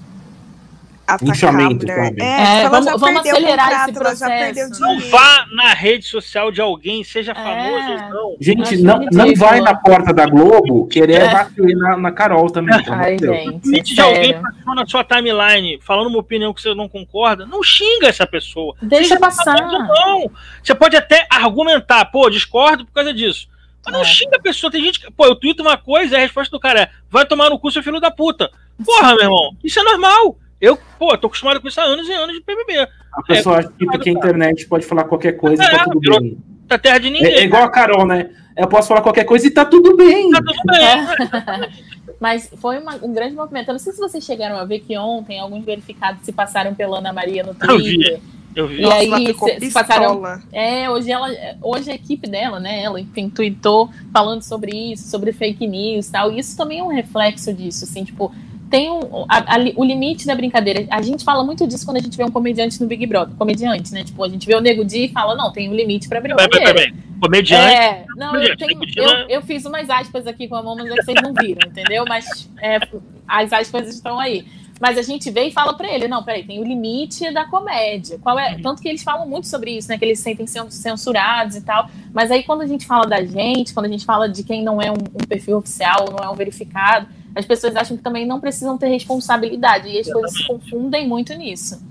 atacar 1.07 1.49
a 1.49 1.51
mulher. 1.69 2.13
É, 2.19 2.61
É, 2.63 2.69
vamos- 2.69 2.85
já 2.85 2.95
vamos 2.97 3.21
perdeu 3.23 3.33
o 3.33 3.37
acelerar 3.37 3.65
contrato, 3.69 3.89
esse 3.89 3.97
ela 3.99 4.15
já 4.15 4.27
processo. 4.27 4.29
perdeu 4.55 4.69
Não 4.69 4.95
dinheiro. 4.97 5.09
vá 5.17 5.45
na 5.53 5.73
rede 5.73 6.05
social 6.05 6.51
de 6.51 6.61
alguém, 6.61 7.03
seja 7.03 7.33
famoso 7.33 7.91
É. 7.91 8.05
ou 8.05 8.09
não. 8.09 8.35
Gente, 8.39 8.77
não, 8.77 8.99
não 9.11 9.33
vai 9.35 9.59
na 9.59 9.73
porta 9.73 10.13
da 10.13 10.27
Globo 10.27 10.85
querer 10.87 11.21
É. 11.21 11.31
bater 11.31 11.75
na, 11.77 11.97
na 11.97 12.11
Carol 12.11 12.47
também. 12.51 12.75
Ai, 12.89 13.17
gente, 13.65 13.95
de 13.95 14.01
alguém 14.01 14.39
passou 14.39 14.75
na 14.75 14.85
sua 14.85 15.03
timeline 15.03 15.79
falando 15.81 16.07
uma 16.07 16.19
opinião 16.19 16.53
que 16.53 16.61
você 16.61 16.75
não 16.75 16.87
concorda, 16.87 17.43
não 17.45 17.63
xinga 17.63 18.07
essa 18.07 18.27
pessoa. 18.27 18.75
Deixa 18.81 19.05
Seja 19.09 19.19
passar. 19.19 19.57
famoso 19.57 19.77
Não. 19.79 20.31
Você 20.61 20.75
pode 20.75 20.95
até 20.95 21.25
argumentar, 21.31 22.05
pô, 22.05 22.29
discordo 22.29 22.85
por 22.85 22.91
causa 22.93 23.13
disso. 23.13 23.47
Mas 23.85 23.93
não 23.93 24.01
É. 24.01 24.05
xinga 24.05 24.37
a 24.37 24.41
pessoa. 24.41 24.71
Tem 24.71 24.83
gente 24.83 24.99
que, 24.99 25.11
pô, 25.11 25.25
eu 25.25 25.35
tweeto 25.35 25.61
uma 25.61 25.77
coisa 25.77 26.13
e 26.13 26.17
a 26.17 26.21
resposta 26.21 26.51
do 26.51 26.59
cara 26.59 26.81
é: 26.81 26.89
vai 27.09 27.25
tomar 27.25 27.49
no 27.49 27.59
cu, 27.59 27.71
seu 27.71 27.81
filho 27.83 27.99
da 27.99 28.11
puta. 28.11 28.49
Porra, 28.85 29.13
meu 29.15 29.23
irmão, 29.23 29.55
isso 29.63 29.79
é 29.79 29.83
normal. 29.83 30.37
Eu, 30.61 30.77
pô, 30.97 31.17
tô 31.17 31.27
acostumado 31.27 31.61
com 31.61 31.67
isso 31.67 31.79
há 31.79 31.83
anos 31.85 32.07
e 32.07 32.13
anos 32.13 32.35
de 32.35 32.41
PBB. 32.41 32.87
A 33.13 33.23
pessoa 33.23 33.57
acha 33.59 33.69
que 33.69 33.85
porque 33.85 34.09
a 34.09 34.13
internet 34.13 34.67
pode 34.67 34.85
falar 34.85 35.05
qualquer 35.05 35.33
coisa 35.33 35.63
e 35.63 35.65
É, 35.65 35.69
tá 35.69 35.83
tudo 35.85 35.99
virou- 35.99 36.21
bem. 36.21 36.37
Da 36.65 36.77
terra 36.77 36.97
de 36.99 37.09
ninguém. 37.09 37.31
É, 37.33 37.39
é 37.39 37.43
igual 37.45 37.63
a 37.63 37.69
Carol, 37.71 38.05
né? 38.05 38.29
Eu 38.55 38.67
posso 38.67 38.89
falar 38.89 39.01
qualquer 39.01 39.23
coisa 39.23 39.47
e 39.47 39.51
tá 39.51 39.63
tudo 39.65 39.95
bem. 39.95 40.29
Tá 40.31 40.39
tudo 40.39 40.61
bem. 40.65 41.69
Mas 42.19 42.51
foi 42.57 42.77
uma- 42.79 42.95
um 43.01 43.13
grande 43.13 43.33
movimento. 43.35 43.69
Eu 43.69 43.73
não 43.73 43.79
sei 43.79 43.93
se 43.93 43.99
vocês 43.99 44.23
chegaram 44.23 44.57
a 44.57 44.65
ver 44.65 44.79
que 44.79 44.97
ontem 44.97 45.39
alguns 45.39 45.63
verificados 45.63 46.23
se 46.25 46.31
passaram 46.33 46.75
pela 46.75 46.99
Ana 46.99 47.13
Maria 47.13 47.43
no 47.43 47.55
Eu 47.67 47.77
vi. 47.77 47.95
Twitter. 47.95 48.19
Eu 48.55 48.67
vi. 48.67 48.79
E 48.79 48.81
Nossa, 48.81 48.95
aí, 48.97 49.07
ela 49.07 49.19
ficou 49.19 49.49
passaram-. 49.73 50.41
É, 50.51 50.89
hoje 50.89 51.11
ela, 51.11 51.29
hoje 51.61 51.91
a 51.91 51.95
equipe 51.95 52.27
dela, 52.27 52.59
né, 52.59 52.81
ela, 52.81 52.99
enfim, 52.99 53.29
tweetou 53.29 53.89
falando 54.11 54.41
sobre 54.41 54.71
isso, 54.91 55.07
sobre 55.09 55.31
fake 55.31 55.65
news 55.67 56.07
e 56.07 56.11
tal. 56.11 56.31
E 56.31 56.39
isso 56.39 56.57
também 56.57 56.79
é 56.79 56.83
um 56.83 56.87
reflexo 56.93 57.53
disso, 57.53 57.83
assim, 57.85 58.03
tipo, 58.03 58.33
tem 58.69 58.89
um, 58.91 59.25
a- 59.27 59.55
a 59.55 59.57
o 59.75 59.83
limite 59.83 60.27
da 60.27 60.35
brincadeira. 60.35 60.85
A 60.91 61.01
gente 61.01 61.23
fala 61.23 61.43
muito 61.43 61.65
disso 61.67 61.85
quando 61.85 61.97
a 61.97 62.01
gente 62.01 62.15
vê 62.15 62.23
um 62.23 62.29
comediante 62.31 62.79
no 62.81 62.87
Big 62.87 63.03
Brother. 63.07 63.35
Comediante, 63.35 63.91
né? 63.93 64.03
Tipo, 64.03 64.23
a 64.23 64.29
gente 64.29 64.45
vê 64.45 64.53
o 64.55 64.61
Nego 64.61 64.85
Di 64.85 65.05
e 65.05 65.09
fala, 65.09 65.35
não, 65.35 65.51
tem 65.51 65.67
um 65.69 65.73
limite 65.75 66.07
pra 66.07 66.21
Peraí, 66.21 66.35
peraí, 66.37 66.49
brincadeira. 66.49 66.91
peraí. 66.91 67.09
Comediante. 67.19 67.73
É, 67.75 68.05
não, 68.15 68.27
eu, 68.27 68.31
Comediante, 68.55 68.57
tenho- 68.57 68.79
Nego 68.79 68.85
Di, 68.91 68.99
eu, 68.99 69.09
eu 69.29 69.41
fiz 69.41 69.65
umas 69.65 69.89
aspas 69.89 70.27
aqui 70.27 70.47
com 70.47 70.55
a 70.55 70.61
mão, 70.63 70.75
mas 70.75 70.85
é 70.91 70.95
que 70.95 71.03
vocês 71.03 71.17
não 71.21 71.33
viram, 71.33 71.67
entendeu? 71.67 72.05
Mas 72.07 72.47
é, 72.61 72.79
as 73.27 73.51
aspas 73.53 73.87
estão 73.87 74.19
aí. 74.19 74.45
Mas 74.79 74.97
a 74.97 75.01
gente 75.01 75.29
vê 75.29 75.43
e 75.43 75.51
fala 75.51 75.73
pra 75.73 75.93
ele, 75.93 76.07
não, 76.07 76.23
peraí, 76.23 76.43
tem 76.43 76.59
o 76.59 76.63
limite 76.63 77.33
da 77.33 77.45
comédia. 77.45 78.17
Qual 78.19 78.39
é? 78.39 78.57
Tanto 78.59 78.81
que 78.81 78.87
eles 78.87 79.03
falam 79.03 79.27
muito 79.27 79.45
sobre 79.47 79.71
isso, 79.77 79.89
né? 79.89 79.97
Que 79.97 80.05
eles 80.05 80.19
se 80.19 80.23
sentem 80.23 80.47
cen- 80.47 80.69
censurados 80.71 81.57
e 81.57 81.61
tal. 81.61 81.89
Mas 82.13 82.31
aí 82.31 82.43
quando 82.43 82.61
a 82.61 82.67
gente 82.67 82.85
fala 82.85 83.05
da 83.05 83.21
gente, 83.23 83.73
quando 83.73 83.87
a 83.87 83.89
gente 83.89 84.05
fala 84.05 84.29
de 84.29 84.41
quem 84.43 84.63
não 84.63 84.81
é 84.81 84.89
um, 84.89 84.95
um 84.95 85.27
perfil 85.27 85.57
oficial, 85.57 86.05
não 86.09 86.23
é 86.23 86.29
um 86.29 86.35
verificado, 86.35 87.07
as 87.35 87.45
pessoas 87.45 87.75
acham 87.75 87.97
que 87.97 88.03
também 88.03 88.25
não 88.25 88.39
precisam 88.39 88.77
ter 88.77 88.87
responsabilidade. 88.87 89.89
E 89.89 89.99
as 89.99 90.09
coisas 90.11 90.31
se 90.33 90.47
confundem 90.47 91.05
muito 91.07 91.33
nisso. 91.33 91.83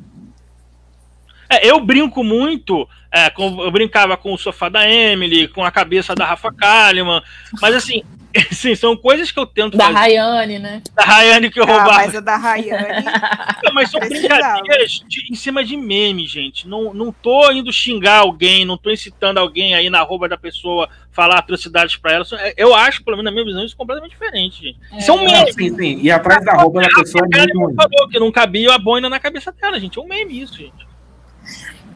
É, 1.51 1.67
eu 1.71 1.81
brinco 1.81 2.23
muito, 2.23 2.87
é, 3.13 3.31
com- 3.31 3.63
eu 3.63 3.71
brincava 3.71 4.17
com 4.17 4.33
o 4.35 4.39
sofá 4.39 4.69
da 4.69 4.89
Emily, 4.91 5.49
com 5.49 5.65
a 5.65 5.71
cabeça 5.71 6.15
da 6.15 6.27
Rafa 6.27 6.53
Kalimann, 6.53 7.23
mas 7.61 7.75
assim, 7.75 8.03
assim, 8.51 8.75
são 8.75 8.97
coisas 8.97 9.31
que 9.31 9.39
eu 9.39 9.47
tento 9.47 9.77
Da 9.77 9.85
fazer. 9.87 9.97
Rayane, 9.99 10.59
né? 10.59 10.83
Da 10.95 11.03
Rayane 11.05 11.51
que 11.51 11.59
eu 11.61 11.65
Ah, 11.65 11.67
roubava. 11.67 11.93
mas 11.93 12.15
a 12.15 12.21
da 12.21 12.37
Rayane. 12.37 13.05
Não, 13.65 13.73
mas 13.75 13.91
são 13.91 14.01
brincadeiras 14.01 15.03
de- 15.07 15.31
em 15.31 15.35
cima 15.35 15.65
de 15.65 15.77
meme, 15.77 16.27
gente. 16.27 16.67
Não, 16.69 16.95
não 16.95 17.13
tô 17.13 17.51
indo 17.51 17.73
xingar 17.73 18.19
alguém, 18.21 18.65
não 18.65 18.79
tô 18.79 18.91
incitando 18.91 19.39
alguém 19.39 19.75
aí 19.75 19.91
na 19.91 20.01
roupa 20.03 20.29
da 20.29 20.37
pessoa 20.39 20.89
falar 21.11 21.39
atrocidades 21.39 21.97
pra 21.97 22.13
ela. 22.13 22.25
É, 22.39 22.55
Eu 22.57 22.75
acho, 22.75 23.03
pelo 23.05 23.17
menos 23.17 23.31
na 23.31 23.35
minha 23.35 23.45
visão, 23.45 23.65
isso 23.65 23.75
é 23.75 23.79
completamente 23.79 24.13
diferente, 24.13 24.63
gente. 24.63 24.79
Isso 24.97 25.11
é 25.11 25.15
um 25.15 25.21
É, 25.29 25.33
meme. 25.33 25.53
Sim, 25.53 25.77
sim. 25.77 25.99
E 26.03 26.11
atrás 26.11 26.45
da 26.45 26.53
roupa 26.55 26.81
da 26.81 26.89
pessoa 26.89 27.25
é 27.27 27.29
Cara, 27.31 27.45
muito 27.55 27.59
ruim. 27.67 27.75
falou 27.75 28.09
que 28.09 28.19
não 28.19 28.31
cabia 28.31 28.75
a 28.75 28.79
boina 28.79 29.09
na 29.09 29.19
cabeça 29.19 29.51
dela, 29.53 29.79
gente. 29.81 29.99
É 29.99 30.03
um 30.03 30.07
meme 30.07 30.41
isso, 30.41 30.57
gente. 30.57 30.88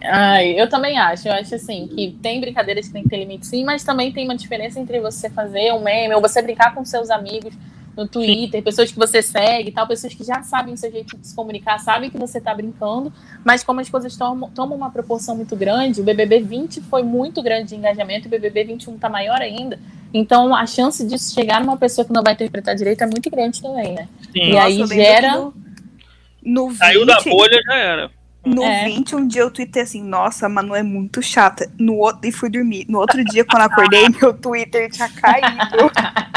Ai, 0.04 0.60
eu 0.60 0.68
também 0.68 0.98
acho. 0.98 1.28
Eu 1.28 1.32
acho 1.32 1.54
assim 1.54 1.86
que 1.86 2.12
tem 2.22 2.40
brincadeiras 2.40 2.86
que 2.86 2.92
tem 2.92 3.02
que 3.02 3.08
ter 3.08 3.18
limite, 3.18 3.46
sim, 3.46 3.64
mas 3.64 3.84
também 3.84 4.12
tem 4.12 4.24
uma 4.24 4.36
diferença 4.36 4.80
entre 4.80 5.00
você 5.00 5.30
fazer 5.30 5.72
um 5.72 5.80
meme 5.80 6.14
ou 6.14 6.20
você 6.20 6.42
brincar 6.42 6.74
com 6.74 6.84
seus 6.84 7.10
amigos 7.10 7.54
no 7.96 8.08
Twitter, 8.08 8.62
pessoas 8.62 8.90
que 8.90 8.98
você 8.98 9.20
segue 9.22 9.68
e 9.68 9.72
tal, 9.72 9.86
pessoas 9.86 10.14
que 10.14 10.24
já 10.24 10.42
sabem 10.42 10.72
o 10.72 10.76
seu 10.78 10.90
jeito 10.90 11.16
de 11.16 11.26
se 11.26 11.36
comunicar, 11.36 11.78
sabem 11.78 12.08
que 12.08 12.16
você 12.16 12.40
tá 12.40 12.54
brincando, 12.54 13.12
mas 13.44 13.62
como 13.62 13.80
as 13.80 13.90
coisas 13.90 14.16
tomam, 14.16 14.48
tomam 14.50 14.76
uma 14.76 14.90
proporção 14.90 15.36
muito 15.36 15.54
grande, 15.54 16.00
o 16.00 16.04
BBB 16.04 16.40
20 16.40 16.80
foi 16.80 17.02
muito 17.02 17.42
grande 17.42 17.68
de 17.68 17.76
engajamento, 17.76 18.26
e 18.26 18.28
o 18.28 18.30
BBB 18.30 18.64
21 18.64 18.96
tá 18.98 19.10
maior 19.10 19.40
ainda, 19.42 19.78
então 20.12 20.54
a 20.56 20.66
chance 20.66 21.06
disso 21.06 21.34
chegar 21.34 21.60
numa 21.60 21.76
pessoa 21.76 22.02
que 22.02 22.14
não 22.14 22.22
vai 22.22 22.32
interpretar 22.32 22.74
direito 22.74 23.02
é 23.04 23.06
muito 23.06 23.30
grande 23.30 23.60
também, 23.60 23.92
né? 23.94 24.08
Sim. 24.32 24.52
E 24.52 24.56
aí 24.56 24.78
Nossa, 24.78 24.94
eu 24.94 24.98
lembro 24.98 25.04
gera- 25.12 25.32
que 25.32 26.48
No, 26.48 26.62
no 26.64 26.68
20, 26.70 26.78
Saiu 26.78 27.04
da 27.06 27.20
bolha, 27.20 27.60
já 27.62 27.74
era. 27.74 28.10
No 28.44 28.62
É. 28.64 28.84
20, 28.86 29.14
um 29.14 29.26
dia 29.26 29.42
eu 29.42 29.50
tuitei 29.50 29.82
assim, 29.82 30.02
nossa, 30.02 30.46
a 30.46 30.48
Manu 30.48 30.74
é 30.74 30.82
muito 30.82 31.22
chata. 31.22 31.70
No 31.78 31.96
outro, 31.98 32.28
e 32.28 32.32
fui 32.32 32.50
dormir. 32.50 32.86
No 32.88 32.98
outro 32.98 33.24
dia, 33.24 33.44
quando 33.44 33.62
eu 33.62 33.66
acordei, 33.66 34.08
meu 34.08 34.34
Twitter 34.34 34.90
tinha 34.90 35.08
caído. 35.08 35.46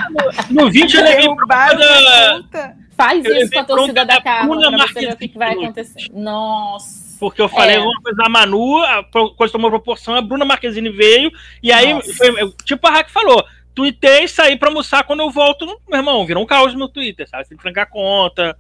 No 0.52 0.70
20 0.70 0.94
eu 0.96 1.04
levei 1.04 1.28
conta. 1.28 2.78
Faz 2.96 3.26
Eu 3.26 3.36
isso 3.36 3.52
com 3.52 3.60
a 3.60 3.64
torcida 3.66 4.06
da 4.06 4.16
da 4.16 4.22
Carla 4.22 4.56
Bruna 4.56 4.78
pra 4.78 4.88
você 4.88 5.00
ver 5.02 5.14
o 5.14 5.18
que, 5.18 5.28
Marquezine 5.28 5.30
que 5.30 5.38
vai 5.38 5.52
acontecer. 5.54 6.08
Nossa. 6.14 7.18
Porque 7.20 7.42
eu 7.42 7.50
falei 7.50 7.76
É. 7.76 7.80
uma 7.80 8.02
coisa 8.02 8.18
da 8.18 8.30
Manu, 8.30 8.78
a 8.84 9.04
coisa 9.36 9.52
tomou 9.52 9.70
proporção, 9.70 10.16
a 10.16 10.22
Bruna 10.22 10.46
Marquezine 10.46 10.90
veio, 10.90 11.32
e 11.62 11.72
aí, 11.72 12.00
foi, 12.14 12.54
tipo 12.64 12.88
a 12.88 12.92
Rack 12.92 13.12
falou, 13.12 13.44
tuitei, 13.74 14.28
saí 14.28 14.56
pra 14.58 14.70
almoçar, 14.70 15.04
quando 15.04 15.22
eu 15.22 15.30
volto, 15.32 15.66
meu 15.90 16.00
irmão, 16.00 16.26
virou 16.26 16.44
um 16.44 16.46
caos 16.46 16.72
no 16.74 16.80
meu 16.80 16.88
Twitter, 16.90 17.28
sabe? 17.28 17.44
Você 17.44 17.50
tem 17.50 17.58
que 17.58 17.64
trancar 17.64 17.90
conta. 17.90 18.56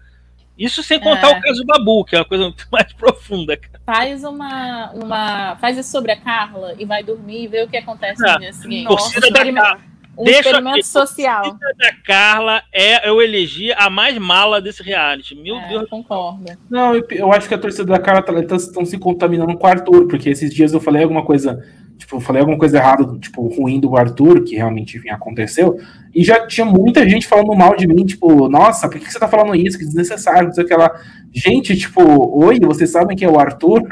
Isso 0.58 0.82
sem 0.84 1.00
contar 1.00 1.32
É. 1.32 1.38
o 1.38 1.42
caso 1.42 1.62
do 1.62 1.66
Babu, 1.66 2.06
que 2.06 2.16
é 2.16 2.20
uma 2.20 2.26
coisa 2.26 2.46
muito 2.46 2.66
mais 2.72 2.92
profunda, 2.94 3.58
cara. 3.58 3.80
Faz 3.86 4.24
uma, 4.24 4.92
uma. 4.94 5.56
Faz 5.58 5.78
isso 5.78 5.92
sobre 5.92 6.12
a 6.12 6.20
Carla 6.20 6.74
e 6.80 6.86
vai 6.86 7.04
dormir 7.04 7.44
e 7.44 7.48
vê 7.48 7.64
o 7.64 7.68
que 7.68 7.78
acontece 7.78 8.22
no 8.22 8.40
dia 8.40 8.54
seguinte. 8.54 8.88
Torcida 8.88 9.20
da 9.22 9.28
experimento, 9.28 9.64
Carla. 9.66 9.82
um 10.18 10.24
Deixa 10.24 10.40
experimento 10.40 10.76
aqui. 10.78 10.84
social. 10.88 11.42
Torcida 11.44 11.74
da 11.78 11.92
Carla 12.06 12.64
é, 12.74 13.08
eu 13.08 13.22
elegi 13.22 13.74
a 13.74 13.90
mais 13.90 14.18
mala 14.18 14.62
desse 14.62 14.82
reality. 14.82 15.36
Meu 15.36 15.58
É, 15.58 15.68
Deus. 15.68 15.90
concordo. 15.90 16.46
Não, 16.70 16.96
eu, 16.96 17.06
eu 17.12 17.32
acho 17.34 17.48
que 17.48 17.54
a 17.54 17.58
torcida 17.60 17.86
da 17.86 18.00
Carla 18.00 18.22
tá, 18.24 18.56
estão 18.56 18.86
se 18.86 18.98
contaminando 18.98 19.56
com 19.58 19.68
o 19.68 19.70
Arthur, 19.70 20.08
porque 20.08 20.30
esses 20.30 20.54
dias 20.54 20.74
eu 20.74 20.80
falei 20.80 21.04
alguma 21.04 21.24
coisa, 21.26 21.64
tipo, 21.98 22.18
eu 22.18 22.22
falei 22.22 22.42
alguma 22.42 22.58
coisa 22.58 22.78
errada, 22.78 23.18
tipo, 23.20 23.48
ruim 23.48 23.80
do 23.80 23.96
Arthur, 23.96 24.44
que 24.44 24.56
realmente 24.56 24.98
enfim, 24.98 25.10
aconteceu, 25.10 25.80
e 26.14 26.24
já 26.24 26.46
tinha 26.48 26.66
muita 26.66 27.08
gente 27.08 27.28
falando 27.28 27.54
mal 27.56 27.76
de 27.76 27.88
mim, 27.88 28.06
tipo, 28.06 28.48
nossa, 28.50 28.88
por 28.90 29.00
que 29.00 29.12
você 29.12 29.20
tá 29.20 29.28
falando 29.28 29.56
isso? 29.56 29.78
Que 29.78 29.86
desnecessário, 29.86 30.48
não 30.48 30.54
sei 30.54 30.64
o 30.64 30.68
que 30.68 30.76
lá. 30.76 30.92
Gente, 31.34 31.76
tipo, 31.76 32.02
oi, 32.44 32.60
vocês 32.60 32.90
sabem 32.90 33.18
quem 33.18 33.28
é 33.28 33.32
o 33.32 33.40
Arthur? 33.40 33.84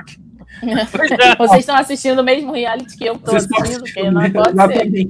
Vocês 1.38 1.60
estão 1.60 1.76
assistindo 1.76 2.20
o 2.20 2.24
mesmo 2.24 2.54
reality 2.54 2.96
que 2.96 3.06
eu 3.06 3.18
tô 3.18 3.32
Vocês 3.32 3.48
assistindo, 3.52 3.84
que 3.84 4.00
assistindo 4.00 4.12
não 4.12 4.32
pode 4.32 4.74
ser. 4.74 5.10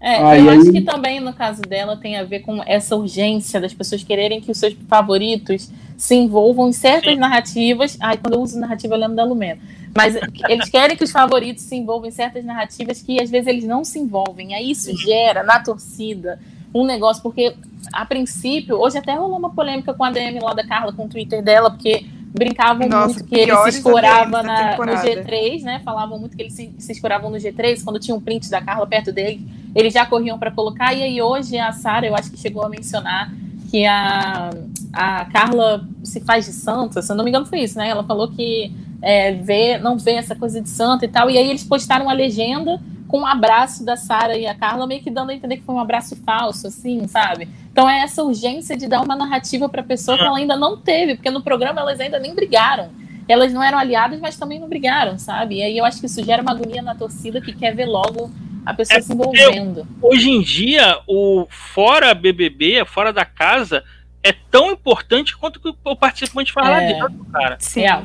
É, 0.00 0.40
eu 0.40 0.50
acho 0.50 0.72
que 0.72 0.80
também 0.80 1.20
no 1.20 1.32
caso 1.32 1.60
dela 1.60 1.94
tem 1.96 2.16
a 2.16 2.24
ver 2.24 2.40
com 2.40 2.62
essa 2.66 2.96
urgência 2.96 3.60
das 3.60 3.74
pessoas 3.74 4.02
quererem 4.02 4.40
que 4.40 4.50
os 4.50 4.58
seus 4.58 4.74
favoritos 4.88 5.70
se 6.00 6.14
envolvam 6.14 6.70
em 6.70 6.72
certas 6.72 7.12
Sim. 7.12 7.20
narrativas. 7.20 7.98
Ai, 8.00 8.16
quando 8.16 8.32
eu 8.32 8.40
uso 8.40 8.58
narrativa, 8.58 8.94
eu 8.94 8.98
lembro 8.98 9.16
da 9.16 9.22
Lumena. 9.22 9.60
Mas 9.94 10.16
eles 10.48 10.70
querem 10.70 10.96
que 10.96 11.04
os 11.04 11.10
favoritos 11.10 11.62
se 11.62 11.76
envolvam 11.76 12.08
em 12.08 12.10
certas 12.10 12.42
narrativas 12.42 13.02
que 13.02 13.20
às 13.20 13.28
vezes 13.28 13.46
eles 13.46 13.64
não 13.64 13.84
se 13.84 13.98
envolvem. 13.98 14.54
Aí 14.54 14.70
isso 14.70 14.96
gera 14.96 15.42
na 15.42 15.60
torcida 15.60 16.40
um 16.74 16.86
negócio, 16.86 17.22
porque 17.22 17.54
a 17.92 18.06
princípio, 18.06 18.78
hoje 18.80 18.96
até 18.96 19.12
rolou 19.12 19.38
uma 19.38 19.50
polêmica 19.50 19.92
com 19.92 20.02
a 20.02 20.10
DM 20.10 20.40
lá 20.40 20.54
da 20.54 20.66
Carla, 20.66 20.90
com 20.90 21.04
o 21.04 21.08
Twitter 21.08 21.42
dela, 21.42 21.70
porque 21.70 22.06
brincavam 22.32 22.88
Nossa, 22.88 23.06
muito 23.06 23.24
que 23.26 23.38
ele 23.38 23.54
se 23.54 23.68
escorava 23.68 24.30
da 24.38 24.42
na, 24.42 24.62
no 24.62 24.70
temporada. 24.70 25.06
G3, 25.06 25.62
né? 25.62 25.82
Falavam 25.84 26.18
muito 26.18 26.34
que 26.34 26.42
eles 26.42 26.54
se, 26.54 26.72
se 26.78 26.92
escoravam 26.92 27.28
no 27.28 27.36
G3, 27.36 27.84
quando 27.84 27.98
tinha 27.98 28.14
um 28.14 28.20
print 28.22 28.48
da 28.48 28.62
Carla 28.62 28.86
perto 28.86 29.12
dele, 29.12 29.46
eles 29.74 29.92
já 29.92 30.06
corriam 30.06 30.38
para 30.38 30.50
colocar. 30.50 30.94
E 30.94 31.02
aí 31.02 31.20
hoje 31.20 31.58
a 31.58 31.72
Sara, 31.72 32.06
eu 32.06 32.14
acho 32.16 32.30
que 32.30 32.38
chegou 32.38 32.64
a 32.64 32.70
mencionar 32.70 33.30
que 33.70 33.86
a, 33.86 34.50
a 34.92 35.24
Carla 35.26 35.86
se 36.02 36.20
faz 36.20 36.46
de 36.46 36.52
santa, 36.52 37.00
se 37.00 37.12
eu 37.12 37.16
não 37.16 37.24
me 37.24 37.30
engano 37.30 37.46
foi 37.46 37.60
isso, 37.60 37.78
né? 37.78 37.88
Ela 37.88 38.02
falou 38.02 38.28
que 38.28 38.72
é, 39.00 39.32
vê, 39.32 39.78
não 39.78 39.96
vê 39.96 40.12
essa 40.12 40.34
coisa 40.34 40.60
de 40.60 40.68
santa 40.68 41.04
e 41.04 41.08
tal. 41.08 41.30
E 41.30 41.38
aí 41.38 41.48
eles 41.48 41.62
postaram 41.62 42.06
uma 42.06 42.12
legenda 42.12 42.80
com 43.06 43.20
um 43.20 43.26
abraço 43.26 43.84
da 43.84 43.96
Sara 43.96 44.36
e 44.36 44.46
a 44.46 44.54
Carla, 44.54 44.86
meio 44.86 45.02
que 45.02 45.10
dando 45.10 45.30
a 45.30 45.34
entender 45.34 45.56
que 45.56 45.64
foi 45.64 45.74
um 45.74 45.80
abraço 45.80 46.16
falso, 46.16 46.66
assim, 46.66 47.06
sabe? 47.08 47.48
Então 47.72 47.88
é 47.88 48.00
essa 48.00 48.22
urgência 48.22 48.76
de 48.76 48.86
dar 48.86 49.02
uma 49.02 49.16
narrativa 49.16 49.68
para 49.68 49.80
a 49.80 49.84
pessoa 49.84 50.16
que 50.16 50.24
ela 50.24 50.38
ainda 50.38 50.56
não 50.56 50.76
teve, 50.76 51.14
porque 51.14 51.30
no 51.30 51.42
programa 51.42 51.80
elas 51.80 51.98
ainda 52.00 52.18
nem 52.18 52.34
brigaram. 52.34 52.88
Elas 53.28 53.52
não 53.52 53.62
eram 53.62 53.78
aliadas, 53.78 54.20
mas 54.20 54.36
também 54.36 54.58
não 54.58 54.68
brigaram, 54.68 55.18
sabe? 55.18 55.56
E 55.56 55.62
aí 55.62 55.78
eu 55.78 55.84
acho 55.84 56.00
que 56.00 56.06
isso 56.06 56.22
gera 56.24 56.42
uma 56.42 56.52
agonia 56.52 56.82
na 56.82 56.94
torcida 56.94 57.40
que 57.40 57.52
quer 57.52 57.74
ver 57.74 57.86
logo 57.86 58.30
a 58.66 58.74
pessoa 58.74 58.98
É 58.98 59.00
se 59.02 59.12
envolvendo. 59.12 59.86
Hoje 60.02 60.30
em 60.30 60.40
dia, 60.42 60.98
o 61.06 61.46
fora 61.50 62.14
BBB, 62.14 62.84
fora 62.86 63.12
da 63.12 63.24
casa, 63.24 63.82
é 64.22 64.32
tão 64.32 64.70
importante 64.72 65.36
quanto 65.36 65.58
que 65.60 65.72
o 65.84 65.96
participante 65.96 66.52
faz 66.52 66.68
lá 66.68 66.82
É. 66.82 66.92
dentro, 66.92 67.24
cara. 67.32 67.56
Sim. 67.58 67.80
Real. 67.80 68.04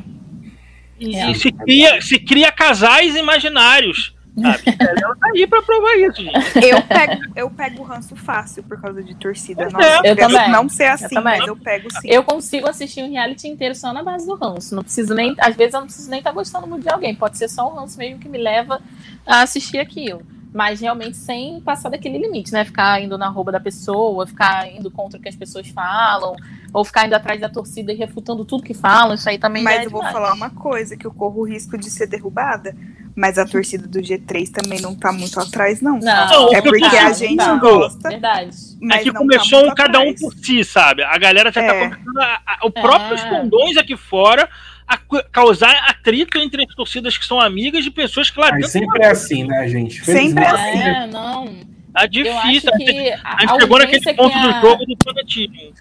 E, 0.99 1.15
É. 1.17 1.33
se, 1.33 1.51
cria, 1.51 2.01
se 2.01 2.19
cria 2.19 2.51
casais 2.51 3.15
imaginários. 3.15 4.13
Sabe? 4.37 4.63
Ela 5.03 5.15
tá 5.15 5.27
aí 5.33 5.47
pra 5.47 5.61
provar 5.61 5.95
isso, 5.97 6.21
gente. 6.21 6.65
Eu 6.65 6.81
pego, 6.83 7.21
eu 7.37 7.49
pego 7.49 7.83
ranço 7.83 8.15
fácil 8.17 8.63
por 8.63 8.81
causa 8.81 9.01
de 9.01 9.15
torcida. 9.15 9.69
Nossa, 9.69 9.85
é. 10.03 10.11
Eu 10.11 10.15
também. 10.15 10.51
não 10.51 10.67
ser 10.67 10.87
assim, 10.87 11.07
também. 11.15 11.37
mas 11.39 11.47
eu 11.47 11.55
pego 11.55 11.89
sim. 11.89 12.07
Eu 12.09 12.21
consigo 12.21 12.67
assistir 12.67 13.01
um 13.01 13.09
reality 13.09 13.47
inteiro 13.47 13.73
só 13.75 13.93
na 13.93 14.03
base 14.03 14.25
do 14.27 14.35
ranço. 14.35 14.75
Não 14.75 14.83
preciso 14.83 15.13
nem. 15.13 15.33
Às 15.39 15.55
vezes 15.55 15.73
eu 15.73 15.79
não 15.79 15.87
preciso 15.87 16.09
nem 16.09 16.19
estar 16.19 16.31
gostando 16.33 16.67
muito 16.67 16.83
de 16.83 16.89
alguém. 16.89 17.15
Pode 17.15 17.37
ser 17.37 17.47
só 17.47 17.65
o 17.65 17.75
ranço 17.75 17.97
mesmo 17.97 18.19
que 18.19 18.27
me 18.27 18.37
leva 18.37 18.81
a 19.25 19.41
assistir 19.41 19.79
aquilo. 19.79 20.21
Mas 20.55 20.79
realmente 20.79 21.17
sem 21.17 21.59
passar 21.59 21.89
daquele 21.89 22.17
limite, 22.17 22.53
né? 22.53 22.63
Ficar 22.63 23.01
indo 23.01 23.17
na 23.17 23.27
roupa 23.27 23.51
da 23.51 23.59
pessoa, 23.59 24.25
ficar 24.25 24.71
indo 24.71 24.89
contra 24.89 25.19
o 25.19 25.21
que 25.21 25.27
as 25.27 25.35
pessoas 25.35 25.67
falam, 25.67 26.33
ou 26.73 26.85
ficar 26.85 27.05
indo 27.05 27.13
atrás 27.13 27.41
da 27.41 27.49
torcida 27.49 27.91
e 27.91 27.95
refutando 27.97 28.45
tudo 28.45 28.63
que 28.63 28.73
falam. 28.73 29.15
Isso 29.15 29.27
aí 29.29 29.37
também 29.37 29.61
Mas 29.63 29.81
é 29.81 29.85
eu 29.85 29.89
vou 29.89 30.01
falar 30.03 30.33
uma 30.33 30.49
coisa, 30.49 30.95
que 30.95 31.05
eu 31.05 31.11
corro 31.13 31.41
o 31.41 31.43
risco 31.45 31.77
de 31.77 31.89
ser 31.89 32.07
derrubada. 32.07 32.73
Mas 33.13 33.37
a 33.37 33.45
torcida 33.45 33.85
do 33.85 33.99
G3 33.99 34.49
também 34.49 34.79
não 34.81 34.95
tá 34.95 35.11
muito 35.11 35.37
atrás, 35.39 35.81
não. 35.81 35.99
Não, 35.99 36.53
é 36.53 36.61
porque 36.61 36.79
tá, 36.89 36.99
a 37.01 37.03
não 37.09 37.13
gente 37.13 37.35
tá. 37.37 37.55
gosta, 37.55 38.09
Verdade. 38.09 38.55
mas 38.81 38.99
é 38.99 39.03
que 39.03 39.11
não 39.11 39.21
começou 39.21 39.65
tá 39.65 39.71
um 39.71 39.75
cada 39.75 39.99
um 39.99 40.01
atrás. 40.09 40.19
por 40.21 40.33
si, 40.35 40.63
sabe? 40.63 41.03
A 41.03 41.17
galera 41.17 41.51
já 41.51 41.61
tá 41.61 41.73
É. 41.75 41.89
começando 41.89 42.17
a, 42.19 42.41
a- 42.45 42.59
o 42.65 42.71
próprio 42.71 43.17
É. 43.17 43.29
condões 43.29 43.75
aqui 43.77 43.95
fora 43.97 44.49
a 44.87 44.97
causar 45.31 45.73
atrito 45.89 46.37
entre 46.37 46.63
as 46.63 46.75
torcidas 46.75 47.17
que 47.17 47.25
são 47.25 47.39
amigas 47.39 47.83
de 47.83 47.91
pessoas 47.91 48.29
que 48.29 48.39
lá 48.39 48.51
Mas 48.51 48.71
dentro 48.71 48.71
sempre 48.71 49.03
é 49.03 49.07
assim, 49.11 49.43
né, 49.43 49.67
gente? 49.67 50.03
Sempre 50.05 50.43
é 50.43 50.49
Felizmente, 50.49 50.79
assim. 50.79 50.79
É, 50.89 51.07
não. 51.07 51.45
tá 51.93 52.03
Eu 52.03 52.07
difícil. 52.09 52.37
acho 52.37 52.45
A 52.45 52.77
gente, 52.77 52.85
que 52.93 53.09
a, 53.11 53.19
a 53.23 53.39
gente 53.41 53.51
a 53.51 53.59
chegou 53.59 53.79
naquele 53.79 53.99
que 54.01 54.13
ponto 54.13 54.35
a- 54.37 54.41
do 54.61 54.67
jogo 54.67 54.85
do 54.85 54.97
fanatismo. 55.03 55.73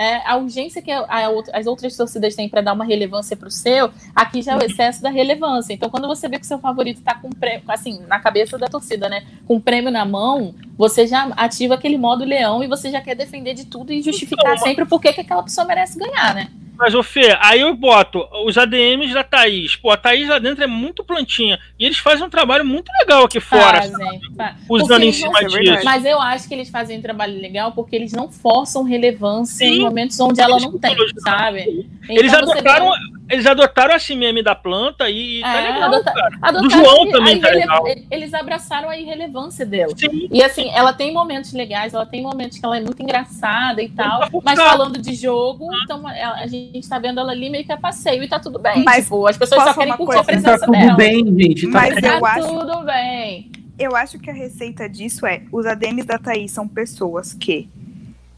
É, 0.00 0.22
a 0.30 0.36
urgência 0.36 0.80
que 0.80 0.92
a- 0.92 1.28
outra- 1.28 1.58
as 1.58 1.66
outras 1.66 1.96
torcidas 1.96 2.36
têm 2.36 2.48
para 2.48 2.60
dar 2.60 2.72
uma 2.72 2.84
relevância 2.84 3.36
para 3.36 3.48
o 3.48 3.50
seu, 3.50 3.90
aqui 4.14 4.40
já 4.42 4.52
é 4.52 4.56
o 4.56 4.62
excesso 4.62 5.02
da 5.02 5.10
relevância. 5.10 5.72
Então, 5.72 5.90
quando 5.90 6.06
você 6.06 6.28
vê 6.28 6.38
que 6.38 6.44
o 6.44 6.46
seu 6.46 6.60
favorito 6.60 6.98
está 6.98 7.16
com 7.16 7.28
prêmio, 7.30 7.64
assim, 7.66 8.00
na 8.06 8.20
cabeça 8.20 8.56
da 8.56 8.68
torcida, 8.68 9.08
né? 9.08 9.26
Com 9.44 9.56
o 9.56 9.60
prêmio 9.60 9.90
na 9.90 10.04
mão, 10.04 10.54
você 10.76 11.04
já 11.04 11.24
ativa 11.36 11.74
aquele 11.74 11.98
modo 11.98 12.24
leão 12.24 12.62
e 12.62 12.68
você 12.68 12.92
já 12.92 13.00
quer 13.00 13.16
defender 13.16 13.54
de 13.54 13.66
tudo 13.66 13.92
e 13.92 14.00
justificar 14.00 14.52
Então, 14.54 14.64
sempre 14.64 14.84
por 14.84 15.00
que 15.00 15.08
aquela 15.08 15.42
pessoa 15.42 15.66
merece 15.66 15.98
ganhar, 15.98 16.32
né? 16.32 16.48
Mas, 16.78 16.94
ô 16.94 17.02
Fê, 17.02 17.36
aí 17.40 17.60
eu 17.60 17.74
boto 17.74 18.24
os 18.46 18.56
ADMs 18.56 19.12
da 19.12 19.24
Thaís. 19.24 19.74
Pô, 19.74 19.90
a 19.90 19.96
Thaís 19.96 20.28
lá 20.28 20.38
dentro 20.38 20.62
é 20.62 20.66
muito 20.66 21.02
plantinha. 21.02 21.58
E 21.78 21.84
eles 21.84 21.98
fazem 21.98 22.24
um 22.24 22.30
trabalho 22.30 22.64
muito 22.64 22.88
legal 23.00 23.24
aqui 23.24 23.40
fora, 23.40 23.82
Fazem, 23.82 24.20
fa- 24.36 24.54
usando 24.68 25.02
em 25.02 25.08
eles 25.08 25.20
não- 25.20 25.34
cima 25.34 25.40
é 25.40 25.60
disso. 25.60 25.84
Mas 25.84 26.04
eu 26.04 26.20
acho 26.20 26.46
que 26.46 26.54
eles 26.54 26.68
fazem 26.70 26.98
um 26.98 27.02
trabalho 27.02 27.40
legal 27.40 27.72
porque 27.72 27.96
eles 27.96 28.12
não 28.12 28.30
forçam 28.30 28.84
relevância 28.84 29.66
Sim. 29.66 29.74
em 29.74 29.80
momentos 29.80 30.18
onde 30.20 30.40
ela 30.40 30.52
Eles 30.56 30.64
não 30.64 30.78
tem, 30.78 30.94
sabe? 31.18 31.88
Eles 32.08 32.32
Então 32.32 32.46
vê- 32.46 32.52
adotaram, 32.52 32.92
eles 33.28 33.44
adotaram 33.46 33.94
esse 33.96 34.14
meme 34.14 34.42
da 34.42 34.54
planta 34.54 35.10
e 35.10 35.40
tá 35.40 35.60
É, 35.60 35.72
legal, 35.72 35.82
adota- 35.94 36.14
Do 36.62 36.70
João 36.70 37.08
a- 37.08 37.12
também 37.12 37.38
a 37.38 37.40
tá 37.42 37.48
legal. 37.50 37.84
Eles 38.10 38.32
abraçaram 38.32 38.88
a 38.88 38.96
irrelevância 38.96 39.66
dela. 39.66 39.92
Sim, 39.96 40.28
E 40.32 40.42
assim, 40.42 40.70
ela 40.70 40.92
tem 40.92 41.12
momentos 41.12 41.52
legais, 41.52 41.92
ela 41.92 42.06
tem 42.06 42.22
momentos 42.22 42.58
que 42.58 42.64
ela 42.64 42.76
é 42.76 42.80
muito 42.80 43.02
engraçada 43.02 43.82
e 43.82 43.88
tal. 43.88 44.20
Muito 44.30 44.44
Mas 44.44 44.58
falando 44.58 45.00
de 45.00 45.14
jogo, 45.14 45.68
então 45.84 46.08
ela- 46.08 46.36
a 46.36 46.46
gente 46.46 46.67
tá 46.88 46.98
vendo 46.98 47.20
ela 47.20 47.32
ali 47.32 47.50
meio 47.50 47.64
que 47.64 47.72
a 47.72 47.76
passeio 47.76 48.22
e 48.22 48.28
tá 48.28 48.38
tudo 48.38 48.58
bem. 48.58 48.84
Mas 48.84 49.04
tipo, 49.04 49.26
as 49.26 49.36
pessoas 49.36 49.62
só 49.64 49.74
querem 49.74 49.96
curtir 49.96 50.16
a 50.16 50.20
uma 50.20 50.24
coisa? 50.24 50.42
Tá 50.42 50.50
presença 50.58 50.66
tudo 50.66 50.78
dela. 50.78 50.94
bem, 50.96 51.24
gente. 51.38 51.66
Tá 51.66 51.72
Mas 51.72 51.94
tudo 51.94 52.06
eu 52.06 52.20
tá 52.20 52.28
acho- 52.32 52.46
tudo 52.48 52.84
bem. 52.84 53.52
Eu 53.78 53.96
acho 53.96 54.18
que 54.18 54.28
a 54.30 54.32
receita 54.34 54.88
disso 54.88 55.26
é: 55.26 55.42
os 55.52 55.64
ADMs 55.66 56.06
da 56.06 56.18
Thaís 56.18 56.50
são 56.52 56.66
pessoas 56.66 57.32
que 57.32 57.68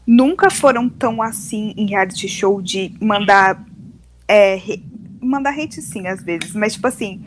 nunca 0.05 0.49
foram 0.49 0.87
tão 0.89 1.21
assim 1.21 1.73
em 1.77 1.87
reality 1.87 2.27
show 2.27 2.61
de 2.61 2.93
mandar. 3.01 3.63
é, 4.27 4.61
mandar 5.21 5.51
hate 5.51 5.81
sim, 5.81 6.07
às 6.07 6.23
vezes, 6.23 6.53
mas 6.53 6.73
tipo 6.73 6.87
assim, 6.87 7.21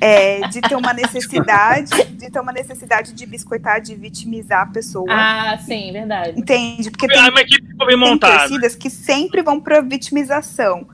é, 0.00 0.46
de 0.48 0.60
ter 0.60 0.76
uma 0.76 0.92
necessidade, 0.92 1.90
de 2.12 2.30
ter 2.30 2.40
uma 2.40 2.52
necessidade 2.52 3.12
de 3.12 3.26
biscoitar, 3.26 3.80
de 3.80 3.94
vitimizar 3.96 4.62
a 4.62 4.66
pessoa. 4.66 5.06
Ah, 5.10 5.58
sim, 5.58 5.92
verdade. 5.92 6.38
Entende? 6.38 6.90
Porque 6.90 7.08
tem, 7.08 7.28
uma 7.28 7.40
equipe 7.40 7.66
ficou 7.66 7.86
bem 7.86 7.98
tem 7.98 8.18
torcidas 8.18 8.74
que 8.76 8.88
sempre 8.88 9.42
vão 9.42 9.60
pra 9.60 9.80
vitimização. 9.80 10.86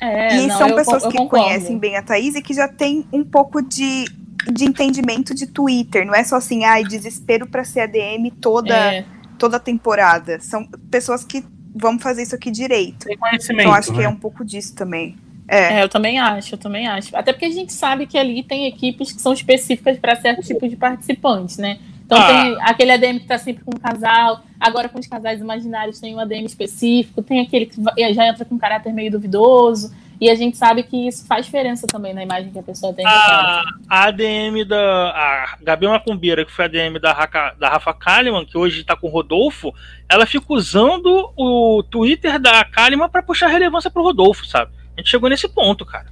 É, 0.00 0.36
e 0.36 0.46
não, 0.48 0.58
são 0.58 0.68
eu 0.68 0.76
pessoas 0.76 1.04
eu 1.04 1.10
que 1.10 1.16
concordo. 1.16 1.46
conhecem 1.46 1.78
bem 1.78 1.96
a 1.96 2.02
Thaís 2.02 2.34
e 2.34 2.42
que 2.42 2.52
já 2.52 2.68
tem 2.68 3.06
um 3.12 3.24
pouco 3.24 3.62
de, 3.62 4.04
de 4.52 4.64
entendimento 4.64 5.34
de 5.34 5.46
Twitter. 5.46 6.04
Não 6.04 6.14
é 6.14 6.24
só 6.24 6.36
assim, 6.36 6.64
ai, 6.64 6.84
desespero 6.84 7.46
pra 7.46 7.64
ser 7.64 7.82
ADM 7.82 8.30
toda, 8.40 8.74
É, 8.74 9.04
toda 9.38 9.60
temporada. 9.60 10.40
São 10.40 10.66
pessoas 10.90 11.24
que 11.24 11.44
vão 11.74 11.98
fazer 11.98 12.22
isso 12.22 12.34
aqui 12.34 12.50
direito. 12.50 13.06
Tem 13.06 13.16
conhecimento. 13.16 13.62
Então 13.62 13.74
acho 13.74 13.92
que 13.92 13.98
né? 13.98 14.04
é 14.04 14.08
um 14.08 14.16
pouco 14.16 14.44
disso 14.44 14.74
também. 14.74 15.16
É. 15.46 15.80
é, 15.80 15.82
eu 15.82 15.88
também 15.88 16.18
acho, 16.18 16.54
eu 16.54 16.58
também 16.58 16.86
acho. 16.86 17.14
Até 17.16 17.32
porque 17.32 17.44
a 17.44 17.50
gente 17.50 17.72
sabe 17.72 18.06
que 18.06 18.16
ali 18.16 18.42
tem 18.42 18.66
equipes 18.66 19.12
que 19.12 19.20
são 19.20 19.32
específicas 19.32 19.98
para 19.98 20.16
certo 20.16 20.42
tipo 20.42 20.66
de 20.68 20.76
participantes, 20.76 21.58
né? 21.58 21.78
Então 22.06 22.18
Ah. 22.18 22.26
tem 22.26 22.56
aquele 22.62 22.92
ADM 22.92 23.18
que 23.18 23.26
tá 23.26 23.38
sempre 23.38 23.64
com 23.64 23.72
um 23.74 23.78
casal, 23.78 24.42
agora 24.58 24.88
com 24.88 24.98
os 24.98 25.06
casais 25.06 25.40
imaginários 25.40 26.00
tem 26.00 26.14
um 26.14 26.20
ADM 26.20 26.44
específico, 26.44 27.22
tem 27.22 27.40
aquele 27.40 27.66
que 27.66 27.76
já 28.14 28.26
entra 28.26 28.44
com 28.44 28.54
um 28.54 28.58
caráter 28.58 28.92
meio 28.92 29.10
duvidoso. 29.10 29.92
E 30.24 30.30
a 30.30 30.34
gente 30.34 30.56
sabe 30.56 30.82
que 30.82 31.06
isso 31.06 31.26
faz 31.26 31.44
diferença 31.44 31.86
também 31.86 32.14
na 32.14 32.22
imagem 32.22 32.50
que 32.50 32.58
a 32.58 32.62
pessoa 32.62 32.94
tem. 32.94 33.04
A, 33.04 33.62
a 33.86 34.04
ADM 34.04 34.64
da. 34.66 35.10
A 35.10 35.56
Gabi 35.60 35.86
Macumbeira, 35.86 36.46
que 36.46 36.50
foi 36.50 36.64
a 36.64 36.66
ADM 36.66 36.98
da, 36.98 37.12
Raca, 37.12 37.54
da 37.60 37.68
Rafa 37.68 37.92
Kalimann, 37.92 38.46
que 38.46 38.56
hoje 38.56 38.84
tá 38.84 38.96
com 38.96 39.06
o 39.06 39.10
Rodolfo, 39.10 39.74
ela 40.08 40.24
fica 40.24 40.46
usando 40.48 41.30
o 41.36 41.82
Twitter 41.90 42.38
da 42.38 42.64
Kalimann 42.64 43.10
para 43.10 43.22
puxar 43.22 43.48
relevância 43.48 43.90
pro 43.90 44.02
Rodolfo, 44.02 44.46
sabe? 44.46 44.72
A 44.96 45.00
gente 45.02 45.10
chegou 45.10 45.28
nesse 45.28 45.46
ponto, 45.46 45.84
cara. 45.84 46.06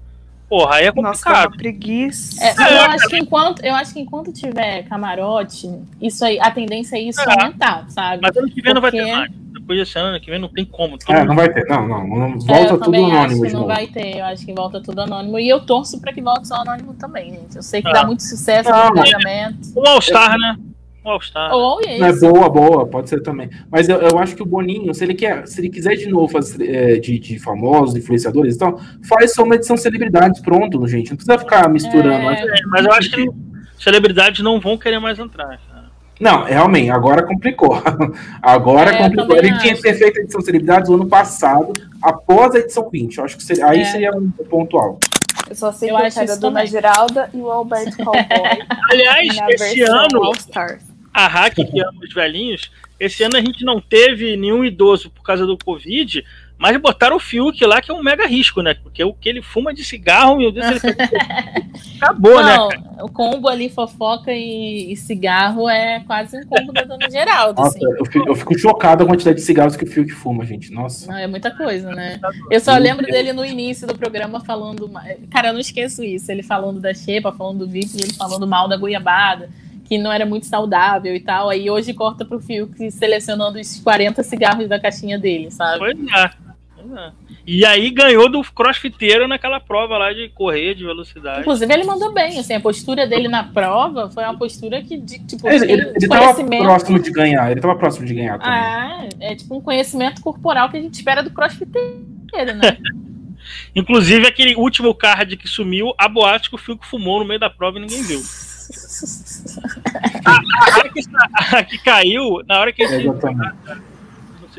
Porra, 0.46 0.74
aí 0.74 0.84
é 0.84 0.92
complicado. 0.92 1.34
Nossa, 1.34 1.48
uma 1.48 1.56
preguiça. 1.56 2.44
É, 2.44 2.50
eu, 2.52 2.90
acho 2.90 3.08
que 3.08 3.16
enquanto, 3.16 3.64
eu 3.64 3.74
acho 3.74 3.94
que 3.94 4.00
enquanto 4.00 4.30
tiver 4.30 4.82
camarote, 4.82 5.70
isso 6.02 6.22
aí, 6.22 6.38
a 6.38 6.50
tendência 6.50 6.96
é 6.96 7.00
isso 7.00 7.18
é. 7.18 7.32
aumentar, 7.32 7.86
sabe? 7.88 8.20
Mas 8.20 8.36
ano 8.36 8.50
que 8.50 8.60
vem 8.60 8.74
Porque... 8.74 8.74
não 8.74 8.82
vai 8.82 8.90
ter 8.90 9.10
mais 9.10 9.32
depois 9.62 9.78
desse 9.78 9.98
ano 9.98 10.20
que 10.20 10.30
vem 10.30 10.40
não 10.40 10.48
tem 10.48 10.64
como. 10.64 10.98
É, 11.08 11.24
não 11.24 11.36
vai 11.36 11.52
ter, 11.52 11.64
não, 11.66 11.86
não. 11.86 12.06
não 12.06 12.38
volta 12.38 12.74
é, 12.74 12.78
tudo 12.78 12.96
anônimo. 12.96 13.16
Acho 13.16 13.40
que 13.40 13.52
não 13.52 13.66
vai 13.66 13.86
ter, 13.86 14.18
eu 14.18 14.24
acho 14.24 14.44
que 14.44 14.52
volta 14.52 14.82
tudo 14.82 15.00
anônimo. 15.00 15.38
E 15.38 15.48
eu 15.48 15.60
torço 15.60 16.00
pra 16.00 16.12
que 16.12 16.20
volte 16.20 16.48
só 16.48 16.56
anônimo 16.56 16.94
também, 16.94 17.30
gente. 17.30 17.56
Eu 17.56 17.62
sei 17.62 17.80
que 17.80 17.88
ah. 17.88 17.92
dá 17.92 18.04
muito 18.04 18.22
sucesso 18.22 18.68
no 18.68 18.88
engajamento. 18.88 19.72
Um 19.76 19.86
All-Star, 19.86 20.36
né? 20.36 20.56
All-Star. 21.04 21.52
Ou 21.52 21.80
é 21.82 22.12
boa, 22.12 22.48
boa, 22.48 22.86
pode 22.86 23.08
ser 23.08 23.22
também. 23.22 23.50
Mas 23.70 23.88
eu, 23.88 23.96
eu, 23.98 24.18
acho 24.18 24.36
que 24.36 24.42
o 24.42 24.46
Boninho, 24.46 24.92
se 24.94 25.04
ele 25.04 25.14
quer, 25.14 25.46
se 25.46 25.60
ele 25.60 25.68
quiser 25.68 25.96
de 25.96 26.08
novo 26.08 26.28
fazer 26.28 26.68
é, 26.68 26.98
de, 26.98 27.18
de 27.18 27.38
famosos, 27.38 27.96
influenciadores 27.96 28.56
e 28.56 28.58
tal, 28.58 28.80
faz 29.08 29.34
só 29.34 29.42
uma 29.42 29.54
edição 29.54 29.76
celebridades, 29.76 30.40
pronto, 30.40 30.86
gente. 30.86 31.10
Não 31.10 31.16
precisa 31.16 31.38
ficar 31.38 31.68
misturando. 31.68 32.30
É, 32.30 32.46
mas 32.66 32.84
eu 32.84 32.92
acho 32.92 33.10
que 33.10 33.28
celebridades 33.78 34.42
não 34.42 34.60
vão 34.60 34.76
querer 34.76 34.98
mais 34.98 35.18
entrar. 35.18 35.60
Não, 36.20 36.44
realmente, 36.44 36.90
agora 36.90 37.22
complicou. 37.22 37.82
Agora 38.40 38.92
é, 38.92 38.98
complicou. 38.98 39.36
Ele 39.36 39.50
acho. 39.50 39.60
tinha 39.60 39.74
que 39.74 39.82
ter 39.82 39.94
feito 39.94 40.18
a 40.18 40.22
edição 40.22 40.40
Celebridades 40.40 40.88
no 40.88 40.94
ano 40.96 41.08
passado, 41.08 41.72
após 42.00 42.54
a 42.54 42.60
edição 42.60 42.88
20. 42.88 43.18
Eu 43.18 43.24
acho 43.24 43.36
que 43.36 43.42
seria, 43.42 43.66
aí 43.66 43.80
é. 43.80 43.84
seria 43.84 44.12
um 44.12 44.30
ponto 44.30 44.78
alto. 44.78 45.08
Eu 45.48 45.56
só 45.56 45.72
sei 45.72 45.90
eu 45.90 45.96
que 45.96 46.30
a 46.30 46.36
Dona 46.36 46.64
Geralda 46.64 47.28
e 47.34 47.38
o 47.38 47.50
Alberto 47.50 47.96
Cowboy. 48.04 48.22
Aliás, 48.90 49.28
esse 49.50 49.82
ano, 49.82 50.32
a 51.12 51.26
Hack, 51.26 51.54
que 51.54 51.80
ama 51.80 52.00
os 52.02 52.14
velhinhos, 52.14 52.70
esse 52.98 53.22
ano 53.24 53.36
a 53.36 53.40
gente 53.40 53.64
não 53.64 53.80
teve 53.80 54.36
nenhum 54.36 54.64
idoso 54.64 55.10
por 55.10 55.22
causa 55.22 55.44
do 55.44 55.58
Covid, 55.58 56.24
mas 56.62 56.76
botaram 56.76 57.16
o 57.16 57.18
Fiuk 57.18 57.60
lá, 57.66 57.80
que 57.80 57.90
é 57.90 57.94
um 57.94 58.04
mega 58.04 58.24
risco, 58.24 58.62
né? 58.62 58.72
Porque 58.72 59.02
o 59.02 59.12
que 59.12 59.28
ele 59.28 59.42
fuma 59.42 59.74
de 59.74 59.82
cigarro, 59.82 60.36
meu 60.36 60.52
Deus, 60.52 60.64
ele 60.84 60.94
acabou, 62.00 62.36
né, 62.40 62.56
Não, 62.56 62.68
né? 62.68 62.76
Cara? 62.76 63.04
O 63.04 63.10
combo 63.10 63.48
ali, 63.48 63.68
fofoca 63.68 64.30
e, 64.30 64.92
e, 64.92 64.96
cigarro, 64.96 65.68
é 65.68 65.98
quase 66.06 66.38
um 66.38 66.46
combo 66.46 66.72
da 66.72 66.82
Dona 66.82 67.10
Geraldo. 67.10 67.60
Nossa, 67.60 67.76
assim. 67.76 67.84
eu, 67.84 68.06
fico, 68.06 68.28
eu, 68.28 68.36
fico, 68.36 68.56
chocado 68.56 69.02
a 69.02 69.06
quantidade 69.08 69.38
de 69.38 69.42
cigarros 69.42 69.74
que 69.74 69.82
o 69.82 69.86
Fiuk 69.88 70.12
fuma, 70.12 70.44
gente. 70.44 70.72
Nossa. 70.72 71.10
Não, 71.10 71.18
é 71.18 71.26
muita 71.26 71.50
coisa, 71.50 71.90
né? 71.90 72.20
Eu 72.48 72.60
só 72.60 72.76
lembro 72.76 73.04
dele 73.06 73.32
no 73.32 73.44
início 73.44 73.84
do 73.84 73.98
programa 73.98 74.38
falando. 74.38 74.88
Cara, 75.32 75.48
eu 75.48 75.54
não 75.54 75.60
esqueço 75.60 76.04
isso. 76.04 76.30
Ele 76.30 76.44
falando 76.44 76.78
da 76.78 76.94
Xepa, 76.94 77.32
falando 77.32 77.66
do 77.66 77.68
Vic, 77.68 77.92
ele 78.00 78.14
falando 78.14 78.46
mal 78.46 78.68
da 78.68 78.76
goiabada 78.76 79.50
que 79.84 79.98
não 79.98 80.12
era 80.12 80.24
muito 80.24 80.46
saudável 80.46 81.14
e 81.14 81.20
tal. 81.20 81.50
Aí 81.50 81.68
hoje 81.68 81.92
corta 81.92 82.24
pro 82.24 82.40
Fiuk 82.40 82.90
selecionando 82.92 83.58
os 83.58 83.80
40 83.80 84.22
cigarros 84.22 84.68
da 84.68 84.80
caixinha 84.80 85.18
dele, 85.18 85.50
sabe? 85.50 85.80
Pois 85.80 85.98
é. 85.98 86.41
E 87.46 87.64
aí 87.64 87.90
ganhou 87.90 88.30
do 88.30 88.42
crossfiteiro 88.42 89.26
naquela 89.26 89.58
prova 89.58 89.98
lá 89.98 90.12
de 90.12 90.28
correr, 90.28 90.74
de 90.74 90.84
velocidade. 90.84 91.40
Inclusive, 91.40 91.72
ele 91.72 91.84
mandou 91.84 92.12
bem, 92.12 92.38
assim, 92.38 92.54
a 92.54 92.60
postura 92.60 93.06
dele 93.06 93.28
na 93.28 93.44
prova 93.44 94.10
foi 94.10 94.24
uma 94.24 94.36
postura 94.36 94.82
que, 94.82 94.96
de, 94.96 95.18
tipo, 95.20 95.48
ele, 95.48 95.72
ele, 95.72 95.92
ele 95.94 96.08
tava 96.08 96.44
próximo 96.44 96.98
de 96.98 97.10
ganhar, 97.10 97.50
ele 97.50 97.60
tava 97.60 97.76
próximo 97.76 98.06
de 98.06 98.14
ganhar 98.14 98.38
também. 98.38 98.52
Ah, 98.52 99.08
é 99.20 99.34
tipo 99.34 99.56
um 99.56 99.60
conhecimento 99.60 100.20
corporal 100.20 100.70
que 100.70 100.76
a 100.76 100.80
gente 100.80 100.94
espera 100.94 101.22
do 101.22 101.30
crossfiteiro, 101.30 102.54
né? 102.54 102.78
Inclusive, 103.74 104.26
aquele 104.26 104.54
último 104.54 104.94
card 104.94 105.36
que 105.36 105.48
sumiu, 105.48 105.92
a 105.98 106.08
boate 106.08 106.48
que 106.48 106.54
o 106.54 106.58
Fico 106.58 106.86
fumou 106.86 107.20
no 107.20 107.26
meio 107.26 107.40
da 107.40 107.50
prova 107.50 107.78
e 107.78 107.80
ninguém 107.80 108.02
viu. 108.02 108.20
a, 110.24 110.36
a, 110.36 110.88
que, 110.88 111.00
a, 111.56 111.64
que, 111.64 111.78
caiu, 111.78 112.42
na 112.46 112.60
hora 112.60 112.72
que 112.72 112.82
ele. 112.82 113.08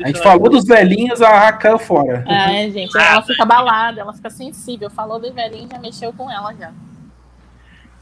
A 0.02 0.08
gente 0.08 0.22
falou 0.22 0.50
dos 0.50 0.64
velhinhos, 0.64 1.22
a 1.22 1.28
Rakan 1.28 1.78
fora. 1.78 2.24
É, 2.26 2.68
gente, 2.70 2.96
ela 2.96 3.22
fica 3.22 3.44
balada, 3.44 4.00
ela 4.00 4.12
fica 4.12 4.30
sensível. 4.30 4.90
Falou 4.90 5.20
dos 5.20 5.32
velhinhos, 5.32 5.70
já 5.70 5.78
mexeu 5.78 6.12
com 6.12 6.30
ela 6.30 6.52
já. 6.54 6.72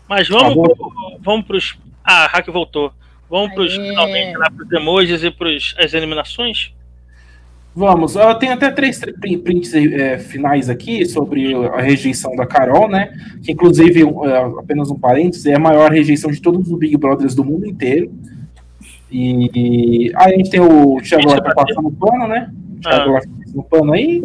Mas 0.08 0.28
vamos, 0.28 0.54
tá 0.54 0.74
pro, 0.74 1.20
vamos 1.20 1.46
pros. 1.46 1.78
Ah, 2.04 2.24
a 2.24 2.26
Hack 2.26 2.48
voltou. 2.48 2.92
Vamos 3.28 3.54
pros, 3.54 3.74
finalmente, 3.74 4.36
lá 4.36 4.50
pros 4.50 4.70
emojis 4.70 5.24
e 5.24 5.30
pros 5.30 5.74
as 5.78 5.94
eliminações? 5.94 6.72
Vamos, 7.74 8.16
eu 8.16 8.34
tenho 8.34 8.52
até 8.52 8.70
três 8.70 9.00
prints 9.42 9.72
é, 9.72 10.18
finais 10.18 10.68
aqui 10.68 11.06
sobre 11.06 11.54
a 11.54 11.80
rejeição 11.80 12.36
da 12.36 12.46
Carol, 12.46 12.86
né? 12.86 13.10
Que 13.42 13.52
inclusive, 13.52 14.02
é, 14.02 14.36
apenas 14.58 14.90
um 14.90 14.98
parênteses, 14.98 15.46
é 15.46 15.54
a 15.54 15.58
maior 15.58 15.90
rejeição 15.90 16.30
de 16.30 16.42
todos 16.42 16.70
os 16.70 16.78
Big 16.78 16.94
Brothers 16.98 17.34
do 17.34 17.42
mundo 17.42 17.66
inteiro. 17.66 18.12
E 19.12 20.10
aí 20.16 20.34
a 20.34 20.36
gente 20.36 20.50
tem 20.50 20.60
o 20.60 21.00
Thiago 21.02 21.28
Leifert 21.28 21.54
passando 21.54 21.90
pano, 21.92 22.26
né? 22.26 22.50
O 22.78 22.80
Thiago 22.80 23.16
ah. 23.16 23.20
passando 23.20 23.62
pano 23.64 23.92
aí. 23.92 24.22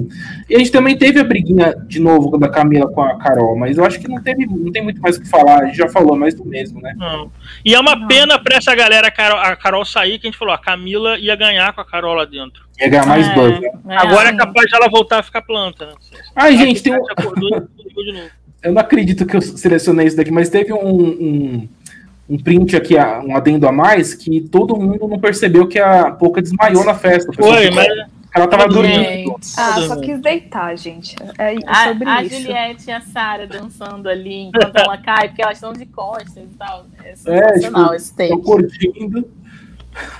E 0.49 0.55
a 0.55 0.59
gente 0.59 0.71
também 0.71 0.97
teve 0.97 1.19
a 1.19 1.25
briguinha 1.25 1.75
de 1.85 1.99
novo 1.99 2.37
da 2.37 2.47
Camila 2.47 2.89
com 2.89 3.01
a 3.01 3.17
Carol, 3.17 3.57
mas 3.57 3.77
eu 3.77 3.83
acho 3.83 3.99
que 3.99 4.07
não, 4.07 4.21
teve, 4.21 4.45
não 4.45 4.71
tem 4.71 4.81
muito 4.81 5.01
mais 5.01 5.17
o 5.17 5.21
que 5.21 5.27
falar, 5.27 5.63
a 5.63 5.65
gente 5.65 5.77
já 5.77 5.89
falou 5.89 6.15
mais 6.15 6.33
do 6.33 6.45
mesmo, 6.45 6.79
né? 6.79 6.93
Não. 6.97 7.29
E 7.65 7.75
é 7.75 7.79
uma 7.79 8.07
pena 8.07 8.39
pra 8.39 8.55
essa 8.55 8.73
galera 8.73 9.09
a 9.09 9.11
Carol, 9.11 9.39
a 9.39 9.55
Carol 9.57 9.83
sair, 9.83 10.19
que 10.19 10.27
a 10.27 10.31
gente 10.31 10.39
falou, 10.39 10.53
a 10.53 10.57
Camila 10.57 11.17
ia 11.17 11.35
ganhar 11.35 11.73
com 11.73 11.81
a 11.81 11.85
Carol 11.85 12.13
lá 12.13 12.23
dentro. 12.23 12.65
Ia 12.79 12.87
ganhar 12.87 13.05
mais 13.05 13.27
é, 13.27 13.33
dois. 13.33 13.59
Né? 13.59 13.69
É, 13.89 13.97
Agora 13.97 14.29
é 14.29 14.37
capaz 14.37 14.67
de 14.67 14.75
ela 14.75 14.87
voltar 14.89 15.19
a 15.19 15.23
ficar 15.23 15.41
planta. 15.41 15.85
Né? 15.85 15.93
Ai, 16.33 16.55
gente, 16.55 16.81
tem 16.81 16.93
um... 16.93 17.03
Eu 18.63 18.73
não 18.73 18.81
acredito 18.81 19.25
que 19.25 19.35
eu 19.35 19.41
selecionei 19.41 20.07
isso 20.07 20.17
daqui, 20.17 20.31
mas 20.31 20.49
teve 20.49 20.73
um, 20.73 20.79
um 20.79 21.69
um 22.29 22.37
print 22.37 22.75
aqui, 22.75 22.95
um 22.97 23.35
adendo 23.35 23.67
a 23.67 23.71
mais, 23.71 24.13
que 24.13 24.41
todo 24.41 24.75
mundo 24.75 25.07
não 25.07 25.19
percebeu 25.19 25.67
que 25.67 25.79
a 25.79 26.11
Pouca 26.11 26.41
desmaiou 26.41 26.83
na 26.83 26.93
festa. 26.93 27.31
Foi, 27.33 27.71
mas... 27.71 27.87
Ela 28.35 28.47
tava 28.47 28.67
dormindo. 28.67 29.35
Ah, 29.57 29.81
só 29.81 29.99
quis 29.99 30.21
deitar, 30.21 30.77
gente. 30.77 31.15
É 31.39 31.55
sobre 31.89 32.07
a, 32.07 32.17
a 32.17 32.23
isso. 32.23 32.35
Juliette 32.35 32.89
e 32.89 32.91
a 32.91 33.01
Sara 33.01 33.47
dançando 33.47 34.07
ali 34.07 34.43
enquanto 34.47 34.75
ela 34.75 34.97
cai, 34.97 35.29
porque 35.29 35.41
elas 35.41 35.57
estão 35.57 35.73
de 35.73 35.85
costas 35.87 36.43
e 36.43 36.55
tal. 36.57 36.85
É, 37.03 37.13
é 37.35 37.59
tipo, 37.59 37.93
esse 37.93 38.15
take. 38.15 38.37
curtindo. 38.43 39.27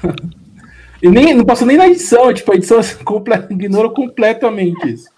e 1.03 1.09
nem, 1.09 1.33
não 1.35 1.45
passou 1.45 1.67
nem 1.67 1.77
na 1.77 1.87
edição, 1.87 2.33
tipo, 2.33 2.51
a 2.51 2.55
edição 2.55 2.79
comple 3.05 3.35
ignorou 3.51 3.91
completamente 3.91 4.93
isso. 4.93 5.09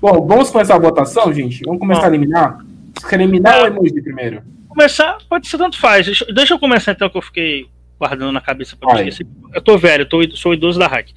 Bom, 0.00 0.26
vamos 0.26 0.50
começar 0.50 0.74
a 0.74 0.80
votação, 0.80 1.32
gente? 1.32 1.62
Vamos 1.64 1.80
começar 1.80 2.00
Bom. 2.00 2.06
a 2.06 2.08
eliminar? 2.08 2.58
Você 2.98 3.08
quer 3.08 3.20
eliminar 3.20 3.60
ou 3.60 3.66
emoji 3.66 4.02
primeiro? 4.02 4.42
Começar, 4.72 5.18
pode 5.28 5.46
ser 5.46 5.58
tanto 5.58 5.78
faz. 5.78 6.06
Deixa, 6.06 6.54
eu 6.54 6.58
começar 6.58 6.92
então 6.92 7.08
que 7.08 7.16
eu 7.16 7.22
fiquei 7.22 7.68
guardando 7.98 8.32
na 8.32 8.40
cabeça 8.40 8.76
para 8.76 8.98
esquecer. 8.98 9.26
Eu 9.54 9.62
tô 9.62 9.78
velho, 9.78 10.06
tô, 10.06 10.18
sou 10.36 10.54
idoso 10.54 10.78
da 10.78 10.86
hack. 10.86 11.08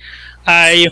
Aí, 0.45 0.91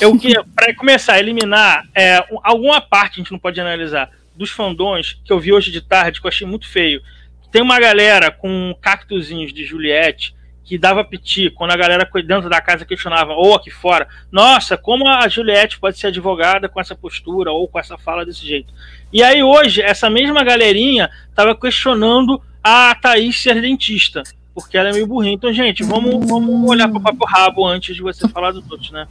eu 0.00 0.16
queria, 0.18 0.44
para 0.54 0.74
começar 0.74 1.14
a 1.14 1.18
eliminar 1.18 1.84
é, 1.94 2.24
alguma 2.42 2.80
parte 2.80 3.14
a 3.14 3.16
gente 3.22 3.32
não 3.32 3.38
pode 3.38 3.60
analisar 3.60 4.10
dos 4.36 4.50
fandons 4.50 5.20
que 5.24 5.32
eu 5.32 5.38
vi 5.38 5.52
hoje 5.52 5.70
de 5.70 5.80
tarde 5.80 6.20
que 6.20 6.26
eu 6.26 6.30
achei 6.30 6.46
muito 6.46 6.68
feio. 6.68 7.02
Tem 7.50 7.62
uma 7.62 7.78
galera 7.78 8.30
com 8.30 8.76
cactuzinhos 8.80 9.52
de 9.52 9.64
Juliette 9.64 10.34
que 10.64 10.78
dava 10.78 11.04
piti 11.04 11.50
quando 11.50 11.72
a 11.72 11.76
galera 11.76 12.08
dentro 12.26 12.48
da 12.48 12.60
casa 12.60 12.86
questionava, 12.86 13.32
ou 13.32 13.54
aqui 13.54 13.70
fora, 13.70 14.08
nossa, 14.32 14.76
como 14.76 15.06
a 15.06 15.28
Juliette 15.28 15.78
pode 15.78 15.98
ser 15.98 16.06
advogada 16.06 16.68
com 16.68 16.80
essa 16.80 16.94
postura 16.94 17.52
ou 17.52 17.68
com 17.68 17.78
essa 17.78 17.98
fala 17.98 18.24
desse 18.24 18.46
jeito. 18.46 18.72
E 19.12 19.22
aí 19.22 19.42
hoje, 19.42 19.82
essa 19.82 20.08
mesma 20.08 20.42
galerinha 20.42 21.10
estava 21.28 21.54
questionando 21.54 22.40
a 22.62 22.94
Thaís 22.94 23.40
ser 23.40 23.60
dentista, 23.60 24.22
porque 24.54 24.78
ela 24.78 24.88
é 24.88 24.92
meio 24.92 25.06
burrinha. 25.06 25.34
Então, 25.34 25.52
gente, 25.52 25.82
vamos, 25.84 26.26
vamos 26.26 26.68
olhar 26.68 26.88
para 26.88 26.98
o 26.98 27.02
papo 27.02 27.26
rabo 27.26 27.66
antes 27.66 27.94
de 27.94 28.00
você 28.00 28.26
falar 28.26 28.52
dos 28.52 28.68
outros, 28.70 28.90
né? 28.90 29.06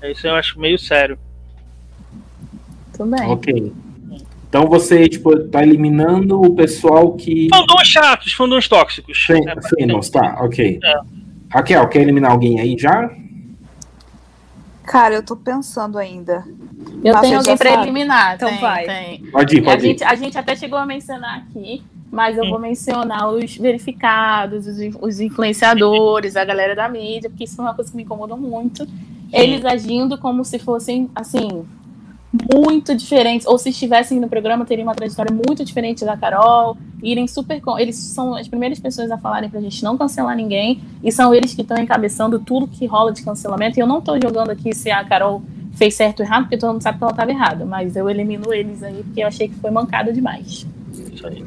É 0.00 0.10
isso 0.10 0.26
eu 0.26 0.34
acho 0.34 0.58
meio 0.58 0.78
sério. 0.78 1.18
Também. 2.96 3.28
Ok. 3.28 3.72
Então 4.54 4.68
você, 4.68 5.08
tipo, 5.08 5.36
tá 5.48 5.64
eliminando 5.64 6.40
o 6.40 6.54
pessoal 6.54 7.10
que. 7.14 7.48
Fandons 7.52 7.88
chatos, 7.88 8.32
fandons 8.34 8.68
tóxicos. 8.68 9.26
Sim, 9.26 9.40
é, 9.48 10.00
tá, 10.12 10.38
ok. 10.44 10.78
É. 10.80 11.00
Raquel, 11.50 11.88
quer 11.88 12.02
eliminar 12.02 12.30
alguém 12.30 12.60
aí 12.60 12.76
já? 12.78 13.10
Cara, 14.84 15.16
eu 15.16 15.24
tô 15.24 15.34
pensando 15.34 15.98
ainda. 15.98 16.44
Eu 17.02 17.20
tenho 17.20 17.38
alguém 17.38 17.56
pra 17.56 17.82
eliminar. 17.82 18.36
Então 18.36 18.48
tem, 18.48 18.60
vai. 18.60 18.84
Tem. 18.84 19.24
Pode 19.32 19.56
ir, 19.56 19.62
pode 19.64 19.84
a, 19.84 19.88
ir. 19.88 19.90
Gente, 19.90 20.04
a 20.04 20.14
gente 20.14 20.38
até 20.38 20.54
chegou 20.54 20.78
a 20.78 20.86
mencionar 20.86 21.38
aqui, 21.38 21.82
mas 22.12 22.38
eu 22.38 22.48
vou 22.48 22.60
mencionar 22.60 23.28
os 23.30 23.56
verificados, 23.56 24.68
os, 24.68 24.78
os 25.00 25.18
influenciadores, 25.18 26.36
a 26.36 26.44
galera 26.44 26.76
da 26.76 26.88
mídia, 26.88 27.28
porque 27.28 27.42
isso 27.42 27.60
é 27.60 27.64
uma 27.64 27.74
coisa 27.74 27.90
que 27.90 27.96
me 27.96 28.04
incomodou 28.04 28.36
muito. 28.36 28.86
Eles 29.32 29.64
agindo 29.64 30.16
como 30.16 30.44
se 30.44 30.60
fossem, 30.60 31.10
assim, 31.12 31.66
muito 32.52 32.96
diferentes, 32.96 33.46
ou 33.46 33.56
se 33.58 33.70
estivessem 33.70 34.18
no 34.18 34.28
programa, 34.28 34.64
teriam 34.64 34.86
uma 34.86 34.94
trajetória 34.94 35.32
muito 35.32 35.64
diferente 35.64 36.04
da 36.04 36.16
Carol, 36.16 36.76
irem 37.02 37.28
super. 37.28 37.60
Eles 37.78 37.96
são 37.96 38.34
as 38.34 38.48
primeiras 38.48 38.80
pessoas 38.80 39.10
a 39.10 39.18
falarem 39.18 39.48
pra 39.48 39.60
gente 39.60 39.82
não 39.84 39.96
cancelar 39.96 40.36
ninguém, 40.36 40.80
e 41.02 41.12
são 41.12 41.32
eles 41.34 41.54
que 41.54 41.62
estão 41.62 41.78
encabeçando 41.78 42.38
tudo 42.38 42.66
que 42.66 42.86
rola 42.86 43.12
de 43.12 43.22
cancelamento. 43.22 43.78
E 43.78 43.80
eu 43.80 43.86
não 43.86 44.00
tô 44.00 44.14
jogando 44.20 44.50
aqui 44.50 44.74
se 44.74 44.90
a 44.90 45.04
Carol 45.04 45.42
fez 45.74 45.94
certo 45.94 46.20
ou 46.20 46.26
errado, 46.26 46.44
porque 46.44 46.56
todo 46.56 46.72
mundo 46.72 46.82
sabe 46.82 46.98
que 46.98 47.04
ela 47.04 47.12
estava 47.12 47.30
errada. 47.30 47.64
Mas 47.64 47.94
eu 47.94 48.10
elimino 48.10 48.52
eles 48.52 48.82
aí, 48.82 49.02
porque 49.04 49.22
eu 49.22 49.28
achei 49.28 49.48
que 49.48 49.54
foi 49.54 49.70
mancada 49.70 50.12
demais. 50.12 50.66
Isso 50.92 51.26
aí. 51.26 51.44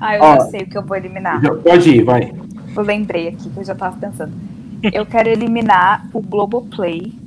Ah, 0.00 0.16
eu 0.16 0.22
Ó, 0.22 0.34
já 0.34 0.40
sei 0.46 0.60
o 0.62 0.66
que 0.66 0.76
eu 0.76 0.82
vou 0.82 0.96
eliminar. 0.96 1.40
Pode 1.62 1.90
ir, 1.90 2.04
vai. 2.04 2.32
Eu 2.76 2.82
lembrei 2.82 3.28
aqui 3.28 3.48
que 3.48 3.58
eu 3.58 3.64
já 3.64 3.74
tava 3.74 3.96
pensando. 3.96 4.32
Eu 4.92 5.04
quero 5.04 5.28
eliminar 5.28 6.06
o 6.12 6.20
Globoplay. 6.20 7.17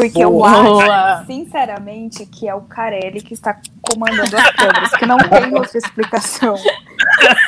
Porque 0.00 0.24
eu 0.24 0.30
Boa. 0.30 0.48
acho, 0.50 1.26
sinceramente, 1.26 2.24
que 2.24 2.48
é 2.48 2.54
o 2.54 2.62
Carelli 2.62 3.20
que 3.20 3.34
está 3.34 3.60
comandando 3.82 4.36
as 4.36 4.50
câmeras, 4.52 4.90
que 4.92 5.06
não 5.06 5.18
tem 5.18 5.54
outra 5.54 5.78
explicação. 5.78 6.56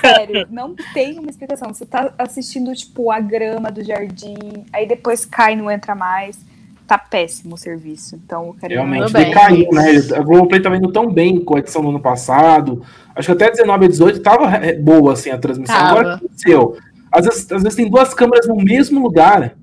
Sério, 0.00 0.46
não 0.50 0.74
tem 0.92 1.18
uma 1.18 1.30
explicação. 1.30 1.72
Você 1.72 1.86
tá 1.86 2.12
assistindo, 2.18 2.74
tipo, 2.74 3.10
a 3.10 3.20
grama 3.20 3.70
do 3.70 3.82
jardim, 3.82 4.36
aí 4.72 4.86
depois 4.86 5.24
cai 5.24 5.54
e 5.54 5.56
não 5.56 5.70
entra 5.70 5.94
mais. 5.94 6.38
Tá 6.86 6.98
péssimo 6.98 7.54
o 7.54 7.58
serviço. 7.58 8.16
Então 8.16 8.48
eu 8.48 8.54
quero 8.54 8.74
eliminar. 8.74 9.08
Realmente, 9.08 9.12
bem. 9.12 9.24
decaiu, 9.26 9.68
né? 9.72 10.18
A 10.18 10.20
Globoplay 10.20 10.60
tava 10.60 10.76
indo 10.76 10.92
tão 10.92 11.10
bem 11.10 11.42
com 11.42 11.56
a 11.56 11.58
edição 11.58 11.80
do 11.80 11.88
ano 11.88 12.00
passado. 12.00 12.84
Acho 13.14 13.26
que 13.26 13.32
até 13.32 13.50
19 13.50 13.86
a 13.86 13.88
18 13.88 14.20
tava 14.20 14.56
é, 14.56 14.74
boa, 14.74 15.14
assim, 15.14 15.30
a 15.30 15.38
transmissão. 15.38 15.74
Tava. 15.74 15.90
Agora, 15.90 16.16
o 16.16 16.18
que 16.18 16.26
aconteceu? 16.26 16.76
Às 17.10 17.24
vezes, 17.24 17.52
às 17.52 17.62
vezes 17.62 17.76
tem 17.76 17.88
duas 17.88 18.12
câmeras 18.12 18.46
no 18.46 18.56
mesmo 18.56 19.00
lugar. 19.00 19.54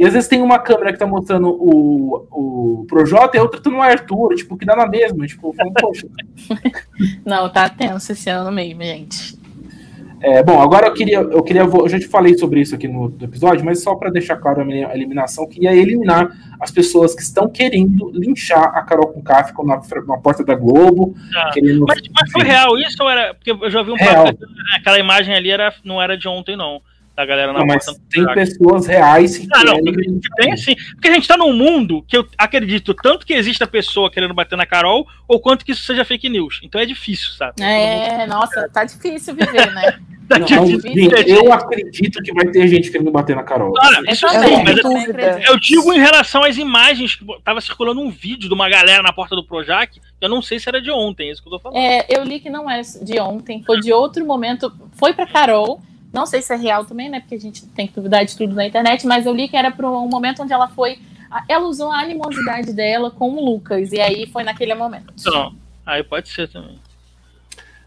E 0.00 0.06
às 0.06 0.14
vezes 0.14 0.30
tem 0.30 0.40
uma 0.40 0.58
câmera 0.58 0.94
que 0.94 0.98
tá 0.98 1.06
mostrando 1.06 1.50
o, 1.50 2.26
o 2.30 2.86
Projota 2.88 3.36
e 3.36 3.38
a 3.38 3.42
outra 3.42 3.60
tá 3.60 3.68
no 3.68 3.82
Arthur, 3.82 4.34
tipo, 4.34 4.56
que 4.56 4.64
dá 4.64 4.74
na 4.74 4.86
mesma. 4.86 5.26
Tipo, 5.26 5.52
falando, 5.52 5.74
poxa. 5.74 6.06
Não, 7.22 7.50
tá 7.50 7.68
tenso 7.68 8.10
esse 8.10 8.30
ano 8.30 8.50
mesmo, 8.50 8.82
gente. 8.82 9.38
É, 10.22 10.42
bom, 10.42 10.58
agora 10.58 10.86
eu 10.86 10.94
queria, 10.94 11.18
eu 11.18 11.42
queria, 11.42 11.62
eu 11.62 11.88
já 11.88 11.98
te 11.98 12.06
falei 12.06 12.36
sobre 12.38 12.60
isso 12.60 12.74
aqui 12.74 12.88
no, 12.88 13.10
no 13.10 13.24
episódio, 13.24 13.62
mas 13.62 13.82
só 13.82 13.94
para 13.94 14.10
deixar 14.10 14.36
claro 14.36 14.62
a 14.62 14.64
minha 14.64 14.90
eliminação, 14.94 15.46
queria 15.46 15.74
eliminar 15.74 16.30
as 16.58 16.70
pessoas 16.70 17.14
que 17.14 17.20
estão 17.20 17.46
querendo 17.46 18.10
linchar 18.14 18.74
a 18.74 18.80
Carol 18.82 19.08
com 19.08 19.20
K, 19.22 19.44
ficam 19.44 19.66
na, 19.66 19.82
na 20.06 20.16
porta 20.16 20.42
da 20.42 20.54
Globo, 20.54 21.14
Ah. 21.36 21.50
querendo. 21.52 21.84
Mas, 21.86 22.00
mas 22.10 22.32
foi 22.32 22.42
real 22.42 22.78
isso 22.78 23.02
ou 23.02 23.10
era. 23.10 23.34
Porque 23.34 23.50
eu 23.50 23.70
já 23.70 23.82
vi 23.82 23.90
um 23.90 23.96
Real. 23.96 24.24
aquela 24.76 24.98
imagem 24.98 25.34
ali 25.34 25.50
era, 25.50 25.74
não 25.84 26.00
era 26.00 26.16
de 26.16 26.26
ontem, 26.26 26.56
não. 26.56 26.80
Da 27.16 27.26
galera 27.26 27.52
na 27.52 27.58
Não, 27.58 27.66
mas 27.66 27.84
porta 27.84 28.00
do 28.00 28.06
tem 28.08 28.22
buraco. 28.22 28.40
pessoas 28.40 28.86
reais 28.86 29.36
que 29.36 29.46
Ah, 29.52 29.64
não, 29.64 29.74
linchar. 29.78 30.32
tem 30.36 30.56
sim. 30.56 30.74
Porque 30.94 31.08
a 31.08 31.12
gente 31.14 31.28
tá 31.28 31.36
num 31.36 31.52
mundo 31.52 32.02
que 32.08 32.16
eu 32.16 32.26
acredito 32.38 32.94
tanto 32.94 33.26
que 33.26 33.34
exista 33.34 33.66
pessoa 33.66 34.10
querendo 34.10 34.32
bater 34.32 34.56
na 34.56 34.64
Carol, 34.64 35.06
ou 35.28 35.38
quanto 35.40 35.64
que 35.64 35.72
isso 35.72 35.82
seja 35.82 36.04
fake 36.04 36.28
news. 36.28 36.60
Então 36.62 36.80
é 36.80 36.86
difícil, 36.86 37.30
sabe? 37.32 37.62
É, 37.62 38.26
nossa, 38.26 38.68
tá 38.72 38.84
difícil 38.84 39.34
viver, 39.34 39.70
né? 39.74 39.98
Tá 40.30 40.38
Não, 40.38 40.46
difícil. 40.46 40.80
mas, 40.84 40.94
gente, 41.26 41.30
eu 41.32 41.52
acredito 41.52 42.22
que 42.22 42.32
vai 42.32 42.46
ter 42.46 42.68
gente 42.68 42.88
querendo 42.88 43.10
bater 43.10 43.34
na 43.34 43.42
Carol. 43.42 43.72
Cara, 43.72 43.98
Eu 43.98 44.12
isso 44.12 44.24
também, 44.28 44.58
sim, 44.58 44.62
mas 44.62 44.78
eu 44.78 45.54
eu 45.54 45.58
digo 45.58 45.92
em 45.92 45.98
relação 45.98 46.44
às 46.44 46.56
imagens 46.56 47.16
que 47.16 47.24
tava 47.42 47.60
circulando 47.60 48.00
um 48.00 48.10
vídeo 48.12 48.46
de 48.48 48.54
uma 48.54 48.68
galera 48.68 49.02
na 49.02 49.12
porta 49.12 49.34
do 49.34 49.42
Projac, 49.44 50.00
eu 50.20 50.28
não 50.28 50.40
sei 50.40 50.60
se 50.60 50.68
era 50.68 50.80
de 50.80 50.88
ontem, 50.88 51.30
é 51.30 51.32
isso 51.32 51.42
que 51.42 51.48
eu 51.48 51.50
tô 51.50 51.58
falando. 51.58 51.78
É, 51.78 52.06
eu 52.08 52.22
li 52.22 52.38
que 52.38 52.48
não 52.48 52.70
é 52.70 52.80
de 53.02 53.18
ontem, 53.18 53.64
foi 53.66 53.80
de 53.80 53.92
outro 53.92 54.24
momento. 54.24 54.72
Foi 54.92 55.12
pra 55.12 55.26
Carol. 55.26 55.82
Não 56.12 56.26
sei 56.26 56.42
se 56.42 56.52
é 56.52 56.56
real 56.56 56.84
também, 56.84 57.08
né? 57.08 57.20
Porque 57.20 57.36
a 57.36 57.40
gente 57.40 57.64
tem 57.66 57.86
que 57.86 57.94
duvidar 57.94 58.24
de 58.24 58.36
tudo 58.36 58.54
na 58.54 58.66
internet, 58.66 59.06
mas 59.06 59.26
eu 59.26 59.34
li 59.34 59.48
que 59.48 59.56
era 59.56 59.70
para 59.70 59.88
um 59.88 60.08
momento 60.08 60.42
onde 60.42 60.52
ela 60.52 60.68
foi. 60.68 60.98
Ela 61.48 61.66
usou 61.66 61.90
a 61.90 62.00
animosidade 62.00 62.72
dela 62.72 63.10
com 63.10 63.30
o 63.30 63.44
Lucas, 63.44 63.92
e 63.92 64.00
aí 64.00 64.26
foi 64.26 64.42
naquele 64.42 64.74
momento. 64.74 65.12
Então, 65.18 65.54
aí 65.86 66.02
pode 66.02 66.28
ser 66.28 66.48
também. 66.48 66.78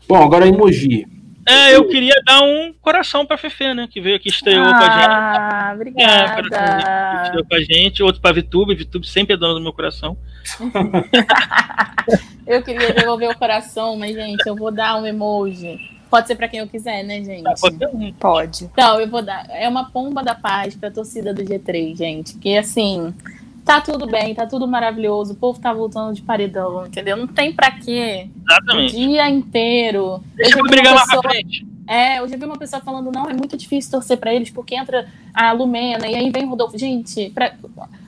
Bom, 0.08 0.24
agora 0.24 0.48
emoji. 0.48 1.06
É, 1.46 1.76
eu 1.76 1.86
queria 1.90 2.16
dar 2.26 2.42
um 2.42 2.74
coração 2.82 3.26
pra 3.26 3.38
Fefe, 3.38 3.74
né? 3.74 3.86
Que 3.92 4.00
veio 4.00 4.16
aqui, 4.16 4.30
estreou 4.30 4.64
com 4.64 4.72
a 4.72 4.80
gente. 4.80 5.06
Ah, 5.10 5.76
É, 5.76 5.76
coraçãozinho, 5.76 6.40
obrigada. 6.40 7.24
estreou 7.24 7.46
com 7.46 7.56
a 7.56 7.62
gente. 7.62 8.04
Outro 8.04 8.22
pra 8.22 8.32
Vitube, 8.32 8.76
Vitube 8.76 9.06
sempre 9.06 9.34
é 9.34 9.38
dona 9.38 9.56
do 9.56 9.60
meu 9.60 9.74
coração. 9.74 10.18
Eu 12.46 12.62
queria 12.62 12.94
devolver 12.94 13.30
o 13.30 13.38
coração, 13.38 13.96
mas, 13.98 14.14
gente, 14.14 14.46
eu 14.46 14.56
vou 14.56 14.70
dar 14.70 15.02
um 15.02 15.06
emoji. 15.06 15.80
Pode 16.14 16.28
ser 16.28 16.36
pra 16.36 16.48
quem 16.48 16.60
eu 16.60 16.68
quiser, 16.68 17.02
né, 17.04 17.24
gente? 17.24 17.42
Qualquer 17.60 17.88
um. 17.92 18.14
Pode. 18.14 18.66
Então, 18.66 19.00
eu 19.02 19.10
vou 19.10 19.24
dar. 19.24 19.48
É 19.50 19.68
uma 19.68 19.86
pomba 19.90 20.22
da 20.22 20.36
paz 20.36 20.76
pra 20.76 20.92
torcida 20.92 21.34
do 21.34 21.42
G3, 21.44 21.98
gente. 21.98 22.38
Que 22.38 22.56
assim, 22.56 23.12
tá 23.66 23.82
tudo 23.82 24.06
bem, 24.06 24.36
tá 24.36 24.46
tudo 24.46 24.68
maravilhoso. 24.68 25.34
O 25.34 25.36
povo 25.36 25.60
tá 25.60 25.74
voltando 25.74 26.14
de 26.14 26.22
paredão, 26.22 26.86
entendeu? 26.86 27.18
Não 27.18 27.26
tem 27.26 27.52
pra 27.52 27.72
quê. 27.72 28.30
O 28.36 28.52
Exatamente. 28.52 28.96
dia 28.96 29.28
inteiro. 29.28 30.24
Deixa 30.36 30.60
eu 30.60 30.64
brigar 30.66 30.94
uma 30.94 30.98
mais 30.98 31.08
pra 31.10 31.18
pessoa- 31.18 31.34
frente. 31.34 31.66
É, 31.88 32.20
eu 32.20 32.28
já 32.30 32.38
vi 32.38 32.46
uma 32.46 32.58
pessoa 32.60 32.80
falando, 32.84 33.12
não, 33.12 33.28
é 33.28 33.34
muito 33.34 33.58
difícil 33.58 33.90
torcer 33.90 34.18
pra 34.18 34.32
eles, 34.32 34.52
porque 34.52 34.76
entra 34.76 35.08
a 35.34 35.52
Lumena 35.52 36.06
e 36.08 36.14
aí 36.16 36.30
vem 36.30 36.46
o 36.46 36.50
Rodolfo. 36.50 36.78
Gente, 36.78 37.32
pra... 37.32 37.54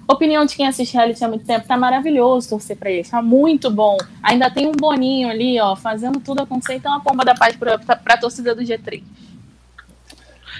opinião 0.07 0.45
de 0.45 0.55
quem 0.55 0.67
assiste 0.67 0.93
reality 0.93 1.23
há 1.23 1.27
muito 1.27 1.45
tempo, 1.45 1.67
tá 1.67 1.75
maravilhoso 1.77 2.49
torcer 2.49 2.77
pra 2.77 2.91
eles, 2.91 3.09
tá 3.09 3.21
muito 3.21 3.69
bom. 3.71 3.97
Ainda 4.21 4.49
tem 4.51 4.67
um 4.67 4.71
Boninho 4.71 5.29
ali, 5.29 5.59
ó, 5.59 5.75
fazendo 5.75 6.19
tudo 6.19 6.41
acontecer, 6.43 6.75
então 6.75 6.93
a 6.93 6.99
pomba 6.99 7.25
da 7.25 7.33
paz 7.33 7.55
pra, 7.55 7.77
pra, 7.79 7.95
pra 7.95 8.17
torcida 8.17 8.53
do 8.53 8.61
G3. 8.61 9.01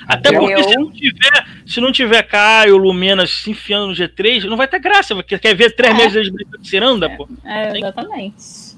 Até 0.07 0.35
Eu- 0.35 0.39
porque 0.41 0.63
se 0.63 0.75
não 0.75 0.91
tiver, 0.91 1.47
se 1.65 1.81
não 1.81 1.91
tiver 1.91 2.23
Caio, 2.23 2.77
Lumena 2.77 3.25
se 3.25 3.49
enfiando 3.51 3.87
no 3.87 3.93
G3, 3.93 4.43
não 4.43 4.57
vai 4.57 4.67
ter 4.67 4.79
graça. 4.79 5.15
Porque 5.15 5.37
quer 5.39 5.55
ver 5.55 5.75
três 5.75 5.93
É. 5.93 5.97
meses 5.97 6.15
eles 6.15 6.29
brincando 6.29 6.61
de 6.61 6.69
ciranda, 6.69 7.09
pô? 7.09 7.27
É, 7.43 7.71
Sim. 7.71 7.77
exatamente. 7.77 8.75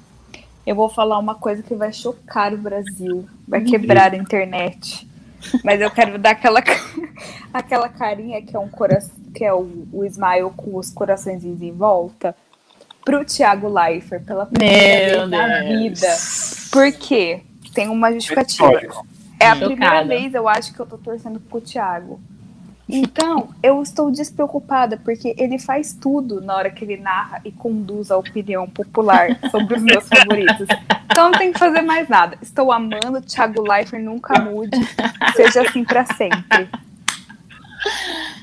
Eu 0.65 0.75
vou 0.75 0.87
falar 0.89 1.17
uma 1.17 1.35
coisa 1.35 1.63
que 1.63 1.73
vai 1.75 1.91
chocar 1.91 2.53
o 2.53 2.57
Brasil. 2.57 3.27
Vai 3.47 3.61
quebrar 3.61 4.13
a 4.13 4.17
internet. 4.17 5.07
Mas 5.63 5.81
eu 5.81 5.89
quero 5.91 6.17
dar 6.17 6.31
aquela, 6.31 6.61
aquela 7.53 7.89
carinha 7.89 8.41
que 8.41 8.55
é 8.55 8.59
um 8.59 8.69
coração, 8.69 9.11
que 9.33 9.43
é 9.43 9.53
o, 9.53 9.87
o 9.91 10.05
smile 10.05 10.51
com 10.55 10.75
os 10.75 10.89
coraçõezinhos 10.91 11.61
em 11.61 11.71
volta 11.71 12.35
pro 13.05 13.23
Thiago 13.23 13.69
Leifert 13.69 14.25
pela 14.25 14.45
primeira 14.45 15.27
Meu 15.27 15.29
vez 15.29 15.29
na 15.29 15.59
Deus. 15.59 15.79
vida. 15.79 16.07
Por 16.71 16.91
quê? 16.91 17.41
Tem 17.73 17.87
uma 17.87 18.11
justificativa. 18.11 19.05
É 19.39 19.47
a 19.47 19.53
Chocada. 19.55 19.65
primeira 19.67 20.03
vez, 20.03 20.33
eu 20.33 20.47
acho, 20.47 20.73
que 20.73 20.79
eu 20.79 20.85
tô 20.85 20.97
torcendo 20.97 21.39
pro 21.39 21.61
Thiago. 21.61 22.19
Então, 22.89 23.49
eu 23.61 23.81
estou 23.81 24.09
despreocupada, 24.09 24.95
porque 24.97 25.35
ele 25.37 25.59
faz 25.59 25.93
tudo 25.93 26.39
na 26.39 26.55
hora 26.55 26.69
que 26.69 26.85
ele 26.85 26.95
narra 26.97 27.41
e 27.43 27.51
conduz 27.51 28.09
a 28.11 28.17
opinião 28.17 28.67
popular 28.69 29.37
sobre 29.51 29.75
os 29.75 29.83
meus 29.83 30.07
favoritos. 30.07 30.67
Então 31.11 31.29
não 31.31 31.37
tem 31.37 31.51
que 31.51 31.59
fazer 31.59 31.81
mais 31.81 32.07
nada. 32.07 32.37
Estou 32.41 32.71
amando, 32.71 33.21
Thiago 33.21 33.61
Leifert 33.61 34.01
nunca 34.03 34.39
mude. 34.41 34.77
Seja 35.35 35.63
assim 35.63 35.83
pra 35.83 36.05
sempre. 36.05 36.69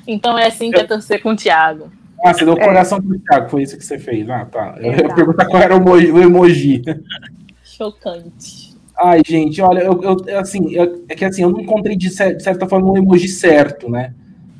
Então 0.06 0.38
é 0.38 0.46
assim 0.48 0.70
que 0.70 0.80
é 0.80 0.84
torcer 0.84 1.22
com 1.22 1.30
o 1.30 1.36
Thiago. 1.36 1.90
Ah, 2.22 2.32
você 2.34 2.44
deu 2.44 2.54
É. 2.54 2.64
coração 2.64 3.00
pro 3.00 3.18
Thiago, 3.18 3.48
foi 3.48 3.62
isso 3.62 3.76
que 3.78 3.84
você 3.84 3.98
fez. 3.98 4.28
Ah, 4.28 4.44
tá. 4.44 4.74
Eu 4.78 4.92
ia 4.92 5.14
perguntar 5.14 5.46
qual 5.46 5.62
era 5.62 5.74
o 5.74 5.78
emoji. 5.78 6.12
O 6.12 6.18
emoji. 6.22 6.82
Chocante. 7.62 8.74
Ai, 8.98 9.22
gente, 9.26 9.60
olha, 9.60 9.80
eu, 9.80 10.00
eu- 10.02 10.38
assim, 10.38 10.72
eu- 10.72 11.04
é 11.08 11.14
que 11.14 11.24
assim, 11.24 11.42
eu 11.42 11.50
não 11.50 11.60
encontrei 11.60 11.96
de, 11.96 12.10
cer- 12.10 12.36
de 12.36 12.42
certa 12.42 12.68
forma 12.68 12.90
um 12.92 12.96
emoji 12.96 13.28
certo, 13.28 13.90
né? 13.90 14.14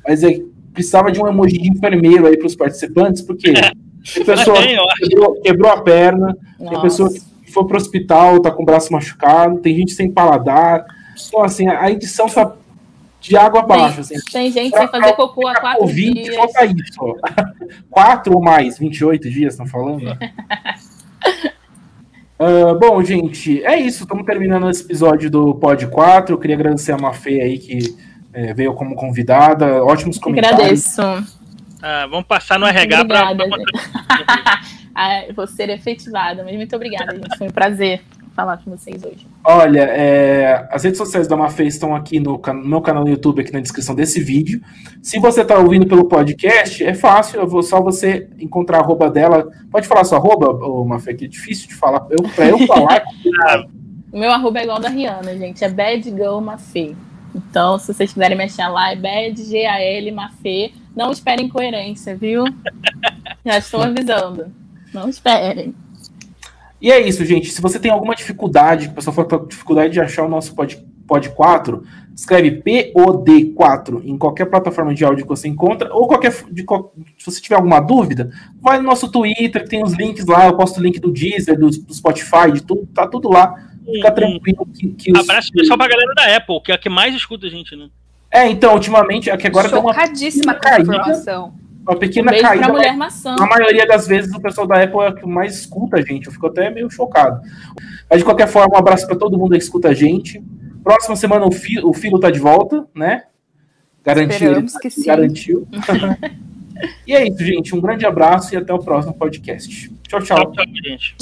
Mas 0.07 0.23
é, 0.23 0.39
precisava 0.73 1.11
de 1.11 1.21
um 1.21 1.27
emoji 1.27 1.59
de 1.59 1.71
enfermeiro 1.71 2.27
aí 2.27 2.37
para 2.37 2.47
os 2.47 2.57
participantes, 2.57 3.23
porque 3.23 3.53
tem 4.15 4.25
pessoa 4.25 4.59
quebrou, 4.99 5.41
quebrou 5.41 5.71
a 5.71 5.81
perna, 5.81 6.37
tem 6.59 6.67
Nossa. 6.67 6.81
pessoa 6.83 7.13
que 7.13 7.21
foi 7.53 7.65
pro 7.67 7.77
hospital, 7.77 8.41
tá 8.41 8.51
com 8.51 8.63
o 8.63 8.67
braço 8.67 8.93
machucado, 8.93 9.59
tem 9.59 9.77
gente 9.77 9.93
sem 9.93 10.11
paladar. 10.11 10.85
Então, 11.29 11.43
assim, 11.43 11.69
a 11.69 11.91
edição 11.91 12.27
tá 12.29 12.55
de 13.21 13.37
água 13.37 13.61
abaixo, 13.61 14.01
assim. 14.01 14.17
Tem 14.31 14.51
gente 14.51 14.77
sem 14.77 14.89
fazer 14.89 15.13
cocô 15.15 15.47
há 15.47 15.53
Pra 15.53 15.61
quatro 15.61 15.81
Covid, 15.81 16.13
dias. 16.13 16.35
falta 16.37 16.67
isso. 16.67 16.99
ó. 16.99 17.15
Quatro 17.89 18.35
ou 18.35 18.43
mais, 18.43 18.79
28 18.79 19.31
dias, 19.31 19.55
estão 19.55 19.67
falando? 19.67 20.05
Ah, 22.37 22.75
bom, 22.75 23.03
gente, 23.03 23.65
é 23.65 23.79
isso. 23.79 24.03
Estamos 24.03 24.27
terminando 24.27 24.69
esse 24.69 24.83
episódio 24.83 25.31
do 25.31 25.55
Pod 25.55 25.87
4. 25.87 26.35
Eu 26.35 26.39
queria 26.39 26.57
agradecer 26.57 26.93
a 26.93 26.99
Mafê 26.99 27.41
aí 27.41 27.59
que 27.59 27.97
eh, 28.35 28.53
veio 28.53 28.75
como 28.75 28.95
convidada. 28.95 29.85
Ótimos 29.85 30.19
comentários. 30.19 30.99
Agradeço. 30.99 31.35
Ah, 31.83 32.07
vamos 32.07 32.27
passar 32.27 32.59
no 32.59 32.67
RH 32.67 32.99
gente. 32.99 34.75
Ah, 34.97 35.25
vou 35.35 35.45
ser 35.45 35.71
efetivada, 35.71 36.45
mas 36.45 36.55
muito 36.55 36.77
obrigada, 36.77 37.17
gente. 37.17 37.37
Foi 37.37 37.49
um 37.49 37.51
prazer 37.51 38.01
falar 38.33 38.59
com 38.59 38.71
vocês 38.71 39.03
hoje. 39.03 39.27
Olha, 39.43 39.81
é, 39.81 40.69
as 40.71 40.85
redes 40.85 40.99
sociais 40.99 41.27
da 41.27 41.37
Mafê 41.37 41.65
estão 41.65 41.97
aqui 41.97 42.21
no, 42.21 42.41
no 42.41 42.65
meu 42.65 42.81
canal 42.81 43.03
no 43.03 43.11
YouTube, 43.11 43.41
aqui 43.41 43.53
na 43.53 43.59
descrição 43.59 43.93
desse 43.93 44.21
vídeo. 44.21 44.61
Se 45.03 45.19
você 45.19 45.43
está 45.43 45.59
ouvindo 45.59 45.85
pelo 45.85 46.05
podcast, 46.05 46.85
é 46.85 46.95
fácil, 46.95 47.41
eu 47.41 47.49
vou 47.49 47.61
só 47.61 47.81
você 47.81 48.29
encontrar 48.39 48.79
a 48.79 48.81
arroba 48.83 49.11
dela. 49.11 49.51
Pode 49.69 49.89
falar 49.89 50.05
sua 50.05 50.19
arroba, 50.19 50.51
ô, 50.65 50.85
Mafê, 50.85 51.13
que 51.13 51.25
é 51.25 51.29
difícil 51.29 51.67
de 51.67 51.75
falar. 51.75 52.07
Eu, 52.09 52.29
pra 52.31 52.47
eu 52.47 52.59
falar, 52.69 53.03
O 54.15 54.19
meu 54.21 54.31
arroba 54.31 54.61
é 54.61 54.63
igual 54.63 54.79
da 54.79 54.89
Rihanna, 54.89 55.37
gente. 55.37 55.65
É 55.65 55.69
Bad 55.69 56.05
Girl 56.05 56.39
Mafê. 56.39 56.95
Então, 57.35 57.79
se 57.79 57.93
vocês 57.93 58.13
quiserem 58.13 58.37
me 58.37 58.45
achar 58.45 58.69
lá, 58.69 58.93
é 58.93 58.97
Bad 58.97 59.43
G-A-L 59.43 60.13
Mafê. 60.13 60.73
Não 60.95 61.11
esperem 61.11 61.49
coerência, 61.49 62.17
viu? 62.17 62.45
Já 63.45 63.59
estou 63.59 63.83
avisando. 63.83 64.53
Não 64.93 65.09
esperem. 65.09 65.75
E 66.81 66.91
é 66.93 67.01
isso, 67.01 67.25
gente. 67.25 67.51
Se 67.51 67.61
você 67.61 67.79
tem 67.79 67.91
alguma 67.91 68.15
dificuldade, 68.15 68.89
o 68.89 68.93
pessoal 68.93 69.15
for 69.15 69.27
com 69.27 69.47
dificuldade 69.47 69.93
de 69.93 70.01
achar 70.01 70.25
o 70.25 70.29
nosso 70.29 70.55
pod, 70.55 70.85
Pod 71.07 71.29
4, 71.31 71.83
escreve 72.15 72.63
POD4 72.63 74.03
em 74.05 74.17
qualquer 74.17 74.47
plataforma 74.47 74.95
de 74.95 75.05
áudio 75.05 75.25
que 75.25 75.29
você 75.29 75.49
encontra, 75.49 75.93
ou 75.93 76.07
qualquer. 76.07 76.33
De, 76.51 76.65
se 77.19 77.27
você 77.27 77.41
tiver 77.41 77.57
alguma 77.57 77.81
dúvida, 77.81 78.31
vai 78.61 78.79
no 78.79 78.85
nosso 78.85 79.11
Twitter, 79.11 79.65
que 79.65 79.71
tem 79.71 79.83
os 79.83 79.93
links 79.93 80.27
lá, 80.27 80.47
eu 80.47 80.57
posto 80.57 80.81
o 80.81 80.83
link 80.83 80.99
do 80.99 81.13
Deezer, 81.13 81.59
do, 81.59 81.69
do 81.69 81.95
Spotify, 81.95 82.51
de 82.53 82.63
tudo, 82.63 82.87
tá 82.95 83.07
tudo 83.07 83.29
lá. 83.29 83.55
Fica 83.85 84.11
tranquilo 84.11 84.67
que, 84.67 84.89
que 84.95 85.13
os, 85.13 85.19
Abraço 85.19 85.53
pessoal 85.53 85.79
pra 85.79 85.89
galera 85.89 86.15
da 86.15 86.37
Apple, 86.37 86.61
que 86.63 86.73
é 86.73 86.75
a 86.75 86.79
que 86.79 86.89
mais 86.89 87.15
escuta 87.15 87.47
a 87.47 87.51
gente, 87.51 87.77
né? 87.77 87.89
É, 88.31 88.49
então, 88.49 88.75
ultimamente, 88.75 89.31
aqui 89.31 89.47
agora 89.47 89.69
tem 89.69 89.79
uma. 89.79 89.93
Chocadíssima 89.93 90.55
com 90.55 90.69
a 90.69 90.81
informação. 90.81 91.55
Uma 91.87 91.97
pequena 91.99 92.33
um 92.33 92.41
caída. 92.41 92.69
Mulher 92.69 92.97
maçã. 92.97 93.37
A 93.39 93.47
maioria 93.47 93.87
das 93.87 94.07
vezes 94.07 94.35
o 94.35 94.41
pessoal 94.41 94.67
da 94.67 94.83
Apple 94.83 95.01
é 95.01 95.09
o 95.11 95.15
que 95.15 95.27
mais 95.27 95.59
escuta 95.61 95.99
a 95.99 96.03
gente. 96.03 96.27
Eu 96.27 96.33
fico 96.33 96.47
até 96.47 96.71
meio 96.71 96.91
chocado. 96.91 97.41
Mas 98.09 98.21
de 98.21 98.25
qualquer 98.25 98.49
forma, 98.49 98.75
um 98.75 98.79
abraço 98.79 99.07
para 99.07 99.17
todo 99.17 99.39
mundo 99.39 99.53
que 99.53 99.59
escuta 99.59 99.89
a 99.89 99.95
gente. 99.95 100.43
Próxima 100.83 101.15
semana 101.15 101.47
o, 101.47 101.53
fi, 101.53 101.79
o 101.81 101.93
Filo 101.93 102.19
tá 102.19 102.31
de 102.31 102.39
volta, 102.39 102.87
né? 102.95 103.25
Garantiu. 104.03 104.35
Esperamos 104.35 104.79
que 104.79 104.91
sim. 104.91 105.05
Garantiu. 105.05 105.69
e 107.07 107.15
é 107.15 107.29
isso, 107.29 107.45
gente. 107.45 107.75
Um 107.75 107.81
grande 107.81 108.07
abraço 108.07 108.55
e 108.55 108.57
até 108.57 108.73
o 108.73 108.79
próximo 108.79 109.15
podcast. 109.15 109.93
Tchau, 110.09 110.21
tchau. 110.23 110.53
tchau, 110.53 110.53
tchau 110.53 110.65
gente. 110.85 111.15